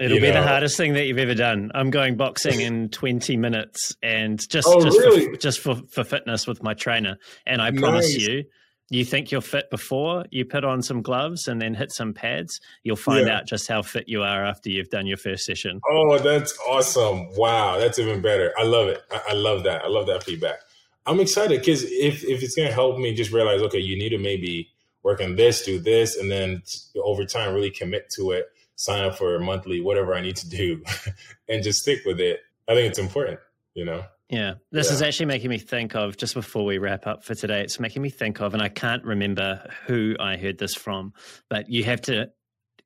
It'll 0.00 0.14
you 0.14 0.20
be 0.20 0.28
know. 0.28 0.40
the 0.40 0.46
hardest 0.46 0.76
thing 0.76 0.92
that 0.92 1.06
you've 1.06 1.18
ever 1.18 1.34
done. 1.34 1.72
I'm 1.74 1.90
going 1.90 2.16
boxing 2.16 2.60
in 2.60 2.88
20 2.90 3.36
minutes 3.36 3.96
and 4.02 4.38
just 4.48 4.68
oh, 4.68 4.80
just 4.80 4.98
really? 4.98 5.26
for, 5.26 5.36
just 5.36 5.58
for, 5.58 5.74
for 5.90 6.04
fitness 6.04 6.46
with 6.46 6.62
my 6.62 6.74
trainer. 6.74 7.16
And 7.46 7.60
I 7.60 7.72
promise 7.72 8.12
nice. 8.12 8.26
you, 8.26 8.44
you 8.90 9.04
think 9.04 9.30
you're 9.30 9.40
fit 9.40 9.70
before 9.70 10.24
you 10.30 10.44
put 10.44 10.64
on 10.64 10.82
some 10.82 11.02
gloves 11.02 11.48
and 11.48 11.60
then 11.60 11.74
hit 11.74 11.92
some 11.92 12.14
pads, 12.14 12.60
you'll 12.84 12.96
find 12.96 13.26
yeah. 13.26 13.38
out 13.38 13.46
just 13.46 13.68
how 13.68 13.82
fit 13.82 14.04
you 14.08 14.22
are 14.22 14.44
after 14.44 14.70
you've 14.70 14.88
done 14.88 15.06
your 15.06 15.16
first 15.16 15.44
session. 15.44 15.80
Oh, 15.90 16.18
that's 16.18 16.56
awesome. 16.68 17.28
Wow, 17.36 17.78
that's 17.78 17.98
even 17.98 18.22
better. 18.22 18.52
I 18.56 18.62
love 18.62 18.88
it. 18.88 19.02
I, 19.10 19.20
I 19.30 19.32
love 19.34 19.64
that. 19.64 19.84
I 19.84 19.88
love 19.88 20.06
that 20.06 20.22
feedback. 20.22 20.60
I'm 21.06 21.20
excited 21.20 21.58
because 21.58 21.84
if, 21.84 22.22
if 22.24 22.42
it's 22.42 22.54
going 22.54 22.68
to 22.68 22.74
help 22.74 22.98
me 22.98 23.14
just 23.14 23.32
realize, 23.32 23.60
okay, 23.62 23.78
you 23.78 23.98
need 23.98 24.10
to 24.10 24.18
maybe 24.18 24.70
work 25.02 25.20
on 25.20 25.36
this, 25.36 25.64
do 25.64 25.78
this, 25.78 26.16
and 26.16 26.30
then 26.30 26.62
over 27.02 27.24
time 27.24 27.54
really 27.54 27.70
commit 27.70 28.10
to 28.16 28.32
it 28.32 28.46
sign 28.78 29.04
up 29.04 29.18
for 29.18 29.34
a 29.34 29.40
monthly, 29.40 29.80
whatever 29.80 30.14
I 30.14 30.20
need 30.20 30.36
to 30.36 30.48
do, 30.48 30.82
and 31.48 31.62
just 31.62 31.80
stick 31.80 32.00
with 32.06 32.20
it. 32.20 32.40
I 32.68 32.74
think 32.74 32.88
it's 32.88 32.98
important, 32.98 33.40
you 33.74 33.84
know? 33.84 34.04
Yeah, 34.30 34.54
this 34.70 34.88
yeah. 34.88 34.94
is 34.94 35.02
actually 35.02 35.26
making 35.26 35.50
me 35.50 35.58
think 35.58 35.94
of 35.94 36.16
just 36.16 36.34
before 36.34 36.64
we 36.64 36.78
wrap 36.78 37.06
up 37.06 37.24
for 37.24 37.34
today. 37.34 37.62
It's 37.62 37.80
making 37.80 38.02
me 38.02 38.10
think 38.10 38.40
of, 38.40 38.54
and 38.54 38.62
I 38.62 38.68
can't 38.68 39.04
remember 39.04 39.68
who 39.86 40.14
I 40.20 40.36
heard 40.36 40.58
this 40.58 40.74
from, 40.74 41.12
but 41.48 41.68
you 41.68 41.84
have 41.84 42.00
to 42.02 42.30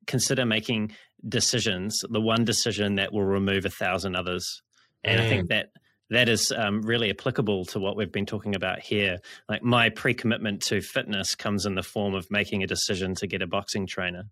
consider 0.07 0.45
making 0.45 0.93
decisions, 1.27 1.99
the 2.09 2.21
one 2.21 2.43
decision 2.43 2.95
that 2.95 3.13
will 3.13 3.25
remove 3.25 3.65
a 3.65 3.69
thousand 3.69 4.15
others. 4.15 4.61
And 5.03 5.19
mm. 5.19 5.25
I 5.25 5.29
think 5.29 5.45
mm. 5.45 5.49
that 5.49 5.67
that 6.09 6.29
is 6.29 6.51
um, 6.55 6.81
really 6.81 7.09
applicable 7.09 7.65
to 7.65 7.79
what 7.79 7.95
we've 7.95 8.11
been 8.11 8.25
talking 8.25 8.55
about 8.55 8.79
here. 8.79 9.17
Like 9.49 9.63
my 9.63 9.89
pre 9.89 10.13
commitment 10.13 10.61
to 10.63 10.81
fitness 10.81 11.35
comes 11.35 11.65
in 11.65 11.75
the 11.75 11.83
form 11.83 12.13
of 12.13 12.29
making 12.29 12.63
a 12.63 12.67
decision 12.67 13.15
to 13.15 13.27
get 13.27 13.41
a 13.41 13.47
boxing 13.47 13.87
trainer. 13.87 14.23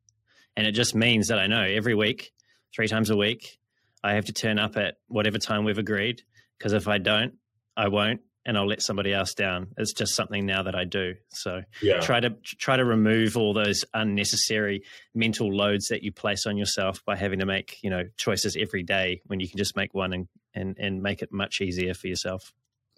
And 0.55 0.67
it 0.67 0.74
just 0.74 0.95
means 0.95 1.28
that 1.30 1.39
I 1.39 1.47
know 1.47 1.63
every 1.63 1.95
week, 1.95 2.32
three 2.76 2.88
times 2.88 3.09
a 3.09 3.15
week, 3.15 3.57
I 4.03 4.14
have 4.14 4.26
to 4.26 4.34
turn 4.34 4.60
up 4.60 4.77
at 4.77 4.95
whatever 5.07 5.38
time 5.38 5.64
we've 5.64 5.77
agreed. 5.77 6.23
Because 6.57 6.73
if 6.73 6.88
I 6.88 6.98
don't, 6.98 7.34
I 7.76 7.88
won't, 7.88 8.22
and 8.45 8.57
I'll 8.57 8.68
let 8.68 8.81
somebody 8.81 9.14
else 9.14 9.34
down. 9.34 9.68
It's 9.77 9.93
just 9.93 10.15
something 10.15 10.45
now 10.45 10.64
that 10.64 10.76
I 10.76 10.84
do. 10.84 11.15
So 11.30 11.61
yeah. 11.81 11.99
try 11.99 12.19
to 12.19 12.31
try 12.60 12.76
to 12.76 12.85
remove 12.85 13.38
all 13.38 13.53
those 13.53 13.85
unnecessary 13.93 14.84
mental 15.14 15.56
loads 15.56 15.88
that 15.88 16.03
you 16.03 16.11
place 16.11 16.45
on 16.45 16.57
yourself 16.57 17.03
by 17.06 17.15
having 17.15 17.39
to 17.39 17.45
make 17.45 17.77
you 17.81 17.89
know 17.89 18.03
choices 18.18 18.57
every 18.60 18.84
day 18.84 19.22
when 19.27 19.39
you 19.39 19.48
can 19.48 19.57
just 19.57 19.76
make 19.76 19.93
one 19.93 20.14
and 20.14 20.27
and, 20.53 20.78
and 20.80 21.02
make 21.02 21.22
it 21.22 21.32
much 21.32 21.61
easier 21.61 21.94
for 21.94 22.07
yourself. 22.07 22.53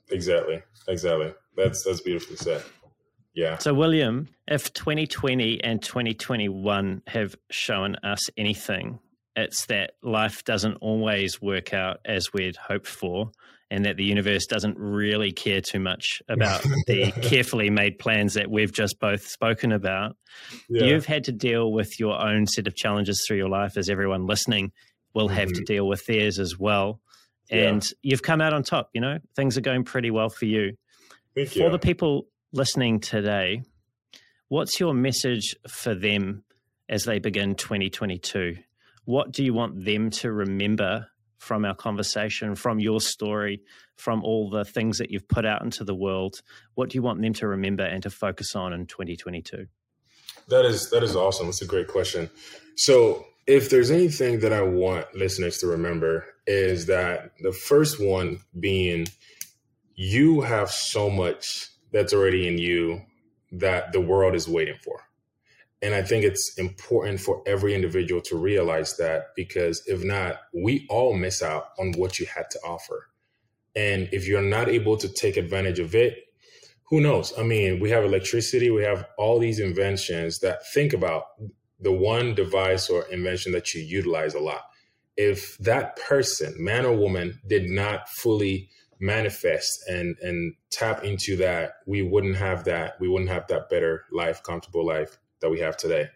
Exactly. 0.09 0.61
Exactly. 0.88 1.34
That's 1.55 1.84
that's 1.84 2.01
beautifully 2.01 2.38
said. 2.38 2.63
Yeah. 3.34 3.57
So, 3.57 3.73
William, 3.73 4.30
if 4.47 4.73
2020 4.73 5.63
and 5.63 5.81
2021 5.81 7.01
have 7.07 7.35
shown 7.49 7.95
us 7.97 8.30
anything, 8.38 8.99
it's 9.35 9.65
that 9.67 9.93
life 10.03 10.43
doesn't 10.43 10.75
always 10.75 11.41
work 11.41 11.73
out 11.73 11.97
as 12.05 12.31
we'd 12.31 12.55
hoped 12.55 12.88
for, 12.88 13.31
and 13.71 13.85
that 13.85 13.97
the 13.97 14.03
universe 14.03 14.45
doesn't 14.45 14.77
really 14.77 15.31
care 15.31 15.61
too 15.61 15.80
much 15.80 16.21
about 16.30 16.61
the 16.88 17.11
carefully 17.23 17.71
made 17.71 17.97
plans 17.97 18.35
that 18.35 18.51
we've 18.51 18.73
just 18.73 18.99
both 18.99 19.25
spoken 19.25 19.71
about. 19.71 20.15
Yeah. 20.69 20.85
You've 20.85 21.07
had 21.07 21.23
to 21.23 21.31
deal 21.31 21.71
with 21.71 21.99
your 21.99 22.21
own 22.21 22.45
set 22.45 22.67
of 22.67 22.75
challenges 22.75 23.23
through 23.27 23.38
your 23.38 23.49
life, 23.49 23.77
as 23.77 23.89
everyone 23.89 24.27
listening 24.27 24.71
will 25.15 25.27
have 25.27 25.49
mm-hmm. 25.49 25.59
to 25.59 25.63
deal 25.63 25.88
with 25.88 26.05
theirs 26.05 26.38
as 26.38 26.59
well. 26.59 26.99
And 27.53 27.84
yeah. 27.84 27.91
you've 28.01 28.23
come 28.23 28.41
out 28.41 28.53
on 28.53 28.63
top, 28.63 28.89
you 28.93 29.01
know, 29.01 29.19
things 29.35 29.57
are 29.57 29.61
going 29.61 29.84
pretty 29.84 30.11
well 30.11 30.30
for 30.30 30.45
you. 30.45 30.75
Thank 31.35 31.49
for 31.49 31.69
the 31.69 31.80
people 31.80 32.27
listening 32.51 32.99
today, 32.99 33.63
what's 34.47 34.80
your 34.80 34.93
message 34.93 35.55
for 35.67 35.95
them 35.95 36.43
as 36.89 37.03
they 37.03 37.19
begin 37.19 37.55
2022? 37.55 38.55
What 39.05 39.31
do 39.31 39.43
you 39.43 39.53
want 39.53 39.84
them 39.84 40.09
to 40.11 40.31
remember 40.31 41.07
from 41.39 41.65
our 41.65 41.75
conversation, 41.75 42.55
from 42.55 42.80
your 42.80 43.01
story, 43.01 43.61
from 43.97 44.23
all 44.23 44.49
the 44.49 44.63
things 44.63 44.97
that 44.99 45.11
you've 45.11 45.27
put 45.27 45.45
out 45.45 45.61
into 45.61 45.84
the 45.84 45.95
world? 45.95 46.35
What 46.75 46.89
do 46.89 46.97
you 46.97 47.01
want 47.01 47.21
them 47.21 47.34
to 47.34 47.47
remember 47.47 47.84
and 47.84 48.01
to 48.03 48.09
focus 48.09 48.55
on 48.55 48.73
in 48.73 48.85
2022? 48.85 49.67
That 50.49 50.65
is 50.65 50.89
that 50.89 51.03
is 51.03 51.15
awesome. 51.15 51.49
It's 51.49 51.61
a 51.61 51.65
great 51.65 51.88
question. 51.88 52.30
So 52.75 53.25
if 53.47 53.69
there's 53.69 53.91
anything 53.91 54.39
that 54.39 54.53
I 54.53 54.61
want 54.61 55.13
listeners 55.15 55.57
to 55.59 55.67
remember, 55.67 56.25
is 56.45 56.87
that 56.87 57.31
the 57.41 57.51
first 57.51 58.03
one 58.03 58.39
being 58.59 59.07
you 59.95 60.41
have 60.41 60.69
so 60.71 61.09
much 61.09 61.69
that's 61.91 62.13
already 62.13 62.47
in 62.47 62.57
you 62.57 63.01
that 63.51 63.91
the 63.91 64.01
world 64.01 64.35
is 64.35 64.47
waiting 64.47 64.77
for. 64.83 64.99
And 65.81 65.93
I 65.93 66.01
think 66.01 66.23
it's 66.23 66.57
important 66.57 67.19
for 67.19 67.43
every 67.45 67.75
individual 67.75 68.21
to 68.21 68.37
realize 68.37 68.95
that 68.97 69.27
because 69.35 69.83
if 69.85 70.03
not, 70.03 70.37
we 70.53 70.87
all 70.89 71.13
miss 71.13 71.43
out 71.43 71.71
on 71.77 71.91
what 71.93 72.19
you 72.19 72.25
had 72.25 72.49
to 72.51 72.59
offer. 72.65 73.09
And 73.75 74.07
if 74.11 74.27
you're 74.27 74.41
not 74.41 74.69
able 74.69 74.97
to 74.97 75.09
take 75.09 75.35
advantage 75.35 75.79
of 75.79 75.93
it, 75.93 76.19
who 76.89 77.01
knows? 77.01 77.33
I 77.37 77.43
mean, 77.43 77.79
we 77.79 77.89
have 77.89 78.03
electricity, 78.03 78.69
we 78.69 78.83
have 78.83 79.07
all 79.17 79.39
these 79.39 79.59
inventions 79.59 80.39
that 80.39 80.65
think 80.73 80.93
about 80.93 81.25
the 81.79 81.91
one 81.91 82.33
device 82.33 82.89
or 82.89 83.03
invention 83.11 83.51
that 83.51 83.73
you 83.73 83.81
utilize 83.81 84.35
a 84.35 84.39
lot. 84.39 84.63
If 85.15 85.57
that 85.60 85.98
person, 85.98 86.56
man 86.57 86.85
or 86.85 86.95
woman, 86.95 87.40
did 87.48 87.69
not 87.69 88.10
fully 88.10 88.69
manifest 88.99 89.84
and 89.90 90.15
and 90.22 90.53
tap 90.72 91.03
into 91.03 91.35
that, 91.38 91.73
we 91.85 92.02
wouldn't 92.02 92.38
have 92.38 92.64
that. 92.65 92.99
We 92.99 93.07
wouldn't 93.07 93.30
have 93.30 93.48
that 93.48 93.69
better 93.69 94.06
life, 94.11 94.41
comfortable 94.44 94.85
life 94.85 95.18
that 95.41 95.49
we 95.49 95.60
have 95.60 95.77
today. 95.77 96.10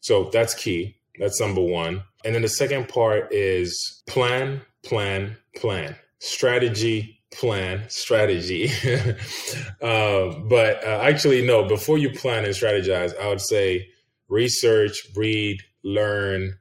So 0.00 0.24
that's 0.32 0.54
key. 0.54 0.96
That's 1.18 1.40
number 1.40 1.62
one. 1.62 2.02
And 2.24 2.34
then 2.34 2.42
the 2.42 2.48
second 2.48 2.88
part 2.88 3.32
is 3.32 4.02
plan, 4.06 4.62
plan, 4.82 5.36
plan. 5.56 5.96
Strategy, 6.18 7.20
plan, 7.32 7.84
strategy. 7.88 8.70
uh, 9.80 10.38
but 10.48 10.84
uh, 10.84 11.00
actually, 11.02 11.46
no, 11.46 11.64
before 11.64 11.98
you 11.98 12.10
plan 12.10 12.44
and 12.44 12.54
strategize, 12.54 13.18
I 13.18 13.28
would 13.28 13.40
say 13.40 13.88
research, 14.28 15.06
read, 15.14 15.60
learn, 15.82 16.58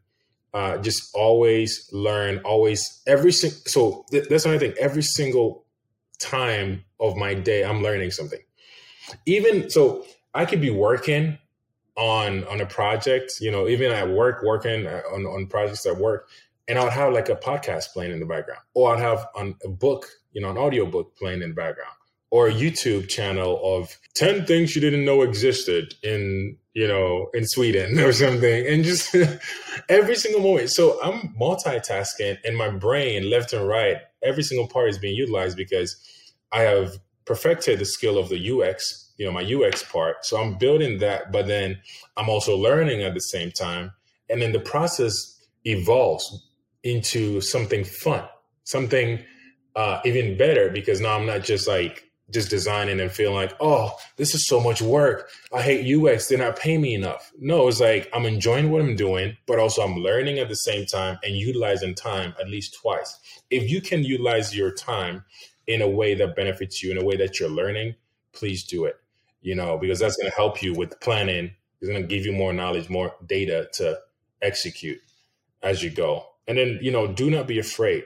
uh, 0.54 0.78
just 0.78 1.10
always 1.16 1.90
learn, 1.92 2.40
always 2.40 3.02
every 3.08 3.32
single. 3.32 3.60
So 3.66 4.06
th- 4.12 4.28
that's 4.30 4.46
another 4.46 4.60
thing. 4.60 4.76
Every 4.80 5.02
single 5.02 5.66
time 6.20 6.84
of 7.00 7.16
my 7.16 7.34
day, 7.34 7.64
I'm 7.64 7.82
learning 7.82 8.12
something. 8.12 8.40
Even 9.26 9.70
so, 9.70 10.06
I 10.34 10.46
could 10.46 10.62
be 10.62 10.70
working 10.70 11.38
on 11.98 12.44
on 12.46 12.62
a 12.62 12.66
project, 12.66 13.34
you 13.40 13.52
know, 13.52 13.68
even 13.68 13.92
at 13.92 14.10
work, 14.10 14.44
working 14.44 14.88
uh, 14.88 15.02
on 15.12 15.26
on 15.26 15.48
projects 15.48 15.86
at 15.86 15.98
work, 15.98 16.30
and 16.68 16.78
I 16.78 16.84
would 16.84 16.94
have 16.94 17.14
like 17.14 17.30
a 17.30 17.36
podcast 17.36 17.94
playing 17.94 18.12
in 18.12 18.20
the 18.20 18.26
background, 18.26 18.62
or 18.74 18.96
I'd 18.96 19.00
have 19.02 19.28
on 19.36 19.56
a 19.64 19.70
book, 19.70 20.08
you 20.32 20.42
know, 20.42 20.50
an 20.50 20.58
audio 20.58 20.86
book 20.86 21.16
playing 21.18 21.42
in 21.42 21.50
the 21.50 21.56
background, 21.56 21.94
or 22.32 22.48
a 22.48 22.54
YouTube 22.54 23.10
channel 23.10 23.60
of 23.64 23.96
ten 24.16 24.46
things 24.46 24.76
you 24.76 24.82
didn't 24.82 25.06
know 25.06 25.22
existed 25.22 25.94
in 26.04 26.58
you 26.74 26.88
know 26.88 27.30
in 27.34 27.46
Sweden 27.46 28.00
or 28.06 28.14
something, 28.14 28.68
and 28.68 28.84
just 28.84 29.16
every 29.90 30.16
single 30.16 30.42
moment. 30.42 30.70
So 30.72 31.02
I'm 31.02 31.36
multitasking, 31.40 32.38
and 32.46 32.58
my 32.58 32.70
brain, 32.70 33.30
left 33.30 33.54
and 33.54 33.68
right, 33.68 33.98
every 34.24 34.44
single 34.44 34.68
part 34.68 34.90
is 34.90 34.98
being 34.98 35.16
utilized 35.16 35.58
because 35.58 35.96
I 36.52 36.62
have 36.62 36.98
perfected 37.26 37.80
the 37.80 37.86
skill 37.86 38.18
of 38.18 38.30
the 38.30 38.52
UX 38.52 39.04
you 39.18 39.26
know 39.26 39.32
my 39.32 39.44
UX 39.44 39.84
part. 39.84 40.26
So 40.26 40.42
I'm 40.42 40.56
building 40.56 41.00
that, 41.00 41.32
but 41.32 41.48
then 41.48 41.80
I'm 42.18 42.30
also 42.30 42.56
learning 42.58 43.04
at 43.04 43.14
the 43.14 43.22
same 43.22 43.52
time, 43.52 43.92
and 44.30 44.42
then 44.42 44.52
the 44.52 44.60
process 44.60 45.42
evolves 45.66 46.48
into 46.84 47.42
something 47.42 47.84
fun, 47.84 48.26
something 48.64 49.24
uh, 49.76 50.00
even 50.06 50.38
better 50.38 50.70
because 50.70 51.00
now 51.00 51.16
I'm 51.18 51.26
not 51.26 51.44
just 51.44 51.68
like 51.68 52.04
just 52.32 52.50
designing 52.50 53.00
and 53.00 53.12
feeling 53.12 53.36
like, 53.36 53.54
oh, 53.60 53.92
this 54.18 54.34
is 54.34 54.48
so 54.48 54.60
much 54.60 54.82
work. 54.82 55.30
I 55.54 55.62
hate 55.62 55.86
UX. 55.86 56.28
They're 56.28 56.38
not 56.38 56.58
paying 56.58 56.82
me 56.82 56.96
enough. 56.96 57.32
No, 57.40 57.68
it's 57.68 57.80
like 57.80 58.10
I'm 58.14 58.26
enjoying 58.26 58.72
what 58.72 58.82
I'm 58.82 58.96
doing, 58.96 59.38
but 59.46 59.60
also 59.60 59.84
I'm 59.84 59.98
learning 59.98 60.40
at 60.40 60.50
the 60.50 60.56
same 60.56 60.86
time 60.86 61.18
and 61.24 61.36
utilizing 61.36 61.96
time 61.96 62.34
at 62.40 62.50
least 62.50 62.78
twice. 62.82 63.20
If 63.50 63.70
you 63.70 63.82
can 63.82 64.04
utilize 64.04 64.56
your 64.56 64.72
time 64.72 65.26
in 65.68 65.82
a 65.82 65.88
way 65.88 66.16
that 66.16 66.36
benefits 66.36 66.82
you, 66.82 66.92
in 66.92 66.98
a 66.98 67.06
way 67.06 67.18
that 67.18 67.40
you're 67.40 67.50
learning, 67.50 67.96
please 68.32 68.64
do 68.64 68.86
it 68.86 68.96
you 69.44 69.54
know, 69.54 69.78
because 69.78 70.00
that's 70.00 70.16
going 70.16 70.30
to 70.30 70.36
help 70.36 70.64
you 70.64 70.74
with 70.74 71.00
planning. 71.02 71.52
It's 71.80 71.90
going 71.90 72.02
to 72.02 72.08
give 72.08 72.26
you 72.26 72.32
more 72.32 72.54
knowledge, 72.54 72.90
more 72.90 73.14
data 73.26 73.68
to 73.74 74.00
execute 74.42 75.00
as 75.62 75.84
you 75.84 75.90
go. 75.90 76.26
And 76.48 76.58
then, 76.58 76.80
you 76.82 76.92
know, 76.92 77.08
do 77.08 77.30
not 77.30 77.46
be 77.46 77.60
afraid. 77.60 78.06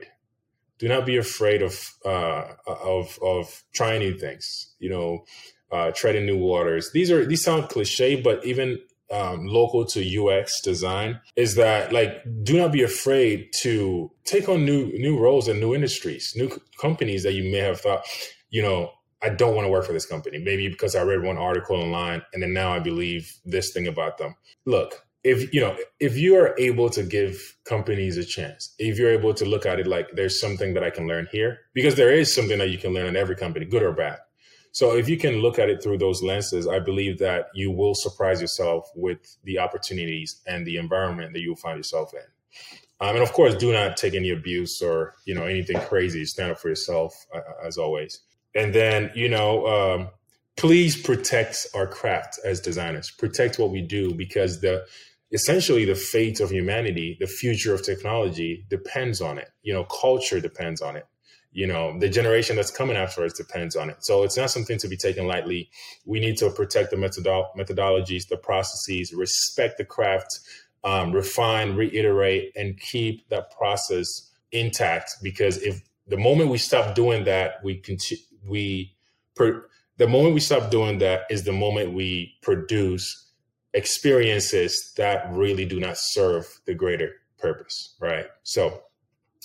Do 0.80 0.88
not 0.88 1.06
be 1.06 1.18
afraid 1.18 1.62
of 1.62 1.94
uh, 2.06 2.54
of 2.66 3.18
of 3.22 3.64
trying 3.74 4.00
new 4.00 4.18
things. 4.18 4.76
You 4.80 4.90
know, 4.90 5.26
uh, 5.72 5.92
treading 5.92 6.26
new 6.26 6.38
waters. 6.38 6.92
These 6.94 7.12
are 7.12 7.26
these 7.26 7.44
sound 7.44 7.70
cliche, 7.70 8.22
but 8.22 8.46
even 8.46 8.80
um, 9.12 9.46
local 9.46 9.86
to 9.86 10.28
UX 10.28 10.62
design 10.62 11.20
is 11.36 11.56
that 11.56 11.94
like 11.94 12.24
do 12.44 12.58
not 12.58 12.72
be 12.72 12.84
afraid 12.84 13.50
to 13.62 14.12
take 14.26 14.50
on 14.50 14.66
new 14.66 14.92
new 14.98 15.18
roles 15.18 15.48
and 15.48 15.60
new 15.60 15.74
industries, 15.74 16.34
new 16.36 16.50
companies 16.80 17.24
that 17.24 17.34
you 17.34 17.50
may 17.52 17.60
have 17.60 17.80
thought, 17.80 18.06
you 18.50 18.62
know, 18.62 18.92
I 19.22 19.30
don't 19.30 19.56
want 19.56 19.66
to 19.66 19.70
work 19.70 19.86
for 19.86 19.94
this 19.94 20.06
company. 20.06 20.38
Maybe 20.38 20.68
because 20.68 20.96
I 20.96 21.04
read 21.04 21.24
one 21.24 21.38
article 21.38 21.78
online 21.78 22.22
and 22.34 22.44
then 22.44 22.54
now 22.54 22.72
I 22.72 22.80
believe 22.80 23.34
this 23.46 23.72
thing 23.74 23.88
about 23.88 24.18
them. 24.18 24.36
Look, 24.66 25.07
if 25.28 25.54
you 25.54 25.60
know, 25.60 25.76
if 26.00 26.18
you 26.18 26.36
are 26.36 26.56
able 26.58 26.90
to 26.90 27.04
give 27.04 27.58
companies 27.66 28.18
a 28.18 28.24
chance, 28.24 28.74
if 28.80 28.98
you're 28.98 29.12
able 29.12 29.34
to 29.34 29.46
look 29.46 29.66
at 29.66 29.80
it 29.80 29.86
like 29.86 30.08
there's 30.14 30.40
something 30.40 30.74
that 30.74 30.84
I 30.84 30.90
can 30.90 31.06
learn 31.06 31.28
here, 31.32 31.60
because 31.74 31.96
there 31.96 32.14
is 32.14 32.34
something 32.34 32.58
that 32.60 32.70
you 32.70 32.78
can 32.78 32.94
learn 32.94 33.08
in 33.08 33.18
every 33.18 33.36
company, 33.36 33.66
good 33.66 33.84
or 33.84 33.92
bad. 33.92 34.20
So 34.72 34.96
if 34.96 35.10
you 35.10 35.18
can 35.18 35.42
look 35.42 35.60
at 35.60 35.70
it 35.70 35.84
through 35.84 35.98
those 35.98 36.24
lenses, 36.24 36.68
I 36.68 36.80
believe 36.80 37.20
that 37.20 37.48
you 37.54 37.72
will 37.72 37.96
surprise 37.96 38.40
yourself 38.42 38.90
with 38.96 39.38
the 39.44 39.60
opportunities 39.60 40.42
and 40.46 40.66
the 40.66 40.78
environment 40.78 41.34
that 41.34 41.42
you'll 41.42 41.56
find 41.56 41.78
yourself 41.78 42.14
in. 42.14 42.28
Um, 43.02 43.16
and 43.16 43.24
of 43.24 43.34
course, 43.34 43.54
do 43.56 43.74
not 43.74 43.98
take 43.98 44.14
any 44.14 44.30
abuse 44.30 44.82
or 44.82 45.16
you 45.26 45.36
know 45.36 45.44
anything 45.44 45.80
crazy. 45.82 46.24
Stand 46.26 46.52
up 46.52 46.60
for 46.60 46.70
yourself, 46.70 47.14
uh, 47.36 47.42
as 47.66 47.78
always. 47.78 48.22
And 48.56 48.74
then, 48.74 49.12
you 49.14 49.30
know, 49.30 49.68
um, 49.68 50.10
please 50.56 51.00
protect 51.00 51.68
our 51.76 51.86
craft 51.86 52.40
as 52.44 52.60
designers. 52.60 53.12
Protect 53.12 53.60
what 53.60 53.72
we 53.72 53.82
do 53.82 54.14
because 54.14 54.62
the 54.62 54.86
essentially 55.32 55.86
the 55.86 55.96
fate 55.96 56.40
of 56.40 56.52
humanity, 56.52 57.18
the 57.20 57.28
future 57.28 57.74
of 57.74 57.84
technology 57.84 58.66
depends 58.70 59.22
on 59.22 59.38
it. 59.38 59.50
You 59.62 59.74
know, 59.74 59.84
culture 59.86 60.40
depends 60.40 60.82
on 60.82 60.96
it. 60.96 61.06
You 61.52 61.66
know, 61.66 61.98
the 61.98 62.10
generation 62.10 62.56
that's 62.56 62.72
coming 62.72 62.98
after 62.98 63.24
us 63.24 63.34
depends 63.34 63.76
on 63.76 63.90
it. 63.90 63.98
So 64.02 64.24
it's 64.24 64.38
not 64.38 64.52
something 64.52 64.78
to 64.78 64.88
be 64.88 64.98
taken 64.98 65.28
lightly. 65.28 65.70
We 66.06 66.20
need 66.20 66.38
to 66.38 66.50
protect 66.52 66.92
the 66.92 66.98
methodolo- 66.98 67.48
methodologies, 67.58 68.28
the 68.28 68.38
processes, 68.38 69.14
respect 69.14 69.78
the 69.78 69.86
craft, 69.86 70.40
um, 70.84 71.12
refine, 71.12 71.76
reiterate, 71.76 72.52
and 72.56 72.80
keep 72.80 73.28
that 73.30 73.52
process 73.52 74.30
intact. 74.52 75.16
Because 75.24 75.58
if 75.64 75.82
the 76.06 76.18
moment 76.18 76.50
we 76.50 76.58
stop 76.58 76.96
doing 76.96 77.24
that, 77.26 77.56
we 77.64 77.78
continue 77.78 78.24
we 78.48 78.96
per, 79.36 79.68
the 79.98 80.08
moment 80.08 80.34
we 80.34 80.40
stop 80.40 80.72
doing 80.72 81.00
that 81.00 81.24
is 81.30 81.44
the 81.44 81.52
moment 81.52 81.94
we 81.94 82.36
produce 82.42 83.27
experiences 83.78 84.94
that 84.98 85.30
really 85.32 85.66
do 85.66 85.80
not 85.80 85.96
serve 85.98 86.46
the 86.66 86.74
greater 86.74 87.12
purpose 87.38 87.96
right? 88.00 88.26
So 88.44 88.82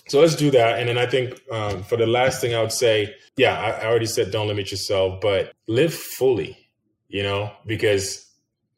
so 0.09 0.21
let's 0.21 0.35
do 0.35 0.51
that. 0.51 0.81
And 0.81 0.89
then 0.89 0.99
i 0.99 1.07
think 1.07 1.41
um, 1.51 1.83
for 1.85 1.97
the 1.97 2.07
last 2.07 2.41
thing 2.41 2.55
i 2.55 2.61
would 2.61 2.73
say 2.73 3.15
yeah 3.37 3.55
I, 3.59 3.71
I 3.83 3.87
already 3.87 4.07
said 4.07 4.33
don't 4.33 4.49
limit 4.49 4.71
yourself 4.71 5.21
but 5.21 5.53
live 5.69 5.95
fully 5.95 6.57
you 7.09 7.23
know 7.23 7.53
because 7.67 8.29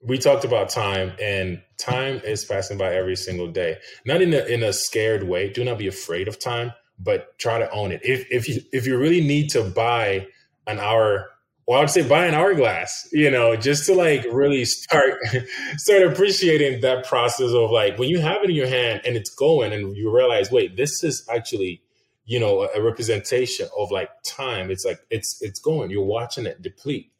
we 0.02 0.18
talked 0.18 0.44
about 0.44 0.68
time 0.68 1.12
and 1.22 1.62
time 1.78 2.20
is 2.24 2.44
passing 2.44 2.76
by 2.76 2.94
every 2.94 3.16
single 3.16 3.50
day. 3.50 3.78
Not 4.04 4.20
in 4.20 4.34
a 4.34 4.44
in 4.44 4.62
a 4.62 4.72
scared 4.72 5.22
way. 5.22 5.50
Do 5.50 5.64
not 5.64 5.78
be 5.78 5.86
afraid 5.86 6.28
of 6.28 6.38
time 6.38 6.74
but 6.98 7.38
try 7.38 7.58
to 7.58 7.70
own 7.70 7.92
it. 7.92 8.00
If 8.04 8.26
if 8.30 8.48
you 8.48 8.60
if 8.72 8.86
you 8.86 8.98
really 8.98 9.20
need 9.20 9.50
to 9.50 9.64
buy 9.64 10.26
an 10.66 10.78
hour, 10.78 11.30
well, 11.66 11.78
I 11.78 11.80
would 11.80 11.90
say 11.90 12.06
buy 12.06 12.26
an 12.26 12.34
hourglass, 12.34 13.08
you 13.12 13.30
know, 13.30 13.56
just 13.56 13.86
to 13.86 13.94
like 13.94 14.26
really 14.30 14.64
start 14.64 15.14
start 15.76 16.02
appreciating 16.02 16.80
that 16.82 17.06
process 17.06 17.52
of 17.52 17.70
like 17.70 17.98
when 17.98 18.08
you 18.08 18.20
have 18.20 18.42
it 18.42 18.50
in 18.50 18.56
your 18.56 18.68
hand 18.68 19.00
and 19.04 19.16
it's 19.16 19.34
going 19.34 19.72
and 19.72 19.96
you 19.96 20.14
realize, 20.14 20.50
wait, 20.50 20.76
this 20.76 21.02
is 21.02 21.26
actually 21.32 21.82
you 22.26 22.40
know 22.40 22.68
a 22.74 22.82
representation 22.82 23.68
of 23.78 23.90
like 23.90 24.10
time. 24.24 24.70
It's 24.70 24.84
like 24.84 25.00
it's 25.10 25.38
it's 25.40 25.60
going. 25.60 25.90
You're 25.90 26.04
watching 26.04 26.46
it 26.46 26.62
deplete. 26.62 27.12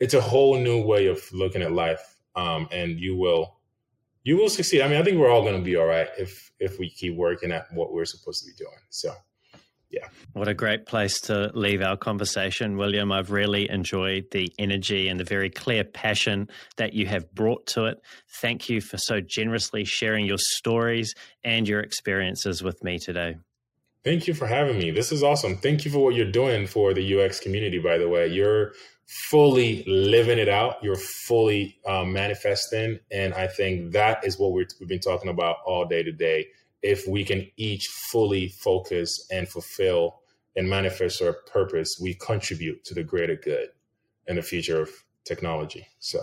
It's 0.00 0.14
a 0.14 0.20
whole 0.20 0.58
new 0.58 0.82
way 0.82 1.06
of 1.06 1.20
looking 1.32 1.62
at 1.62 1.72
life, 1.72 2.16
um, 2.36 2.68
and 2.70 2.98
you 2.98 3.16
will 3.16 3.56
you 4.24 4.36
will 4.36 4.48
succeed. 4.48 4.82
I 4.82 4.88
mean, 4.88 4.98
I 4.98 5.02
think 5.02 5.18
we're 5.18 5.30
all 5.30 5.42
going 5.42 5.56
to 5.56 5.64
be 5.64 5.76
all 5.76 5.86
right 5.86 6.08
if 6.18 6.50
if 6.60 6.78
we 6.78 6.90
keep 6.90 7.16
working 7.16 7.52
at 7.52 7.72
what 7.72 7.92
we're 7.92 8.04
supposed 8.04 8.44
to 8.44 8.50
be 8.50 8.56
doing. 8.56 8.78
So, 8.90 9.14
yeah. 9.90 10.08
What 10.34 10.48
a 10.48 10.54
great 10.54 10.86
place 10.86 11.20
to 11.22 11.50
leave 11.54 11.80
our 11.80 11.96
conversation, 11.96 12.76
William. 12.76 13.10
I've 13.10 13.30
really 13.30 13.70
enjoyed 13.70 14.26
the 14.30 14.52
energy 14.58 15.08
and 15.08 15.18
the 15.18 15.24
very 15.24 15.48
clear 15.48 15.82
passion 15.82 16.48
that 16.76 16.92
you 16.92 17.06
have 17.06 17.34
brought 17.34 17.66
to 17.68 17.86
it. 17.86 18.00
Thank 18.40 18.68
you 18.68 18.80
for 18.80 18.98
so 18.98 19.20
generously 19.20 19.84
sharing 19.84 20.26
your 20.26 20.38
stories 20.38 21.14
and 21.42 21.66
your 21.66 21.80
experiences 21.80 22.62
with 22.62 22.82
me 22.84 22.98
today. 22.98 23.36
Thank 24.04 24.26
you 24.26 24.34
for 24.34 24.46
having 24.46 24.78
me. 24.78 24.90
This 24.90 25.10
is 25.10 25.22
awesome. 25.22 25.56
Thank 25.56 25.84
you 25.84 25.90
for 25.90 25.98
what 25.98 26.14
you're 26.14 26.30
doing 26.30 26.66
for 26.66 26.94
the 26.94 27.20
UX 27.20 27.40
community, 27.40 27.78
by 27.78 27.98
the 27.98 28.08
way. 28.08 28.26
You're 28.26 28.72
fully 29.30 29.84
living 29.86 30.38
it 30.38 30.48
out, 30.48 30.76
you're 30.82 31.00
fully 31.26 31.78
um, 31.86 32.12
manifesting. 32.12 33.00
And 33.10 33.32
I 33.34 33.46
think 33.46 33.92
that 33.92 34.24
is 34.24 34.38
what 34.38 34.52
we 34.52 34.66
have 34.80 34.88
been 34.88 35.00
talking 35.00 35.30
about 35.30 35.56
all 35.64 35.86
day 35.86 36.02
today. 36.02 36.46
If 36.82 37.06
we 37.08 37.24
can 37.24 37.50
each 37.56 37.88
fully 38.10 38.48
focus 38.48 39.26
and 39.30 39.48
fulfill 39.48 40.20
and 40.56 40.68
manifest 40.68 41.22
our 41.22 41.32
purpose, 41.32 41.98
we 42.00 42.14
contribute 42.14 42.84
to 42.84 42.94
the 42.94 43.02
greater 43.02 43.36
good 43.36 43.68
and 44.26 44.38
the 44.38 44.42
future 44.42 44.80
of 44.80 44.90
technology. 45.24 45.86
So, 45.98 46.20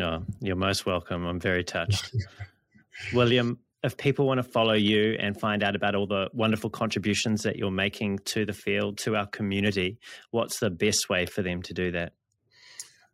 oh, 0.00 0.24
you're 0.40 0.56
most 0.56 0.86
welcome. 0.86 1.26
I'm 1.26 1.40
very 1.40 1.64
touched. 1.64 2.14
William, 3.12 3.58
if 3.82 3.96
people 3.96 4.26
want 4.26 4.38
to 4.38 4.44
follow 4.44 4.74
you 4.74 5.16
and 5.18 5.38
find 5.38 5.62
out 5.62 5.74
about 5.74 5.94
all 5.94 6.06
the 6.06 6.28
wonderful 6.32 6.70
contributions 6.70 7.42
that 7.42 7.56
you're 7.56 7.70
making 7.70 8.18
to 8.26 8.46
the 8.46 8.52
field, 8.52 8.98
to 8.98 9.16
our 9.16 9.26
community, 9.26 9.98
what's 10.30 10.60
the 10.60 10.70
best 10.70 11.08
way 11.08 11.26
for 11.26 11.42
them 11.42 11.62
to 11.62 11.74
do 11.74 11.90
that? 11.92 12.12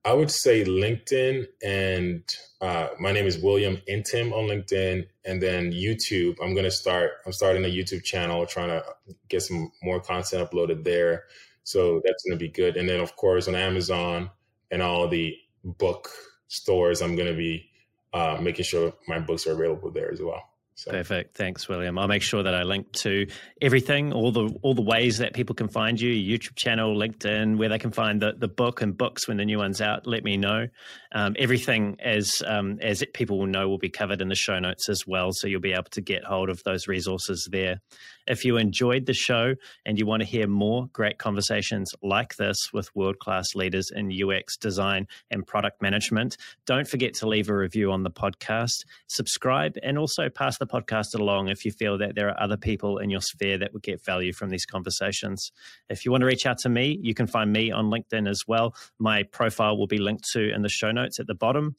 I 0.05 0.13
would 0.15 0.31
say 0.31 0.65
LinkedIn, 0.65 1.47
and 1.63 2.23
uh, 2.61 2.89
my 3.01 3.13
name 3.13 3.27
is 3.27 3.39
William 3.39 3.79
Ntim 3.89 4.33
on 4.33 4.49
LinkedIn, 4.49 5.07
and 5.25 5.43
then 5.43 5.73
YouTube. 5.73 6.37
I'm 6.43 6.55
gonna 6.55 6.71
start. 6.71 7.13
I'm 7.27 7.33
starting 7.33 7.65
a 7.65 7.69
YouTube 7.69 8.05
channel, 8.05 8.47
trying 8.47 8.69
to 8.69 8.85
get 9.29 9.43
some 9.43 9.71
more 9.83 10.01
content 10.01 10.49
uploaded 10.49 10.85
there. 10.85 11.25
So 11.65 12.01
that's 12.05 12.23
gonna 12.25 12.39
be 12.39 12.49
good. 12.49 12.77
And 12.77 12.89
then, 12.89 13.01
of 13.01 13.17
course, 13.17 13.49
on 13.49 13.55
Amazon 13.55 14.31
and 14.71 14.83
all 14.83 15.09
the 15.09 15.37
book 15.65 16.09
stores, 16.47 17.03
I'm 17.03 17.17
gonna 17.17 17.35
be 17.35 17.69
uh, 18.15 18.39
making 18.41 18.65
sure 18.65 18.93
my 19.09 19.19
books 19.19 19.47
are 19.47 19.53
available 19.53 19.91
there 19.91 20.11
as 20.13 20.23
well. 20.23 20.43
So. 20.79 20.93
Perfect. 20.93 21.37
Thanks, 21.37 21.69
William. 21.69 21.99
I'll 21.99 22.07
make 22.07 22.23
sure 22.23 22.45
that 22.45 22.55
I 22.55 22.63
link 22.63 22.93
to 22.93 23.27
everything, 23.61 24.13
all 24.13 24.31
the 24.31 24.57
all 24.63 24.75
the 24.75 24.81
ways 24.81 25.19
that 25.19 25.35
people 25.35 25.57
can 25.57 25.67
find 25.67 26.01
you, 26.01 26.13
YouTube 26.13 26.55
channel, 26.55 26.95
LinkedIn, 26.95 27.57
where 27.57 27.69
they 27.69 27.81
can 27.81 27.91
find 27.91 28.23
the, 28.23 28.35
the 28.39 28.47
book 28.47 28.81
and 28.81 28.97
books 28.97 29.27
when 29.27 29.39
the 29.39 29.45
new 29.45 29.59
one's 29.59 29.81
out. 29.81 30.07
Let 30.07 30.23
me 30.23 30.37
know. 30.37 30.69
Um, 31.11 31.35
everything 31.37 31.97
as 31.99 32.45
um, 32.47 32.79
as 32.81 33.03
people 33.13 33.41
will 33.41 33.49
know 33.49 33.69
will 33.69 33.79
be 33.79 33.89
covered 33.89 34.23
in 34.23 34.29
the 34.29 34.37
show 34.37 34.61
notes 34.61 34.89
as 34.89 35.05
well, 35.05 35.33
so 35.33 35.49
you'll 35.49 35.61
be 35.61 35.73
able 35.73 35.91
to 35.91 36.01
get 36.01 36.23
hold 36.23 36.49
of 36.49 36.63
those 36.63 36.87
resources 36.87 37.49
there. 37.51 37.81
If 38.29 38.45
you 38.45 38.59
enjoyed 38.59 39.07
the 39.07 39.15
show 39.15 39.55
and 39.87 39.99
you 39.99 40.07
want 40.07 40.21
to 40.21 40.29
hear 40.29 40.47
more 40.47 40.87
great 40.93 41.19
conversations 41.19 41.93
like 42.03 42.37
this 42.37 42.73
with 42.75 42.95
world 42.95 43.19
class 43.19 43.55
leaders 43.55 43.91
in 43.91 44.13
UX 44.13 44.57
design 44.59 45.09
and 45.31 45.47
product 45.47 45.81
management, 45.81 46.37
don't 46.67 46.87
forget 46.87 47.15
to 47.15 47.27
leave 47.27 47.49
a 47.49 47.57
review 47.57 47.91
on 47.91 48.03
the 48.03 48.11
podcast, 48.11 48.85
subscribe, 49.07 49.77
and 49.83 49.99
also 49.99 50.29
pass 50.29 50.59
the 50.59 50.68
podcast 50.69 51.19
along 51.19 51.49
if 51.49 51.65
you 51.65 51.73
feel 51.73 51.99
that 51.99 52.15
there 52.15 52.29
are 52.29 52.41
other 52.41 52.57
people 52.57 52.99
in 52.99 53.11
your 53.11 53.23
sphere 53.23 53.59
that 53.59 53.73
would 53.73 53.83
get 53.83 54.05
value 54.05 54.33
from 54.33 54.51
these 54.51 54.65
conversations. 54.67 55.51
If 55.89 56.05
you 56.05 56.11
want 56.11 56.21
to 56.21 56.27
reach 56.27 56.47
out 56.47 56.59
to 56.59 56.69
me, 56.69 56.99
you 57.03 57.15
can 57.15 57.27
find 57.27 57.53
me 57.53 57.71
on 57.71 57.87
LinkedIn 57.87 58.29
as 58.29 58.43
well. 58.47 58.75
My 58.99 59.23
profile 59.23 59.79
will 59.79 59.87
be 59.87 59.99
linked 59.99 60.29
to 60.33 60.53
in 60.53 60.61
the 60.63 60.69
show 60.69 60.93
notes 60.93 61.19
at 61.19 61.27
the 61.27 61.35
bottom, 61.35 61.75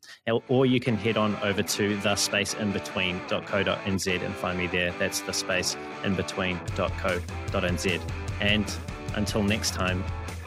or 0.48 0.66
you 0.66 0.80
can 0.80 0.96
head 0.96 1.18
on 1.18 1.36
over 1.44 1.62
to 1.62 1.98
thespaceinbetween.co.nz 1.98 4.26
and 4.26 4.36
find 4.36 4.58
me 4.58 4.66
there. 4.68 4.92
That's 5.00 5.22
the 5.22 5.34
space 5.34 5.78
in 6.04 6.16
between 6.16 6.58
between.co.nz. 6.70 8.02
And 8.42 8.76
until 9.16 9.44
next 9.44 9.74
time, 9.74 10.04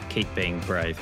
keep 0.09 0.33
being 0.35 0.59
brave. 0.61 0.99